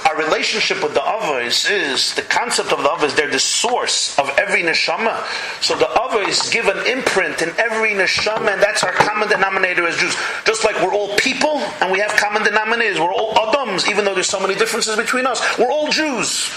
our 0.07 0.17
relationship 0.17 0.83
with 0.83 0.95
the 0.95 1.01
Avos 1.01 1.71
is 1.71 2.15
the 2.15 2.23
concept 2.23 2.73
of 2.73 2.79
the 2.79 2.89
Avos, 2.89 3.15
they're 3.17 3.31
the 3.31 3.39
source 3.39 4.19
of 4.19 4.29
every 4.39 4.63
neshama. 4.63 5.25
So 5.63 5.77
the 5.77 5.87
Avos 5.87 6.51
give 6.53 6.67
an 6.69 6.87
imprint 6.87 7.43
in 7.43 7.51
every 7.59 7.91
neshama, 7.91 8.53
and 8.53 8.63
that's 8.63 8.83
our 8.83 8.93
common 8.93 9.29
denominator 9.29 9.87
as 9.87 9.97
Jews. 9.97 10.17
Just 10.45 10.65
like 10.65 10.77
we're 10.77 10.95
all 10.95 11.17
people 11.17 11.59
and 11.81 11.93
we 11.93 11.99
have 12.01 12.11
common 12.13 12.43
denominators, 12.43 12.99
we're 12.99 13.13
all 13.13 13.39
Adams, 13.39 13.89
even 13.89 14.05
though 14.05 14.15
there's 14.15 14.29
so 14.29 14.41
many 14.41 14.55
differences 14.55 14.97
between 14.97 15.27
us. 15.27 15.41
We're 15.59 15.71
all 15.71 15.89
Jews. 15.89 16.51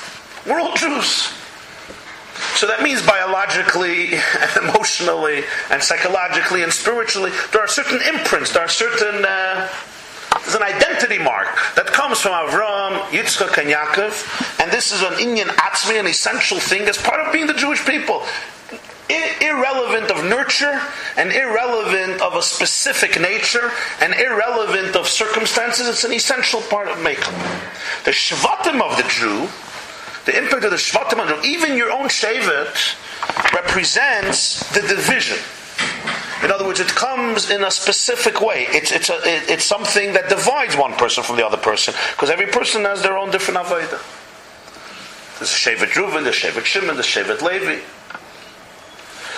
We're 0.45 0.59
all 0.59 0.73
Jews. 0.75 1.31
So 2.55 2.67
that 2.67 2.81
means 2.81 3.05
biologically, 3.05 4.13
and 4.15 4.69
emotionally, 4.69 5.43
and 5.69 5.81
psychologically, 5.81 6.63
and 6.63 6.71
spiritually, 6.71 7.31
there 7.51 7.61
are 7.61 7.67
certain 7.67 7.99
imprints, 8.13 8.53
there 8.53 8.63
are 8.63 8.69
certain. 8.69 9.25
Uh, 9.25 9.69
there's 10.41 10.55
an 10.55 10.63
identity 10.63 11.19
mark 11.19 11.47
that 11.75 11.87
comes 11.87 12.19
from 12.19 12.31
Avram, 12.31 12.99
Yitzchak, 13.11 13.57
and 13.57 13.69
Yaakov, 13.69 14.61
and 14.61 14.71
this 14.71 14.91
is 14.91 15.01
an 15.01 15.13
inyan 15.13 15.47
Atzmi, 15.55 15.99
an 15.99 16.07
essential 16.07 16.59
thing 16.59 16.83
as 16.83 16.97
part 16.97 17.19
of 17.19 17.31
being 17.31 17.47
the 17.47 17.53
Jewish 17.53 17.85
people. 17.85 18.25
I- 19.09 19.35
irrelevant 19.41 20.09
of 20.09 20.23
nurture, 20.25 20.81
and 21.17 21.31
irrelevant 21.31 22.21
of 22.21 22.35
a 22.35 22.41
specific 22.41 23.19
nature, 23.19 23.71
and 23.99 24.13
irrelevant 24.13 24.95
of 24.95 25.07
circumstances, 25.07 25.87
it's 25.87 26.03
an 26.03 26.13
essential 26.13 26.61
part 26.61 26.87
of 26.87 26.99
makeup. 27.01 27.33
The 28.05 28.11
Shvatim 28.11 28.81
of 28.81 28.97
the 28.97 29.03
Jew, 29.03 29.49
the 30.25 30.37
impact 30.37 30.63
of 30.63 30.71
the 30.71 30.77
Shvatim 30.77 31.19
of 31.21 31.27
the 31.27 31.35
Jew, 31.35 31.41
even 31.43 31.77
your 31.77 31.91
own 31.91 32.07
Shevet, 32.07 32.95
represents 33.53 34.67
the 34.71 34.81
division. 34.81 35.37
In 36.43 36.51
other 36.51 36.65
words, 36.65 36.79
it 36.79 36.87
comes 36.87 37.49
in 37.49 37.63
a 37.63 37.71
specific 37.71 38.41
way. 38.41 38.65
It's, 38.69 38.91
it's, 38.91 39.09
a, 39.09 39.15
it, 39.23 39.49
it's 39.49 39.63
something 39.63 40.13
that 40.13 40.27
divides 40.29 40.75
one 40.75 40.93
person 40.93 41.23
from 41.23 41.37
the 41.37 41.45
other 41.45 41.57
person, 41.57 41.93
because 42.11 42.29
every 42.29 42.47
person 42.47 42.83
has 42.83 43.01
their 43.01 43.17
own 43.17 43.31
different 43.31 43.59
Avodah. 43.59 44.01
There's 45.39 45.51
a 45.51 45.55
Shevet 45.55 45.91
Reuven, 45.93 46.23
there's 46.23 46.35
Shevet 46.35 46.65
Shimon, 46.65 46.95
there's 46.95 47.07
Shevet 47.07 47.41
Levi. 47.41 47.79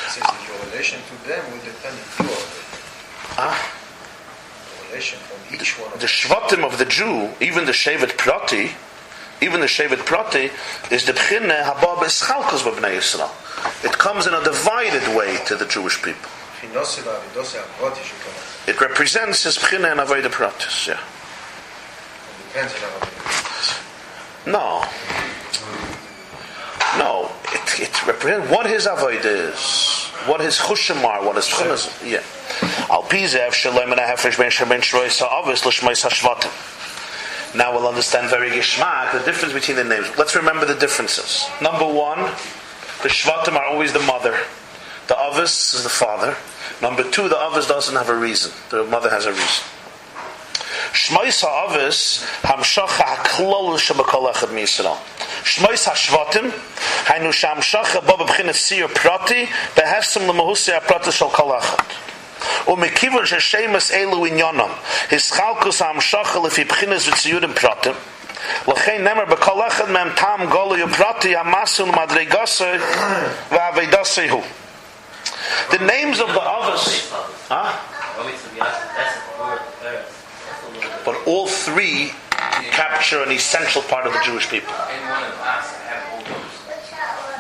Since 0.09 0.25
that 0.25 0.47
your 0.47 0.71
relation 0.71 0.99
to 0.99 1.27
them 1.27 1.51
will 1.51 1.59
depend 1.63 1.97
on 2.19 2.25
your 2.27 2.37
Ah. 3.37 3.71
relation 4.89 5.19
from 5.19 5.55
each 5.55 5.77
one 5.79 5.91
The 5.99 6.07
Shvatim 6.07 6.63
of 6.63 6.77
the 6.77 6.85
Jew, 6.85 7.31
even 7.39 7.65
the 7.65 7.71
Shevet 7.73 8.17
Prati, 8.17 8.71
even 9.41 9.59
the 9.59 9.67
Shevet 9.67 10.05
Prati, 10.05 10.49
is 10.89 11.05
the 11.05 11.13
B'chine 11.13 11.63
Haba 11.63 11.97
B'eschalkos 11.97 12.63
B'bnei 12.63 12.97
Yisrael. 12.97 13.29
It 13.83 13.91
comes 13.97 14.25
in 14.25 14.33
a 14.33 14.43
divided 14.43 15.15
way 15.15 15.37
to 15.45 15.55
the 15.55 15.65
Jewish 15.65 16.01
people. 16.01 16.29
Finose 16.65 17.01
v'avidose 17.01 17.57
avoti 17.59 18.01
shekama. 18.01 18.67
It 18.67 18.81
represents 18.81 19.43
his 19.43 19.57
B'chine 19.57 19.91
and 19.91 19.99
Avodah 19.99 20.31
Pratis, 20.31 20.87
yeah. 20.87 20.99
Depends 22.47 22.73
on 22.73 22.81
our 22.83 24.53
No. 24.53 24.85
No. 26.97 27.31
It, 27.53 27.79
it 27.81 28.07
represents 28.07 28.49
what 28.49 28.65
his 28.65 28.85
avoid 28.87 29.25
is, 29.25 30.09
what 30.25 30.41
his 30.41 30.57
chushim 30.57 31.03
are, 31.03 31.23
what 31.23 31.35
his 31.35 31.45
chunas. 31.45 31.89
Yeah. 32.03 32.23
Al 32.89 33.03
pizev 33.03 33.53
shalom 33.53 33.91
and 33.91 34.01
ahefresh 34.01 34.37
ben 34.37 34.49
shem 34.49 34.69
ben 34.69 34.81
shroy 34.81 35.09
sa'avis 35.09 35.65
l'shmais 35.65 36.03
hashvatim. 36.07 36.51
Now 37.55 37.73
we'll 37.73 37.87
understand 37.87 38.29
very 38.29 38.49
gishmak 38.49 39.11
the 39.13 39.19
difference 39.19 39.53
between 39.53 39.77
the 39.77 39.83
names. 39.83 40.09
Let's 40.17 40.35
remember 40.35 40.65
the 40.65 40.75
differences. 40.75 41.47
Number 41.61 41.85
one, 41.85 42.19
the 43.03 43.09
shvatim 43.09 43.55
are 43.55 43.65
always 43.65 43.93
the 43.93 43.99
mother. 43.99 44.37
The 45.07 45.15
avis 45.17 45.73
is 45.75 45.83
the 45.83 45.89
father. 45.89 46.35
Number 46.85 47.01
two, 47.09 47.27
the 47.27 47.35
Avos 47.35 47.67
doesn't 47.67 47.95
have 47.95 48.09
a 48.09 48.15
reason. 48.15 48.51
The 48.69 48.83
mother 48.83 49.09
has 49.09 49.25
a 49.25 49.31
reason. 49.31 49.63
Shmois 50.93 51.41
hamshacha 52.43 53.05
ha'klol 53.09 53.75
echad 53.75 54.49
miyisrael. 54.49 54.95
Shmois 55.41 55.83
ha'shvatim 55.89 56.51
shamshacha 57.31 58.05
bo 58.05 58.23
siyur 58.53 58.93
prati 58.93 59.45
ha'prati 60.73 61.11
kol 61.33 61.59
echad. 61.59 61.89
Umekivur 62.67 63.25
sheshemes 63.25 63.89
elu 63.91 64.29
inyonam 64.29 64.69
hischalkus 65.09 65.81
lefi 66.43 66.65
v'tziyurim 66.65 67.55
pratim 67.55 67.95
לכן 68.67 69.03
נאמר 69.03 69.25
בכל 69.25 69.67
אחד 69.67 69.89
מהם 69.89 70.09
טעם 70.15 70.45
גולו 70.45 70.77
יפרטי 70.77 71.35
המסון 71.35 71.89
הוא 74.29 74.43
the 75.72 75.80
names 75.86 76.19
of 76.19 76.27
the 76.27 76.40
Avos, 76.40 77.11
huh? 77.49 77.72
but 81.06 81.15
all 81.27 81.48
three 81.48 82.11
capture 82.72 83.22
an 83.23 83.32
essential 83.32 83.82
part 83.84 84.06
of 84.06 84.14
the 84.14 84.19
Jewish 84.23 84.49
people. 84.49 84.73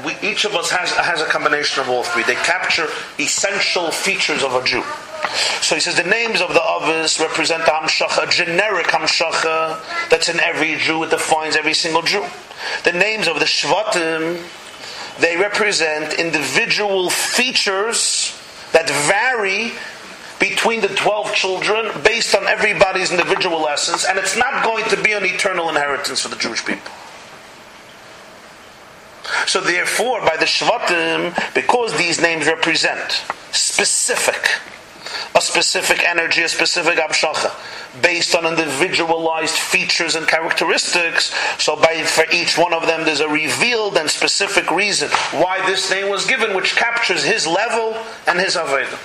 We, 0.05 0.15
each 0.27 0.45
of 0.45 0.53
us 0.55 0.69
has, 0.69 0.91
has 0.91 1.21
a 1.21 1.25
combination 1.25 1.81
of 1.81 1.89
all 1.89 2.03
three. 2.03 2.23
They 2.23 2.35
capture 2.35 2.87
essential 3.17 3.91
features 3.91 4.43
of 4.43 4.53
a 4.53 4.63
Jew. 4.63 4.83
So 5.61 5.75
he 5.75 5.81
says 5.81 5.95
the 5.95 6.03
names 6.03 6.41
of 6.41 6.49
the 6.49 6.59
Avos 6.59 7.19
represent 7.19 7.65
the 7.65 7.71
Hamshacha, 7.71 8.29
generic 8.29 8.87
Hamshacha 8.87 10.09
that's 10.09 10.29
in 10.29 10.39
every 10.39 10.75
Jew. 10.75 11.03
It 11.03 11.09
defines 11.09 11.55
every 11.55 11.73
single 11.73 12.03
Jew. 12.03 12.25
The 12.83 12.93
names 12.93 13.27
of 13.27 13.39
the 13.39 13.45
Shvatim 13.45 14.45
they 15.19 15.37
represent 15.37 16.19
individual 16.19 17.09
features 17.09 18.37
that 18.73 18.89
vary 19.07 19.71
between 20.39 20.81
the 20.81 20.89
12 20.89 21.33
children 21.33 21.89
based 22.03 22.35
on 22.35 22.45
everybody's 22.45 23.11
individual 23.11 23.67
essence, 23.67 24.05
and 24.05 24.19
it's 24.19 24.37
not 24.37 24.63
going 24.63 24.83
to 24.89 25.01
be 25.01 25.13
an 25.13 25.25
eternal 25.25 25.69
inheritance 25.69 26.21
for 26.21 26.27
the 26.27 26.35
Jewish 26.35 26.65
people. 26.65 26.91
So 29.47 29.61
therefore, 29.61 30.21
by 30.21 30.37
the 30.37 30.45
Shvatim, 30.45 31.33
because 31.53 31.97
these 31.97 32.21
names 32.21 32.47
represent 32.47 33.23
specific, 33.51 34.49
a 35.34 35.40
specific 35.40 36.04
energy, 36.04 36.42
a 36.42 36.48
specific 36.48 36.98
Abshacha, 36.98 37.50
based 38.02 38.34
on 38.34 38.46
individualized 38.46 39.56
features 39.56 40.14
and 40.16 40.26
characteristics, 40.26 41.34
so 41.58 41.76
by, 41.76 42.02
for 42.02 42.24
each 42.32 42.58
one 42.58 42.72
of 42.72 42.86
them 42.86 43.04
there's 43.04 43.20
a 43.20 43.28
revealed 43.28 43.96
and 43.96 44.10
specific 44.10 44.70
reason 44.70 45.08
why 45.32 45.64
this 45.66 45.90
name 45.90 46.10
was 46.10 46.26
given, 46.26 46.54
which 46.54 46.76
captures 46.76 47.24
his 47.24 47.46
level 47.46 47.96
and 48.26 48.38
his 48.38 48.56
Avedah. 48.56 48.98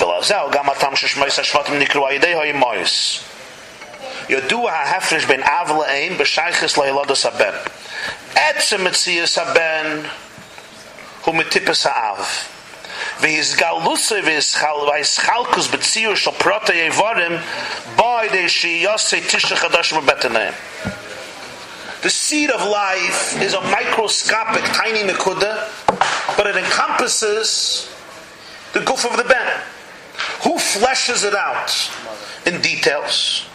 ולזהו 0.00 0.50
גם 0.50 0.70
הטעם 0.70 0.96
ששמייס 0.96 1.38
השבטים 1.38 1.78
נקראו 1.78 2.06
על 2.06 2.12
ידי 2.12 2.34
האמויס. 2.34 3.20
ידוע 4.28 4.72
ההפרש 4.72 5.24
בין 5.24 5.42
אב 5.42 5.72
לאם 5.80 6.18
בשייכס 6.18 6.78
לילדס 6.78 7.26
הבן. 7.26 7.54
עצם 8.34 8.84
מציאס 8.84 9.38
הבן 9.38 10.02
de. 20.29 20.53
The 22.01 22.09
seed 22.09 22.49
of 22.49 22.61
life 22.61 23.41
is 23.41 23.53
a 23.53 23.61
microscopic, 23.61 24.63
tiny 24.63 25.03
mikudah, 25.03 26.37
but 26.37 26.47
it 26.47 26.55
encompasses 26.55 27.93
the 28.73 28.79
guf 28.79 29.03
of 29.09 29.17
the 29.17 29.23
ben. 29.23 29.61
Who 30.43 30.53
fleshes 30.55 31.25
it 31.25 31.35
out 31.35 31.73
in 32.45 32.61
details? 32.61 33.45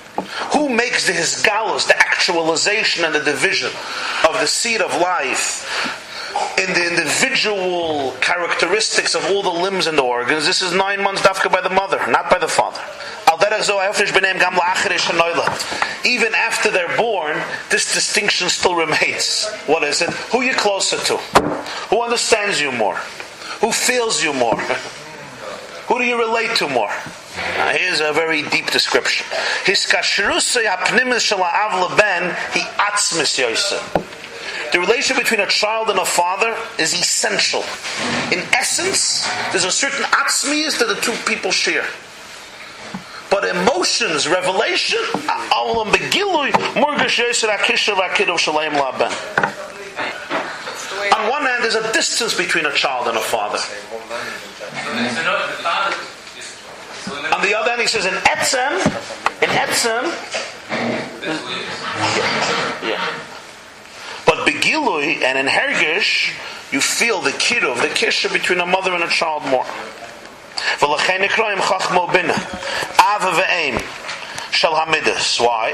Who 0.52 0.68
makes 0.68 1.06
the 1.06 1.12
hisgalos, 1.14 1.86
the 1.86 1.96
actualization 1.96 3.04
and 3.04 3.14
the 3.14 3.24
division 3.24 3.70
of 4.28 4.38
the 4.40 4.46
seed 4.46 4.82
of 4.82 5.00
life 5.00 6.01
in 6.58 6.72
the 6.74 6.86
individual 6.86 8.12
characteristics 8.20 9.14
of 9.14 9.24
all 9.26 9.42
the 9.42 9.50
limbs 9.50 9.86
and 9.86 9.96
the 9.96 10.02
organs? 10.02 10.46
This 10.46 10.62
is 10.62 10.72
nine 10.72 11.02
months 11.02 11.22
dafka 11.22 11.50
by 11.50 11.60
the 11.60 11.70
mother, 11.70 11.98
not 12.10 12.30
by 12.30 12.38
the 12.38 12.48
father. 12.48 12.80
Even 16.04 16.34
after 16.34 16.70
they're 16.70 16.96
born, 16.96 17.40
this 17.70 17.94
distinction 17.94 18.48
still 18.48 18.74
remains. 18.74 19.48
What 19.66 19.84
is 19.84 20.02
it? 20.02 20.10
Who 20.10 20.38
are 20.38 20.44
you 20.44 20.54
closer 20.54 20.98
to? 20.98 21.16
Who 21.88 22.02
understands 22.02 22.60
you 22.60 22.72
more? 22.72 22.96
Who 23.60 23.72
feels 23.72 24.22
you 24.22 24.32
more? 24.32 24.58
Who 25.88 25.98
do 25.98 26.04
you 26.04 26.18
relate 26.18 26.56
to 26.56 26.68
more? 26.68 26.90
Now, 27.56 27.70
here's 27.70 28.00
a 28.00 28.12
very 28.12 28.42
deep 28.42 28.70
description. 28.70 29.26
His 29.64 29.84
he. 32.52 34.21
The 34.72 34.80
relation 34.80 35.16
between 35.16 35.40
a 35.40 35.46
child 35.46 35.90
and 35.90 35.98
a 35.98 36.04
father 36.04 36.56
is 36.78 36.94
essential. 36.94 37.64
In 38.32 38.40
essence, 38.54 39.28
there's 39.50 39.64
a 39.64 39.70
certain 39.70 40.04
atzmius 40.06 40.78
that 40.78 40.88
the 40.88 40.96
two 40.96 41.14
people 41.26 41.50
share. 41.50 41.86
But 43.30 43.44
emotions, 43.44 44.28
revelation. 44.28 45.00
On 51.14 51.28
one 51.28 51.42
hand, 51.46 51.62
there's 51.64 51.74
a 51.74 51.92
distance 51.92 52.34
between 52.34 52.66
a 52.66 52.72
child 52.72 53.08
and 53.08 53.16
a 53.16 53.20
father. 53.20 53.58
On 57.34 57.40
the 57.42 57.54
other 57.54 57.70
hand, 57.70 57.80
he 57.80 57.86
says 57.86 58.06
in 58.06 58.14
etzem, 58.14 58.72
in 59.42 59.48
etzem, 59.48 60.04
yeah. 62.82 62.98
But 63.08 63.21
Gilui 64.62 65.22
and 65.22 65.36
in 65.36 65.46
Hergish, 65.46 66.32
you 66.72 66.80
feel 66.80 67.20
the 67.20 67.32
kiruv, 67.32 67.82
the 67.82 67.88
kisha 67.88 68.32
between 68.32 68.60
a 68.60 68.66
mother 68.66 68.94
and 68.94 69.02
a 69.02 69.08
child 69.08 69.44
more. 69.46 69.66
Why? 75.40 75.72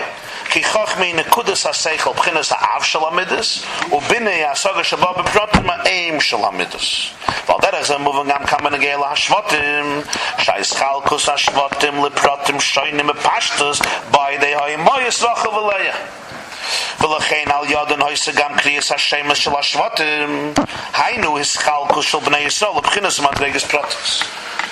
ולכן 17.01 17.45
על 17.53 17.71
ידן 17.71 18.01
הויסה 18.01 18.31
גם 18.31 18.55
קריאס 18.57 18.91
השמש 18.91 19.43
של 19.43 19.51
השבותים 19.59 20.53
היינו 20.93 21.37
הישחלקוס 21.37 22.05
של 22.05 22.17
בני 22.19 22.39
ישראל 22.39 22.71
לבחינס 22.77 23.19
מדרגס 23.19 23.63
פרוטוס 23.63 24.23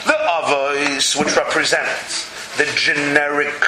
The 0.06 0.18
others 0.40 1.16
which 1.16 1.36
represent 1.36 1.88
the 2.58 2.66
generic 2.76 3.62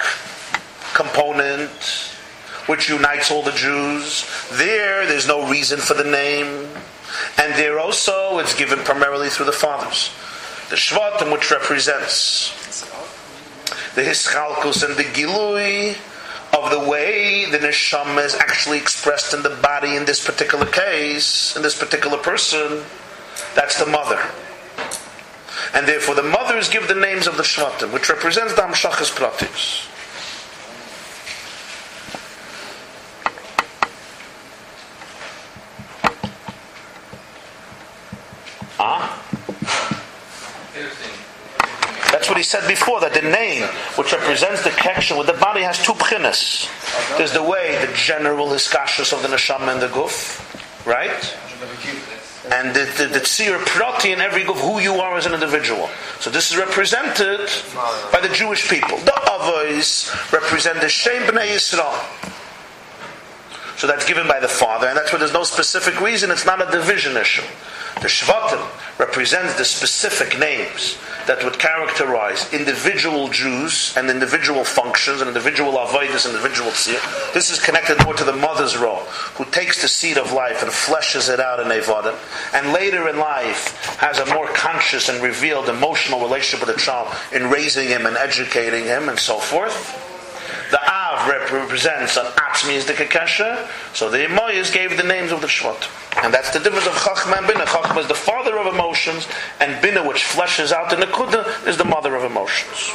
component 0.94 1.70
which 2.66 2.90
unites 2.90 3.30
all 3.30 3.44
the 3.44 3.52
Jews. 3.52 4.26
There, 4.54 5.06
there's 5.06 5.28
no 5.28 5.48
reason 5.48 5.80
for 5.80 5.94
the 5.94 6.04
name. 6.04 6.70
And 7.38 7.54
there 7.56 7.80
also, 7.80 8.40
it's 8.40 8.56
given 8.56 8.80
primarily 8.80 9.30
through 9.30 9.48
the 9.48 9.52
fathers. 9.52 10.12
The 10.70 10.76
Shvatim, 10.76 11.32
which 11.32 11.52
represents 11.52 12.52
the 13.96 14.02
Hischalkus 14.02 14.84
and 14.84 14.96
the 14.96 15.04
Gilui 15.04 15.96
of 16.53 16.71
the 16.71 16.81
way 16.89 17.45
the 17.45 17.59
Neshama 17.59 18.25
is 18.25 18.35
actually 18.35 18.79
expressed 18.79 19.35
in 19.35 19.43
the 19.43 19.51
body 19.63 19.97
in 19.97 20.05
this 20.05 20.25
particular 20.25 20.67
case, 20.67 21.57
in 21.57 21.63
this 21.63 21.79
particular 21.79 22.19
person, 22.19 22.83
that's 23.55 23.79
the 23.79 23.87
mother. 23.87 24.21
And 25.75 25.87
therefore 25.87 26.15
the 26.15 26.23
mothers 26.23 26.69
give 26.69 26.89
the 26.89 26.95
names 26.95 27.27
of 27.27 27.37
the 27.37 27.43
Shvatim, 27.43 27.93
which 27.93 28.09
represents 28.09 28.55
the 28.55 28.63
Amshachas 28.63 29.13
Pratis. 29.15 29.87
Ah? 38.81 39.18
That's 42.29 42.37
what 42.37 42.45
he 42.45 42.61
said 42.61 42.69
before, 42.69 43.01
that 43.01 43.15
the 43.15 43.23
name, 43.23 43.63
which 43.97 44.13
represents 44.13 44.63
the 44.63 44.69
connection 44.69 45.17
with 45.17 45.29
the 45.29 45.33
body, 45.33 45.63
has 45.63 45.83
two 45.83 45.95
pchinas. 45.95 46.69
There's 47.17 47.33
the 47.33 47.43
way, 47.43 47.83
the 47.83 47.91
general 47.95 48.49
hiskashus 48.49 49.15
of 49.15 49.23
the 49.23 49.29
neshama 49.29 49.73
and 49.73 49.81
the 49.81 49.87
guf, 49.87 50.37
right? 50.85 51.09
And 52.53 52.77
the, 52.77 52.85
the, 52.99 53.07
the 53.15 53.21
tzir 53.21 53.59
prati 53.65 54.13
in 54.13 54.21
every 54.21 54.43
guf, 54.43 54.61
who 54.61 54.79
you 54.79 54.97
are 54.97 55.17
as 55.17 55.25
an 55.25 55.33
individual. 55.33 55.89
So 56.21 56.29
this 56.29 56.51
is 56.51 56.59
represented 56.59 57.49
by 58.13 58.21
the 58.21 58.29
Jewish 58.35 58.69
people. 58.69 58.99
The 58.99 59.13
Avos 59.13 60.13
represent 60.31 60.83
the 60.83 60.91
Shem 60.91 61.23
b'nei 61.23 61.55
Yisrael. 61.55 61.97
So 63.79 63.87
that's 63.87 64.05
given 64.05 64.27
by 64.27 64.41
the 64.41 64.49
father, 64.49 64.89
and 64.89 64.97
that's 64.97 65.13
where 65.13 65.21
there's 65.21 65.33
no 65.33 65.45
specific 65.45 66.01
reason, 66.01 66.33
it's 66.33 66.45
not 66.45 66.61
a 66.61 66.69
division 66.73 67.17
issue. 67.17 67.47
The 68.01 68.09
Shvatim 68.09 68.59
represents 68.99 69.57
the 69.57 69.65
specific 69.65 70.37
names 70.37 70.99
that 71.29 71.45
would 71.45 71.61
characterize 71.61 72.53
individual 72.53 73.29
Jews 73.29 73.97
and 73.97 74.11
individual 74.11 74.65
functions 74.65 75.21
and 75.21 75.29
individual 75.29 75.75
avodas 75.75 76.27
individual 76.27 76.73
tzir. 76.73 76.99
This 77.33 77.51
is 77.51 77.61
connected 77.61 78.03
more 78.05 78.15
to 78.15 78.25
the 78.25 78.33
mother's 78.33 78.77
role, 78.77 79.05
who 79.37 79.45
takes 79.45 79.81
the 79.81 79.87
seed 79.87 80.19
of 80.19 80.33
life 80.33 80.61
and 80.63 80.73
fleshes 80.73 81.33
it 81.33 81.39
out 81.39 81.61
in 81.61 81.69
Evadim, 81.69 82.19
and 82.55 82.73
later 82.73 83.09
in 83.09 83.19
life 83.19 83.97
has 83.99 84.19
a 84.19 84.35
more 84.35 84.49
conscious 84.49 85.09
and 85.09 85.23
revealed 85.23 85.69
emotional 85.69 86.21
relationship 86.21 86.67
with 86.67 86.75
the 86.75 86.83
child 86.83 87.15
in 87.33 87.49
raising 87.49 87.87
him 87.87 88.07
and 88.07 88.17
educating 88.17 88.87
him 88.87 89.09
and 89.09 89.21
so 89.21 89.39
forth. 89.39 90.08
The 90.71 90.81
Av 90.91 91.29
represents 91.29 92.17
an 92.17 92.27
Atzmi 92.27 92.85
the 92.87 92.93
Kekesha, 92.93 93.69
so 93.95 94.11
the 94.11 94.19
Emoyas 94.19 94.73
gave 94.73 94.97
the 94.97 95.03
names 95.03 95.33
of 95.33 95.41
the 95.41 95.47
Shvat. 95.47 95.89
And 96.23 96.33
that's 96.33 96.51
the 96.53 96.59
difference 96.59 96.87
of 96.87 96.93
Chachma 96.95 97.39
and 97.39 97.47
Bina. 97.47 97.65
Chachma 97.65 98.01
is 98.01 98.09
the 98.09 98.15
father 98.15 98.59
of 98.59 98.73
emotions, 98.73 99.27
and 99.61 99.81
Bina, 99.81 100.07
which 100.07 100.25
fleshes 100.25 100.73
out 100.73 100.91
the 100.91 100.97
Nakuda, 100.97 101.67
is 101.67 101.79
the 101.79 101.85
mother 101.85 102.15
of 102.15 102.25
emotions. 102.25 102.93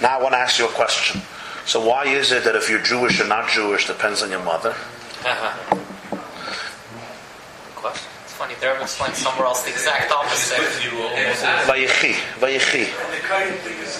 Now 0.00 0.18
I 0.18 0.22
want 0.22 0.34
to 0.34 0.38
ask 0.38 0.58
you 0.58 0.66
a 0.66 0.72
question. 0.72 1.20
So 1.66 1.84
why 1.84 2.06
is 2.06 2.32
it 2.32 2.44
that 2.44 2.56
if 2.56 2.70
you're 2.70 2.82
Jewish 2.82 3.20
or 3.20 3.26
not 3.26 3.50
Jewish 3.50 3.86
depends 3.86 4.22
on 4.22 4.30
your 4.30 4.42
mother? 4.42 4.70
Uh-huh. 4.70 5.76
Funny, 8.40 8.54
the 8.54 8.68
Rebbe 8.68 8.80
explains 8.80 9.18
somewhere 9.18 9.44
else 9.44 9.64
the 9.64 9.70
exact 9.70 10.10
opposite. 10.10 10.56
Vayechi, 11.68 12.14
Vayechi. 12.40 12.88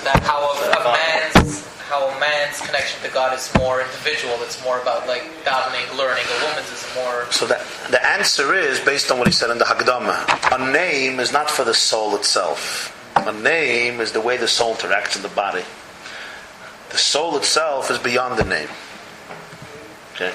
that 0.02 0.22
how 0.22 0.40
a, 0.40 0.80
a 0.80 0.84
man's 0.96 1.68
how 1.90 2.08
a 2.08 2.18
man's 2.18 2.58
connection 2.62 3.02
to 3.02 3.12
God 3.12 3.36
is 3.36 3.52
more 3.58 3.82
individual. 3.82 4.32
It's 4.38 4.64
more 4.64 4.80
about 4.80 5.06
like 5.06 5.24
davening, 5.44 5.94
learning. 5.94 6.24
A 6.24 6.46
woman's 6.46 6.72
is 6.72 6.86
more. 6.94 7.30
So 7.30 7.44
that 7.48 7.60
the 7.90 8.02
answer 8.02 8.54
is 8.54 8.80
based 8.80 9.10
on 9.10 9.18
what 9.18 9.28
he 9.28 9.34
said 9.34 9.50
in 9.50 9.58
the 9.58 9.66
Hagdama. 9.66 10.58
A 10.58 10.72
name 10.72 11.20
is 11.20 11.34
not 11.34 11.50
for 11.50 11.62
the 11.62 11.74
soul 11.74 12.16
itself. 12.16 12.96
A 13.16 13.32
name 13.42 14.00
is 14.00 14.12
the 14.12 14.22
way 14.22 14.38
the 14.38 14.48
soul 14.48 14.74
interacts 14.74 15.16
in 15.16 15.22
the 15.22 15.28
body. 15.28 15.64
The 16.88 16.96
soul 16.96 17.36
itself 17.36 17.90
is 17.90 17.98
beyond 17.98 18.38
the 18.38 18.44
name. 18.44 18.70
Okay. 20.14 20.30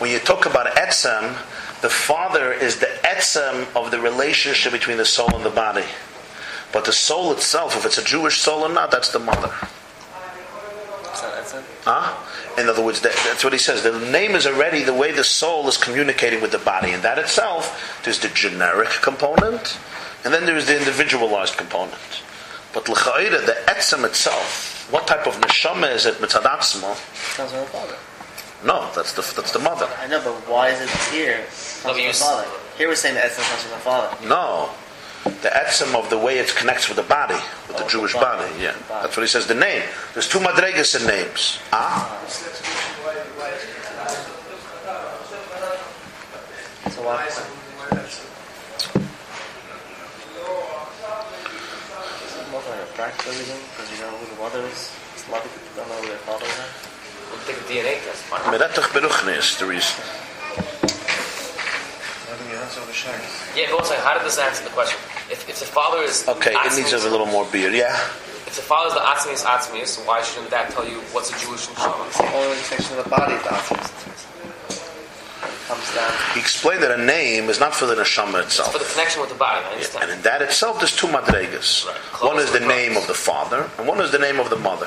When 0.00 0.10
you 0.10 0.18
talk 0.18 0.46
about 0.46 0.66
etzem, 0.74 1.36
the 1.82 1.90
father 1.90 2.52
is 2.52 2.78
the 2.78 2.86
etzem 3.04 3.66
of 3.74 3.90
the 3.90 4.00
relationship 4.00 4.72
between 4.72 4.98
the 4.98 5.04
soul 5.04 5.34
and 5.34 5.44
the 5.44 5.50
body. 5.50 5.84
But 6.72 6.84
the 6.84 6.92
soul 6.92 7.32
itself, 7.32 7.76
if 7.76 7.84
it's 7.84 7.98
a 7.98 8.04
Jewish 8.04 8.38
soul 8.38 8.62
or 8.62 8.68
not, 8.68 8.90
that's 8.90 9.10
the 9.10 9.18
mother. 9.18 9.50
Huh? 11.82 12.60
In 12.60 12.68
other 12.68 12.84
words, 12.84 13.00
that, 13.00 13.12
that's 13.24 13.42
what 13.42 13.52
he 13.52 13.58
says. 13.58 13.82
The 13.82 13.98
name 14.10 14.32
is 14.32 14.46
already 14.46 14.82
the 14.82 14.94
way 14.94 15.12
the 15.12 15.24
soul 15.24 15.66
is 15.68 15.76
communicating 15.76 16.40
with 16.40 16.52
the 16.52 16.58
body. 16.58 16.92
And 16.92 17.02
that 17.02 17.18
itself, 17.18 18.00
there's 18.04 18.20
the 18.20 18.28
generic 18.28 18.90
component, 19.02 19.78
and 20.24 20.32
then 20.32 20.46
there's 20.46 20.66
the 20.66 20.78
individualized 20.78 21.56
component. 21.56 22.22
But 22.72 22.88
l'cha'ira, 22.88 23.44
the 23.46 23.56
etzem 23.66 24.04
itself, 24.04 24.88
what 24.92 25.06
type 25.06 25.26
of 25.26 25.40
neshama 25.40 25.92
is 25.92 26.06
it 26.06 26.14
mitzadatzma? 26.16 27.36
Comes 27.36 27.50
from 27.50 27.60
the 27.60 27.66
father. 27.66 27.96
No, 28.64 28.90
that's 28.94 29.12
the, 29.14 29.22
that's 29.34 29.52
the 29.52 29.58
mother. 29.58 29.88
I 30.00 30.06
know, 30.06 30.20
but 30.22 30.34
why 30.48 30.68
is 30.68 30.80
it 30.80 30.90
here? 31.14 31.38
Comes 31.38 31.80
from 31.82 31.96
you 31.96 32.02
the 32.04 32.08
s- 32.10 32.20
father. 32.22 32.46
Here 32.76 32.88
we're 32.88 32.94
saying 32.94 33.14
the 33.14 33.24
essence 33.24 33.48
comes 33.48 33.62
from 33.62 33.72
the 33.72 33.78
father. 33.78 34.28
No. 34.28 34.70
The 35.24 35.48
etzem 35.48 35.94
of 35.94 36.08
the 36.10 36.18
way 36.18 36.38
it 36.38 36.48
connects 36.56 36.88
with 36.88 36.96
the 36.96 37.02
body, 37.04 37.34
with 37.68 37.76
the 37.76 37.84
Oh, 37.84 37.88
Jewish 37.88 38.12
the 38.12 38.20
body. 38.20 38.48
body. 38.48 38.62
Yeah. 38.62 38.72
The 38.72 38.78
body. 38.84 39.02
That's 39.06 39.16
what 39.16 39.22
he 39.22 39.28
says, 39.28 39.46
the 39.46 39.54
name. 39.54 39.82
There's 40.14 40.28
two 40.28 40.38
madregas 40.40 40.98
in 41.00 41.06
names. 41.06 41.58
Ah? 41.72 42.18
So 46.90 47.02
why? 47.04 47.26
Is 47.26 47.36
it 52.36 52.50
more 52.50 52.60
like 52.68 52.80
a 52.82 52.86
practical 52.94 53.32
reason? 53.32 53.56
Because 53.72 53.90
you 53.92 53.98
know 54.04 54.10
who 54.16 54.26
the 54.34 54.40
mother 54.40 54.60
is? 54.66 54.92
A 55.28 55.30
lot 55.32 55.44
of 55.44 55.50
people 55.52 55.68
don't 55.76 55.88
know 55.88 56.00
who 56.02 56.08
their 56.08 56.18
fathers 56.18 56.48
are. 56.60 56.89
We'll 57.50 57.66
take 57.66 57.82
a 57.82 57.82
DNA 57.82 58.04
test. 58.04 58.22
Fine. 58.30 58.40
Meretach 58.52 58.88
beruchne 58.94 59.38
is 59.38 59.56
the 59.58 59.66
reason. 59.66 59.98
How 62.28 62.36
do 62.36 62.44
we 62.46 62.54
answer 62.56 62.80
the? 62.80 62.94
Yeah, 63.58 63.66
but 63.70 63.80
also, 63.80 63.94
how 63.96 64.14
did 64.14 64.24
this 64.24 64.38
answer 64.38 64.62
the 64.64 64.70
question? 64.70 64.98
If, 65.30 65.48
if 65.48 65.58
the 65.58 65.66
father 65.66 66.02
is 66.02 66.28
Okay, 66.28 66.54
it 66.54 66.76
needs 66.76 66.92
a 66.92 67.10
little 67.10 67.26
more 67.26 67.46
beer. 67.50 67.70
Yeah? 67.70 67.94
If 68.46 68.56
the 68.56 68.62
father 68.62 68.88
is 68.88 68.94
the 68.94 69.00
atzmius 69.00 69.44
atzmius, 69.44 70.06
why 70.06 70.22
shouldn't 70.22 70.50
that 70.50 70.70
tell 70.70 70.86
you 70.86 71.00
what's 71.12 71.30
a 71.30 71.38
Jewish 71.44 71.66
neshama? 71.68 72.06
It's 72.06 72.18
the 72.18 72.32
only 72.34 72.56
section 72.56 72.98
of 72.98 73.04
the 73.04 73.10
body 73.10 73.34
that 73.34 74.09
comes 75.70 75.94
down. 75.94 76.12
He 76.34 76.40
explained 76.40 76.82
that 76.82 76.98
a 76.98 77.02
name 77.02 77.48
is 77.48 77.60
not 77.60 77.74
for 77.74 77.86
the 77.86 77.94
neshama 77.94 78.42
itself. 78.42 78.72
For 78.72 78.78
the 78.78 78.84
connection 78.84 79.20
with 79.20 79.30
the 79.30 79.36
body, 79.36 79.64
understand. 79.70 80.04
And 80.04 80.12
in 80.12 80.22
that 80.22 80.42
itself, 80.42 80.78
there's 80.78 80.96
two 80.96 81.06
madregas. 81.06 81.86
Right. 81.86 81.96
One 82.26 82.38
is 82.38 82.50
the 82.52 82.60
name 82.60 82.96
of 82.96 83.06
the 83.06 83.14
father, 83.14 83.70
and 83.78 83.86
one 83.86 84.00
is 84.00 84.10
the 84.10 84.18
name 84.18 84.40
of 84.40 84.50
the 84.50 84.56
mother. 84.56 84.86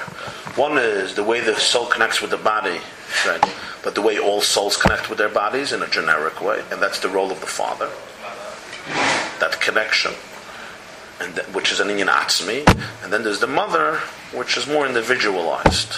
One 0.59 0.77
is 0.77 1.15
the 1.15 1.23
way 1.23 1.39
the 1.39 1.55
soul 1.55 1.85
connects 1.85 2.21
with 2.21 2.31
the 2.31 2.37
body, 2.37 2.79
right? 3.25 3.43
But 3.83 3.95
the 3.95 4.01
way 4.01 4.19
all 4.19 4.41
souls 4.41 4.75
connect 4.75 5.09
with 5.09 5.17
their 5.17 5.29
bodies 5.29 5.71
in 5.71 5.81
a 5.81 5.87
generic 5.87 6.41
way, 6.41 6.61
and 6.69 6.81
that's 6.81 6.99
the 6.99 7.09
role 7.09 7.31
of 7.31 7.39
the 7.39 7.47
father. 7.47 7.89
That 9.39 9.59
connection, 9.61 10.13
and 11.21 11.33
that, 11.35 11.45
which 11.53 11.71
is 11.71 11.79
an 11.79 11.87
inyan 11.87 12.07
atzmi, 12.07 12.67
and 13.03 13.11
then 13.11 13.23
there's 13.23 13.39
the 13.39 13.47
mother, 13.47 13.97
which 14.33 14.57
is 14.57 14.67
more 14.67 14.85
individualized. 14.85 15.93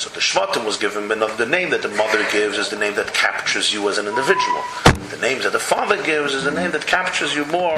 So 0.00 0.08
the 0.08 0.20
Shvatim 0.20 0.64
was 0.64 0.78
given, 0.78 1.08
but 1.08 1.36
the 1.36 1.44
name 1.44 1.68
that 1.76 1.82
the 1.82 1.90
mother 1.90 2.24
gives 2.32 2.56
is 2.56 2.70
the 2.70 2.78
name 2.78 2.94
that 2.94 3.12
captures 3.12 3.70
you 3.70 3.86
as 3.90 3.98
an 3.98 4.06
individual. 4.06 4.62
The 5.10 5.18
names 5.20 5.44
that 5.44 5.52
the 5.52 5.58
father 5.60 6.02
gives 6.02 6.32
is 6.32 6.44
the 6.44 6.50
name 6.50 6.70
that 6.70 6.86
captures 6.86 7.34
you 7.34 7.44
more 7.52 7.76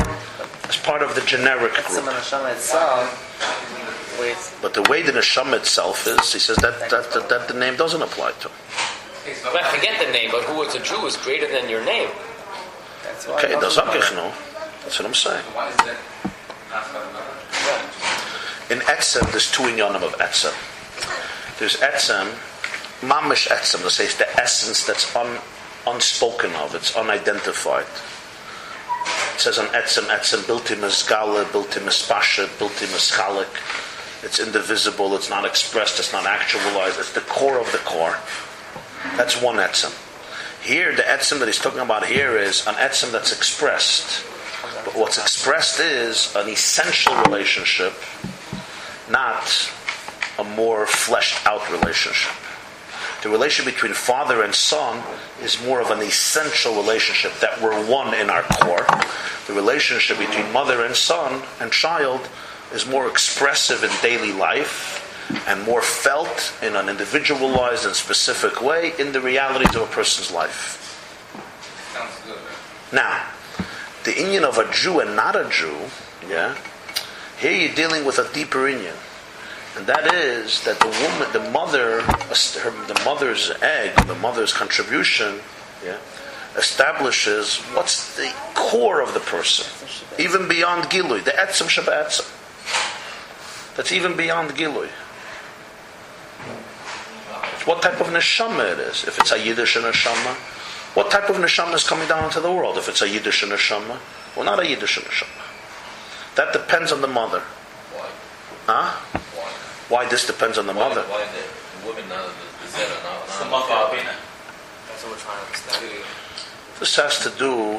as 0.68 0.76
part 0.76 1.02
of 1.02 1.16
the 1.16 1.20
generic 1.22 1.72
group. 1.72 1.98
of 1.98 2.04
the 2.04 2.12
Neshama 2.12 2.52
itself, 2.52 4.20
wait, 4.20 4.38
But 4.62 4.72
the 4.72 4.82
way 4.88 5.02
the 5.02 5.10
neshama 5.10 5.54
itself 5.54 6.06
is, 6.06 6.32
he 6.32 6.38
says 6.38 6.58
that, 6.58 6.78
that, 6.90 7.10
that, 7.10 7.28
that 7.28 7.48
the 7.48 7.58
name 7.58 7.74
doesn't 7.74 8.02
apply 8.02 8.30
to. 8.38 8.50
But 9.42 9.64
forget 9.74 9.98
the 9.98 10.12
name, 10.12 10.30
but 10.30 10.44
who 10.44 10.62
is 10.62 10.76
a 10.76 10.80
Jew 10.80 11.04
is 11.06 11.16
greater 11.16 11.48
than 11.48 11.68
your 11.68 11.84
name. 11.84 12.08
that's 13.02 13.26
why. 13.26 13.34
Okay, 13.38 13.52
it 13.52 13.60
das 13.60 13.74
comes 13.74 13.94
sag 13.94 14.02
from. 14.04 14.30
That's 14.84 14.96
what 14.96 15.06
I'm 15.08 15.14
saying. 15.14 15.42
Why 15.58 15.70
is 15.70 15.76
that 15.78 15.98
not 16.70 16.86
for 16.86 17.00
the 17.02 17.12
mother? 17.18 18.74
In 18.74 18.78
Etzem, 18.86 19.28
there's 19.32 19.50
two 19.50 19.64
inyanim 19.64 20.06
of 20.06 20.14
Etzem. 20.18 20.54
There's 21.58 21.76
Etzem, 21.76 22.30
mamish 23.00 23.48
Etzem, 23.48 23.82
that 23.82 23.90
says 23.90 24.16
the 24.16 24.28
essence 24.40 24.86
that's 24.86 25.14
un, 25.14 25.38
unspoken 25.86 26.54
of, 26.56 26.74
it's 26.74 26.96
unidentified. 26.96 27.86
It 29.34 29.40
says 29.40 29.58
on 29.58 29.66
Etzem, 29.66 30.04
Etzem, 30.04 30.40
bilti 30.40 30.76
mezgala, 30.76 31.44
bilti 31.44 31.80
mespasha, 31.80 32.46
bilti 32.58 32.86
meschalik. 32.86 34.24
It's 34.24 34.38
indivisible, 34.38 35.14
it's 35.16 35.30
not 35.30 35.44
expressed, 35.44 35.98
it's 35.98 36.12
not 36.12 36.26
actualized, 36.26 36.98
it's 36.98 37.12
the 37.12 37.20
core 37.20 37.60
of 37.60 37.70
the 37.72 37.78
core. 37.78 38.16
That's 39.16 39.40
one 39.40 39.56
Etzem. 39.56 39.92
Here, 40.62 40.94
the 40.94 41.02
Etzem 41.02 41.40
that 41.40 41.46
he's 41.46 41.58
talking 41.58 41.80
about 41.80 42.06
here 42.06 42.36
is 42.36 42.66
an 42.66 42.74
Etzem 42.74 43.10
that's 43.10 43.32
expressed. 43.32 44.24
But 44.84 44.96
what's 44.96 45.18
expressed 45.18 45.80
is 45.80 46.34
an 46.36 46.48
essential 46.48 47.14
relationship 47.22 47.94
not 49.10 49.70
a 50.38 50.44
more 50.44 50.86
fleshed 50.86 51.46
out 51.46 51.70
relationship. 51.70 52.32
The 53.22 53.28
relationship 53.28 53.74
between 53.74 53.92
father 53.92 54.42
and 54.42 54.54
son 54.54 55.02
is 55.42 55.62
more 55.62 55.80
of 55.80 55.90
an 55.90 56.00
essential 56.00 56.74
relationship 56.74 57.32
that 57.40 57.60
we're 57.62 57.86
one 57.88 58.14
in 58.14 58.30
our 58.30 58.42
core. 58.42 58.86
The 59.46 59.52
relationship 59.52 60.18
between 60.18 60.52
mother 60.52 60.84
and 60.84 60.96
son 60.96 61.42
and 61.60 61.70
child 61.70 62.28
is 62.72 62.86
more 62.86 63.08
expressive 63.08 63.84
in 63.84 63.90
daily 64.02 64.32
life 64.32 64.98
and 65.46 65.62
more 65.62 65.82
felt 65.82 66.52
in 66.62 66.74
an 66.74 66.88
individualized 66.88 67.86
and 67.86 67.94
specific 67.94 68.60
way 68.60 68.92
in 68.98 69.12
the 69.12 69.20
realities 69.20 69.74
of 69.76 69.82
a 69.82 69.86
person's 69.86 70.32
life. 70.32 70.78
Now, 72.92 73.24
the 74.04 74.12
inyan 74.12 74.42
of 74.42 74.58
a 74.58 74.70
Jew 74.72 75.00
and 75.00 75.14
not 75.14 75.36
a 75.36 75.48
Jew, 75.48 75.76
yeah, 76.28 76.56
here 77.38 77.52
you're 77.52 77.74
dealing 77.74 78.04
with 78.04 78.18
a 78.18 78.32
deeper 78.32 78.60
inyan, 78.60 78.96
and 79.76 79.86
that 79.86 80.12
is 80.14 80.62
that 80.64 80.78
the 80.80 80.86
woman, 80.86 81.32
the 81.32 81.50
mother, 81.50 82.02
her, 82.02 82.70
the 82.86 83.00
mother's 83.04 83.50
egg, 83.62 83.94
the 84.06 84.14
mother's 84.16 84.52
contribution, 84.52 85.40
yeah, 85.84 85.98
establishes 86.56 87.56
what's 87.74 88.16
the 88.16 88.30
core 88.54 89.00
of 89.00 89.14
the 89.14 89.20
person, 89.20 89.66
even 90.18 90.46
beyond 90.48 90.84
Gilui, 90.84 91.24
the 91.24 91.30
etzem 91.30 91.68
shabatzem. 91.68 92.28
That's 93.76 93.92
even 93.92 94.16
beyond 94.16 94.50
Gilui. 94.50 94.88
What 97.66 97.80
type 97.80 98.00
of 98.00 98.08
neshama 98.08 98.72
it 98.72 98.78
is. 98.80 99.04
If 99.04 99.18
it's 99.18 99.32
a 99.32 99.38
Yiddish 99.38 99.76
neshama, 99.76 100.34
what 100.94 101.10
type 101.10 101.30
of 101.30 101.36
neshama 101.36 101.74
is 101.74 101.84
coming 101.84 102.08
down 102.08 102.24
into 102.24 102.40
the 102.40 102.52
world? 102.52 102.76
If 102.76 102.88
it's 102.88 103.00
a 103.00 103.08
Yiddish 103.08 103.42
neshama, 103.44 103.98
well, 104.36 104.44
not 104.44 104.60
a 104.60 104.68
Yiddish 104.68 104.98
neshama. 104.98 106.34
That 106.34 106.52
depends 106.52 106.92
on 106.92 107.00
the 107.00 107.06
mother. 107.06 107.40
Why? 107.40 108.08
Huh? 108.66 109.18
Why? 109.92 110.04
Why 110.04 110.08
this 110.08 110.26
depends 110.26 110.56
on 110.56 110.66
the 110.66 110.72
Why, 110.72 110.88
mother? 110.88 111.02
why 111.02 111.20
the 111.36 111.86
women 111.86 112.08
now 112.08 112.24
the, 112.24 112.32
the 112.32 112.68
zera, 112.72 112.96
now, 113.04 113.20
It's 113.26 113.38
the 113.38 113.44
mother 113.44 113.74
of 113.74 113.92
That's 113.92 115.04
what 115.04 115.12
we're 115.12 115.18
trying 115.18 115.36
to 115.36 115.44
understand. 115.44 116.04
This 116.80 116.96
has 116.96 117.18
to 117.20 117.30
do. 117.36 117.78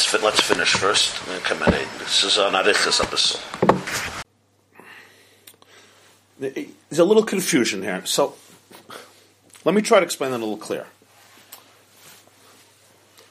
Let's 0.00 0.24
let's 0.24 0.40
finish 0.40 0.72
first. 0.72 1.16
Come 1.44 1.62
in. 1.62 1.88
This 1.98 2.24
is 2.24 2.38
an 2.38 2.54
arichas 2.54 3.02
episode. 3.02 3.40
There's 6.38 6.98
a 6.98 7.04
little 7.04 7.22
confusion 7.22 7.82
here. 7.82 8.04
So, 8.06 8.34
let 9.64 9.74
me 9.74 9.82
try 9.82 9.98
to 9.98 10.04
explain 10.04 10.30
that 10.30 10.38
a 10.38 10.44
little 10.44 10.56
clear. 10.56 10.86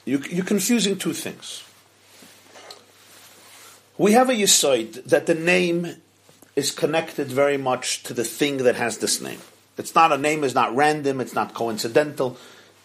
You, 0.05 0.21
you're 0.29 0.45
confusing 0.45 0.97
two 0.97 1.13
things. 1.13 1.63
We 3.97 4.11
have 4.11 4.29
a 4.29 4.33
yisoid 4.33 5.05
that 5.05 5.25
the 5.25 5.35
name 5.35 5.95
is 6.55 6.71
connected 6.71 7.31
very 7.31 7.57
much 7.57 8.03
to 8.03 8.13
the 8.13 8.23
thing 8.23 8.57
that 8.57 8.75
has 8.75 8.99
this 8.99 9.19
name. 9.19 9.39
It's 9.77 9.95
not 9.95 10.11
a 10.11 10.17
name 10.17 10.43
is 10.43 10.53
not 10.53 10.75
random. 10.75 11.19
It's 11.19 11.33
not 11.33 11.53
coincidental. 11.55 12.37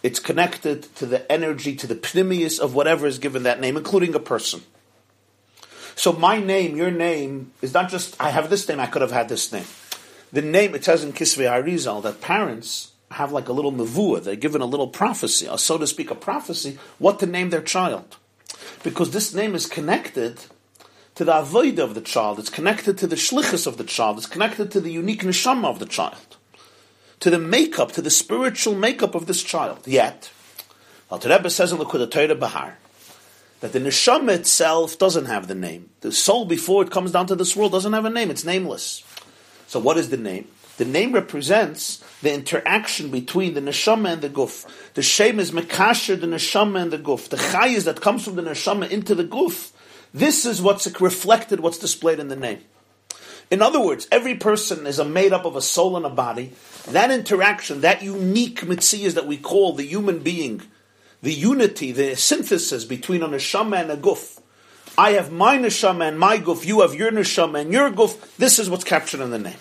It's 0.05 0.19
connected 0.19 0.83
to 0.97 1.07
the 1.07 1.29
energy, 1.31 1.75
to 1.77 1.87
the 1.87 1.95
pnimius 1.95 2.59
of 2.59 2.75
whatever 2.75 3.07
is 3.07 3.17
given 3.17 3.41
that 3.41 3.59
name, 3.59 3.75
including 3.75 4.13
a 4.13 4.19
person. 4.19 4.61
So 5.95 6.13
my 6.13 6.39
name, 6.39 6.77
your 6.77 6.91
name, 6.91 7.53
is 7.63 7.73
not 7.73 7.89
just 7.89 8.15
I 8.21 8.29
have 8.29 8.51
this 8.51 8.69
name, 8.69 8.79
I 8.79 8.85
could 8.85 9.01
have 9.01 9.09
had 9.09 9.29
this 9.29 9.51
name. 9.51 9.65
The 10.31 10.43
name, 10.43 10.75
it 10.75 10.85
says 10.85 11.03
in 11.03 11.11
Kisvei 11.11 11.49
Harizal 11.49 12.03
that 12.03 12.21
parents 12.21 12.91
have 13.09 13.31
like 13.31 13.47
a 13.47 13.51
little 13.51 13.71
nevuah, 13.71 14.23
they're 14.23 14.35
given 14.35 14.61
a 14.61 14.67
little 14.67 14.89
prophecy, 14.89 15.49
or 15.49 15.57
so 15.57 15.79
to 15.79 15.87
speak, 15.87 16.11
a 16.11 16.15
prophecy, 16.15 16.77
what 16.99 17.19
to 17.21 17.25
name 17.25 17.49
their 17.49 17.63
child. 17.63 18.17
Because 18.83 19.09
this 19.09 19.33
name 19.33 19.55
is 19.55 19.65
connected 19.65 20.37
to 21.15 21.25
the 21.25 21.35
avoid 21.35 21.79
of 21.79 21.95
the 21.95 22.01
child, 22.01 22.37
it's 22.37 22.51
connected 22.51 22.99
to 22.99 23.07
the 23.07 23.15
shlichus 23.15 23.65
of 23.65 23.77
the 23.77 23.83
child, 23.83 24.19
it's 24.19 24.27
connected 24.27 24.69
to 24.69 24.79
the 24.79 24.91
unique 24.91 25.23
neshama 25.23 25.65
of 25.65 25.79
the 25.79 25.87
child, 25.87 26.24
to 27.25 27.31
the 27.31 27.39
makeup, 27.39 27.91
to 27.91 28.03
the 28.03 28.11
spiritual 28.11 28.75
makeup 28.75 29.15
of 29.15 29.25
this 29.25 29.41
child. 29.41 29.79
Yet, 29.87 30.29
Alter 31.09 31.29
Rebbe 31.29 31.49
says 31.49 31.71
in 31.71 31.79
the 31.79 32.05
Torah 32.05 32.35
Bahar, 32.35 32.77
that 33.61 33.73
the 33.73 33.79
neshama 33.79 34.35
itself 34.35 34.99
doesn't 34.99 35.25
have 35.25 35.47
the 35.47 35.55
name. 35.55 35.89
The 36.01 36.11
soul 36.11 36.45
before 36.45 36.83
it 36.83 36.91
comes 36.91 37.11
down 37.11 37.25
to 37.25 37.35
this 37.35 37.55
world 37.55 37.71
doesn't 37.71 37.93
have 37.93 38.05
a 38.05 38.11
name, 38.11 38.29
it's 38.29 38.45
nameless. 38.45 39.03
So 39.65 39.79
what 39.79 39.97
is 39.97 40.11
the 40.11 40.17
name? 40.17 40.47
The 40.77 40.85
name 40.85 41.13
represents 41.13 42.03
the 42.21 42.31
interaction 42.31 43.09
between 43.09 43.55
the 43.55 43.61
neshama 43.61 44.13
and 44.13 44.21
the 44.21 44.29
guf. 44.29 44.67
The 44.93 45.01
shem 45.01 45.39
is 45.39 45.49
mekasher, 45.49 46.21
the 46.21 46.27
neshama 46.27 46.79
and 46.79 46.91
the 46.91 46.99
guf. 46.99 47.29
The 47.29 47.37
chayis 47.37 47.85
that 47.85 48.01
comes 48.01 48.23
from 48.23 48.35
the 48.35 48.43
neshama 48.43 48.87
into 48.91 49.15
the 49.15 49.25
guf. 49.25 49.71
This 50.13 50.45
is 50.45 50.61
what's 50.61 50.85
reflected, 51.01 51.61
what's 51.61 51.79
displayed 51.79 52.19
in 52.19 52.27
the 52.27 52.35
name. 52.35 52.59
In 53.51 53.61
other 53.61 53.79
words, 53.79 54.07
every 54.11 54.35
person 54.35 54.87
is 54.87 54.99
a 54.99 55.05
made 55.05 55.33
up 55.33 55.45
of 55.45 55.55
a 55.55 55.61
soul 55.61 55.95
and 55.97 56.05
a 56.05 56.09
body. 56.09 56.53
That 56.89 57.11
interaction, 57.11 57.81
that 57.81 58.01
unique 58.01 58.65
mitzvah 58.65 59.11
that 59.11 59.27
we 59.27 59.37
call 59.37 59.73
the 59.73 59.85
human 59.85 60.19
being, 60.19 60.61
the 61.21 61.33
unity, 61.33 61.91
the 61.91 62.15
synthesis 62.15 62.85
between 62.85 63.21
a 63.21 63.27
neshama 63.27 63.81
and 63.81 63.91
a 63.91 63.97
guf. 63.97 64.39
I 64.97 65.11
have 65.11 65.31
my 65.31 65.57
neshama 65.57 66.07
and 66.07 66.19
my 66.19 66.37
guf, 66.37 66.65
you 66.65 66.81
have 66.81 66.95
your 66.95 67.11
neshama 67.11 67.61
and 67.61 67.71
your 67.71 67.91
guf. 67.91 68.35
This 68.37 68.59
is 68.59 68.69
what's 68.69 68.83
captured 68.83 69.21
in 69.21 69.31
the 69.31 69.39
name. 69.39 69.57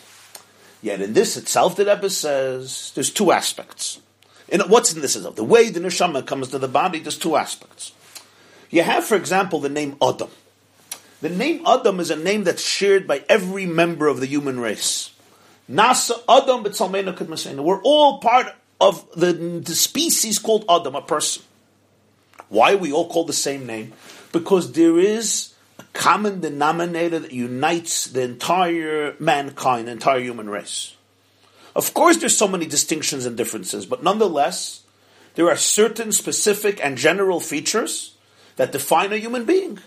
Yet 0.82 1.00
in 1.00 1.12
this 1.14 1.36
itself, 1.36 1.76
the 1.76 1.86
Rebbe 1.86 2.10
says 2.10 2.92
there's 2.94 3.10
two 3.10 3.32
aspects. 3.32 4.00
In, 4.48 4.60
what's 4.62 4.92
in 4.92 5.00
this 5.00 5.16
itself? 5.16 5.36
The 5.36 5.44
way 5.44 5.70
the 5.70 5.80
neshama 5.80 6.26
comes 6.26 6.48
to 6.48 6.58
the 6.58 6.68
body, 6.68 7.00
there's 7.00 7.18
two 7.18 7.36
aspects. 7.36 7.92
You 8.70 8.82
have, 8.82 9.04
for 9.04 9.14
example, 9.14 9.60
the 9.60 9.68
name 9.68 9.96
Adam. 10.02 10.28
The 11.24 11.30
name 11.30 11.66
Adam 11.66 12.00
is 12.00 12.10
a 12.10 12.16
name 12.16 12.44
that's 12.44 12.60
shared 12.60 13.06
by 13.06 13.24
every 13.30 13.64
member 13.64 14.08
of 14.08 14.20
the 14.20 14.26
human 14.26 14.60
race. 14.60 15.10
Nasa 15.70 16.20
Adam. 16.28 17.64
We're 17.64 17.80
all 17.80 18.18
part 18.18 18.48
of 18.78 19.10
the, 19.12 19.32
the 19.32 19.74
species 19.74 20.38
called 20.38 20.66
Adam, 20.68 20.94
a 20.94 21.00
person. 21.00 21.42
Why 22.50 22.74
we 22.74 22.92
all 22.92 23.08
call 23.08 23.24
the 23.24 23.32
same 23.32 23.66
name? 23.66 23.94
Because 24.32 24.72
there 24.72 24.98
is 24.98 25.54
a 25.78 25.84
common 25.94 26.40
denominator 26.40 27.20
that 27.20 27.32
unites 27.32 28.04
the 28.04 28.20
entire 28.20 29.16
mankind, 29.18 29.88
the 29.88 29.92
entire 29.92 30.20
human 30.20 30.50
race. 30.50 30.94
Of 31.74 31.94
course, 31.94 32.18
there's 32.18 32.36
so 32.36 32.48
many 32.48 32.66
distinctions 32.66 33.24
and 33.24 33.34
differences, 33.34 33.86
but 33.86 34.02
nonetheless, 34.02 34.82
there 35.36 35.48
are 35.48 35.56
certain 35.56 36.12
specific 36.12 36.84
and 36.84 36.98
general 36.98 37.40
features 37.40 38.14
that 38.56 38.72
define 38.72 39.10
a 39.10 39.16
human 39.16 39.46
being. 39.46 39.78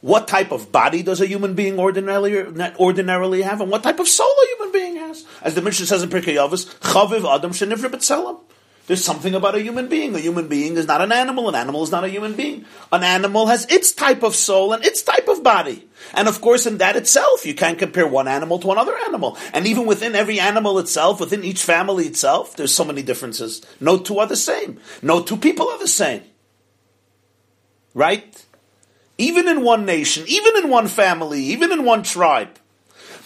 What 0.00 0.28
type 0.28 0.50
of 0.50 0.72
body 0.72 1.02
does 1.02 1.20
a 1.20 1.26
human 1.26 1.54
being 1.54 1.78
ordinarily 1.78 2.38
ordinarily 2.78 3.42
have, 3.42 3.60
and 3.60 3.70
what 3.70 3.82
type 3.82 4.00
of 4.00 4.08
soul 4.08 4.26
a 4.26 4.46
human 4.56 4.72
being 4.72 4.96
has? 4.96 5.24
As 5.42 5.54
the 5.54 5.62
Mishnah 5.62 5.86
says 5.86 6.02
in 6.02 6.08
Pirkei 6.08 6.36
Avos, 6.36 6.66
"Chaviv 6.80 7.28
Adam 7.32 7.52
shenivra 7.52 7.90
b'tzelem." 7.90 8.40
There's 8.86 9.04
something 9.04 9.36
about 9.36 9.54
a 9.54 9.62
human 9.62 9.86
being. 9.86 10.16
A 10.16 10.18
human 10.18 10.48
being 10.48 10.76
is 10.76 10.86
not 10.88 11.00
an 11.00 11.12
animal. 11.12 11.48
An 11.48 11.54
animal 11.54 11.84
is 11.84 11.92
not 11.92 12.02
a 12.02 12.08
human 12.08 12.32
being. 12.32 12.64
An 12.90 13.04
animal 13.04 13.46
has 13.46 13.64
its 13.66 13.92
type 13.92 14.24
of 14.24 14.34
soul 14.34 14.72
and 14.72 14.84
its 14.84 15.02
type 15.02 15.28
of 15.28 15.44
body. 15.44 15.86
And 16.12 16.26
of 16.26 16.40
course, 16.40 16.66
in 16.66 16.78
that 16.78 16.96
itself, 16.96 17.46
you 17.46 17.54
can't 17.54 17.78
compare 17.78 18.06
one 18.06 18.26
animal 18.26 18.58
to 18.58 18.72
another 18.72 18.96
animal. 19.06 19.38
And 19.52 19.64
even 19.68 19.86
within 19.86 20.16
every 20.16 20.40
animal 20.40 20.78
itself, 20.80 21.20
within 21.20 21.44
each 21.44 21.62
family 21.62 22.06
itself, 22.06 22.56
there's 22.56 22.74
so 22.74 22.84
many 22.84 23.02
differences. 23.02 23.62
No 23.78 23.96
two 23.96 24.18
are 24.18 24.26
the 24.26 24.34
same. 24.34 24.80
No 25.02 25.22
two 25.22 25.36
people 25.36 25.68
are 25.68 25.78
the 25.78 25.86
same. 25.86 26.22
Right? 27.94 28.44
Even 29.20 29.48
in 29.48 29.62
one 29.62 29.84
nation, 29.84 30.24
even 30.28 30.56
in 30.56 30.70
one 30.70 30.88
family, 30.88 31.42
even 31.42 31.72
in 31.72 31.84
one 31.84 32.02
tribe. 32.02 32.58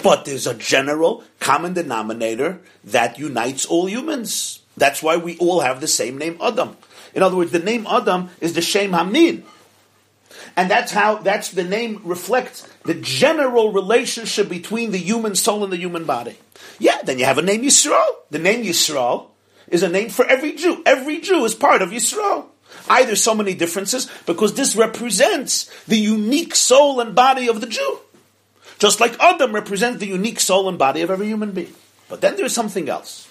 But 0.02 0.24
there's 0.24 0.48
a 0.48 0.54
general 0.54 1.22
common 1.38 1.72
denominator 1.72 2.60
that 2.82 3.16
unites 3.16 3.64
all 3.64 3.88
humans. 3.88 4.58
That's 4.76 5.04
why 5.04 5.16
we 5.18 5.38
all 5.38 5.60
have 5.60 5.80
the 5.80 5.86
same 5.86 6.18
name 6.18 6.36
Adam. 6.42 6.76
In 7.14 7.22
other 7.22 7.36
words, 7.36 7.52
the 7.52 7.60
name 7.60 7.86
Adam 7.86 8.30
is 8.40 8.54
the 8.54 8.60
Shem 8.60 8.92
Hamin. 8.92 9.44
And 10.56 10.68
that's 10.68 10.90
how, 10.90 11.18
that's 11.18 11.52
the 11.52 11.62
name 11.62 12.00
reflects 12.02 12.68
the 12.84 12.94
general 12.94 13.70
relationship 13.70 14.48
between 14.48 14.90
the 14.90 14.98
human 14.98 15.36
soul 15.36 15.62
and 15.62 15.72
the 15.72 15.76
human 15.76 16.06
body. 16.06 16.36
Yeah, 16.80 17.02
then 17.02 17.20
you 17.20 17.24
have 17.24 17.38
a 17.38 17.42
name 17.42 17.62
Yisrael. 17.62 18.16
The 18.30 18.40
name 18.40 18.64
Yisrael 18.64 19.28
is 19.68 19.84
a 19.84 19.88
name 19.88 20.10
for 20.10 20.24
every 20.26 20.54
Jew. 20.54 20.82
Every 20.84 21.20
Jew 21.20 21.44
is 21.44 21.54
part 21.54 21.82
of 21.82 21.90
Yisrael. 21.90 22.46
Either 22.88 23.16
so 23.16 23.34
many 23.34 23.54
differences 23.54 24.10
because 24.26 24.54
this 24.54 24.76
represents 24.76 25.70
the 25.84 25.96
unique 25.96 26.54
soul 26.54 27.00
and 27.00 27.14
body 27.14 27.48
of 27.48 27.60
the 27.60 27.66
Jew. 27.66 27.98
Just 28.78 29.00
like 29.00 29.18
Adam 29.20 29.54
represents 29.54 30.00
the 30.00 30.06
unique 30.06 30.40
soul 30.40 30.68
and 30.68 30.78
body 30.78 31.00
of 31.00 31.10
every 31.10 31.26
human 31.26 31.52
being. 31.52 31.72
But 32.08 32.20
then 32.20 32.36
there's 32.36 32.52
something 32.52 32.88
else. 32.88 33.28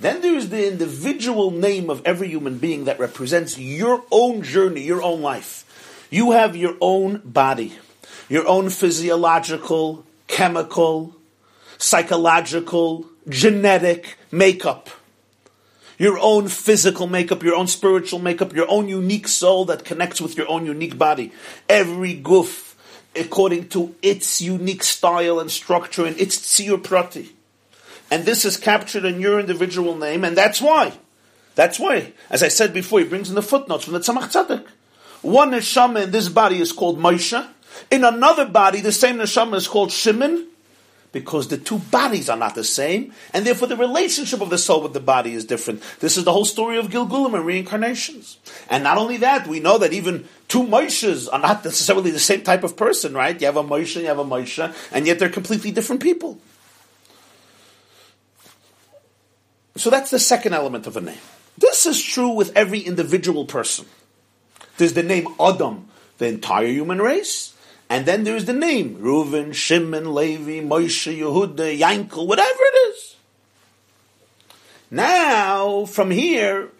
Then 0.00 0.20
there's 0.20 0.48
the 0.48 0.70
individual 0.70 1.50
name 1.50 1.88
of 1.88 2.02
every 2.04 2.28
human 2.28 2.58
being 2.58 2.84
that 2.84 2.98
represents 2.98 3.58
your 3.58 4.04
own 4.10 4.42
journey, 4.42 4.82
your 4.82 5.02
own 5.02 5.22
life. 5.22 6.06
You 6.10 6.32
have 6.32 6.56
your 6.56 6.76
own 6.80 7.22
body, 7.24 7.72
your 8.28 8.46
own 8.46 8.70
physiological, 8.70 10.04
chemical, 10.26 11.16
psychological, 11.78 13.06
genetic 13.28 14.18
makeup. 14.30 14.90
Your 15.98 16.18
own 16.18 16.48
physical 16.48 17.06
makeup, 17.06 17.42
your 17.42 17.54
own 17.54 17.68
spiritual 17.68 18.18
makeup, 18.18 18.52
your 18.52 18.68
own 18.68 18.88
unique 18.88 19.28
soul 19.28 19.64
that 19.66 19.84
connects 19.84 20.20
with 20.20 20.36
your 20.36 20.48
own 20.48 20.66
unique 20.66 20.98
body. 20.98 21.32
Every 21.68 22.16
guf 22.16 22.74
according 23.16 23.68
to 23.68 23.94
its 24.02 24.40
unique 24.40 24.82
style 24.82 25.38
and 25.38 25.50
structure 25.50 26.04
and 26.04 26.18
its 26.18 26.36
tzir 26.36 26.82
prati 26.82 27.30
and 28.10 28.24
this 28.24 28.44
is 28.44 28.56
captured 28.56 29.04
in 29.04 29.20
your 29.20 29.40
individual 29.40 29.96
name, 29.96 30.24
and 30.24 30.36
that's 30.36 30.60
why. 30.60 30.92
That's 31.54 31.78
why, 31.78 32.12
as 32.30 32.42
I 32.42 32.48
said 32.48 32.74
before, 32.74 33.00
he 33.00 33.04
brings 33.04 33.28
in 33.28 33.34
the 33.34 33.42
footnotes 33.42 33.84
from 33.84 33.94
the 33.94 34.00
Tzemach 34.00 34.30
Tzedek. 34.32 34.66
One 35.22 35.52
neshama 35.52 36.04
in 36.04 36.10
this 36.10 36.28
body 36.28 36.60
is 36.60 36.72
called 36.72 36.98
Moshe. 36.98 37.48
In 37.90 38.04
another 38.04 38.46
body, 38.46 38.80
the 38.80 38.92
same 38.92 39.16
neshama 39.16 39.54
is 39.56 39.68
called 39.68 39.90
Shimon, 39.90 40.46
because 41.14 41.48
the 41.48 41.56
two 41.56 41.78
bodies 41.78 42.28
are 42.28 42.36
not 42.36 42.56
the 42.56 42.64
same, 42.64 43.12
and 43.32 43.46
therefore 43.46 43.68
the 43.68 43.76
relationship 43.76 44.42
of 44.42 44.50
the 44.50 44.58
soul 44.58 44.82
with 44.82 44.92
the 44.92 45.00
body 45.00 45.32
is 45.32 45.46
different. 45.46 45.80
This 46.00 46.18
is 46.18 46.24
the 46.24 46.32
whole 46.32 46.44
story 46.44 46.76
of 46.76 46.88
Gilgulim 46.88 47.34
and 47.34 47.46
reincarnations. 47.46 48.36
And 48.68 48.82
not 48.82 48.98
only 48.98 49.16
that, 49.18 49.46
we 49.46 49.60
know 49.60 49.78
that 49.78 49.92
even 49.92 50.28
two 50.48 50.64
Moshes 50.64 51.28
are 51.32 51.38
not 51.38 51.64
necessarily 51.64 52.10
the 52.10 52.18
same 52.18 52.42
type 52.42 52.64
of 52.64 52.76
person, 52.76 53.14
right? 53.14 53.40
You 53.40 53.46
have 53.46 53.56
a 53.56 53.62
Moshe, 53.62 54.00
you 54.00 54.06
have 54.08 54.18
a 54.18 54.24
Moshe, 54.24 54.74
and 54.92 55.06
yet 55.06 55.20
they're 55.20 55.30
completely 55.30 55.70
different 55.70 56.02
people. 56.02 56.38
So 59.76 59.88
that's 59.88 60.10
the 60.10 60.18
second 60.18 60.52
element 60.52 60.86
of 60.86 60.96
a 60.96 61.00
name. 61.00 61.18
This 61.56 61.86
is 61.86 62.02
true 62.02 62.30
with 62.30 62.56
every 62.56 62.80
individual 62.80 63.44
person. 63.44 63.86
There's 64.76 64.94
the 64.94 65.04
name 65.04 65.28
Adam, 65.40 65.88
the 66.18 66.26
entire 66.26 66.66
human 66.66 67.00
race, 67.00 67.53
and 67.94 68.06
then 68.06 68.24
there's 68.24 68.44
the 68.44 68.52
name 68.52 68.96
Reuven, 68.96 69.54
Shimon, 69.54 70.16
Levi, 70.16 70.66
Moshe, 70.66 71.16
Yehuda, 71.16 71.78
Yankel, 71.78 72.26
whatever 72.26 72.58
it 72.58 72.88
is. 72.88 73.14
Now, 74.90 75.84
from 75.84 76.10
here, 76.10 76.70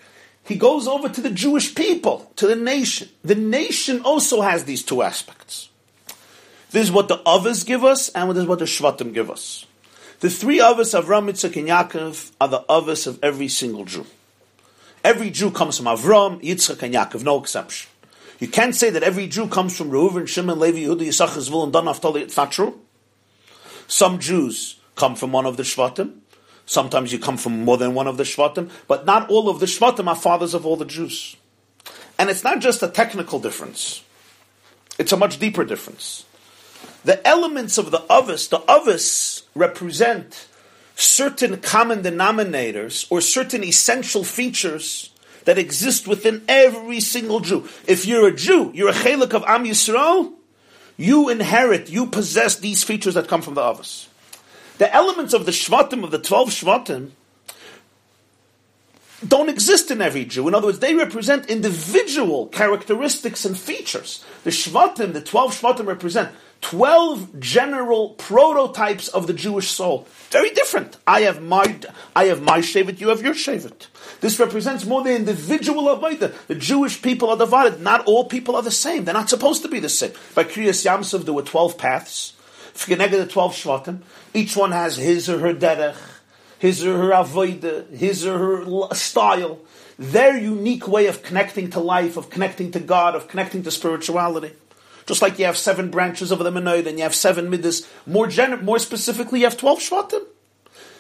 he 0.43 0.57
goes 0.57 0.89
over 0.89 1.09
to 1.09 1.21
the 1.21 1.31
Jewish 1.31 1.73
people, 1.73 2.33
to 2.35 2.49
the 2.49 2.57
nation. 2.57 3.11
The 3.23 3.37
nation 3.37 4.01
also 4.01 4.41
has 4.41 4.65
these 4.65 4.83
two 4.83 5.03
aspects. 5.03 5.69
This 6.73 6.87
is 6.87 6.91
what 6.91 7.07
the 7.07 7.19
Avos 7.19 7.65
give 7.65 7.85
us, 7.85 8.09
and 8.09 8.29
this 8.33 8.39
is 8.39 8.49
what 8.49 8.59
the 8.59 8.65
Shvatim 8.65 9.15
give 9.15 9.31
us. 9.31 9.67
The 10.19 10.29
three 10.29 10.59
Avos 10.59 10.99
of 10.99 11.05
Avram, 11.05 11.31
Yitzchak, 11.31 11.57
and 11.57 11.69
Yaakov 11.69 12.33
are 12.41 12.49
the 12.49 12.65
Avos 12.69 13.07
of 13.07 13.23
every 13.23 13.47
single 13.47 13.85
Jew. 13.85 14.05
Every 15.05 15.31
Jew 15.31 15.53
comes 15.53 15.77
from 15.77 15.87
Avram, 15.87 16.43
Yitzchak, 16.43 16.83
and 16.83 16.93
Yaakov, 16.93 17.23
no 17.23 17.39
exception. 17.39 17.89
You 18.39 18.49
can't 18.49 18.75
say 18.75 18.91
that 18.91 19.03
every 19.03 19.27
Jew 19.27 19.49
comes 19.49 19.77
from 19.77 19.91
Reuven, 19.91 20.27
Shimon, 20.27 20.59
Levi, 20.59 20.81
Yehuda, 20.81 21.07
Yisachar, 21.07 21.49
Zvul, 21.49 21.65
and 21.65 21.73
Dan, 21.73 21.85
Naphtali. 21.85 22.23
It's 22.23 22.37
not 22.37 22.53
true. 22.53 22.81
Some 23.87 24.19
Jews 24.19 24.81
come 24.97 25.15
from 25.15 25.33
one 25.33 25.47
of 25.47 25.57
the 25.57 25.63
Shvatim. 25.63 26.19
Sometimes 26.67 27.13
you 27.13 27.19
come 27.19 27.37
from 27.37 27.65
more 27.65 27.77
than 27.77 27.95
one 27.95 28.07
of 28.07 28.17
the 28.17 28.25
Shvatim. 28.25 28.71
But 28.89 29.07
not 29.07 29.31
all 29.31 29.49
of 29.49 29.61
the 29.61 29.67
Shvatim 29.67 30.07
are 30.09 30.17
fathers 30.17 30.55
of 30.55 30.67
all 30.67 30.77
the 30.77 30.85
Jews. 30.85 31.37
And 32.19 32.31
it's 32.31 32.45
not 32.45 32.61
just 32.61 32.83
a 32.83 32.89
technical 32.89 33.39
difference. 33.39 34.03
It's 34.99 35.13
a 35.13 35.17
much 35.17 35.39
deeper 35.39 35.65
difference 35.65 36.25
the 37.05 37.27
elements 37.27 37.79
of 37.79 37.91
the 37.91 38.03
Avis, 38.11 38.49
the 38.49 38.63
Avis 38.69 39.43
represent 39.55 40.49
certain 40.97 41.59
common 41.59 42.03
denominators 42.03 43.07
or 43.11 43.21
certain 43.21 43.63
essential 43.63 44.25
features 44.25 45.11
that 45.45 45.59
exist 45.59 46.07
within 46.07 46.43
every 46.49 47.01
single 47.01 47.41
Jew. 47.41 47.69
If 47.87 48.07
you're 48.07 48.29
a 48.29 48.35
Jew, 48.35 48.71
you're 48.75 48.89
a 48.89 48.93
chelik 48.93 49.35
of 49.35 49.45
Am 49.45 49.65
Yisrael, 49.65 50.33
you 50.97 51.29
inherit, 51.29 51.91
you 51.91 52.07
possess 52.07 52.57
these 52.57 52.85
features 52.85 53.15
that 53.15 53.29
come 53.29 53.43
from 53.43 53.55
the 53.55 53.61
Avos. 53.61 54.07
The 54.79 54.93
elements 54.93 55.35
of 55.35 55.47
the 55.47 55.53
Shvatim, 55.53 56.05
of 56.05 56.11
the 56.11 56.19
12 56.19 56.49
Shvatim, 56.51 57.11
don't 59.27 59.49
exist 59.49 59.91
in 59.91 60.03
every 60.03 60.25
Jew. 60.25 60.49
In 60.49 60.55
other 60.55 60.67
words, 60.67 60.81
they 60.81 60.95
represent 60.95 61.47
individual 61.47 62.47
characteristics 62.49 63.45
and 63.45 63.57
features. 63.57 64.25
The 64.45 64.51
Shvatim, 64.51 65.13
the 65.13 65.21
12 65.21 65.61
Shvatim 65.61 65.87
represent 65.87 66.31
12 66.65 67.41
general 67.41 68.11
prototypes 68.11 69.09
of 69.09 69.27
the 69.27 69.35
Jewish 69.35 69.69
soul. 69.69 70.09
Very 70.31 70.49
different. 70.49 70.97
I 71.07 71.21
have 71.21 71.43
my, 71.43 71.79
I 72.17 72.25
have 72.25 72.41
my 72.41 72.61
Shevet, 72.61 73.01
you 73.01 73.09
have 73.11 73.21
your 73.21 73.35
Shevet. 73.35 73.89
This 74.23 74.41
represents 74.41 74.87
more 74.87 75.05
the 75.05 75.15
individual 75.15 75.95
Avodah. 75.95 76.33
The 76.47 76.55
Jewish 76.55 77.03
people 77.03 77.29
are 77.29 77.37
divided. 77.37 77.83
Not 77.83 78.07
all 78.07 78.25
people 78.25 78.57
are 78.57 78.63
the 78.63 78.71
same. 78.71 79.05
They're 79.05 79.13
not 79.13 79.29
supposed 79.29 79.61
to 79.65 79.69
be 79.69 79.79
the 79.79 79.91
same. 79.91 80.13
By 80.35 80.45
Kriyas 80.45 80.83
Yam 80.87 81.05
Suf, 81.05 81.27
there 81.27 81.35
were 81.35 81.43
12 81.43 81.77
paths. 81.77 82.33
If 82.75 82.87
the 82.87 83.27
12 83.27 83.55
Shvatim, 83.55 83.99
each 84.33 84.57
one 84.57 84.73
has 84.73 84.97
his 84.97 85.29
or 85.29 85.41
her 85.41 85.53
derech, 85.53 85.97
his 86.59 86.83
or 86.87 86.97
her 86.97 87.11
avodah, 87.11 87.95
his 87.95 88.25
or 88.25 88.39
her 88.39 88.95
style, 88.95 89.59
their 89.99 90.39
unique 90.39 90.89
way 90.89 91.09
of 91.09 91.23
connecting 91.23 91.69
to 91.71 91.81
life, 91.81 92.17
of 92.17 92.31
connecting 92.31 92.71
to 92.71 92.81
God, 92.81 93.15
of 93.15 93.29
connecting 93.29 93.63
to 93.65 93.71
spirituality. 93.71 94.53
Just 95.07 95.23
like 95.23 95.39
you 95.39 95.45
have 95.45 95.57
seven 95.57 95.91
branches 95.91 96.31
of 96.31 96.39
the 96.39 96.51
Menorah, 96.51 96.85
then 96.85 96.97
you 96.97 97.03
have 97.03 97.15
seven 97.15 97.51
midas. 97.51 97.87
More 98.07 98.29
more 98.63 98.79
specifically, 98.79 99.41
you 99.41 99.47
have 99.47 99.57
12 99.57 99.79
Shvatim. 99.81 100.25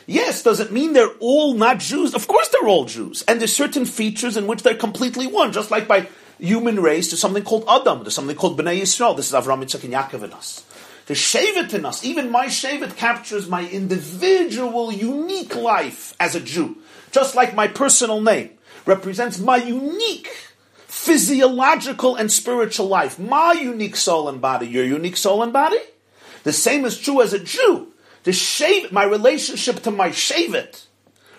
Yes, 0.06 0.42
does 0.42 0.60
it 0.60 0.72
mean 0.72 0.92
they're 0.92 1.14
all 1.20 1.54
not 1.54 1.78
Jews? 1.78 2.14
Of 2.14 2.28
course 2.28 2.48
they're 2.48 2.68
all 2.68 2.84
Jews. 2.84 3.22
And 3.26 3.40
there's 3.40 3.56
certain 3.56 3.86
features 3.86 4.36
in 4.36 4.46
which 4.46 4.62
they're 4.62 4.74
completely 4.74 5.26
one, 5.26 5.52
just 5.52 5.70
like 5.70 5.88
by 5.88 6.08
human 6.38 6.80
race, 6.80 7.10
there's 7.10 7.20
something 7.20 7.44
called 7.44 7.64
Adam, 7.68 8.02
there's 8.02 8.14
something 8.14 8.36
called 8.36 8.58
Bnei 8.58 8.80
Yisrael. 8.80 9.16
This 9.16 9.28
is 9.28 9.34
Avram 9.34 9.62
Yitzchak 9.62 9.84
and 9.84 9.94
Yaakov 9.94 10.24
in 10.24 10.32
us. 10.32 10.64
The 11.06 11.14
Shevet 11.14 11.74
in 11.74 11.84
us, 11.84 12.04
even 12.04 12.30
my 12.30 12.46
Shevet 12.46 12.96
captures 12.96 13.48
my 13.48 13.68
individual, 13.68 14.90
unique 14.90 15.54
life 15.54 16.14
as 16.18 16.34
a 16.34 16.40
Jew. 16.40 16.78
Just 17.12 17.34
like 17.34 17.54
my 17.54 17.68
personal 17.68 18.20
name 18.20 18.50
represents 18.86 19.38
my 19.38 19.56
unique 19.56 20.30
physiological 20.94 22.14
and 22.14 22.30
spiritual 22.30 22.86
life. 22.86 23.18
My 23.18 23.52
unique 23.52 23.96
soul 23.96 24.28
and 24.28 24.40
body, 24.40 24.68
your 24.68 24.84
unique 24.84 25.16
soul 25.16 25.42
and 25.42 25.52
body. 25.52 25.80
The 26.44 26.52
same 26.52 26.84
is 26.84 26.96
true 26.96 27.20
as 27.20 27.32
a 27.32 27.40
Jew. 27.40 27.92
The 28.22 28.30
Shevet, 28.30 28.92
my 28.92 29.02
relationship 29.02 29.80
to 29.82 29.90
my 29.90 30.10
Shevet 30.10 30.86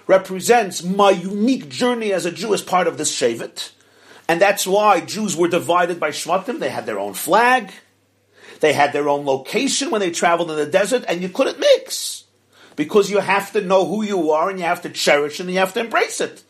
represents 0.07 0.83
my 0.83 1.09
unique 1.09 1.69
journey 1.69 2.11
as 2.11 2.25
a 2.25 2.31
Jew 2.31 2.53
as 2.53 2.61
part 2.61 2.85
of 2.85 2.97
this 2.97 3.17
Shevet. 3.17 3.71
And 4.27 4.41
that's 4.41 4.67
why 4.67 4.99
Jews 4.99 5.37
were 5.37 5.47
divided 5.47 6.01
by 6.01 6.09
Shvatim. 6.09 6.59
They 6.59 6.69
had 6.69 6.85
their 6.85 6.99
own 6.99 7.13
flag. 7.13 7.71
They 8.59 8.73
had 8.73 8.91
their 8.91 9.07
own 9.07 9.25
location 9.25 9.89
when 9.89 10.01
they 10.01 10.11
traveled 10.11 10.51
in 10.51 10.57
the 10.57 10.65
desert, 10.65 11.05
and 11.07 11.21
you 11.21 11.29
couldn't 11.29 11.59
mix. 11.59 12.25
Because 12.75 13.09
you 13.09 13.19
have 13.19 13.53
to 13.53 13.61
know 13.61 13.85
who 13.85 14.03
you 14.03 14.31
are, 14.31 14.49
and 14.49 14.59
you 14.59 14.65
have 14.65 14.81
to 14.81 14.89
cherish 14.89 15.39
and 15.39 15.49
you 15.49 15.59
have 15.59 15.73
to 15.73 15.79
embrace 15.79 16.19
it. 16.19 16.43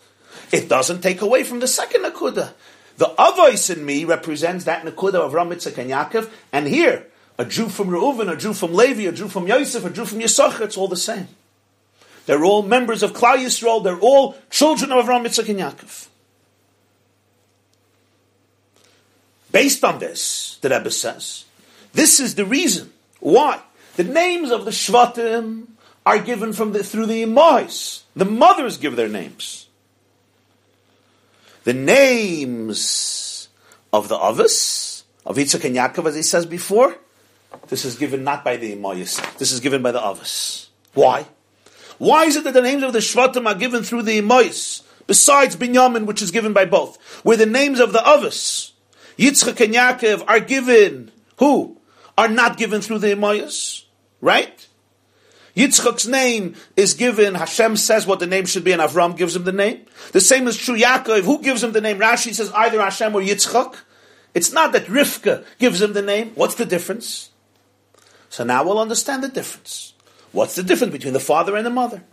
It 0.52 0.68
doesn't 0.68 1.02
take 1.02 1.22
away 1.22 1.44
from 1.44 1.60
the 1.60 1.68
second 1.68 2.03
Nakuda. 2.03 2.53
The 2.97 3.13
Avos 3.17 3.76
in 3.76 3.85
me 3.85 4.05
represents 4.05 4.65
that 4.65 4.84
Nakuda 4.84 5.15
of 5.15 5.34
Ramitzak 5.34 5.77
and 5.77 5.89
Yaakov, 5.89 6.30
and 6.51 6.67
here, 6.67 7.07
a 7.38 7.45
Jew 7.45 7.67
from 7.67 7.89
Reuven, 7.89 8.31
a 8.31 8.38
Jew 8.38 8.53
from 8.53 8.73
Levi, 8.73 9.03
a 9.03 9.11
Jew 9.11 9.27
from 9.27 9.47
Yosef, 9.47 9.84
a 9.84 9.89
Jew 9.89 10.05
from 10.05 10.19
Yisachar, 10.19 10.61
it's 10.61 10.77
all 10.77 10.88
the 10.88 10.95
same. 10.95 11.27
They're 12.26 12.45
all 12.45 12.63
members 12.63 13.03
of 13.03 13.13
Klal 13.13 13.38
Yisrael, 13.38 13.84
they're 13.84 13.99
all 13.99 14.38
children 14.49 14.91
of 14.91 15.05
Avram, 15.05 15.26
Yitzchak, 15.26 15.49
and 15.49 15.59
Yaakov. 15.59 16.07
Based 19.51 19.84
on 19.84 19.99
this, 19.99 20.57
the 20.61 20.69
Rebbe 20.69 20.91
says, 20.91 21.45
this 21.93 22.19
is 22.19 22.35
the 22.35 22.45
reason 22.45 22.91
why 23.19 23.61
the 23.95 24.03
names 24.03 24.51
of 24.51 24.65
the 24.65 24.72
Shvatim 24.72 25.67
are 26.05 26.19
given 26.19 26.53
from 26.53 26.73
the, 26.73 26.84
through 26.84 27.05
the 27.05 27.23
Imais. 27.23 28.03
The 28.15 28.26
mothers 28.26 28.77
give 28.77 28.95
their 28.95 29.07
names. 29.07 29.65
The 31.66 31.74
names 31.74 33.50
of 33.92 34.08
the 34.08 34.16
Avos, 34.16 35.02
of 35.26 35.36
Yitzchak 35.36 35.66
and 35.66 35.76
Yaakov, 35.76 36.06
as 36.06 36.16
he 36.16 36.22
says 36.22 36.46
before, 36.46 36.96
this 37.70 37.86
is 37.86 37.96
given 37.96 38.24
not 38.24 38.46
by 38.46 38.58
the 38.58 38.76
Imais. 38.76 39.38
This 39.40 39.52
is 39.52 39.60
given 39.60 39.82
by 39.82 39.92
the 39.92 40.00
Avos. 40.00 40.68
Why? 40.94 41.26
Why 41.98 42.26
is 42.26 42.36
it 42.36 42.44
that 42.44 42.54
the 42.54 42.62
names 42.62 42.84
of 42.84 42.94
the 42.94 43.00
Shvatim 43.00 43.48
are 43.48 43.56
given 43.56 43.82
through 43.82 44.04
the 44.04 44.22
Imais, 44.22 44.84
besides 45.08 45.56
Binyamin, 45.56 46.06
which 46.06 46.22
is 46.22 46.30
given 46.30 46.54
by 46.54 46.66
both? 46.66 47.02
Where 47.24 47.38
the 47.38 47.48
names 47.48 47.80
of 47.80 47.94
the 47.94 48.00
Avos, 48.00 48.72
Yitzchak 49.18 49.60
and 49.66 49.74
Yaakov, 49.74 50.24
are 50.28 50.42
given, 50.42 51.12
who? 51.40 51.82
Are 52.16 52.28
not 52.28 52.58
given 52.58 52.82
through 52.82 53.00
the 53.00 53.08
Imayas, 53.08 53.86
right? 54.22 54.68
Yitzchak's 55.56 56.06
name 56.06 56.56
is 56.76 56.94
given, 56.94 57.36
Hashem 57.36 57.77
says 57.77 58.06
what 58.06 58.19
the 58.19 58.27
name 58.27 58.45
should 58.45 58.65
be, 58.65 58.73
and 58.73 58.82
Avram 58.82 59.15
gives 59.15 59.36
him 59.36 59.45
the 59.45 59.53
name. 59.53 59.86
The 60.11 60.19
same 60.19 60.48
is 60.48 60.57
true 60.57 60.77
Yaakov. 60.77 61.23
Who 61.23 61.41
gives 61.41 61.64
him 61.64 61.72
the 61.72 61.82
name? 61.82 61.98
Rashi 61.98 62.34
says 62.34 62.52
either 62.52 62.82
Hashem 62.82 63.15
or 63.15 63.22
Yitzchak. 63.22 63.76
It's 64.34 64.52
not 64.52 64.73
that 64.73 64.88
Rivka 64.88 65.45
gives 65.60 65.82
him 65.82 65.94
the 65.94 66.02
name. 66.02 66.32
What's 66.36 66.56
the 66.56 66.65
difference? 66.65 67.30
So 68.30 68.44
now 68.44 68.65
we'll 68.65 68.80
understand 68.80 69.23
the 69.23 69.30
difference. 69.30 69.94
What's 70.34 70.56
the 70.56 70.64
difference 70.64 70.91
between 70.91 71.14
the 71.14 71.22
father 71.22 71.56
and 71.56 71.65
the 71.65 71.69
mother? 71.69 72.03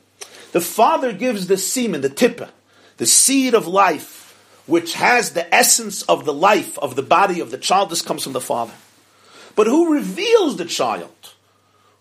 The 0.53 0.61
father 0.61 1.13
gives 1.13 1.49
the 1.49 1.57
semen, 1.57 2.03
the 2.03 2.11
tippa, 2.11 2.51
the 2.99 3.07
seed 3.07 3.55
of 3.55 3.67
life, 3.67 4.39
which 4.67 4.95
has 4.95 5.33
the 5.33 5.53
essence 5.53 6.03
of 6.03 6.25
the 6.25 6.33
life 6.33 6.79
of 6.79 6.95
the 6.95 7.03
body 7.03 7.41
of 7.41 7.51
the 7.51 7.59
child. 7.59 7.91
This 7.91 8.03
comes 8.03 8.23
from 8.23 8.35
the 8.35 8.41
father. 8.41 8.75
But 9.57 9.67
who 9.67 9.93
reveals 9.93 10.59
the 10.59 10.65
child? 10.65 11.22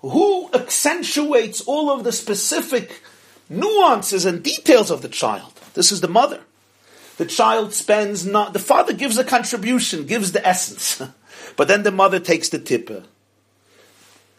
Who 0.01 0.49
accentuates 0.53 1.61
all 1.61 1.91
of 1.91 2.03
the 2.03 2.11
specific 2.11 3.01
nuances 3.49 4.25
and 4.25 4.43
details 4.43 4.89
of 4.89 5.01
the 5.01 5.09
child? 5.09 5.53
This 5.73 5.91
is 5.91 6.01
the 6.01 6.07
mother. 6.07 6.41
The 7.17 7.25
child 7.25 7.73
spends 7.73 8.25
not, 8.25 8.53
the 8.53 8.59
father 8.59 8.93
gives 8.93 9.17
a 9.17 9.23
contribution, 9.23 10.07
gives 10.07 10.31
the 10.31 10.45
essence. 10.45 11.01
but 11.55 11.67
then 11.67 11.83
the 11.83 11.91
mother 11.91 12.19
takes 12.19 12.49
the 12.49 12.57
tipper, 12.57 13.03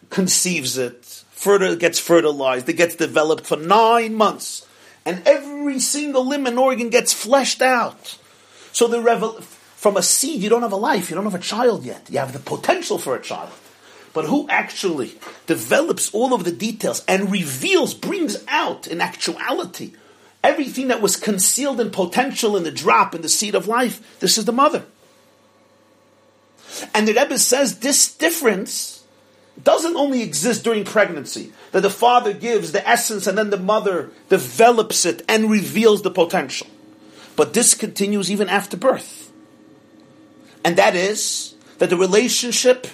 conceives 0.09 0.77
it, 0.77 1.23
further 1.31 1.75
gets 1.77 1.97
fertilized, 1.97 2.67
it 2.67 2.73
gets 2.73 2.95
developed 2.95 3.45
for 3.45 3.55
nine 3.55 4.15
months. 4.15 4.67
And 5.05 5.21
every 5.25 5.79
single 5.79 6.25
limb 6.25 6.45
and 6.45 6.57
organ 6.59 6.89
gets 6.89 7.13
fleshed 7.13 7.61
out. 7.61 8.17
So 8.71 8.87
the 8.87 9.01
revel- 9.01 9.41
from 9.41 9.97
a 9.97 10.01
seed, 10.01 10.41
you 10.41 10.49
don't 10.49 10.61
have 10.61 10.71
a 10.71 10.77
life, 10.77 11.09
you 11.09 11.15
don't 11.15 11.25
have 11.25 11.35
a 11.35 11.39
child 11.39 11.83
yet. 11.85 12.07
You 12.09 12.19
have 12.19 12.33
the 12.33 12.39
potential 12.39 12.97
for 12.97 13.15
a 13.15 13.21
child. 13.21 13.51
But 14.13 14.25
who 14.25 14.47
actually 14.49 15.15
develops 15.47 16.13
all 16.13 16.33
of 16.33 16.43
the 16.43 16.51
details 16.51 17.03
and 17.07 17.31
reveals, 17.31 17.93
brings 17.93 18.43
out 18.47 18.87
in 18.87 19.01
actuality 19.01 19.93
everything 20.43 20.89
that 20.89 21.01
was 21.01 21.15
concealed 21.15 21.79
in 21.79 21.89
potential 21.89 22.55
in 22.55 22.63
the 22.63 22.71
drop, 22.71 23.15
in 23.15 23.21
the 23.21 23.29
seed 23.29 23.55
of 23.55 23.67
life? 23.67 24.19
This 24.19 24.37
is 24.37 24.45
the 24.45 24.51
mother. 24.51 24.85
And 26.93 27.07
the 27.07 27.13
Rebbe 27.13 27.37
says 27.37 27.79
this 27.79 28.13
difference 28.13 29.03
doesn't 29.63 29.95
only 29.95 30.21
exist 30.21 30.63
during 30.63 30.83
pregnancy, 30.83 31.53
that 31.71 31.81
the 31.81 31.89
father 31.89 32.33
gives 32.33 32.71
the 32.71 32.87
essence 32.87 33.27
and 33.27 33.37
then 33.37 33.51
the 33.51 33.57
mother 33.57 34.11
develops 34.29 35.05
it 35.05 35.23
and 35.29 35.49
reveals 35.49 36.01
the 36.01 36.11
potential. 36.11 36.67
But 37.35 37.53
this 37.53 37.73
continues 37.73 38.31
even 38.31 38.49
after 38.49 38.77
birth 38.77 39.23
and 40.63 40.77
that 40.77 40.95
is 40.95 41.55
that 41.79 41.89
the 41.89 41.97
relationship 41.97 42.87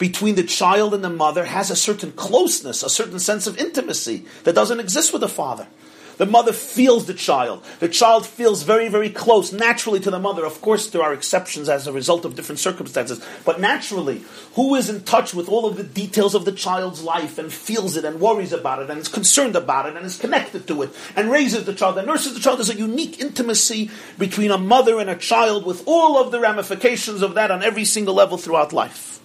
between 0.00 0.34
the 0.34 0.42
child 0.42 0.94
and 0.94 1.04
the 1.04 1.10
mother 1.10 1.44
has 1.44 1.70
a 1.70 1.76
certain 1.76 2.10
closeness, 2.12 2.82
a 2.82 2.88
certain 2.88 3.20
sense 3.20 3.46
of 3.46 3.58
intimacy 3.58 4.24
that 4.44 4.54
doesn't 4.54 4.80
exist 4.80 5.12
with 5.12 5.20
the 5.20 5.28
father. 5.28 5.68
The 6.16 6.26
mother 6.26 6.52
feels 6.52 7.06
the 7.06 7.14
child. 7.14 7.64
The 7.80 7.88
child 7.88 8.26
feels 8.26 8.62
very, 8.62 8.88
very 8.88 9.08
close 9.10 9.52
naturally 9.52 10.00
to 10.00 10.10
the 10.10 10.18
mother. 10.18 10.44
Of 10.44 10.60
course, 10.60 10.88
there 10.88 11.02
are 11.02 11.14
exceptions 11.14 11.68
as 11.68 11.86
a 11.86 11.92
result 11.92 12.24
of 12.24 12.34
different 12.34 12.58
circumstances. 12.58 13.24
But 13.44 13.60
naturally, 13.60 14.22
who 14.54 14.74
is 14.74 14.90
in 14.90 15.02
touch 15.02 15.32
with 15.34 15.48
all 15.48 15.66
of 15.66 15.76
the 15.76 15.82
details 15.82 16.34
of 16.34 16.44
the 16.44 16.52
child's 16.52 17.02
life 17.02 17.38
and 17.38 17.52
feels 17.52 17.96
it 17.96 18.04
and 18.04 18.20
worries 18.20 18.52
about 18.52 18.82
it 18.82 18.90
and 18.90 19.00
is 19.00 19.08
concerned 19.08 19.56
about 19.56 19.86
it 19.86 19.96
and 19.96 20.04
is 20.04 20.18
connected 20.18 20.66
to 20.68 20.82
it 20.82 20.90
and 21.14 21.30
raises 21.30 21.64
the 21.64 21.74
child 21.74 21.98
and 21.98 22.06
nurses 22.06 22.34
the 22.34 22.40
child? 22.40 22.58
There's 22.58 22.70
a 22.70 22.74
unique 22.74 23.20
intimacy 23.20 23.90
between 24.18 24.50
a 24.50 24.58
mother 24.58 24.98
and 24.98 25.08
a 25.08 25.16
child 25.16 25.64
with 25.64 25.82
all 25.86 26.22
of 26.22 26.32
the 26.32 26.40
ramifications 26.40 27.22
of 27.22 27.34
that 27.34 27.50
on 27.50 27.62
every 27.62 27.84
single 27.84 28.14
level 28.14 28.38
throughout 28.38 28.72
life. 28.72 29.19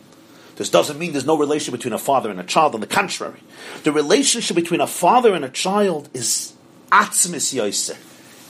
This 0.56 0.70
doesn't 0.70 0.98
mean 0.98 1.12
there's 1.12 1.26
no 1.26 1.38
relation 1.38 1.74
between 1.74 1.94
a 1.94 2.00
father 2.00 2.30
and 2.30 2.40
a 2.40 2.44
child. 2.44 2.76
On 2.76 2.82
the 2.82 2.88
contrary, 2.88 3.40
the 3.84 3.92
relationship 3.92 4.56
between 4.56 4.82
a 4.82 4.88
father 4.88 5.34
and 5.34 5.44
a 5.44 5.50
child 5.50 6.10
is 6.14 6.54
atzmis 6.92 7.54
yosef. 7.54 8.02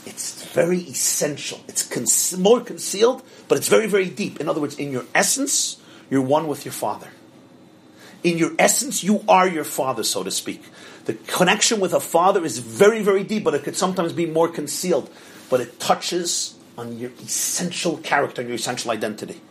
It's 0.05 0.43
very 0.43 0.79
essential. 0.79 1.61
It's 1.67 1.81
con- 1.81 2.41
more 2.41 2.61
concealed, 2.61 3.23
but 3.47 3.57
it's 3.57 3.67
very, 3.67 3.87
very 3.87 4.07
deep. 4.07 4.39
In 4.39 4.47
other 4.47 4.61
words, 4.61 4.75
in 4.75 4.91
your 4.91 5.05
essence, 5.15 5.77
you're 6.11 6.21
one 6.21 6.47
with 6.47 6.63
your 6.63 6.71
father. 6.71 7.09
In 8.23 8.37
your 8.37 8.51
essence, 8.59 9.03
you 9.03 9.23
are 9.27 9.47
your 9.47 9.63
father, 9.63 10.03
so 10.03 10.23
to 10.23 10.31
speak. 10.31 10.63
The 11.05 11.13
connection 11.13 11.79
with 11.79 11.93
a 11.93 11.99
father 11.99 12.45
is 12.45 12.59
very, 12.59 13.01
very 13.01 13.23
deep, 13.23 13.43
but 13.43 13.53
it 13.53 13.63
could 13.63 13.75
sometimes 13.75 14.13
be 14.13 14.25
more 14.25 14.47
concealed. 14.47 15.09
But 15.49 15.61
it 15.61 15.79
touches 15.79 16.55
on 16.77 16.97
your 16.97 17.11
essential 17.21 17.97
character 17.97 18.41
and 18.41 18.49
your 18.49 18.55
essential 18.55 18.91
identity. 18.91 19.41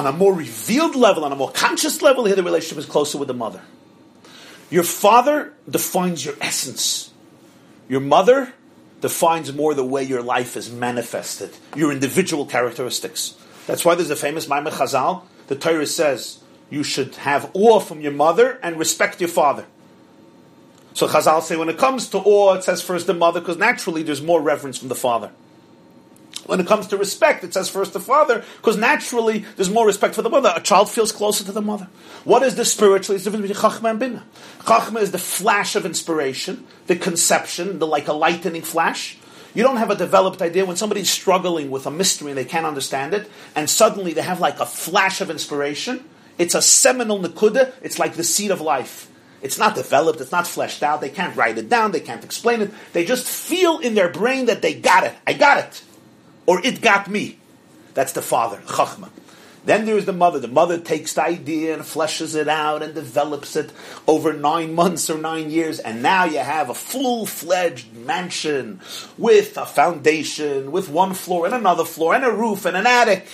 On 0.00 0.06
a 0.06 0.12
more 0.12 0.32
revealed 0.32 0.96
level, 0.96 1.26
on 1.26 1.32
a 1.32 1.36
more 1.36 1.52
conscious 1.52 2.00
level, 2.00 2.24
here 2.24 2.34
the 2.34 2.42
relationship 2.42 2.78
is 2.78 2.86
closer 2.86 3.18
with 3.18 3.28
the 3.28 3.34
mother. 3.34 3.60
Your 4.70 4.82
father 4.82 5.52
defines 5.68 6.24
your 6.24 6.36
essence. 6.40 7.12
Your 7.86 8.00
mother 8.00 8.54
defines 9.02 9.52
more 9.52 9.74
the 9.74 9.84
way 9.84 10.02
your 10.02 10.22
life 10.22 10.56
is 10.56 10.72
manifested, 10.72 11.50
your 11.76 11.92
individual 11.92 12.46
characteristics. 12.46 13.36
That's 13.66 13.84
why 13.84 13.94
there's 13.94 14.08
a 14.08 14.16
famous 14.16 14.48
Maimon 14.48 14.72
Chazal. 14.72 15.24
The 15.48 15.54
Torah 15.56 15.86
says 15.86 16.42
you 16.70 16.82
should 16.82 17.16
have 17.16 17.50
awe 17.52 17.78
from 17.78 18.00
your 18.00 18.12
mother 18.12 18.58
and 18.62 18.78
respect 18.78 19.20
your 19.20 19.28
father. 19.28 19.66
So 20.94 21.08
Chazal 21.08 21.42
say 21.42 21.58
when 21.58 21.68
it 21.68 21.76
comes 21.76 22.08
to 22.08 22.18
awe, 22.20 22.54
it 22.54 22.64
says 22.64 22.80
first 22.80 23.06
the 23.06 23.12
mother, 23.12 23.40
because 23.40 23.58
naturally 23.58 24.02
there's 24.02 24.22
more 24.22 24.40
reverence 24.40 24.78
from 24.78 24.88
the 24.88 24.94
father. 24.94 25.30
When 26.50 26.58
it 26.58 26.66
comes 26.66 26.88
to 26.88 26.96
respect, 26.96 27.44
it 27.44 27.54
says 27.54 27.70
first 27.70 27.92
the 27.92 28.00
father, 28.00 28.44
because 28.56 28.76
naturally 28.76 29.44
there's 29.54 29.70
more 29.70 29.86
respect 29.86 30.16
for 30.16 30.22
the 30.22 30.28
mother. 30.28 30.52
A 30.56 30.60
child 30.60 30.90
feels 30.90 31.12
closer 31.12 31.44
to 31.44 31.52
the 31.52 31.62
mother. 31.62 31.86
What 32.24 32.42
is 32.42 32.56
the 32.56 32.64
spiritually? 32.64 33.14
It's 33.14 33.24
the 33.24 33.30
difference 33.30 33.52
between 33.52 33.70
Chachma 33.70 33.90
and 33.90 34.00
Bina. 34.00 34.24
Chachma 34.58 35.00
is 35.00 35.12
the 35.12 35.18
flash 35.18 35.76
of 35.76 35.86
inspiration, 35.86 36.66
the 36.88 36.96
conception, 36.96 37.78
the 37.78 37.86
like 37.86 38.08
a 38.08 38.12
lightning 38.12 38.62
flash. 38.62 39.16
You 39.54 39.62
don't 39.62 39.76
have 39.76 39.92
a 39.92 39.94
developed 39.94 40.42
idea 40.42 40.64
when 40.66 40.74
somebody's 40.74 41.08
struggling 41.08 41.70
with 41.70 41.86
a 41.86 41.90
mystery 41.92 42.32
and 42.32 42.38
they 42.38 42.44
can't 42.44 42.66
understand 42.66 43.14
it, 43.14 43.30
and 43.54 43.70
suddenly 43.70 44.12
they 44.12 44.22
have 44.22 44.40
like 44.40 44.58
a 44.58 44.66
flash 44.66 45.20
of 45.20 45.30
inspiration. 45.30 46.02
It's 46.36 46.56
a 46.56 46.62
seminal 46.62 47.20
nakuda. 47.20 47.74
It's 47.80 48.00
like 48.00 48.14
the 48.14 48.24
seed 48.24 48.50
of 48.50 48.60
life. 48.60 49.08
It's 49.40 49.56
not 49.56 49.76
developed. 49.76 50.20
It's 50.20 50.32
not 50.32 50.48
fleshed 50.48 50.82
out. 50.82 51.00
They 51.00 51.10
can't 51.10 51.36
write 51.36 51.58
it 51.58 51.68
down. 51.68 51.92
They 51.92 52.00
can't 52.00 52.24
explain 52.24 52.60
it. 52.60 52.72
They 52.92 53.04
just 53.04 53.28
feel 53.28 53.78
in 53.78 53.94
their 53.94 54.08
brain 54.08 54.46
that 54.46 54.62
they 54.62 54.74
got 54.74 55.04
it. 55.04 55.14
I 55.24 55.34
got 55.34 55.58
it 55.58 55.84
or 56.50 56.60
it 56.66 56.80
got 56.80 57.08
me. 57.08 57.38
That's 57.94 58.10
the 58.10 58.22
father, 58.22 58.56
Chachma. 58.66 59.08
Then 59.64 59.86
there's 59.86 60.04
the 60.04 60.12
mother. 60.12 60.40
The 60.40 60.48
mother 60.48 60.78
takes 60.78 61.14
the 61.14 61.22
idea 61.22 61.74
and 61.74 61.82
fleshes 61.84 62.34
it 62.34 62.48
out 62.48 62.82
and 62.82 62.92
develops 62.92 63.54
it 63.54 63.72
over 64.08 64.32
nine 64.32 64.74
months 64.74 65.08
or 65.08 65.16
nine 65.16 65.52
years, 65.52 65.78
and 65.78 66.02
now 66.02 66.24
you 66.24 66.40
have 66.40 66.68
a 66.68 66.74
full 66.74 67.24
fledged 67.24 67.94
mansion 67.94 68.80
with 69.16 69.56
a 69.56 69.64
foundation, 69.64 70.72
with 70.72 70.88
one 70.88 71.14
floor 71.14 71.46
and 71.46 71.54
another 71.54 71.84
floor 71.84 72.16
and 72.16 72.24
a 72.24 72.32
roof 72.32 72.64
and 72.64 72.76
an 72.76 72.84
attic. 72.84 73.28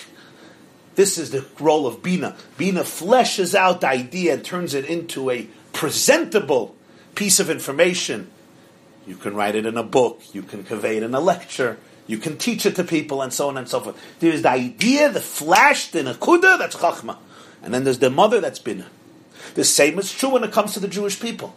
This 0.95 1.17
is 1.17 1.31
the 1.31 1.47
role 1.59 1.87
of 1.87 2.03
Bina. 2.03 2.37
Bina 2.59 2.83
fleshes 2.83 3.55
out 3.55 3.81
the 3.81 3.89
idea 3.89 4.35
and 4.35 4.45
turns 4.45 4.75
it 4.75 4.85
into 4.85 5.31
a 5.31 5.49
presentable 5.73 6.77
piece 7.15 7.41
of 7.41 7.49
information. 7.49 8.31
You 9.07 9.17
can 9.17 9.35
write 9.35 9.55
it 9.55 9.65
in 9.65 9.79
a 9.79 9.83
book, 9.83 10.21
you 10.35 10.43
can 10.43 10.65
convey 10.65 10.99
it 10.99 11.03
in 11.03 11.15
a 11.15 11.21
lecture, 11.21 11.79
you 12.07 12.19
can 12.19 12.37
teach 12.37 12.67
it 12.67 12.77
to 12.77 12.85
people 12.85 13.23
and 13.23 13.33
so 13.33 13.49
on 13.49 13.57
and 13.57 13.69
so 13.69 13.81
forth. 13.81 14.01
There's 14.21 14.43
the 14.43 14.51
idea, 14.51 15.11
the 15.11 15.21
flash, 15.21 15.91
the 15.91 16.01
nakuda, 16.01 16.59
that's 16.59 16.77
chachma. 16.77 17.17
And 17.63 17.75
then 17.75 17.85
there's 17.85 17.99
the 17.99 18.11
mother, 18.11 18.41
that's 18.41 18.59
bina. 18.59 18.87
The 19.55 19.65
same 19.65 19.99
is 19.99 20.13
true 20.13 20.31
when 20.31 20.45
it 20.45 20.53
comes 20.53 20.75
to 20.75 20.81
the 20.81 20.89
Jewish 20.89 21.21
people. 21.21 21.57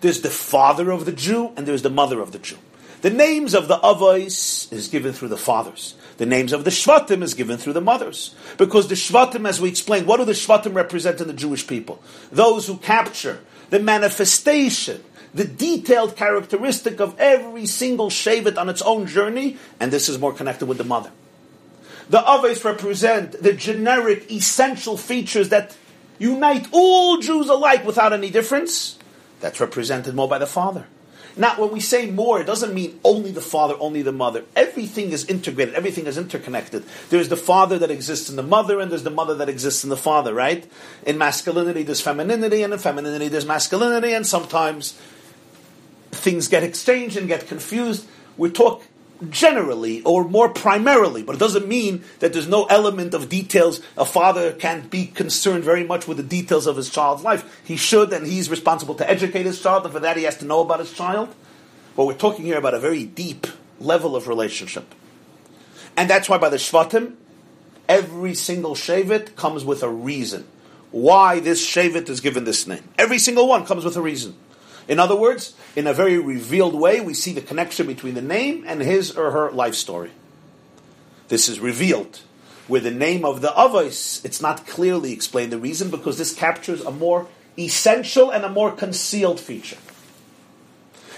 There's 0.00 0.20
the 0.20 0.30
father 0.30 0.90
of 0.90 1.06
the 1.06 1.12
Jew 1.12 1.52
and 1.56 1.66
there's 1.66 1.82
the 1.82 1.90
mother 1.90 2.20
of 2.20 2.32
the 2.32 2.38
Jew. 2.38 2.58
The 3.02 3.10
names 3.10 3.54
of 3.54 3.68
the 3.68 3.78
avos 3.78 4.72
is 4.72 4.88
given 4.88 5.12
through 5.12 5.28
the 5.28 5.36
fathers. 5.36 5.94
The 6.16 6.26
names 6.26 6.52
of 6.52 6.64
the 6.64 6.70
shvatim 6.70 7.22
is 7.22 7.34
given 7.34 7.58
through 7.58 7.74
the 7.74 7.80
mothers. 7.80 8.34
Because 8.56 8.88
the 8.88 8.94
shvatim, 8.94 9.46
as 9.46 9.60
we 9.60 9.68
explained, 9.68 10.06
what 10.06 10.16
do 10.16 10.24
the 10.24 10.32
shvatim 10.32 10.74
represent 10.74 11.20
in 11.20 11.26
the 11.26 11.34
Jewish 11.34 11.66
people? 11.66 12.02
Those 12.32 12.66
who 12.66 12.78
capture 12.78 13.40
the 13.70 13.80
manifestation, 13.80 15.04
the 15.36 15.44
detailed 15.44 16.16
characteristic 16.16 16.98
of 16.98 17.14
every 17.18 17.66
single 17.66 18.08
Shevet 18.08 18.56
on 18.56 18.70
its 18.70 18.80
own 18.82 19.06
journey, 19.06 19.58
and 19.78 19.92
this 19.92 20.08
is 20.08 20.18
more 20.18 20.32
connected 20.32 20.66
with 20.66 20.78
the 20.78 20.84
mother. 20.84 21.10
The 22.08 22.18
Avos 22.18 22.64
represent 22.64 23.42
the 23.42 23.52
generic, 23.52 24.30
essential 24.32 24.96
features 24.96 25.50
that 25.50 25.76
unite 26.18 26.68
all 26.72 27.18
Jews 27.18 27.48
alike 27.48 27.84
without 27.84 28.14
any 28.14 28.30
difference. 28.30 28.98
That's 29.40 29.60
represented 29.60 30.14
more 30.14 30.28
by 30.28 30.38
the 30.38 30.46
father. 30.46 30.86
Now, 31.36 31.60
when 31.60 31.70
we 31.70 31.80
say 31.80 32.10
more, 32.10 32.40
it 32.40 32.46
doesn't 32.46 32.72
mean 32.72 32.98
only 33.04 33.30
the 33.30 33.42
father, 33.42 33.74
only 33.78 34.00
the 34.00 34.12
mother. 34.12 34.44
Everything 34.56 35.10
is 35.10 35.26
integrated, 35.26 35.74
everything 35.74 36.06
is 36.06 36.16
interconnected. 36.16 36.84
There's 37.10 37.28
the 37.28 37.36
father 37.36 37.78
that 37.78 37.90
exists 37.90 38.30
in 38.30 38.36
the 38.36 38.42
mother, 38.42 38.80
and 38.80 38.90
there's 38.90 39.02
the 39.02 39.10
mother 39.10 39.34
that 39.34 39.50
exists 39.50 39.84
in 39.84 39.90
the 39.90 39.98
father, 39.98 40.32
right? 40.32 40.66
In 41.04 41.18
masculinity, 41.18 41.82
there's 41.82 42.00
femininity, 42.00 42.62
and 42.62 42.72
in 42.72 42.78
femininity, 42.78 43.28
there's 43.28 43.44
masculinity, 43.44 44.14
and 44.14 44.26
sometimes 44.26 44.98
things 46.16 46.48
get 46.48 46.62
exchanged 46.62 47.16
and 47.16 47.28
get 47.28 47.46
confused. 47.46 48.06
We 48.36 48.50
talk 48.50 48.82
generally 49.30 50.02
or 50.02 50.24
more 50.24 50.48
primarily, 50.48 51.22
but 51.22 51.36
it 51.36 51.38
doesn't 51.38 51.66
mean 51.66 52.04
that 52.18 52.32
there's 52.32 52.48
no 52.48 52.64
element 52.66 53.14
of 53.14 53.28
details. 53.28 53.80
A 53.96 54.04
father 54.04 54.52
can't 54.52 54.90
be 54.90 55.06
concerned 55.06 55.64
very 55.64 55.84
much 55.84 56.06
with 56.06 56.18
the 56.18 56.22
details 56.22 56.66
of 56.66 56.76
his 56.76 56.90
child's 56.90 57.22
life. 57.22 57.60
He 57.64 57.76
should, 57.76 58.12
and 58.12 58.26
he's 58.26 58.50
responsible 58.50 58.94
to 58.96 59.08
educate 59.08 59.46
his 59.46 59.60
child, 59.60 59.84
and 59.84 59.92
for 59.92 60.00
that 60.00 60.16
he 60.16 60.24
has 60.24 60.36
to 60.38 60.44
know 60.44 60.60
about 60.60 60.80
his 60.80 60.92
child. 60.92 61.34
But 61.96 62.06
we're 62.06 62.14
talking 62.14 62.44
here 62.44 62.58
about 62.58 62.74
a 62.74 62.80
very 62.80 63.04
deep 63.04 63.46
level 63.80 64.16
of 64.16 64.28
relationship. 64.28 64.94
And 65.96 66.10
that's 66.10 66.28
why 66.28 66.38
by 66.38 66.50
the 66.50 66.58
Shvatim, 66.58 67.14
every 67.88 68.34
single 68.34 68.74
Shevet 68.74 69.34
comes 69.34 69.64
with 69.64 69.82
a 69.82 69.88
reason. 69.88 70.46
Why 70.90 71.40
this 71.40 71.66
Shevet 71.66 72.08
is 72.08 72.20
given 72.20 72.44
this 72.44 72.66
name. 72.66 72.84
Every 72.98 73.18
single 73.18 73.48
one 73.48 73.64
comes 73.64 73.84
with 73.84 73.96
a 73.96 74.02
reason. 74.02 74.36
In 74.88 74.98
other 74.98 75.16
words, 75.16 75.54
in 75.74 75.86
a 75.86 75.92
very 75.92 76.18
revealed 76.18 76.74
way, 76.74 77.00
we 77.00 77.14
see 77.14 77.32
the 77.32 77.40
connection 77.40 77.86
between 77.86 78.14
the 78.14 78.22
name 78.22 78.64
and 78.66 78.80
his 78.80 79.16
or 79.16 79.32
her 79.32 79.50
life 79.50 79.74
story. 79.74 80.10
This 81.28 81.48
is 81.48 81.58
revealed. 81.58 82.20
With 82.68 82.84
the 82.84 82.90
name 82.90 83.24
of 83.24 83.42
the 83.42 83.48
Avos, 83.48 84.24
it's 84.24 84.40
not 84.40 84.66
clearly 84.66 85.12
explained 85.12 85.52
the 85.52 85.58
reason 85.58 85.90
because 85.90 86.18
this 86.18 86.34
captures 86.34 86.80
a 86.80 86.90
more 86.90 87.28
essential 87.58 88.30
and 88.30 88.44
a 88.44 88.48
more 88.48 88.70
concealed 88.72 89.40
feature. 89.40 89.78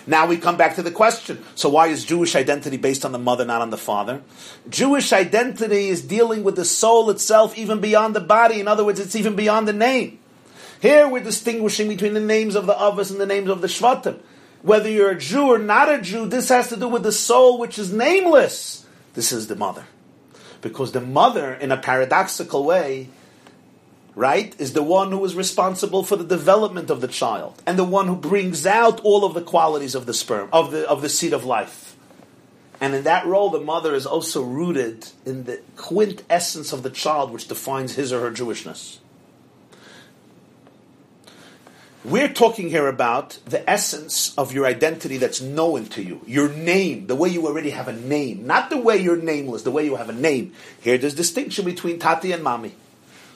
Now 0.07 0.27
we 0.27 0.39
come 0.39 0.57
back 0.57 0.77
to 0.77 0.83
the 0.83 0.91
question. 0.91 1.45
So 1.55 1.69
why 1.69 1.89
is 1.89 2.05
Jewish 2.05 2.35
identity 2.35 2.79
based 2.79 3.05
on 3.05 3.13
the 3.13 3.19
mother, 3.19 3.45
not 3.45 3.61
on 3.61 3.69
the 3.69 3.77
father? 3.77 4.23
Jewish 4.71 5.13
identity 5.13 5.89
is 5.91 6.01
dealing 6.01 6.45
with 6.45 6.57
the 6.57 6.65
soul 6.65 7.11
itself, 7.11 7.57
even 7.59 7.81
beyond 7.81 8.17
the 8.17 8.21
body. 8.21 8.59
In 8.59 8.69
other 8.69 8.85
words, 8.85 9.01
it's 9.01 9.15
even 9.15 9.37
beyond 9.37 9.69
the 9.69 9.75
name. 9.75 10.18
Here 10.81 11.09
we're 11.09 11.25
distinguishing 11.25 11.89
between 11.89 12.15
the 12.15 12.21
names 12.21 12.55
of 12.55 12.67
the 12.67 12.75
Avos 12.75 13.11
and 13.11 13.21
the 13.21 13.27
names 13.27 13.51
of 13.51 13.61
the 13.61 13.67
Shvatim. 13.67 14.21
Whether 14.63 14.91
you're 14.91 15.11
a 15.11 15.19
Jew 15.19 15.47
or 15.47 15.59
not 15.59 15.93
a 15.93 16.01
Jew, 16.01 16.27
this 16.27 16.49
has 16.51 16.69
to 16.69 16.77
do 16.77 16.89
with 16.89 17.03
the 17.03 17.13
soul 17.13 17.59
which 17.59 17.79
is 17.79 17.93
nameless. 17.93 18.87
This 19.15 19.33
is 19.33 19.49
the 19.49 19.57
mother. 19.57 19.87
Because 20.61 20.93
the 20.93 21.01
mother, 21.01 21.55
in 21.55 21.73
a 21.73 21.77
paradoxical 21.77 22.65
way, 22.65 23.09
right, 24.15 24.55
is 24.61 24.73
the 24.73 24.83
one 24.83 25.11
who 25.11 25.25
is 25.25 25.35
responsible 25.35 26.03
for 26.03 26.17
the 26.17 26.25
development 26.25 26.91
of 26.91 27.01
the 27.01 27.09
child 27.09 27.61
and 27.67 27.79
the 27.79 27.85
one 27.85 28.07
who 28.07 28.17
brings 28.17 28.67
out 28.67 29.01
all 29.01 29.25
of 29.25 29.35
the 29.35 29.43
qualities 29.43 29.95
of 29.95 30.07
the 30.07 30.15
sperm, 30.15 30.49
of 30.53 30.71
the, 30.71 30.89
of 30.89 31.03
the 31.03 31.09
seed 31.09 31.33
of 31.33 31.45
life. 31.45 31.97
And 32.81 32.95
in 32.95 33.05
that 33.05 33.27
role, 33.27 33.51
the 33.51 33.61
mother 33.61 33.95
is 33.95 34.07
also 34.07 34.43
rooted 34.43 35.09
in 35.27 35.45
the 35.45 35.61
quintessence 35.77 36.73
of 36.73 36.85
the 36.85 36.91
child, 36.91 37.33
which 37.33 37.49
defines 37.49 37.95
his 37.97 38.13
or 38.13 38.21
her 38.21 38.31
Jewishness. 38.31 38.99
We're 42.09 42.33
talking 42.33 42.71
here 42.71 42.89
about 42.89 43.39
the 43.45 43.69
essence 43.69 44.33
of 44.39 44.55
your 44.55 44.65
identity 44.65 45.19
that's 45.19 45.43
known 45.43 45.87
to 45.89 46.03
you, 46.03 46.23
your 46.27 46.49
name, 46.49 47.07
the 47.07 47.15
way 47.15 47.29
you 47.29 47.47
already 47.47 47.69
have 47.69 47.87
a 47.87 47.93
name, 47.93 48.47
not 48.47 48.71
the 48.71 48.79
way 48.79 48.97
you're 48.97 49.21
nameless, 49.21 49.63
the 49.63 49.71
way 49.71 49.85
you 49.85 49.97
have 49.97 50.09
a 50.09 50.15
name. 50.15 50.55
Here, 50.81 50.97
there's 50.97 51.15
distinction 51.15 51.67
between 51.67 51.99
Tati 51.99 52.33
and 52.33 52.43
Mami. 52.43 52.73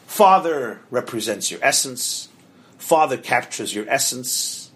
Father 0.07 0.81
represents 0.91 1.51
your 1.51 1.61
essence. 1.63 2.31
Father 2.79 3.19
captures 3.19 3.75
your 3.75 3.87
essence. 3.91 4.71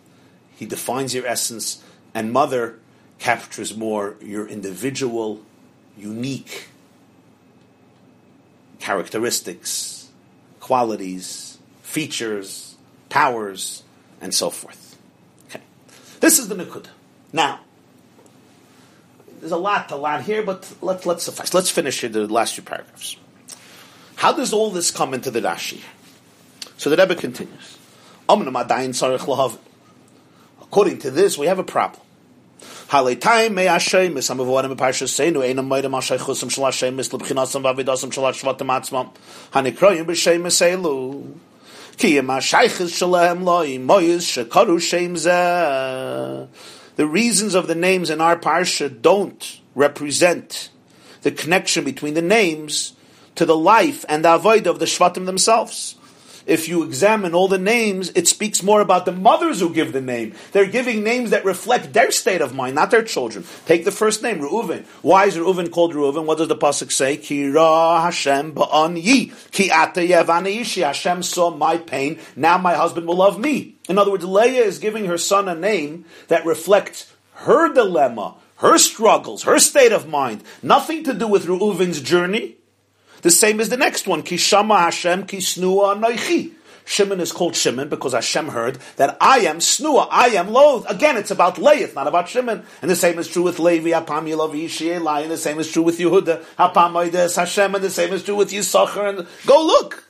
He 0.57 0.67
defines 0.67 1.15
your 1.15 1.27
essence. 1.27 1.83
And 2.13 2.31
mother 2.31 2.79
captures 3.19 3.75
more 3.75 4.17
your 4.21 4.47
individual, 4.47 5.41
unique 5.97 6.69
characteristics, 8.79 10.11
qualities, 10.61 11.57
features, 11.81 12.77
powers, 13.09 13.83
and 14.21 14.35
so 14.35 14.51
forth. 14.51 14.97
Okay. 15.49 15.61
This 16.21 16.39
is 16.39 16.49
the 16.49 16.55
Nukuda. 16.55 16.89
Now, 17.33 17.61
there's 19.41 19.53
a 19.53 19.57
lot, 19.57 19.91
a 19.91 19.97
lot 19.97 20.23
here, 20.23 20.43
but 20.43 20.73
let, 20.81 21.07
let's 21.07 21.25
suffice. 21.25 21.53
Let's 21.55 21.71
finish 21.71 22.01
the 22.01 22.27
last 22.27 22.55
few 22.55 22.65
paragraphs. 22.65 23.17
How 24.17 24.33
does 24.33 24.53
all 24.53 24.71
this 24.71 24.91
come 24.91 25.15
into 25.15 25.31
the 25.31 25.41
Rashi? 25.41 25.83
So 26.79 26.91
the 26.91 26.97
Rebbe 26.97 27.15
continues. 27.15 27.79
According 30.61 30.99
to 30.99 31.11
this, 31.11 31.39
we 31.39 31.47
have 31.47 31.59
a 31.59 31.65
problem. 31.65 32.01
The 41.99 42.21
reasons 46.99 47.55
of 47.55 47.67
the 47.67 47.75
names 47.75 48.11
in 48.11 48.21
our 48.21 48.39
parsha 48.39 49.03
don't 49.03 49.61
represent 49.75 50.71
the 51.23 51.31
connection 51.31 51.85
between 51.85 52.15
the 52.15 52.23
names 52.23 52.93
to 53.35 53.47
the 53.47 53.57
life 53.57 54.05
and 54.09 54.25
the 54.25 54.35
avoid 54.35 54.67
of 54.67 54.79
the 54.79 54.85
Shvatim 54.85 55.27
themselves. 55.27 55.97
If 56.47 56.69
you 56.69 56.85
examine 56.85 57.35
all 57.35 57.49
the 57.49 57.59
names, 57.59 58.11
it 58.15 58.29
speaks 58.29 58.63
more 58.63 58.81
about 58.81 59.05
the 59.05 59.13
mothers 59.13 59.59
who 59.59 59.75
give 59.75 59.93
the 59.93 60.01
name. 60.01 60.35
They're 60.53 60.67
giving 60.67 61.03
names 61.03 61.31
that 61.31 61.45
reflect 61.45 61.93
their 61.93 62.13
state 62.13 62.41
of 62.41 62.55
mind, 62.55 62.77
not 62.77 62.93
their 62.93 63.03
children. 63.03 63.45
Take 63.67 63.85
the 63.85 63.91
first 63.91 64.23
name, 64.23 64.39
Reuven. 64.39 64.85
Why 65.03 65.27
is 65.27 65.37
Reuven 65.37 65.73
called 65.73 65.95
Reuven? 65.95 66.25
What 66.25 66.39
does 66.39 66.49
the 66.49 66.57
pasuk 66.57 66.93
say? 66.93 67.17
Ki 67.17 67.49
ra 67.49 68.03
Hashem 68.03 68.55
ba'an 68.55 69.03
yi. 69.03 69.33
Ki 69.51 69.71
ishi. 70.61 70.81
Hashem 70.83 71.23
saw 71.25 71.51
my 71.51 71.79
pain. 71.79 72.21
Now 72.37 72.59
my 72.59 72.75
husband 72.75 73.09
will 73.09 73.17
love 73.17 73.41
me. 73.41 73.75
In 73.89 73.99
other 73.99 74.13
words, 74.13 74.25
Leah 74.25 74.63
is 74.63 74.79
giving 74.79 75.07
her 75.07 75.19
son 75.19 75.49
a 75.49 75.55
name 75.55 76.05
that 76.29 76.47
reflects 76.47 77.13
her 77.35 77.73
dilemma, 77.73 78.37
her 78.57 78.79
struggles, 78.79 79.43
her 79.43 79.59
state 79.59 79.93
of 79.93 80.09
mind. 80.09 80.43
Nothing 80.63 81.03
to 81.05 81.15
do 81.15 81.27
with 81.27 81.47
Reuven's 81.47 82.01
journey. 82.01 82.57
The 83.27 83.33
same 83.33 83.59
as 83.59 83.71
the 83.71 83.77
next 83.77 84.07
one. 84.07 84.23
Kishama 84.23 84.79
Hashem 84.79 85.27
kisnua 85.27 86.01
noichi. 86.01 86.53
Shimon 86.85 87.19
is 87.19 87.33
called 87.33 87.57
Shimon 87.57 87.89
because 87.89 88.13
Hashem 88.13 88.47
heard 88.47 88.79
that 88.99 89.17
I 89.21 89.39
am 89.39 89.59
snua, 89.59 90.07
I 90.13 90.29
am 90.29 90.53
loath. 90.53 90.89
Again, 90.89 91.17
it's 91.17 91.33
about 91.33 91.59
Leah, 91.59 91.87
it's 91.87 91.97
not 91.97 92.07
about 92.07 92.29
Shimon. 92.29 92.63
And 92.83 92.89
the 92.89 92.95
same 92.95 93.19
is 93.19 93.27
true 93.27 93.43
with 93.43 93.59
Levi, 93.59 93.91
Hapam 93.91 94.29
Yilav 94.29 95.23
and 95.25 95.31
the 95.33 95.37
same 95.37 95.59
is 95.59 95.73
true 95.73 95.83
with 95.83 95.99
Yehuda, 95.99 96.45
Oides 96.57 97.35
Hashem, 97.35 97.75
and 97.75 97.83
the 97.83 97.91
same 97.91 98.13
is 98.13 98.23
true 98.23 98.37
with 98.37 98.53
Yisachar. 98.53 99.19
And 99.19 99.29
go 99.45 99.61
look, 99.61 100.05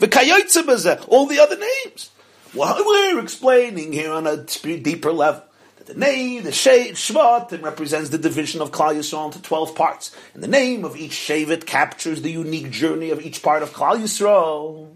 the 0.00 1.06
all 1.06 1.26
the 1.26 1.38
other 1.38 1.56
names. 1.56 2.10
Well, 2.52 2.82
we're 2.84 3.20
explaining 3.20 3.92
here 3.92 4.10
on 4.10 4.26
a 4.26 4.38
deeper 4.38 5.12
level 5.12 5.44
the 5.86 5.94
name, 5.94 6.42
the 6.42 6.50
Shvat, 6.50 7.52
it 7.52 7.62
represents 7.62 8.10
the 8.10 8.18
division 8.18 8.60
of 8.60 8.72
Klal 8.72 8.96
Yisrael 8.96 9.26
into 9.26 9.40
12 9.40 9.74
parts. 9.74 10.14
And 10.34 10.42
the 10.42 10.48
name 10.48 10.84
of 10.84 10.96
each 10.96 11.12
Shevet 11.12 11.64
captures 11.64 12.22
the 12.22 12.30
unique 12.30 12.70
journey 12.70 13.10
of 13.10 13.20
each 13.24 13.42
part 13.42 13.62
of 13.62 13.72
Klal 13.72 13.96
Yisrael. 13.96 14.94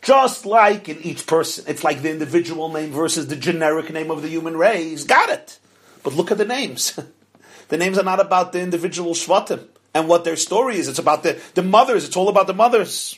Just 0.00 0.46
like 0.46 0.88
in 0.88 1.02
each 1.02 1.26
person. 1.26 1.64
It's 1.66 1.82
like 1.82 2.02
the 2.02 2.10
individual 2.10 2.68
name 2.68 2.92
versus 2.92 3.26
the 3.26 3.34
generic 3.34 3.92
name 3.92 4.12
of 4.12 4.22
the 4.22 4.28
human 4.28 4.56
race. 4.56 5.02
Got 5.02 5.30
it. 5.30 5.58
But 6.04 6.14
look 6.14 6.30
at 6.30 6.38
the 6.38 6.44
names. 6.44 6.98
the 7.68 7.76
names 7.76 7.98
are 7.98 8.04
not 8.04 8.20
about 8.20 8.52
the 8.52 8.60
individual 8.60 9.14
Shvatim 9.14 9.66
and 9.94 10.06
what 10.06 10.24
their 10.24 10.36
story 10.36 10.76
is. 10.76 10.86
It's 10.86 11.00
about 11.00 11.24
the, 11.24 11.40
the 11.54 11.62
mothers. 11.64 12.04
It's 12.04 12.16
all 12.16 12.28
about 12.28 12.46
the 12.46 12.54
mothers. 12.54 13.17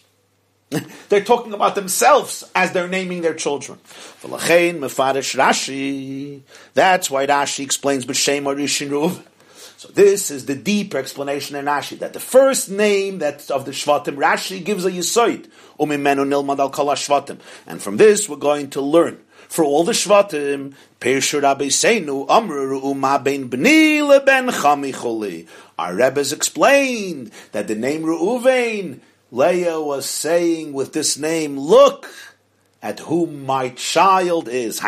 they're 1.09 1.25
talking 1.25 1.53
about 1.53 1.75
themselves 1.75 2.45
as 2.55 2.71
they're 2.73 2.87
naming 2.87 3.23
their 3.23 3.35
children. 3.35 3.79
That's 4.23 4.31
why 7.11 7.27
Rashi 7.27 7.65
explains 7.65 8.07
B'Shem 8.07 8.45
Arishin 8.45 9.23
So 9.77 9.89
this 9.89 10.31
is 10.31 10.47
the 10.47 10.55
deeper 10.55 10.99
explanation 10.99 11.57
in 11.57 11.65
Rashi 11.65 11.99
that 11.99 12.13
the 12.13 12.21
first 12.21 12.71
name 12.71 13.19
that 13.19 13.51
of 13.51 13.65
the 13.65 13.73
Shvatim 13.73 14.17
Rashi 14.17 14.65
gives 14.65 14.85
a 14.85 14.93
Yisoid 14.93 15.49
Umimenu 15.81 16.25
Nilmad 16.29 16.61
Al 16.61 16.71
Shvatim, 16.71 17.41
and 17.67 17.83
from 17.83 17.97
this 17.97 18.29
we're 18.29 18.37
going 18.37 18.71
to 18.71 18.81
learn 18.81 19.19
for 19.49 19.65
all 19.65 19.83
the 19.83 19.91
Shvatim 19.91 20.75
Pershu 21.01 21.41
Rabboseinu 21.41 22.31
Amru 22.31 22.81
Uma 22.89 23.19
Ben 23.19 23.51
Bni 23.51 24.25
Ben 24.25 24.47
Chamicholi. 24.47 25.49
Our 25.77 25.97
Rebbe's 25.97 26.33
explained 26.33 27.33
that 27.51 27.67
the 27.67 27.75
name 27.75 28.03
Reuven 28.03 29.01
Leah 29.33 29.81
was 29.81 30.07
saying 30.07 30.73
with 30.73 30.93
this 30.93 31.17
name, 31.17 31.59
look, 31.59 32.13
at 32.83 32.99
whom 33.01 33.45
my 33.45 33.69
child 33.71 34.49
is. 34.49 34.81
The 34.81 34.87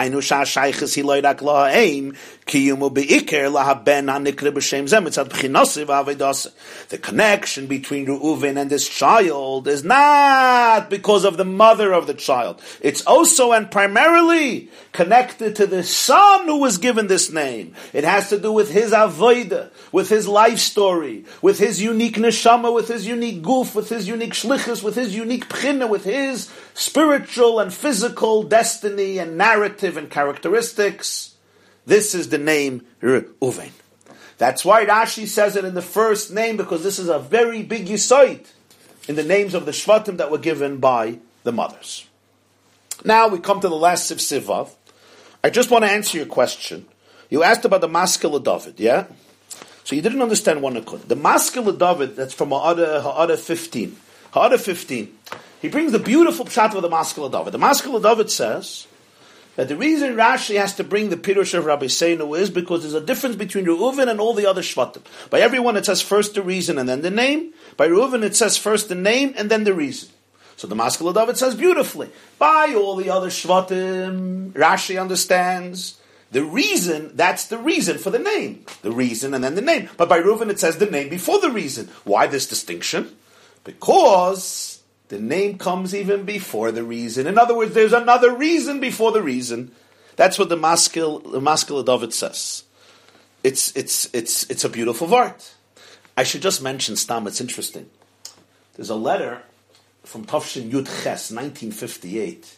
connection 7.02 7.66
between 7.66 8.06
Reuven 8.06 8.60
and 8.60 8.70
this 8.70 8.88
child 8.88 9.66
is 9.68 9.84
not 9.84 10.88
because 10.88 11.24
of 11.24 11.36
the 11.36 11.44
mother 11.44 11.92
of 11.92 12.06
the 12.06 12.14
child. 12.14 12.62
It's 12.80 13.06
also 13.06 13.52
and 13.52 13.70
primarily 13.70 14.70
connected 14.92 15.54
to 15.56 15.66
the 15.66 15.82
son 15.82 16.46
who 16.46 16.60
was 16.60 16.78
given 16.78 17.08
this 17.08 17.30
name. 17.30 17.74
It 17.92 18.04
has 18.04 18.30
to 18.30 18.38
do 18.38 18.52
with 18.52 18.70
his 18.70 18.92
avoida, 18.92 19.68
with 19.92 20.08
his 20.08 20.26
life 20.26 20.60
story, 20.60 21.26
with 21.42 21.58
his 21.58 21.82
unique 21.82 22.16
neshama, 22.16 22.72
with 22.72 22.88
his 22.88 23.06
unique 23.06 23.42
guf, 23.42 23.74
with 23.74 23.90
his 23.90 24.08
unique 24.08 24.32
shlichus, 24.32 24.82
with 24.82 24.94
his 24.94 25.14
unique 25.14 25.46
pchina, 25.48 25.86
with 25.88 26.04
his 26.04 26.50
spiritual 26.74 27.60
and 27.60 27.72
physical 27.82 28.44
destiny 28.44 29.18
and 29.18 29.36
narrative 29.36 29.96
and 29.96 30.08
characteristics. 30.08 31.34
This 31.84 32.14
is 32.14 32.28
the 32.28 32.38
name 32.38 32.86
Reuven. 33.02 33.72
That's 34.38 34.64
why 34.64 34.86
Rashi 34.86 35.26
says 35.26 35.56
it 35.56 35.64
in 35.64 35.74
the 35.74 35.82
first 35.82 36.32
name 36.32 36.56
because 36.56 36.84
this 36.84 37.00
is 37.00 37.08
a 37.08 37.18
very 37.18 37.64
big 37.64 37.86
yisoid 37.86 38.46
in 39.08 39.16
the 39.16 39.24
names 39.24 39.52
of 39.54 39.66
the 39.66 39.72
Shvatim 39.72 40.18
that 40.18 40.30
were 40.30 40.38
given 40.38 40.78
by 40.78 41.18
the 41.42 41.50
mothers. 41.50 42.06
Now 43.04 43.26
we 43.26 43.40
come 43.40 43.58
to 43.60 43.68
the 43.68 43.74
last 43.74 44.08
Siv 44.08 44.18
Sivav. 44.18 44.70
I 45.42 45.50
just 45.50 45.72
want 45.72 45.84
to 45.84 45.90
answer 45.90 46.16
your 46.18 46.26
question. 46.26 46.86
You 47.30 47.42
asked 47.42 47.64
about 47.64 47.80
the 47.80 47.88
Maskil 47.88 48.38
David, 48.38 48.78
yeah? 48.78 49.06
So 49.82 49.96
you 49.96 50.02
didn't 50.02 50.22
understand 50.22 50.62
one 50.62 50.74
Nakud. 50.74 51.08
The 51.08 51.16
Maskil 51.16 51.76
David, 51.76 52.14
that's 52.14 52.32
from 52.32 52.50
Ha'ara, 52.50 53.00
Ha'ara 53.00 53.36
15. 53.36 53.96
Ha'ara 54.34 54.56
15 54.56 55.18
he 55.62 55.68
brings 55.68 55.92
the 55.92 56.00
beautiful 56.00 56.44
pshat 56.44 56.74
of 56.74 56.82
the 56.82 56.90
Maskil 56.90 57.24
of 57.24 57.30
David. 57.30 57.52
The 57.52 57.58
Maskil 57.58 57.94
of 57.94 58.02
David 58.02 58.32
says 58.32 58.88
that 59.54 59.68
the 59.68 59.76
reason 59.76 60.16
Rashi 60.16 60.58
has 60.58 60.74
to 60.74 60.82
bring 60.82 61.08
the 61.08 61.16
Pirush 61.16 61.54
of 61.54 61.64
Rabboseinu 61.64 62.36
is 62.36 62.50
because 62.50 62.82
there's 62.82 62.94
a 62.94 63.00
difference 63.00 63.36
between 63.36 63.66
Reuven 63.66 64.10
and 64.10 64.20
all 64.20 64.34
the 64.34 64.44
other 64.44 64.62
Shvatim. 64.62 65.02
By 65.30 65.38
everyone 65.38 65.76
it 65.76 65.86
says 65.86 66.02
first 66.02 66.34
the 66.34 66.42
reason 66.42 66.78
and 66.78 66.88
then 66.88 67.02
the 67.02 67.12
name. 67.12 67.54
By 67.76 67.86
Reuven 67.86 68.24
it 68.24 68.34
says 68.34 68.56
first 68.56 68.88
the 68.88 68.96
name 68.96 69.34
and 69.36 69.52
then 69.52 69.62
the 69.62 69.72
reason. 69.72 70.08
So 70.56 70.66
the 70.66 70.74
Maskil 70.74 71.08
of 71.08 71.14
David 71.14 71.36
says 71.36 71.54
beautifully. 71.54 72.10
By 72.40 72.74
all 72.74 72.96
the 72.96 73.10
other 73.10 73.28
Shvatim, 73.28 74.50
Rashi 74.54 75.00
understands 75.00 75.96
the 76.32 76.42
reason, 76.42 77.12
that's 77.14 77.46
the 77.46 77.58
reason 77.58 77.98
for 77.98 78.10
the 78.10 78.18
name. 78.18 78.64
The 78.82 78.90
reason 78.90 79.32
and 79.32 79.44
then 79.44 79.54
the 79.54 79.62
name. 79.62 79.90
But 79.96 80.08
by 80.08 80.20
Reuven 80.20 80.50
it 80.50 80.58
says 80.58 80.78
the 80.78 80.86
name 80.86 81.08
before 81.08 81.40
the 81.40 81.50
reason. 81.50 81.88
Why 82.02 82.26
this 82.26 82.48
distinction? 82.48 83.14
Because 83.62 84.71
the 85.12 85.20
name 85.20 85.58
comes 85.58 85.94
even 85.94 86.24
before 86.24 86.72
the 86.72 86.82
reason. 86.82 87.26
In 87.26 87.36
other 87.36 87.54
words, 87.54 87.74
there's 87.74 87.92
another 87.92 88.34
reason 88.34 88.80
before 88.80 89.12
the 89.12 89.20
reason. 89.20 89.70
That's 90.16 90.38
what 90.38 90.48
the 90.48 90.56
maskil 90.56 91.18
the 91.18 91.38
maskil 91.38 91.82
David 91.82 92.14
says. 92.14 92.64
It's 93.44 93.76
it's 93.76 94.08
it's 94.14 94.50
it's 94.50 94.64
a 94.64 94.70
beautiful 94.70 95.06
word. 95.06 95.34
I 96.16 96.22
should 96.22 96.40
just 96.40 96.62
mention 96.62 96.96
Stam. 96.96 97.26
It's 97.26 97.42
interesting. 97.42 97.90
There's 98.72 98.88
a 98.88 98.94
letter 98.94 99.42
from 100.02 100.24
Tafshin 100.24 100.70
Yud 100.70 100.86
Ches, 100.86 101.30
1958. 101.30 102.56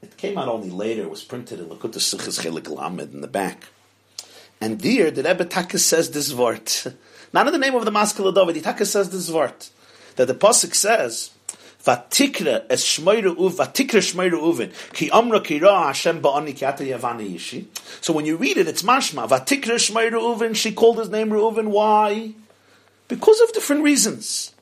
It 0.00 0.16
came 0.16 0.38
out 0.38 0.48
only 0.48 0.70
later. 0.70 1.02
It 1.02 1.10
was 1.10 1.22
printed 1.22 1.60
in 1.60 1.66
Lakut 1.66 1.92
Sichas 1.92 2.40
Chelik 2.40 2.74
Lamed 2.74 3.12
in 3.12 3.20
the 3.20 3.28
back. 3.28 3.64
And 4.58 4.80
there, 4.80 5.10
the 5.10 5.22
Rebbe 5.22 5.44
Taka 5.44 5.78
says 5.78 6.12
this 6.12 6.32
word. 6.32 6.72
Not 7.34 7.46
in 7.46 7.52
the 7.52 7.58
name 7.58 7.74
of 7.74 7.84
the 7.84 7.90
Maskil 7.90 8.32
David. 8.32 8.64
Taka 8.64 8.86
says 8.86 9.10
this 9.10 9.30
word. 9.30 9.66
That 10.16 10.28
the 10.28 10.34
Pasuk 10.34 10.74
says, 10.74 11.30
Vatikra 11.84 12.64
es 12.70 12.84
shmeire 12.84 13.34
uv, 13.34 13.56
vatikra 13.56 14.00
shmeire 14.00 14.38
uvin, 14.38 14.72
ki 14.92 15.10
amra 15.10 15.40
ki 15.40 15.58
ra 15.58 15.88
Hashem 15.88 16.22
ba'ani 16.22 16.54
ki 16.56 16.64
ata 16.64 16.84
yavani 16.84 17.34
yishi. 17.34 17.66
So 18.00 18.12
when 18.12 18.24
you 18.24 18.36
read 18.36 18.56
it, 18.56 18.68
it's 18.68 18.82
mashma. 18.82 19.28
Vatikra 19.28 19.74
shmeire 19.74 20.12
uvin, 20.12 20.54
she 20.54 20.72
called 20.72 20.98
his 20.98 21.10
name 21.10 21.30
Reuven. 21.30 21.68
Why? 21.68 22.34
Because 23.08 23.40
of 23.40 23.52
different 23.52 23.82
reasons. 23.82 24.52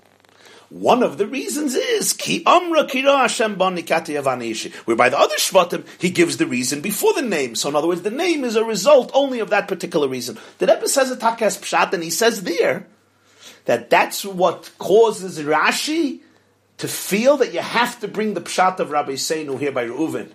One 0.71 1.03
of 1.03 1.19
the 1.19 1.27
reasons 1.27 1.75
is 1.75 2.13
ki 2.13 2.45
amra 2.47 2.85
kira 2.85 3.19
Hashem 3.19 3.57
yavanishi. 3.57 4.73
Whereby 4.87 5.11
the 5.11 5.19
other 5.19 5.35
shvatim 5.35 5.85
he 5.99 6.11
gives 6.11 6.39
the 6.39 6.47
reason 6.47 6.81
before 6.81 7.13
the 7.13 7.23
name. 7.23 7.55
So 7.55 7.69
in 7.69 7.77
other 7.77 7.89
words, 7.89 8.03
the 8.03 8.11
name 8.11 8.45
is 8.45 8.57
a 8.57 8.65
result 8.65 9.11
only 9.13 9.41
of 9.41 9.51
that 9.51 9.69
particular 9.69 10.09
reason. 10.09 10.39
The 10.59 10.69
Rebbe 10.69 10.89
says 10.89 11.11
a 11.11 11.17
takas 11.17 11.61
pshat, 11.61 11.93
and 11.93 12.03
he 12.03 12.11
says 12.11 12.45
there 12.45 12.87
that 13.65 13.91
that's 13.91 14.25
what 14.25 14.71
causes 14.79 15.39
Rashi 15.41 16.21
to 16.81 16.89
feel 16.89 17.37
that 17.37 17.53
you 17.53 17.61
have 17.61 18.01
to 18.01 18.09
bring 18.09 18.35
the 18.35 18.41
pshat 18.41 18.81
of 18.81 18.89
Rabboseinu 18.89 19.59
here 19.59 19.71
by 19.71 19.87
Reuven. 19.87 20.31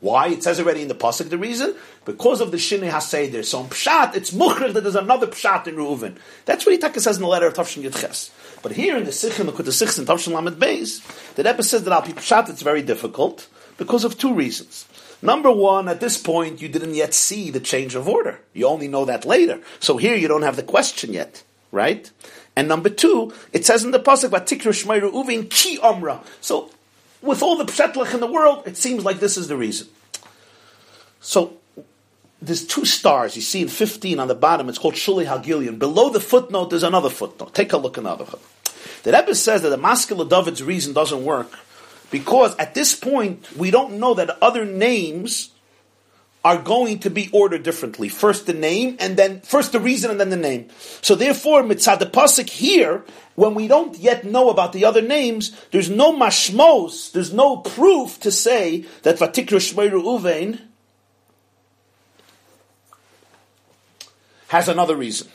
Why? 0.00 0.28
It 0.28 0.44
says 0.44 0.60
already 0.60 0.82
in 0.82 0.88
the 0.88 0.94
pasuk 0.94 1.28
the 1.28 1.36
reason 1.36 1.74
because 2.04 2.40
of 2.40 2.52
the 2.52 2.56
shinei 2.56 2.88
haseder. 2.88 3.44
So 3.44 3.62
in 3.62 3.66
pshat, 3.66 4.14
it's 4.14 4.30
muchrik 4.30 4.74
that 4.74 4.82
there's 4.82 4.94
another 4.94 5.26
pshat 5.26 5.66
in 5.66 5.74
Reuven. 5.74 6.16
That's 6.44 6.64
what 6.64 6.80
Itaka 6.80 7.00
says 7.00 7.16
in 7.16 7.22
the 7.22 7.28
letter 7.28 7.48
of 7.48 7.54
Tavshin 7.54 7.82
Yudches. 7.82 8.30
But 8.62 8.72
here 8.72 8.96
in 8.96 9.04
the 9.04 9.10
Sichim, 9.10 9.46
the 9.46 9.52
Kut 9.52 9.66
Sichs 9.66 9.98
and 9.98 10.06
Tavshin 10.06 10.32
Lamed 10.32 10.60
Beis, 10.60 11.02
the 11.34 11.42
Rebbe 11.42 11.64
says 11.64 11.82
that 11.82 11.92
al 11.92 12.02
pshat 12.02 12.48
it's 12.48 12.62
very 12.62 12.82
difficult 12.82 13.48
because 13.76 14.04
of 14.04 14.16
two 14.16 14.32
reasons. 14.32 14.86
Number 15.20 15.50
one, 15.50 15.88
at 15.88 15.98
this 15.98 16.16
point, 16.16 16.62
you 16.62 16.68
didn't 16.68 16.94
yet 16.94 17.12
see 17.12 17.50
the 17.50 17.58
change 17.58 17.96
of 17.96 18.08
order. 18.08 18.38
You 18.54 18.68
only 18.68 18.86
know 18.86 19.04
that 19.04 19.24
later. 19.24 19.60
So 19.80 19.96
here 19.96 20.14
you 20.14 20.28
don't 20.28 20.42
have 20.42 20.54
the 20.54 20.62
question 20.62 21.12
yet, 21.12 21.42
right? 21.72 22.08
And 22.58 22.66
number 22.66 22.88
two, 22.88 23.32
it 23.52 23.64
says 23.64 23.84
in 23.84 23.92
the 23.92 24.00
pasuk, 24.00 24.30
"Vatikra 24.30 24.74
Shmeiru 24.74 25.12
Uvin 25.12 25.48
Ki 25.48 25.78
Omra." 25.78 26.18
So, 26.40 26.70
with 27.22 27.40
all 27.40 27.54
the 27.54 27.64
pshetlach 27.64 28.12
in 28.12 28.18
the 28.18 28.26
world, 28.26 28.64
it 28.66 28.76
seems 28.76 29.04
like 29.04 29.20
this 29.20 29.36
is 29.36 29.46
the 29.46 29.56
reason. 29.56 29.86
So, 31.20 31.52
there's 32.42 32.66
two 32.66 32.84
stars 32.84 33.36
you 33.36 33.42
see 33.42 33.62
in 33.62 33.68
15 33.68 34.18
on 34.18 34.26
the 34.26 34.34
bottom. 34.34 34.68
It's 34.68 34.76
called 34.76 34.94
Shuli 34.94 35.24
Hagilion. 35.24 35.78
Below 35.78 36.10
the 36.10 36.18
footnote, 36.18 36.70
there's 36.70 36.82
another 36.82 37.10
footnote. 37.10 37.54
Take 37.54 37.72
a 37.72 37.76
look 37.76 37.96
another. 37.96 38.24
one. 38.24 38.42
The 39.04 39.12
Rebbe 39.12 39.36
says 39.36 39.62
that 39.62 39.68
the 39.68 39.78
Maskil 39.78 40.28
David's 40.28 40.60
reason 40.60 40.92
doesn't 40.92 41.24
work 41.24 41.52
because 42.10 42.56
at 42.56 42.74
this 42.74 42.92
point 42.92 43.56
we 43.56 43.70
don't 43.70 44.00
know 44.00 44.14
that 44.14 44.36
other 44.42 44.64
names 44.64 45.50
are 46.48 46.56
going 46.56 46.98
to 46.98 47.10
be 47.10 47.28
ordered 47.30 47.62
differently. 47.62 48.08
First 48.08 48.46
the 48.46 48.54
name, 48.54 48.96
and 49.00 49.18
then 49.18 49.42
first 49.42 49.72
the 49.72 49.78
reason, 49.78 50.10
and 50.10 50.18
then 50.18 50.30
the 50.30 50.36
name. 50.36 50.70
So 51.02 51.14
therefore, 51.14 51.62
mitzad 51.62 51.98
the 51.98 52.06
pasuk 52.06 52.48
here, 52.48 53.04
when 53.34 53.54
we 53.54 53.68
don't 53.68 53.98
yet 53.98 54.24
know 54.24 54.48
about 54.48 54.72
the 54.72 54.86
other 54.86 55.02
names, 55.02 55.54
there's 55.72 55.90
no 55.90 56.10
mashmos, 56.10 57.12
there's 57.12 57.34
no 57.34 57.58
proof 57.58 58.18
to 58.20 58.32
say 58.32 58.86
that 59.02 59.18
vatikra 59.18 59.60
shmeiru 59.60 60.02
uvein 60.02 60.60
has 64.48 64.70
another 64.70 64.96
reason. 64.96 65.28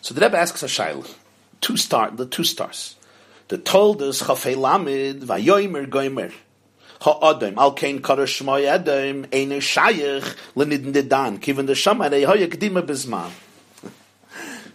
So 0.00 0.14
the 0.14 0.20
Rebbe 0.20 0.38
asks 0.38 0.62
a 0.62 0.66
shaila, 0.66 1.12
two 1.60 1.76
star, 1.76 2.12
the 2.12 2.26
two 2.26 2.44
stars. 2.44 2.94
The 3.48 3.58
Toldus 3.58 4.22
chafei 4.22 4.54
lamid 4.54 5.24
vayoymer 5.24 5.90
goymer 5.90 6.32
ha'adam 7.00 7.58
al 7.58 7.72
kain 7.72 8.02
kara 8.02 8.24
shmoy 8.24 8.66
adam 8.66 9.24
shayach 9.24 10.36
lenidin 10.54 10.92
de 10.92 11.02
kiven 11.02 11.66
de 11.66 11.74
shamare 11.74 12.26
hoye 12.26 12.48
gdima 12.48 12.82
bizman. 12.82 13.30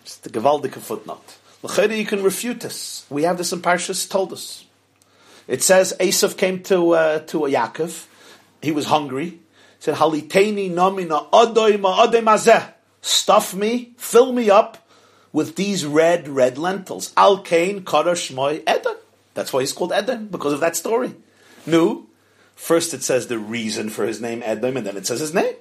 It's 0.03 0.17
the 0.17 0.29
gewaldige 0.29 0.79
footnote. 0.79 1.37
L'chayre 1.63 1.97
you 1.97 2.05
can 2.05 2.23
refute 2.23 2.61
this. 2.61 3.05
We 3.09 3.23
have 3.23 3.37
this 3.37 3.51
in 3.53 3.61
Parshas 3.61 4.07
Toldus. 4.07 4.65
It 5.47 5.63
says 5.63 5.95
Esav 5.99 6.37
came 6.37 6.63
to 6.63 6.91
uh, 6.91 7.19
to 7.19 7.45
a 7.45 7.49
Yaakov. 7.49 8.05
He 8.61 8.71
was 8.71 8.85
hungry. 8.85 9.25
He 9.25 9.39
said 9.79 9.95
haliteni 9.95 10.71
nomina 10.71 11.29
adoy 11.31 11.79
ma 11.79 12.07
adoy. 12.07 12.73
Stuff 13.01 13.53
me, 13.53 13.93
fill 13.97 14.33
me 14.33 14.49
up 14.49 14.89
with 15.31 15.55
these 15.55 15.85
red 15.85 16.27
red 16.27 16.57
lentils. 16.57 17.13
Al 17.15 17.39
kain 17.39 17.83
kara 17.83 18.13
shmoy 18.13 18.63
Edom. 18.65 18.95
That's 19.35 19.53
why 19.53 19.59
he's 19.59 19.73
called 19.73 19.91
Edom 19.91 20.27
because 20.27 20.53
of 20.53 20.59
that 20.61 20.75
story. 20.75 21.13
No, 21.65 22.07
First 22.55 22.93
it 22.93 23.03
says 23.03 23.27
the 23.27 23.37
reason 23.37 23.89
for 23.89 24.05
his 24.05 24.21
name 24.21 24.41
Edom, 24.43 24.77
and 24.77 24.87
then 24.87 24.97
it 24.97 25.05
says 25.05 25.19
his 25.19 25.33
name. 25.33 25.53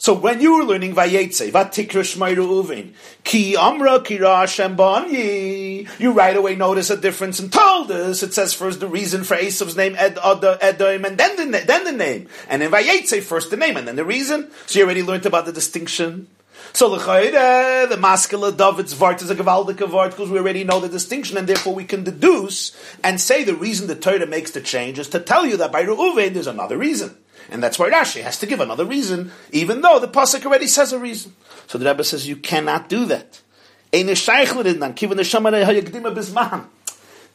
So 0.00 0.14
when 0.14 0.40
you 0.40 0.56
were 0.56 0.64
learning 0.64 0.94
Vayetze, 0.94 1.52
Vatikra 1.52 2.94
Ki 3.22 3.54
Amra 3.54 4.00
Kira 4.00 4.40
Hashem 4.40 4.74
Ba'anyi, 4.74 6.00
you 6.00 6.12
right 6.12 6.34
away 6.34 6.56
notice 6.56 6.88
a 6.88 6.96
difference 6.96 7.38
and 7.38 7.50
Toldus. 7.52 8.22
It 8.22 8.32
says 8.32 8.54
first 8.54 8.80
the 8.80 8.86
reason 8.86 9.24
for 9.24 9.36
Esav's 9.36 9.76
name 9.76 9.94
Ed, 9.98 10.18
Edom, 10.22 11.04
and 11.04 11.18
then 11.18 11.50
the, 11.50 11.58
then 11.58 11.84
the 11.84 11.92
name. 11.92 12.28
And 12.48 12.62
in 12.62 12.70
Vayetze, 12.70 13.20
first 13.20 13.50
the 13.50 13.58
name, 13.58 13.76
and 13.76 13.86
then 13.86 13.96
the 13.96 14.04
reason. 14.06 14.50
So 14.64 14.78
you 14.78 14.86
already 14.86 15.02
learned 15.02 15.26
about 15.26 15.44
the 15.44 15.52
distinction. 15.52 16.28
So 16.72 16.88
l'chayre, 16.88 17.88
the 17.88 17.96
Maskil 17.96 18.56
David's 18.56 18.94
vart 18.94 19.22
is 19.22 19.30
a 19.30 19.34
gewaldige 19.34 19.88
vart 19.88 20.10
because 20.10 20.30
we 20.30 20.38
already 20.38 20.64
know 20.64 20.80
the 20.80 20.88
distinction, 20.88 21.36
and 21.36 21.48
therefore 21.48 21.74
we 21.74 21.84
can 21.84 22.04
deduce 22.04 22.76
and 23.02 23.20
say 23.20 23.44
the 23.44 23.54
reason 23.54 23.86
the 23.86 23.94
Torah 23.94 24.26
makes 24.26 24.52
the 24.52 24.60
change 24.60 24.98
is 24.98 25.08
to 25.08 25.20
tell 25.20 25.46
you 25.46 25.56
that 25.56 25.72
by 25.72 25.84
Reuven 25.84 26.32
there's 26.32 26.46
another 26.46 26.78
reason, 26.78 27.16
and 27.50 27.62
that's 27.62 27.78
why 27.78 27.90
Rashi 27.90 28.22
has 28.22 28.38
to 28.38 28.46
give 28.46 28.60
another 28.60 28.84
reason, 28.84 29.32
even 29.52 29.80
though 29.80 29.98
the 29.98 30.08
pasuk 30.08 30.46
already 30.46 30.68
says 30.68 30.92
a 30.92 30.98
reason. 30.98 31.34
So 31.66 31.78
the 31.78 31.86
Rebbe 31.86 32.04
says 32.04 32.28
you 32.28 32.36
cannot 32.36 32.88
do 32.88 33.04
that. 33.06 33.42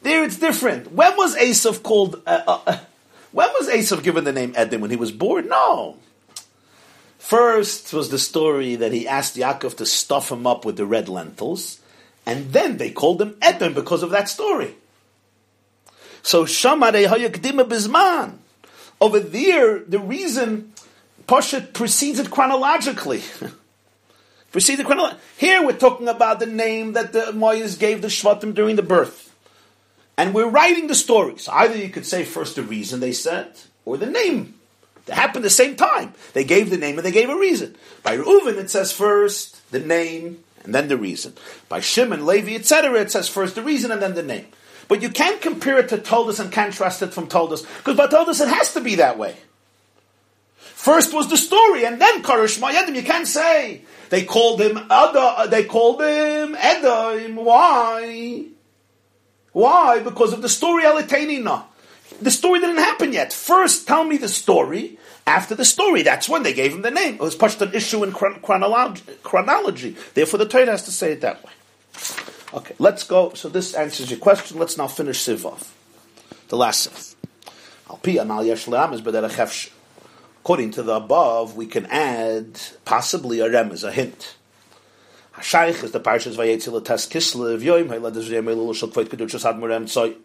There 0.02 0.24
it's 0.24 0.38
different. 0.38 0.92
When 0.92 1.16
was 1.16 1.36
Esav 1.36 1.82
called? 1.82 2.22
Uh, 2.26 2.42
uh, 2.46 2.60
uh, 2.66 2.78
when 3.32 3.48
was 3.58 3.68
Esav 3.68 4.02
given 4.02 4.24
the 4.24 4.32
name 4.32 4.54
Edom? 4.56 4.80
When 4.80 4.90
he 4.90 4.96
was 4.96 5.12
born? 5.12 5.48
No. 5.48 5.98
First 7.26 7.92
was 7.92 8.10
the 8.10 8.20
story 8.20 8.76
that 8.76 8.92
he 8.92 9.08
asked 9.08 9.34
Yaakov 9.34 9.78
to 9.78 9.84
stuff 9.84 10.30
him 10.30 10.46
up 10.46 10.64
with 10.64 10.76
the 10.76 10.86
red 10.86 11.08
lentils, 11.08 11.80
and 12.24 12.52
then 12.52 12.76
they 12.76 12.92
called 12.92 13.20
him 13.20 13.36
Edom 13.42 13.74
because 13.74 14.04
of 14.04 14.10
that 14.10 14.28
story. 14.28 14.76
So 16.22 16.44
Shamarei 16.44 17.08
Hayakdima 17.08 17.68
Bizman. 17.68 18.36
Over 19.00 19.18
there, 19.18 19.80
the 19.80 19.98
reason 19.98 20.72
Pashat 21.26 21.72
precedes 21.72 22.20
it 22.20 22.30
chronologically. 22.30 23.24
precedes 24.52 24.78
it 24.78 24.86
chronologically. 24.86 25.20
Here 25.36 25.66
we're 25.66 25.72
talking 25.72 26.06
about 26.06 26.38
the 26.38 26.46
name 26.46 26.92
that 26.92 27.12
the 27.12 27.32
Moyes 27.32 27.76
gave 27.76 28.02
the 28.02 28.08
Shvatim 28.08 28.54
during 28.54 28.76
the 28.76 28.84
birth. 28.84 29.34
And 30.16 30.32
we're 30.32 30.48
writing 30.48 30.86
the 30.86 30.94
story. 30.94 31.38
So 31.38 31.50
either 31.50 31.76
you 31.76 31.88
could 31.88 32.06
say 32.06 32.22
first 32.22 32.54
the 32.54 32.62
reason 32.62 33.00
they 33.00 33.10
said, 33.10 33.58
or 33.84 33.96
the 33.96 34.06
name 34.06 34.55
they 35.06 35.14
happened 35.14 35.44
the 35.44 35.50
same 35.50 35.76
time. 35.76 36.12
They 36.34 36.44
gave 36.44 36.70
the 36.70 36.76
name 36.76 36.98
and 36.98 37.06
they 37.06 37.12
gave 37.12 37.30
a 37.30 37.36
reason. 37.36 37.76
By 38.02 38.16
Reuven, 38.16 38.58
it 38.58 38.70
says 38.70 38.92
first 38.92 39.70
the 39.70 39.80
name 39.80 40.44
and 40.64 40.74
then 40.74 40.88
the 40.88 40.96
reason. 40.96 41.34
By 41.68 41.80
Shimon, 41.80 42.26
Levi, 42.26 42.54
etc., 42.54 43.00
it 43.00 43.12
says 43.12 43.28
first 43.28 43.54
the 43.54 43.62
reason 43.62 43.90
and 43.90 44.02
then 44.02 44.14
the 44.14 44.22
name. 44.22 44.46
But 44.88 45.02
you 45.02 45.10
can't 45.10 45.40
compare 45.40 45.78
it 45.78 45.88
to 45.88 45.98
Toldus 45.98 46.38
and 46.38 46.52
contrast 46.52 47.02
it 47.02 47.14
from 47.14 47.28
Toldus, 47.28 47.62
because 47.78 47.96
by 47.96 48.06
Toldus 48.06 48.40
it 48.40 48.48
has 48.48 48.72
to 48.74 48.80
be 48.80 48.96
that 48.96 49.18
way. 49.18 49.36
First 50.58 51.12
was 51.12 51.28
the 51.28 51.36
story, 51.36 51.84
and 51.84 52.00
then 52.00 52.22
Karish 52.22 52.60
Mayadim. 52.60 52.94
You 52.94 53.02
can't 53.02 53.26
say 53.26 53.82
they 54.10 54.24
called 54.24 54.60
him 54.60 54.76
Ada, 54.76 55.48
they 55.48 55.64
called 55.64 56.00
him 56.00 56.54
Edom. 56.56 57.36
Why? 57.36 58.44
Why? 59.52 60.00
Because 60.00 60.32
of 60.32 60.42
the 60.42 60.48
story 60.48 60.84
Alitainina. 60.84 61.64
The 62.20 62.30
story 62.30 62.60
didn't 62.60 62.78
happen 62.78 63.12
yet. 63.12 63.32
First, 63.32 63.86
tell 63.86 64.04
me 64.04 64.16
the 64.16 64.28
story. 64.28 64.98
After 65.26 65.54
the 65.54 65.64
story, 65.64 66.02
that's 66.02 66.28
when 66.28 66.44
they 66.44 66.54
gave 66.54 66.72
him 66.72 66.82
the 66.82 66.90
name. 66.90 67.14
It 67.14 67.20
was 67.20 67.34
pushed 67.34 67.60
an 67.60 67.74
issue 67.74 68.04
in 68.04 68.12
chronology, 68.12 69.02
chronology. 69.22 69.96
Therefore, 70.14 70.38
the 70.38 70.46
Torah 70.46 70.66
has 70.66 70.84
to 70.84 70.92
say 70.92 71.12
it 71.12 71.20
that 71.22 71.44
way. 71.44 71.50
Okay, 72.54 72.74
let's 72.78 73.02
go. 73.02 73.32
So 73.34 73.48
this 73.48 73.74
answers 73.74 74.10
your 74.10 74.20
question. 74.20 74.58
Let's 74.58 74.78
now 74.78 74.86
finish 74.86 75.18
Sivov, 75.18 75.68
the 76.48 76.56
last 76.56 76.88
Siv. 76.88 77.16
According 80.40 80.70
to 80.72 80.82
the 80.82 80.94
above, 80.94 81.56
we 81.56 81.66
can 81.66 81.86
add 81.86 82.60
possibly 82.84 83.40
a 83.40 83.48
remez, 83.48 83.82
a 83.82 83.90
hint. 83.92 84.36
Hashaych 85.34 85.84
is 85.84 85.92
the 85.92 86.00
parshas 86.00 86.36
vayetzi 86.36 86.72
lates 86.72 87.06
kislev 87.08 87.60
yoim 87.62 87.88
haylad 87.88 88.14
ezriyam 88.14 88.46
elul 88.46 88.74
shal 88.74 88.88
kvoit 88.88 89.08
kedushas 89.08 89.44
ad 89.44 89.56
murem 89.56 89.84
tzoi. 89.84 90.16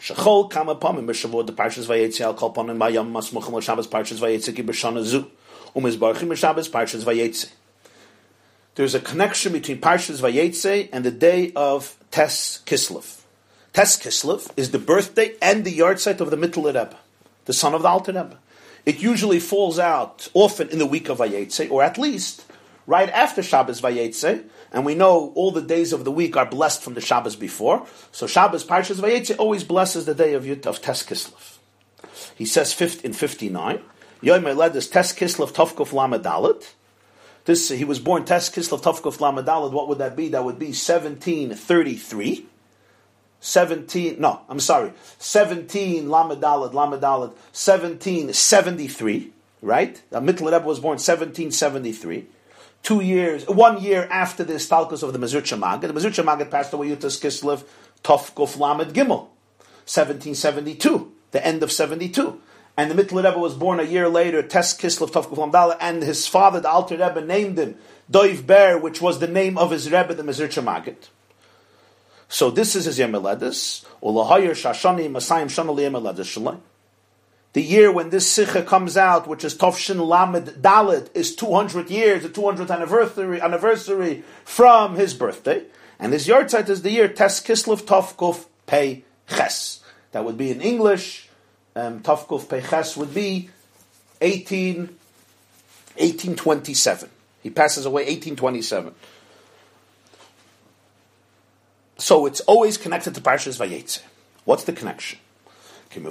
Kama 0.00 0.76
pamim 0.76 1.06
the 1.46 1.52
parshas 1.52 2.20
al 2.20 2.34
kol 2.34 2.48
l'shabbos 2.50 3.86
parshas 3.86 4.54
ki 4.54 4.62
b'shana 4.62 5.02
zu 5.02 5.30
b'shabbos 5.76 6.70
parshas. 6.70 7.50
There's 8.76 8.94
a 8.94 9.00
connection 9.00 9.52
between 9.52 9.78
parshas 9.78 10.20
vayetzi 10.22 10.88
and 10.90 11.04
the 11.04 11.10
day 11.10 11.52
of 11.54 11.96
Tes 12.10 12.62
Kislev. 12.64 13.20
Tes 13.74 13.98
Kislev 13.98 14.50
is 14.56 14.70
the 14.70 14.78
birthday 14.78 15.34
and 15.42 15.64
the 15.64 15.78
yahrzeit 15.78 16.20
of 16.20 16.30
the 16.30 16.36
Mittel 16.36 16.64
Rebbe, 16.64 16.96
the 17.44 17.52
son 17.52 17.74
of 17.74 17.82
the 17.82 17.88
Alter 17.88 18.12
Rebbe. 18.12 18.38
It 18.86 19.00
usually 19.00 19.38
falls 19.38 19.78
out 19.78 20.28
often 20.32 20.70
in 20.70 20.78
the 20.78 20.86
week 20.86 21.10
of 21.10 21.18
Vayetze, 21.18 21.70
or 21.70 21.82
at 21.82 21.98
least 21.98 22.46
right 22.86 23.10
after 23.10 23.42
Shabbos 23.42 23.82
Vayetze, 23.82 24.44
and 24.72 24.86
we 24.86 24.94
know 24.94 25.32
all 25.34 25.50
the 25.50 25.62
days 25.62 25.92
of 25.92 26.04
the 26.04 26.12
week 26.12 26.36
are 26.36 26.46
blessed 26.46 26.82
from 26.82 26.94
the 26.94 27.00
Shabbos 27.00 27.36
before. 27.36 27.86
So 28.12 28.26
Shabbos 28.26 28.64
Parshas 28.64 29.00
Vayetze 29.00 29.36
always 29.38 29.64
blesses 29.64 30.06
the 30.06 30.14
day 30.14 30.34
of 30.34 30.44
Yud 30.44 30.66
of 30.66 30.80
Tes 30.80 31.02
Kislev. 31.02 31.58
He 32.36 32.46
says 32.46 32.72
fifth 32.72 33.04
in 33.04 33.12
59, 33.12 33.80
Yom 34.20 34.46
Eled 34.46 34.76
is 34.76 34.88
Tes 34.88 35.12
Kislev 35.12 35.52
Tovkuf 35.52 35.90
Lamadalit. 35.90 36.72
This 37.46 37.68
he 37.70 37.84
was 37.84 37.98
born 37.98 38.24
Tes 38.24 38.48
Kislev 38.50 38.82
Tovkuf 38.82 39.18
Lamadalit. 39.18 39.72
What 39.72 39.88
would 39.88 39.98
that 39.98 40.16
be? 40.16 40.28
That 40.28 40.44
would 40.44 40.58
be 40.58 40.66
1733. 40.66 42.46
17, 43.42 44.20
no, 44.20 44.42
I'm 44.50 44.60
sorry, 44.60 44.92
17 45.18 46.04
Lamadalad, 46.04 46.74
Lamadalad, 46.74 47.32
1773, 47.56 49.32
right? 49.62 50.02
The 50.10 50.20
Mittel 50.20 50.52
Rebbe 50.52 50.66
was 50.66 50.78
born 50.78 50.98
1773 50.98 52.26
two 52.82 53.00
years, 53.00 53.46
one 53.46 53.82
year 53.82 54.08
after 54.10 54.44
the 54.44 54.54
Stalkus 54.54 55.02
of 55.02 55.12
the 55.12 55.18
Mezritcher 55.18 55.58
Maggid. 55.58 55.92
The 55.92 56.00
Mezritcher 56.00 56.24
Maggid 56.24 56.50
passed 56.50 56.72
away 56.72 56.88
Yutas 56.88 57.20
Kislev 57.20 57.64
Tov 58.02 58.58
Lamed 58.58 58.94
Gimel, 58.94 59.28
1772, 59.86 61.12
the 61.32 61.46
end 61.46 61.62
of 61.62 61.70
72. 61.70 62.40
And 62.76 62.90
the 62.90 62.94
Mittel 62.94 63.22
Rebbe 63.22 63.38
was 63.38 63.54
born 63.54 63.80
a 63.80 63.82
year 63.82 64.08
later, 64.08 64.42
Tes 64.42 64.74
Kislev 64.74 65.10
Tov 65.10 65.26
Lamdala, 65.26 65.76
and 65.80 66.02
his 66.02 66.26
father, 66.26 66.60
the 66.60 66.70
Alter 66.70 66.96
Rebbe, 66.96 67.20
named 67.20 67.58
him 67.58 67.76
Doiv 68.10 68.46
Ber, 68.46 68.78
which 68.78 69.00
was 69.00 69.18
the 69.18 69.26
name 69.26 69.58
of 69.58 69.70
his 69.70 69.90
Rebbe, 69.90 70.14
the 70.14 70.22
Mezritcher 70.22 70.64
Maggid. 70.64 71.08
So 72.28 72.50
this 72.50 72.76
is 72.76 72.84
his 72.84 72.98
Yemeledis, 72.98 73.84
Ulahayir 74.02 74.52
Shashani 74.52 75.10
Masayim 75.10 75.46
Shanali 75.46 75.90
Yemeledis 75.90 76.38
Shalai. 76.38 76.60
The 77.52 77.62
year 77.62 77.90
when 77.90 78.10
this 78.10 78.30
Sikha 78.30 78.62
comes 78.62 78.96
out, 78.96 79.26
which 79.26 79.44
is 79.44 79.56
Tovshin 79.56 80.06
Lamed 80.06 80.62
Dalit, 80.62 81.08
is 81.14 81.34
200 81.34 81.90
years, 81.90 82.22
the 82.22 82.28
200th 82.28 82.70
anniversary, 82.70 83.40
anniversary 83.40 84.22
from 84.44 84.94
his 84.94 85.14
birthday. 85.14 85.64
And 85.98 86.12
his 86.12 86.28
yahrzeit 86.28 86.68
is 86.68 86.82
the 86.82 86.90
year 86.90 87.08
Tes 87.08 87.40
Kislev 87.40 87.82
Tovkuf 87.82 88.46
Pei 88.66 89.04
Ches. 89.28 89.80
That 90.12 90.24
would 90.24 90.38
be 90.38 90.50
in 90.52 90.60
English, 90.60 91.28
um, 91.74 92.00
Tovkuf 92.00 92.48
Pei 92.48 92.60
Ches 92.60 92.96
would 92.96 93.12
be 93.12 93.50
18, 94.20 94.76
1827. 95.96 97.10
He 97.42 97.50
passes 97.50 97.84
away 97.84 98.02
1827. 98.02 98.94
So 101.98 102.26
it's 102.26 102.40
always 102.40 102.78
connected 102.78 103.14
to 103.16 103.20
Parshas 103.20 103.58
Vayetze. 103.58 104.02
What's 104.44 104.64
the 104.64 104.72
connection? 104.72 105.18
In 105.92 106.02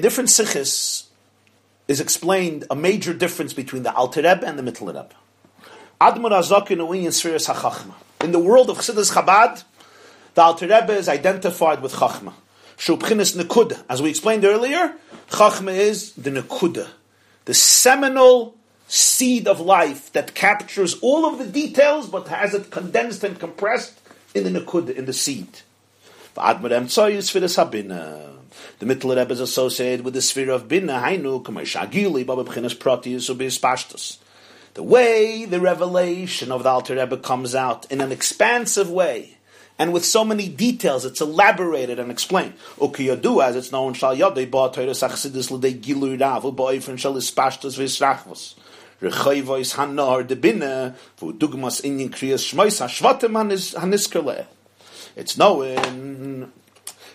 different 0.00 0.30
sikhs 0.30 1.08
is 1.88 2.00
explained 2.00 2.64
a 2.70 2.76
major 2.76 3.12
difference 3.12 3.52
between 3.52 3.82
the 3.82 3.92
Alter 3.92 4.22
Rebbe 4.22 4.46
and 4.46 4.56
the 4.56 4.62
Mittel 4.62 4.86
Rebbe. 4.86 5.10
Admon. 6.00 6.30
In 8.22 8.32
the 8.32 8.38
world 8.38 8.70
of 8.70 8.78
Chassidus 8.78 9.12
Chabad, 9.12 9.64
the 10.34 10.42
Alter 10.42 10.66
Rebbe 10.66 10.92
is 10.92 11.08
identified 11.08 11.82
with 11.82 11.94
Chachma. 11.94 12.34
Shubchinis 12.76 13.36
Nekuda. 13.36 13.82
As 13.90 14.00
we 14.00 14.08
explained 14.08 14.44
earlier, 14.44 14.94
Chachma 15.28 15.76
is 15.76 16.12
the 16.12 16.30
Nekuda, 16.30 16.88
the 17.44 17.54
seminal 17.54 18.56
seed 18.86 19.46
of 19.46 19.60
life 19.60 20.12
that 20.12 20.34
captures 20.34 20.94
all 21.00 21.26
of 21.26 21.38
the 21.38 21.46
details 21.46 22.08
but 22.08 22.28
has 22.28 22.54
it 22.54 22.70
condensed 22.70 23.22
and 23.24 23.38
compressed 23.38 24.00
in 24.34 24.44
the 24.44 24.60
Nekuda, 24.60 24.94
in 24.94 25.04
the 25.04 25.12
seed. 25.12 25.48
The 28.78 28.86
Mittel 28.86 29.16
Rebbe 29.16 29.32
is 29.32 29.40
associated 29.40 30.04
with 30.04 30.14
the 30.14 30.22
sphere 30.22 30.50
of 30.50 30.68
Bina, 30.68 30.94
Hainu, 30.94 31.42
Kamashagili, 31.42 32.24
Baba 32.24 32.44
Bchinas 32.44 32.74
Protius. 32.76 34.18
The 34.74 34.82
way 34.82 35.44
the 35.44 35.60
revelation 35.60 36.52
of 36.52 36.62
the 36.62 36.68
Alter 36.68 36.96
Rebbe 36.96 37.16
comes 37.18 37.54
out 37.54 37.90
in 37.90 38.00
an 38.00 38.12
expansive 38.12 38.90
way, 38.90 39.36
and 39.78 39.92
with 39.92 40.04
so 40.04 40.24
many 40.24 40.48
details, 40.48 41.04
it's 41.04 41.20
elaborated 41.20 41.98
and 41.98 42.10
explained. 42.10 42.54
Ukiyadu, 42.78 43.42
as 43.44 43.56
it's 43.56 43.72
known, 43.72 43.94
Shal 43.94 44.16
Yadei 44.16 44.50
Ba 44.50 44.70
Teres 44.72 45.00
Achsidis 45.00 45.50
L'dei 45.50 45.74
Gilu 45.74 46.16
Rav, 46.20 46.44
Ba'ifrin 46.44 46.98
Shal 46.98 47.14
Ispashtus 47.14 47.76
V'Yisrachvos. 47.78 48.54
Rechoivois 49.02 49.74
Hanar 49.74 50.26
de 50.26 50.36
Bina, 50.36 50.94
Vu 51.18 51.32
Dugmas 51.32 51.80
Inyan 51.82 52.10
Kriyas 52.10 52.44
Shmois 52.52 52.80
HaShvatim 52.80 53.32
Haniskerleh. 53.74 54.46
It's 55.16 55.36
known 55.36 56.52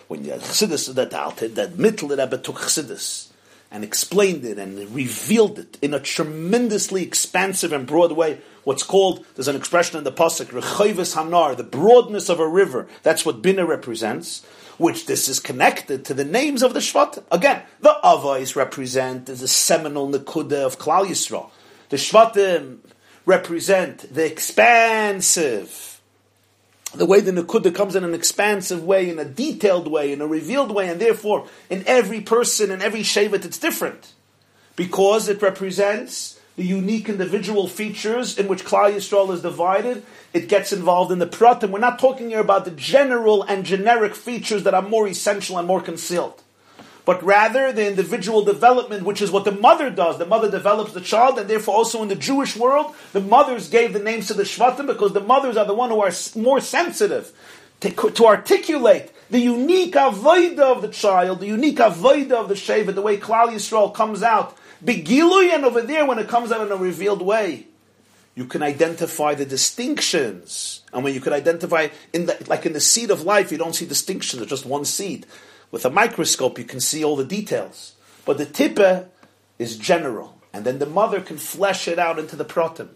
when 0.08 0.24
you 0.24 0.32
Chassidus 0.32 0.94
that 0.94 1.10
that 1.10 1.72
Mittel 1.72 2.10
Rebbe 2.10 2.38
took 2.38 2.56
Chassidus 2.56 3.28
and 3.70 3.82
explained 3.82 4.44
it 4.44 4.58
and 4.58 4.78
revealed 4.94 5.58
it 5.58 5.76
in 5.82 5.92
a 5.92 6.00
tremendously 6.00 7.02
expansive 7.02 7.72
and 7.72 7.86
broad 7.86 8.12
way. 8.12 8.38
What's 8.64 8.82
called, 8.82 9.24
there's 9.34 9.48
an 9.48 9.56
expression 9.56 9.98
in 9.98 10.04
the 10.04 10.12
Pasuk, 10.12 10.46
Rechoivis 10.46 11.14
Hanar, 11.16 11.56
the 11.56 11.64
broadness 11.64 12.28
of 12.28 12.40
a 12.40 12.48
river. 12.48 12.86
That's 13.02 13.26
what 13.26 13.42
Bina 13.42 13.66
represents, 13.66 14.44
which 14.78 15.06
this 15.06 15.28
is 15.28 15.40
connected 15.40 16.04
to 16.04 16.14
the 16.14 16.24
names 16.24 16.62
of 16.62 16.74
the 16.74 16.80
Shvat. 16.80 17.22
Again, 17.30 17.62
the 17.80 17.96
Avais 18.04 18.54
represent 18.56 19.28
a 19.28 19.48
seminal 19.48 20.08
Nekuda 20.08 20.64
of 20.64 20.78
Klal 20.78 21.06
Yisrael. 21.06 21.50
The 21.88 21.96
Shvatim 21.96 22.78
represent 23.24 24.12
the 24.14 24.26
expansive 24.26 25.95
the 26.98 27.06
way 27.06 27.20
the 27.20 27.32
Nakuda 27.32 27.74
comes 27.74 27.94
in 27.94 28.04
an 28.04 28.14
expansive 28.14 28.82
way, 28.82 29.08
in 29.08 29.18
a 29.18 29.24
detailed 29.24 29.88
way, 29.88 30.12
in 30.12 30.20
a 30.20 30.26
revealed 30.26 30.70
way, 30.70 30.88
and 30.88 31.00
therefore 31.00 31.46
in 31.70 31.84
every 31.86 32.20
person, 32.20 32.70
in 32.70 32.82
every 32.82 33.00
Shevet, 33.00 33.44
it's 33.44 33.58
different. 33.58 34.12
Because 34.74 35.28
it 35.28 35.40
represents 35.42 36.38
the 36.56 36.64
unique 36.64 37.08
individual 37.08 37.68
features 37.68 38.38
in 38.38 38.48
which 38.48 38.64
Klal 38.64 38.94
Yisrael 38.94 39.32
is 39.32 39.42
divided, 39.42 40.02
it 40.32 40.48
gets 40.48 40.72
involved 40.72 41.12
in 41.12 41.18
the 41.18 41.26
Pratim. 41.26 41.70
We're 41.70 41.78
not 41.78 41.98
talking 41.98 42.30
here 42.30 42.40
about 42.40 42.64
the 42.64 42.70
general 42.70 43.42
and 43.42 43.64
generic 43.64 44.14
features 44.14 44.64
that 44.64 44.74
are 44.74 44.82
more 44.82 45.06
essential 45.06 45.58
and 45.58 45.66
more 45.66 45.80
concealed 45.80 46.42
but 47.06 47.22
rather 47.22 47.72
the 47.72 47.86
individual 47.86 48.44
development, 48.44 49.04
which 49.04 49.22
is 49.22 49.30
what 49.30 49.44
the 49.44 49.52
mother 49.52 49.88
does. 49.88 50.18
The 50.18 50.26
mother 50.26 50.50
develops 50.50 50.92
the 50.92 51.00
child, 51.00 51.38
and 51.38 51.48
therefore 51.48 51.76
also 51.76 52.02
in 52.02 52.08
the 52.08 52.16
Jewish 52.16 52.56
world, 52.56 52.94
the 53.12 53.20
mothers 53.20 53.70
gave 53.70 53.92
the 53.92 54.00
names 54.00 54.26
to 54.26 54.34
the 54.34 54.42
Shvatim 54.42 54.88
because 54.88 55.12
the 55.12 55.20
mothers 55.20 55.56
are 55.56 55.64
the 55.64 55.72
one 55.72 55.90
who 55.90 56.00
are 56.00 56.10
more 56.34 56.60
sensitive 56.60 57.32
to, 57.80 57.90
to 58.10 58.26
articulate 58.26 59.12
the 59.30 59.38
unique 59.38 59.94
avoida 59.94 60.58
of 60.58 60.82
the 60.82 60.88
child, 60.88 61.38
the 61.40 61.46
unique 61.46 61.78
avoida 61.78 62.32
of 62.32 62.48
the 62.48 62.54
Sheva, 62.54 62.92
the 62.92 63.02
way 63.02 63.16
Klal 63.16 63.48
Yisrael 63.48 63.94
comes 63.94 64.24
out. 64.24 64.56
Begilui, 64.84 65.54
and 65.54 65.64
over 65.64 65.82
there, 65.82 66.06
when 66.06 66.18
it 66.18 66.28
comes 66.28 66.50
out 66.50 66.66
in 66.66 66.72
a 66.72 66.76
revealed 66.76 67.22
way, 67.22 67.68
you 68.34 68.46
can 68.46 68.64
identify 68.64 69.34
the 69.34 69.46
distinctions. 69.46 70.82
And 70.92 71.04
when 71.04 71.14
you 71.14 71.20
can 71.20 71.32
identify, 71.32 71.88
in 72.12 72.26
the, 72.26 72.36
like 72.48 72.66
in 72.66 72.72
the 72.72 72.80
seed 72.80 73.12
of 73.12 73.22
life, 73.22 73.52
you 73.52 73.58
don't 73.58 73.74
see 73.74 73.86
distinctions, 73.86 74.42
it's 74.42 74.50
just 74.50 74.66
one 74.66 74.84
seed. 74.84 75.24
With 75.70 75.84
a 75.84 75.90
microscope, 75.90 76.58
you 76.58 76.64
can 76.64 76.80
see 76.80 77.04
all 77.04 77.16
the 77.16 77.24
details. 77.24 77.94
But 78.24 78.38
the 78.38 78.46
tippa 78.46 79.08
is 79.58 79.76
general. 79.76 80.40
And 80.52 80.64
then 80.64 80.78
the 80.78 80.86
mother 80.86 81.20
can 81.20 81.36
flesh 81.36 81.86
it 81.86 81.98
out 81.98 82.18
into 82.18 82.36
the 82.36 82.44
protim. 82.44 82.88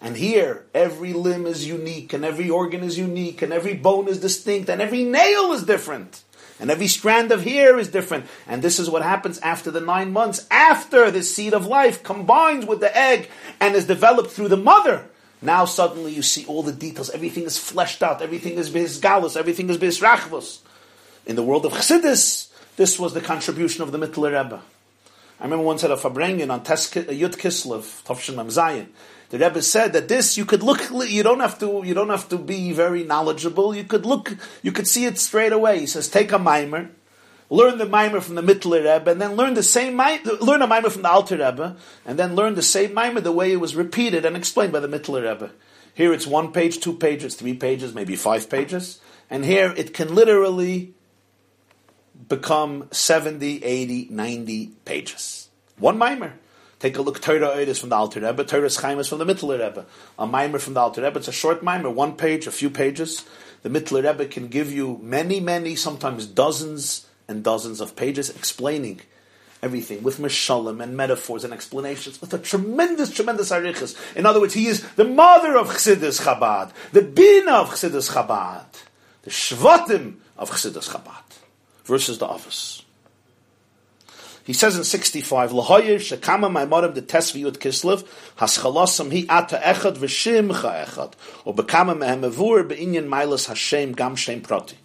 And 0.00 0.16
here, 0.16 0.66
every 0.74 1.12
limb 1.12 1.46
is 1.46 1.68
unique, 1.68 2.12
and 2.12 2.24
every 2.24 2.48
organ 2.48 2.82
is 2.82 2.98
unique, 2.98 3.42
and 3.42 3.52
every 3.52 3.74
bone 3.74 4.08
is 4.08 4.18
distinct, 4.18 4.70
and 4.70 4.80
every 4.80 5.04
nail 5.04 5.52
is 5.52 5.62
different. 5.62 6.22
And 6.58 6.70
every 6.70 6.88
strand 6.88 7.32
of 7.32 7.42
hair 7.42 7.78
is 7.78 7.88
different. 7.88 8.26
And 8.46 8.62
this 8.62 8.78
is 8.78 8.90
what 8.90 9.02
happens 9.02 9.38
after 9.38 9.70
the 9.70 9.80
nine 9.80 10.12
months, 10.12 10.46
after 10.50 11.10
the 11.10 11.22
seed 11.22 11.54
of 11.54 11.66
life 11.66 12.02
combines 12.02 12.66
with 12.66 12.80
the 12.80 12.94
egg 12.96 13.30
and 13.60 13.74
is 13.74 13.86
developed 13.86 14.30
through 14.30 14.48
the 14.48 14.58
mother. 14.58 15.06
Now 15.40 15.64
suddenly 15.64 16.12
you 16.12 16.20
see 16.20 16.44
all 16.44 16.62
the 16.62 16.72
details. 16.72 17.08
Everything 17.08 17.44
is 17.44 17.56
fleshed 17.56 18.02
out. 18.02 18.20
Everything 18.20 18.58
is 18.58 18.68
bisgalus. 18.68 19.38
Everything 19.38 19.70
is 19.70 19.78
bisrachvus. 19.78 20.58
In 21.30 21.36
the 21.36 21.44
world 21.44 21.64
of 21.64 21.74
Chassidus, 21.74 22.48
this 22.74 22.98
was 22.98 23.14
the 23.14 23.20
contribution 23.20 23.84
of 23.84 23.92
the 23.92 23.98
Mittler 23.98 24.36
Rebbe. 24.36 24.60
I 25.38 25.44
remember 25.44 25.64
once 25.64 25.84
at 25.84 25.92
a 25.92 25.96
Farbrengen 25.96 26.50
on 26.50 26.58
uh, 26.58 26.64
Yud 26.64 27.36
Kislev, 27.36 28.02
Tovshin 28.02 28.34
Mamzayin. 28.34 28.88
The 29.28 29.38
Rebbe 29.38 29.62
said 29.62 29.92
that 29.92 30.08
this 30.08 30.36
you 30.36 30.44
could 30.44 30.64
look. 30.64 30.90
You 30.90 31.22
don't 31.22 31.38
have 31.38 31.56
to. 31.60 31.82
You 31.84 31.94
don't 31.94 32.08
have 32.08 32.28
to 32.30 32.36
be 32.36 32.72
very 32.72 33.04
knowledgeable. 33.04 33.76
You 33.76 33.84
could 33.84 34.04
look. 34.04 34.36
You 34.64 34.72
could 34.72 34.88
see 34.88 35.04
it 35.04 35.18
straight 35.18 35.52
away. 35.52 35.78
He 35.78 35.86
says, 35.86 36.08
take 36.08 36.32
a 36.32 36.38
mimer, 36.40 36.90
learn 37.48 37.78
the 37.78 37.86
mimer 37.86 38.20
from 38.20 38.34
the 38.34 38.42
Mittler 38.42 38.78
Rebbe, 38.78 39.12
and 39.12 39.20
then 39.20 39.36
learn 39.36 39.54
the 39.54 39.62
same 39.62 39.94
mimer, 39.94 40.32
learn 40.40 40.62
a 40.62 40.66
mimer 40.66 40.90
from 40.90 41.02
the 41.02 41.10
Alter 41.10 41.36
Rebbe, 41.36 41.76
and 42.04 42.18
then 42.18 42.34
learn 42.34 42.56
the 42.56 42.60
same 42.60 42.92
mimer 42.92 43.20
the 43.20 43.30
way 43.30 43.52
it 43.52 43.60
was 43.60 43.76
repeated 43.76 44.24
and 44.24 44.36
explained 44.36 44.72
by 44.72 44.80
the 44.80 44.88
Mittler 44.88 45.32
Rebbe. 45.32 45.52
Here 45.94 46.12
it's 46.12 46.26
one 46.26 46.50
page, 46.50 46.80
two 46.80 46.94
pages, 46.94 47.36
three 47.36 47.54
pages, 47.54 47.94
maybe 47.94 48.16
five 48.16 48.50
pages, 48.50 48.98
and 49.30 49.44
here 49.44 49.72
it 49.76 49.94
can 49.94 50.12
literally 50.12 50.94
become 52.30 52.88
70, 52.92 53.62
80, 53.62 54.08
90 54.10 54.66
pages. 54.86 55.50
One 55.78 55.98
mimer. 55.98 56.32
Take 56.78 56.96
a 56.96 57.02
look, 57.02 57.20
Torah 57.20 57.48
is 57.56 57.78
from 57.78 57.90
the 57.90 57.96
Alter 57.96 58.20
Rebbe, 58.20 58.42
Torah 58.44 58.70
Chaim 58.70 58.98
is 58.98 59.08
from 59.08 59.18
the 59.18 59.26
Mittler 59.26 59.62
Rebbe. 59.62 59.84
A 60.18 60.26
mimer 60.26 60.58
from 60.58 60.72
the 60.72 60.80
Alter 60.80 61.02
Rebbe, 61.02 61.18
it's 61.18 61.28
a 61.28 61.32
short 61.32 61.62
mimer, 61.62 61.90
one 61.90 62.16
page, 62.16 62.46
a 62.46 62.50
few 62.50 62.70
pages. 62.70 63.26
The 63.62 63.68
Mittler 63.68 64.02
Rebbe 64.02 64.24
can 64.26 64.48
give 64.48 64.72
you 64.72 64.98
many, 65.02 65.40
many, 65.40 65.76
sometimes 65.76 66.24
dozens 66.24 67.06
and 67.28 67.44
dozens 67.44 67.82
of 67.82 67.96
pages 67.96 68.30
explaining 68.30 69.02
everything 69.62 70.02
with 70.02 70.16
mishalim 70.18 70.82
and 70.82 70.96
metaphors 70.96 71.44
and 71.44 71.52
explanations 71.52 72.18
with 72.20 72.32
a 72.32 72.38
tremendous, 72.38 73.10
tremendous 73.10 73.50
arichas. 73.50 73.94
In 74.16 74.24
other 74.24 74.40
words, 74.40 74.54
he 74.54 74.68
is 74.68 74.88
the 74.92 75.04
mother 75.04 75.58
of 75.58 75.68
Chassidus 75.68 76.22
Chabad, 76.22 76.72
the 76.92 77.02
bina 77.02 77.52
of 77.52 77.70
Chassidus 77.70 78.10
Chabad, 78.12 78.64
the 79.22 79.30
shvatim 79.30 80.14
of 80.38 80.50
Chassidus 80.50 80.88
Chabad 80.88 81.29
versus 81.90 82.18
the 82.18 82.26
office. 82.26 82.82
He 84.44 84.52
says 84.52 84.76
in 84.76 84.84
65, 84.84 85.52
L'hoyer 85.52 85.96
shekama 85.96 86.50
maimarim 86.50 86.94
de 86.94 87.02
tesviyut 87.02 87.58
kislev, 87.58 88.06
haschalasam 88.38 89.12
hi 89.12 89.26
ata 89.28 89.58
echad 89.58 89.96
v'shimcha 89.98 90.86
echad, 90.86 91.12
or 91.44 91.54
bekama 91.54 91.96
mehem 91.96 92.28
evur 92.28 92.66
be'inyan 92.66 93.06
milas 93.06 93.48
Hashem 93.48 93.92
gam 93.92 94.16
shem 94.16 94.40
proti. 94.40 94.76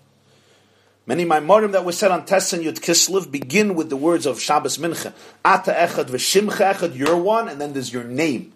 Many 1.05 1.25
maimarim 1.25 1.71
that 1.73 1.85
were 1.85 1.91
said 1.91 2.11
on 2.11 2.25
Tes 2.25 2.51
and 2.53 2.65
Yud 2.65 2.79
Kislev 2.79 3.31
begin 3.31 3.75
with 3.75 3.89
the 3.89 3.95
words 3.95 4.25
of 4.25 4.41
Shabbos 4.41 4.79
Mincha. 4.79 5.13
Ata 5.45 5.71
echad 5.71 6.07
v'shimcha 6.07 6.73
echad, 6.73 6.97
you're 6.97 7.17
one, 7.17 7.47
and 7.47 7.61
then 7.61 7.73
there's 7.73 7.93
your 7.93 8.03
name. 8.03 8.51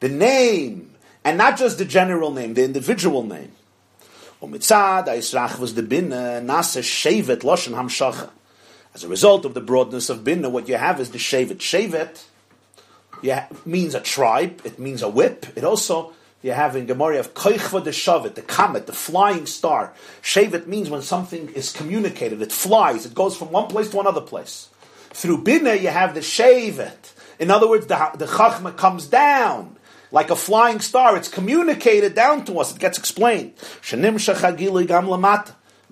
The 0.00 0.08
name, 0.08 0.90
and 1.24 1.38
not 1.38 1.56
just 1.56 1.78
the 1.78 1.84
general 1.84 2.32
name, 2.32 2.54
the 2.54 2.64
individual 2.64 3.22
name. 3.22 3.52
Umitzad, 4.42 5.06
Aisrach 5.06 5.58
was 5.58 5.74
the 5.74 5.82
binna, 5.82 6.42
nasa 6.44 6.82
shevet 6.82 7.38
loshen 7.38 7.72
hamshacha. 7.72 8.28
As 8.94 9.02
a 9.02 9.08
result 9.08 9.46
of 9.46 9.54
the 9.54 9.62
broadness 9.62 10.10
of 10.10 10.24
binna, 10.24 10.50
what 10.50 10.68
you 10.68 10.76
have 10.76 11.00
is 11.00 11.10
the 11.10 11.18
shevet. 11.18 11.56
Shevet 11.56 12.24
yeah, 13.22 13.46
means 13.64 13.94
a 13.94 14.00
tribe, 14.00 14.60
it 14.64 14.78
means 14.78 15.00
a 15.02 15.08
whip. 15.08 15.46
It 15.56 15.64
also, 15.64 16.12
you 16.42 16.52
have 16.52 16.76
in 16.76 16.84
Gemara 16.84 17.18
of 17.18 17.32
koichva 17.32 17.82
de 17.82 17.90
shavet, 17.90 18.34
the 18.34 18.42
comet, 18.42 18.86
the 18.86 18.92
flying 18.92 19.46
star. 19.46 19.94
Shevet 20.22 20.66
means 20.66 20.90
when 20.90 21.00
something 21.02 21.48
is 21.50 21.72
communicated, 21.72 22.42
it 22.42 22.52
flies, 22.52 23.06
it 23.06 23.14
goes 23.14 23.36
from 23.36 23.52
one 23.52 23.68
place 23.68 23.88
to 23.90 24.00
another 24.00 24.20
place. 24.20 24.68
Through 25.10 25.44
binna, 25.44 25.74
you 25.74 25.88
have 25.88 26.12
the 26.12 26.20
shevet. 26.20 27.14
In 27.38 27.50
other 27.50 27.68
words, 27.68 27.86
the, 27.86 28.10
the 28.16 28.26
chachma 28.26 28.76
comes 28.76 29.06
down 29.06 29.75
like 30.16 30.30
a 30.30 30.36
flying 30.36 30.80
star. 30.80 31.14
It's 31.14 31.28
communicated 31.28 32.14
down 32.14 32.46
to 32.46 32.58
us. 32.58 32.72
It 32.74 32.80
gets 32.80 32.96
explained. 32.96 33.52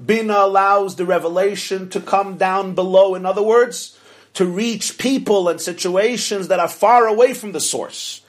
Bina 0.03 0.39
allows 0.39 0.97
the 0.97 1.05
revelation 1.05 1.91
to 1.91 2.01
come 2.01 2.39
down 2.39 2.75
below. 2.75 3.15
In 3.17 3.27
other 3.27 3.43
words, 3.43 3.99
to 4.33 4.47
reach 4.47 4.97
people 4.97 5.51
and 5.51 5.61
situations 5.61 6.49
that 6.49 6.59
are 6.59 6.69
far 6.69 7.07
away 7.07 7.35
from 7.35 7.53
the 7.53 7.61
source. 7.61 8.23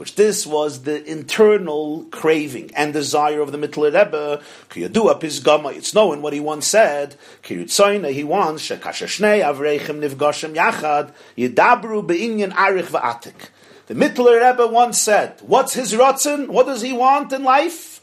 Which 0.00 0.14
this 0.14 0.46
was 0.46 0.84
the 0.84 1.04
internal 1.04 2.06
craving 2.10 2.70
and 2.74 2.90
desire 2.90 3.42
of 3.42 3.52
the 3.52 3.58
Mittler 3.58 3.92
Rebbe. 3.92 4.40
Kiyadua 4.70 5.20
Pisgama, 5.20 5.76
it's 5.76 5.92
known 5.92 6.22
what 6.22 6.32
he 6.32 6.40
once 6.40 6.66
said. 6.66 7.16
He 7.42 7.54
wants, 7.58 7.76
Shekasha 7.78 8.80
Shnei 8.80 9.44
Avreichem 9.44 10.00
Nivgoshem 10.00 10.54
Yachad, 10.54 11.12
Yidabru 11.36 12.06
Be'inyan 12.06 12.50
Arich 12.52 12.86
Va'atik. 12.86 13.50
The 13.88 13.94
Mittler 13.94 14.40
Rebbe 14.40 14.66
once 14.68 14.98
said, 14.98 15.38
what's 15.42 15.74
his 15.74 15.92
rotzen? 15.92 16.48
What 16.48 16.64
does 16.64 16.80
he 16.80 16.94
want 16.94 17.34
in 17.34 17.44
life? 17.44 18.00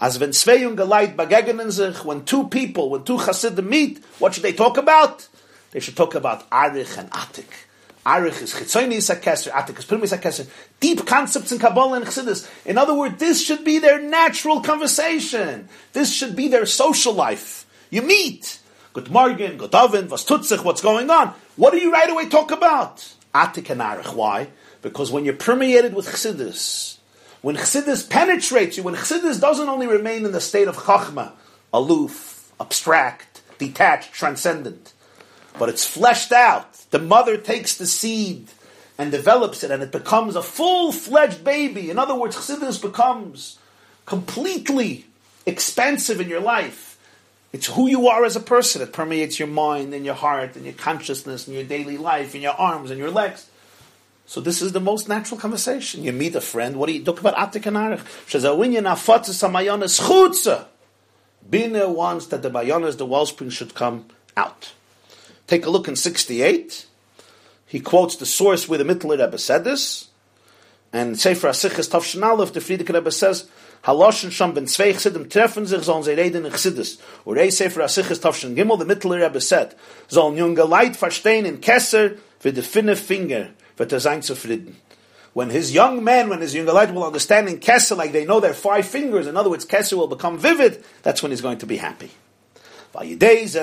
As 0.00 0.20
when 0.20 0.30
when 0.30 2.24
two 2.26 2.46
people, 2.46 2.90
when 2.90 3.02
two 3.02 3.18
Chassidim 3.18 3.68
meet, 3.68 4.04
what 4.20 4.34
should 4.34 4.44
they 4.44 4.52
talk 4.52 4.76
about? 4.76 5.26
They 5.72 5.80
should 5.80 5.96
talk 5.96 6.14
about 6.14 6.48
Arich 6.50 6.96
and 6.96 7.10
Atik. 7.10 7.66
Arich 8.06 8.40
is 8.40 8.54
Chitzoni 8.54 8.94
is 8.94 9.10
Akeser, 9.10 9.50
Atik 9.50 9.78
is 9.78 9.84
Prim 9.84 10.02
is 10.02 10.12
Akeser. 10.12 10.48
Deep 10.80 11.06
concepts 11.06 11.52
in 11.52 11.58
Kabbalah 11.58 11.96
and 11.96 12.06
Chassidus. 12.06 12.48
In 12.64 12.78
other 12.78 12.94
words, 12.94 13.18
this 13.18 13.44
should 13.44 13.62
be 13.62 13.78
their 13.78 14.00
natural 14.00 14.62
conversation. 14.62 15.68
This 15.92 16.12
should 16.12 16.34
be 16.34 16.48
their 16.48 16.64
social 16.64 17.12
life. 17.12 17.66
You 17.90 18.02
meet. 18.02 18.60
Good 18.94 19.10
morgen, 19.10 19.58
good 19.58 19.74
oven, 19.74 20.08
was 20.08 20.24
tut 20.24 20.44
sich, 20.44 20.64
what's 20.64 20.80
going 20.80 21.10
on? 21.10 21.34
What 21.56 21.72
do 21.72 21.78
you 21.78 21.92
right 21.92 22.10
away 22.10 22.28
talk 22.28 22.50
about? 22.50 23.14
Atik 23.34 23.68
and 23.70 23.80
Arich. 23.80 24.14
Why? 24.14 24.48
Because 24.82 25.12
when 25.12 25.24
you're 25.24 25.34
permeated 25.34 25.94
with 25.94 26.06
Chassidus, 26.06 26.96
when 27.42 27.56
Chassidus 27.56 28.08
penetrates 28.08 28.76
you, 28.76 28.82
when 28.82 28.94
Chassidus 28.94 29.40
doesn't 29.40 29.68
only 29.68 29.86
remain 29.86 30.24
in 30.24 30.32
the 30.32 30.40
state 30.40 30.68
of 30.68 30.76
Chachma, 30.76 31.32
aloof, 31.72 32.50
abstract, 32.58 33.42
detached, 33.58 34.12
transcendent, 34.12 34.94
but 35.58 35.68
it's 35.68 35.86
fleshed 35.86 36.32
out. 36.32 36.69
The 36.90 36.98
mother 36.98 37.36
takes 37.36 37.76
the 37.76 37.86
seed 37.86 38.48
and 38.98 39.10
develops 39.10 39.62
it, 39.64 39.70
and 39.70 39.82
it 39.82 39.92
becomes 39.92 40.36
a 40.36 40.42
full-fledged 40.42 41.42
baby. 41.42 41.90
In 41.90 41.98
other 41.98 42.14
words, 42.14 42.36
Chassidus 42.36 42.82
becomes 42.82 43.58
completely 44.04 45.06
expansive 45.46 46.20
in 46.20 46.28
your 46.28 46.40
life. 46.40 46.98
It's 47.52 47.66
who 47.66 47.88
you 47.88 48.08
are 48.08 48.24
as 48.24 48.36
a 48.36 48.40
person. 48.40 48.82
It 48.82 48.92
permeates 48.92 49.38
your 49.38 49.48
mind 49.48 49.94
and 49.94 50.04
your 50.04 50.14
heart 50.14 50.54
and 50.56 50.64
your 50.64 50.74
consciousness 50.74 51.46
and 51.46 51.56
your 51.56 51.64
daily 51.64 51.96
life 51.96 52.34
and 52.34 52.42
your 52.42 52.52
arms 52.52 52.90
and 52.90 52.98
your 52.98 53.10
legs. 53.10 53.48
So 54.26 54.40
this 54.40 54.62
is 54.62 54.72
the 54.72 54.80
most 54.80 55.08
natural 55.08 55.40
conversation. 55.40 56.04
You 56.04 56.12
meet 56.12 56.36
a 56.36 56.40
friend. 56.40 56.76
What 56.76 56.86
do 56.86 56.92
you 56.92 57.02
talk 57.02 57.18
about? 57.18 57.34
Atik 57.34 57.66
and 57.66 57.76
Arich. 57.76 58.04
Bina 61.50 61.88
wants 61.88 62.26
that 62.26 62.42
the 62.42 62.50
bayonas, 62.50 62.96
the 62.98 63.06
wellspring, 63.06 63.50
should 63.50 63.74
come 63.74 64.06
out. 64.36 64.72
Take 65.50 65.66
a 65.66 65.70
look 65.70 65.88
in 65.88 65.96
68. 65.96 66.86
He 67.66 67.80
quotes 67.80 68.14
the 68.14 68.24
source 68.24 68.68
where 68.68 68.78
the 68.78 68.84
Mittler 68.84 69.18
Rebbe 69.18 69.36
said 69.36 69.64
this. 69.64 70.06
And 70.92 71.18
Sefer 71.18 71.48
Asichas 71.48 71.90
Tavshin 71.90 72.24
Aleph, 72.24 72.52
the 72.52 72.60
Frierdiker 72.60 72.94
Rebbe 72.94 73.10
says, 73.10 73.48
Haloschen 73.82 74.30
sham 74.30 74.54
ben 74.54 74.68
zwei 74.68 74.92
Chsidim 74.92 75.28
treffen 75.28 75.66
sich, 75.66 75.82
sollen 75.82 76.04
sie 76.04 76.14
reden 76.14 76.46
in 76.46 76.52
Chsidis. 76.52 77.00
Or 77.24 77.34
Rei 77.34 77.48
Sefer 77.48 77.80
Asichas 77.80 78.20
Tavshin 78.20 78.54
Gimel, 78.54 78.78
the 78.78 78.84
Mittler 78.84 79.20
Rebbe 79.20 79.40
said, 79.40 79.74
sollen 80.08 80.36
junge 80.36 80.68
Leid 80.68 80.96
verstehen 80.96 81.44
in 81.44 81.60
Kesser, 81.60 82.16
für 82.38 82.52
die 82.52 82.62
finne 82.62 82.94
Finger, 82.94 83.48
wird 83.76 83.92
er 83.92 83.98
sein 83.98 84.22
zufrieden. 84.22 84.76
When 85.32 85.50
his 85.50 85.74
young 85.74 86.04
men, 86.04 86.28
when 86.28 86.42
his 86.42 86.54
younger 86.54 86.74
light 86.74 86.94
will 86.94 87.02
understand 87.02 87.48
in 87.48 87.58
Kesser, 87.58 87.96
like 87.96 88.12
they 88.12 88.24
know 88.24 88.38
their 88.38 88.54
five 88.54 88.86
fingers, 88.86 89.26
in 89.26 89.36
other 89.36 89.50
words, 89.50 89.66
Kesser 89.66 89.96
will 89.96 90.06
become 90.06 90.38
vivid, 90.38 90.84
that's 91.02 91.24
when 91.24 91.32
he's 91.32 91.40
going 91.40 91.58
to 91.58 91.66
be 91.66 91.78
happy. 91.78 92.12
Through 92.92 93.16
this 93.16 93.54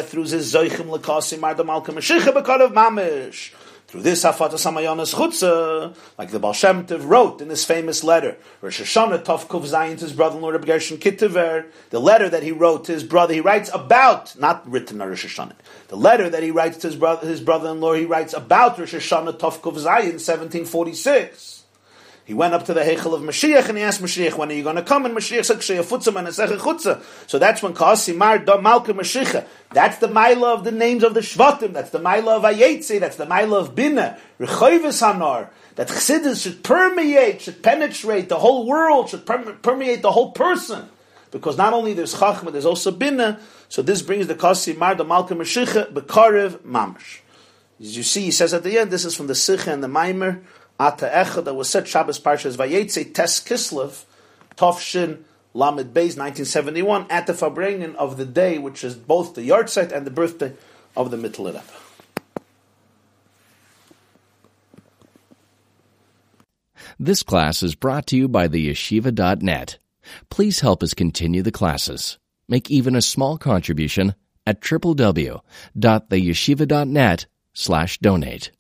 zoichim 0.54 0.90
lekasim 0.98 1.40
mar 1.40 1.56
malka 1.64 1.92
mashicha 1.92 2.32
bekarav 2.32 2.74
mamish. 2.74 3.52
Through 3.88 4.02
this 4.02 4.24
hafata 4.24 4.56
samayonas 4.56 5.16
chutza, 5.16 5.96
like 6.18 6.32
the 6.32 6.40
Baal 6.40 6.52
Shem 6.52 6.86
wrote 6.88 7.42
in 7.42 7.48
this 7.48 7.64
famous 7.64 8.04
letter, 8.04 8.38
Rosh 8.62 8.82
Hashanah 8.82 9.24
Tov 9.24 9.48
Zayin 9.48 9.98
to 9.98 10.04
his 10.04 10.12
brother-in-law 10.12 10.50
Rabbi 10.50 10.66
Gershon 10.66 10.98
Kittiver, 10.98 11.68
the 11.90 12.00
letter 12.00 12.28
that 12.28 12.44
he 12.44 12.52
wrote 12.52 12.84
to 12.86 12.92
his 12.92 13.06
brother, 13.06 13.34
he 13.34 13.40
writes 13.40 13.70
about, 13.74 14.38
not 14.38 14.70
written 14.70 15.02
on 15.02 15.08
Rosh 15.08 15.26
Hashanah, 15.26 15.56
the 15.88 15.96
letter 15.96 16.30
that 16.30 16.44
he 16.44 16.52
writes 16.52 16.78
to 16.80 16.88
his 16.88 16.98
brother, 16.98 17.26
his 17.26 17.40
brother-in-law, 17.40 17.94
he 17.94 18.06
writes 18.06 18.34
about 18.34 18.78
Rosh 18.78 18.94
Hashanah 18.94 19.40
Tov 19.40 19.62
Zayin, 19.62 20.20
1746. 20.20 21.57
He 22.28 22.34
went 22.34 22.54
up 22.54 22.66
to 22.66 22.74
the 22.74 22.82
Heichel 22.82 23.14
of 23.14 23.22
Mashiach 23.22 23.70
and 23.70 23.78
he 23.78 23.86
asked 23.86 24.02
Mashiach, 24.02 24.38
when 24.38 24.52
are 24.52 24.54
you 24.54 24.62
going 24.62 24.76
to 24.76 24.82
come? 24.82 25.06
And 25.06 25.16
Mashiach 25.16 25.46
said, 25.46 25.60
Ksheyafutzim. 25.60 27.02
So 27.26 27.40
that's 27.40 27.64
when 27.64 27.74
Kasimar 27.74 28.46
da 28.46 28.60
Malka 28.60 28.94
Mashiach. 28.94 29.48
That's 29.72 30.00
the 30.00 30.10
Maila 30.10 30.56
of 30.56 30.66
the 30.66 30.74
names 30.74 31.06
of 31.06 31.14
the 31.14 31.22
Shvatim. 31.22 31.72
That's 31.72 31.92
the 31.92 32.02
Maila 32.02 32.36
of 32.36 32.44
Ayetze. 32.44 33.00
That's 33.00 33.16
the 33.16 33.26
Maila 33.26 33.62
of 33.62 33.76
Bina. 33.76 34.20
Rechoivis 34.42 35.02
Hanar. 35.02 35.52
That 35.76 35.88
Chassidus 35.88 36.44
should 36.44 36.66
permeate, 36.66 37.44
should 37.44 37.64
penetrate 37.64 38.28
the 38.28 38.40
whole 38.40 38.68
world, 38.68 39.08
should 39.08 39.26
permeate 39.26 40.02
the 40.02 40.12
whole 40.12 40.34
person. 40.34 40.90
Because 41.32 41.56
not 41.58 41.72
only 41.72 41.94
there's 41.94 42.16
Chachma, 42.16 42.52
there's 42.52 42.66
also 42.66 42.92
Bina. 42.92 43.40
So 43.70 43.82
this 43.82 44.02
brings 44.02 44.28
the 44.28 44.36
Kasimar 44.36 44.98
da 44.98 45.06
Malka 45.06 45.34
Mashiach, 45.34 45.94
Bekarev 45.94 46.58
Mamash. 46.58 47.22
As 47.80 47.96
you 47.96 48.04
see, 48.04 48.24
he 48.24 48.32
says 48.32 48.54
at 48.54 48.64
the 48.64 48.78
end, 48.78 48.92
this 48.92 49.06
is 49.06 49.16
from 49.16 49.28
the 49.28 49.36
Sikha 49.36 49.72
and 49.72 49.82
the 49.82 49.88
Maimer, 49.88 50.42
Ata 50.80 51.10
Echad 51.14 51.54
was 51.56 51.70
said 51.70 51.88
Shabbos 51.88 52.20
Parshas 52.20 52.56
Vayetze 52.56 53.14
Tes 53.14 53.42
Kislev 53.42 54.06
Tovshin 54.56 55.24
Lamed 55.54 55.94
Beis 55.94 56.18
1971 56.18 57.08
at 57.10 57.26
the 57.26 57.34
Farbrengen 57.34 57.96
of 57.96 58.18
the 58.18 58.26
day, 58.26 58.60
which 58.60 58.84
is 58.84 58.96
both 58.96 59.34
the 59.34 59.44
yard 59.44 59.70
site 59.70 59.92
and 59.92 60.06
the 60.06 60.12
birthday 60.12 60.54
of 60.96 61.10
the 61.10 61.18
Mittler 61.18 61.62
This 67.00 67.22
class 67.22 67.62
is 67.62 67.76
brought 67.76 68.08
to 68.08 68.18
you 68.18 68.28
by 68.28 68.48
the 68.48 68.70
yeshiva.net. 68.70 69.78
Please 70.30 70.62
help 70.62 70.82
us 70.82 70.94
continue 70.94 71.44
the 71.44 71.52
classes. 71.52 72.18
Make 72.48 72.72
even 72.72 72.96
a 72.96 73.02
small 73.02 73.38
contribution 73.38 74.16
at 74.46 74.62
www.theyeshiva.net 74.62 77.26
slash 77.54 77.98
donate. 78.00 78.52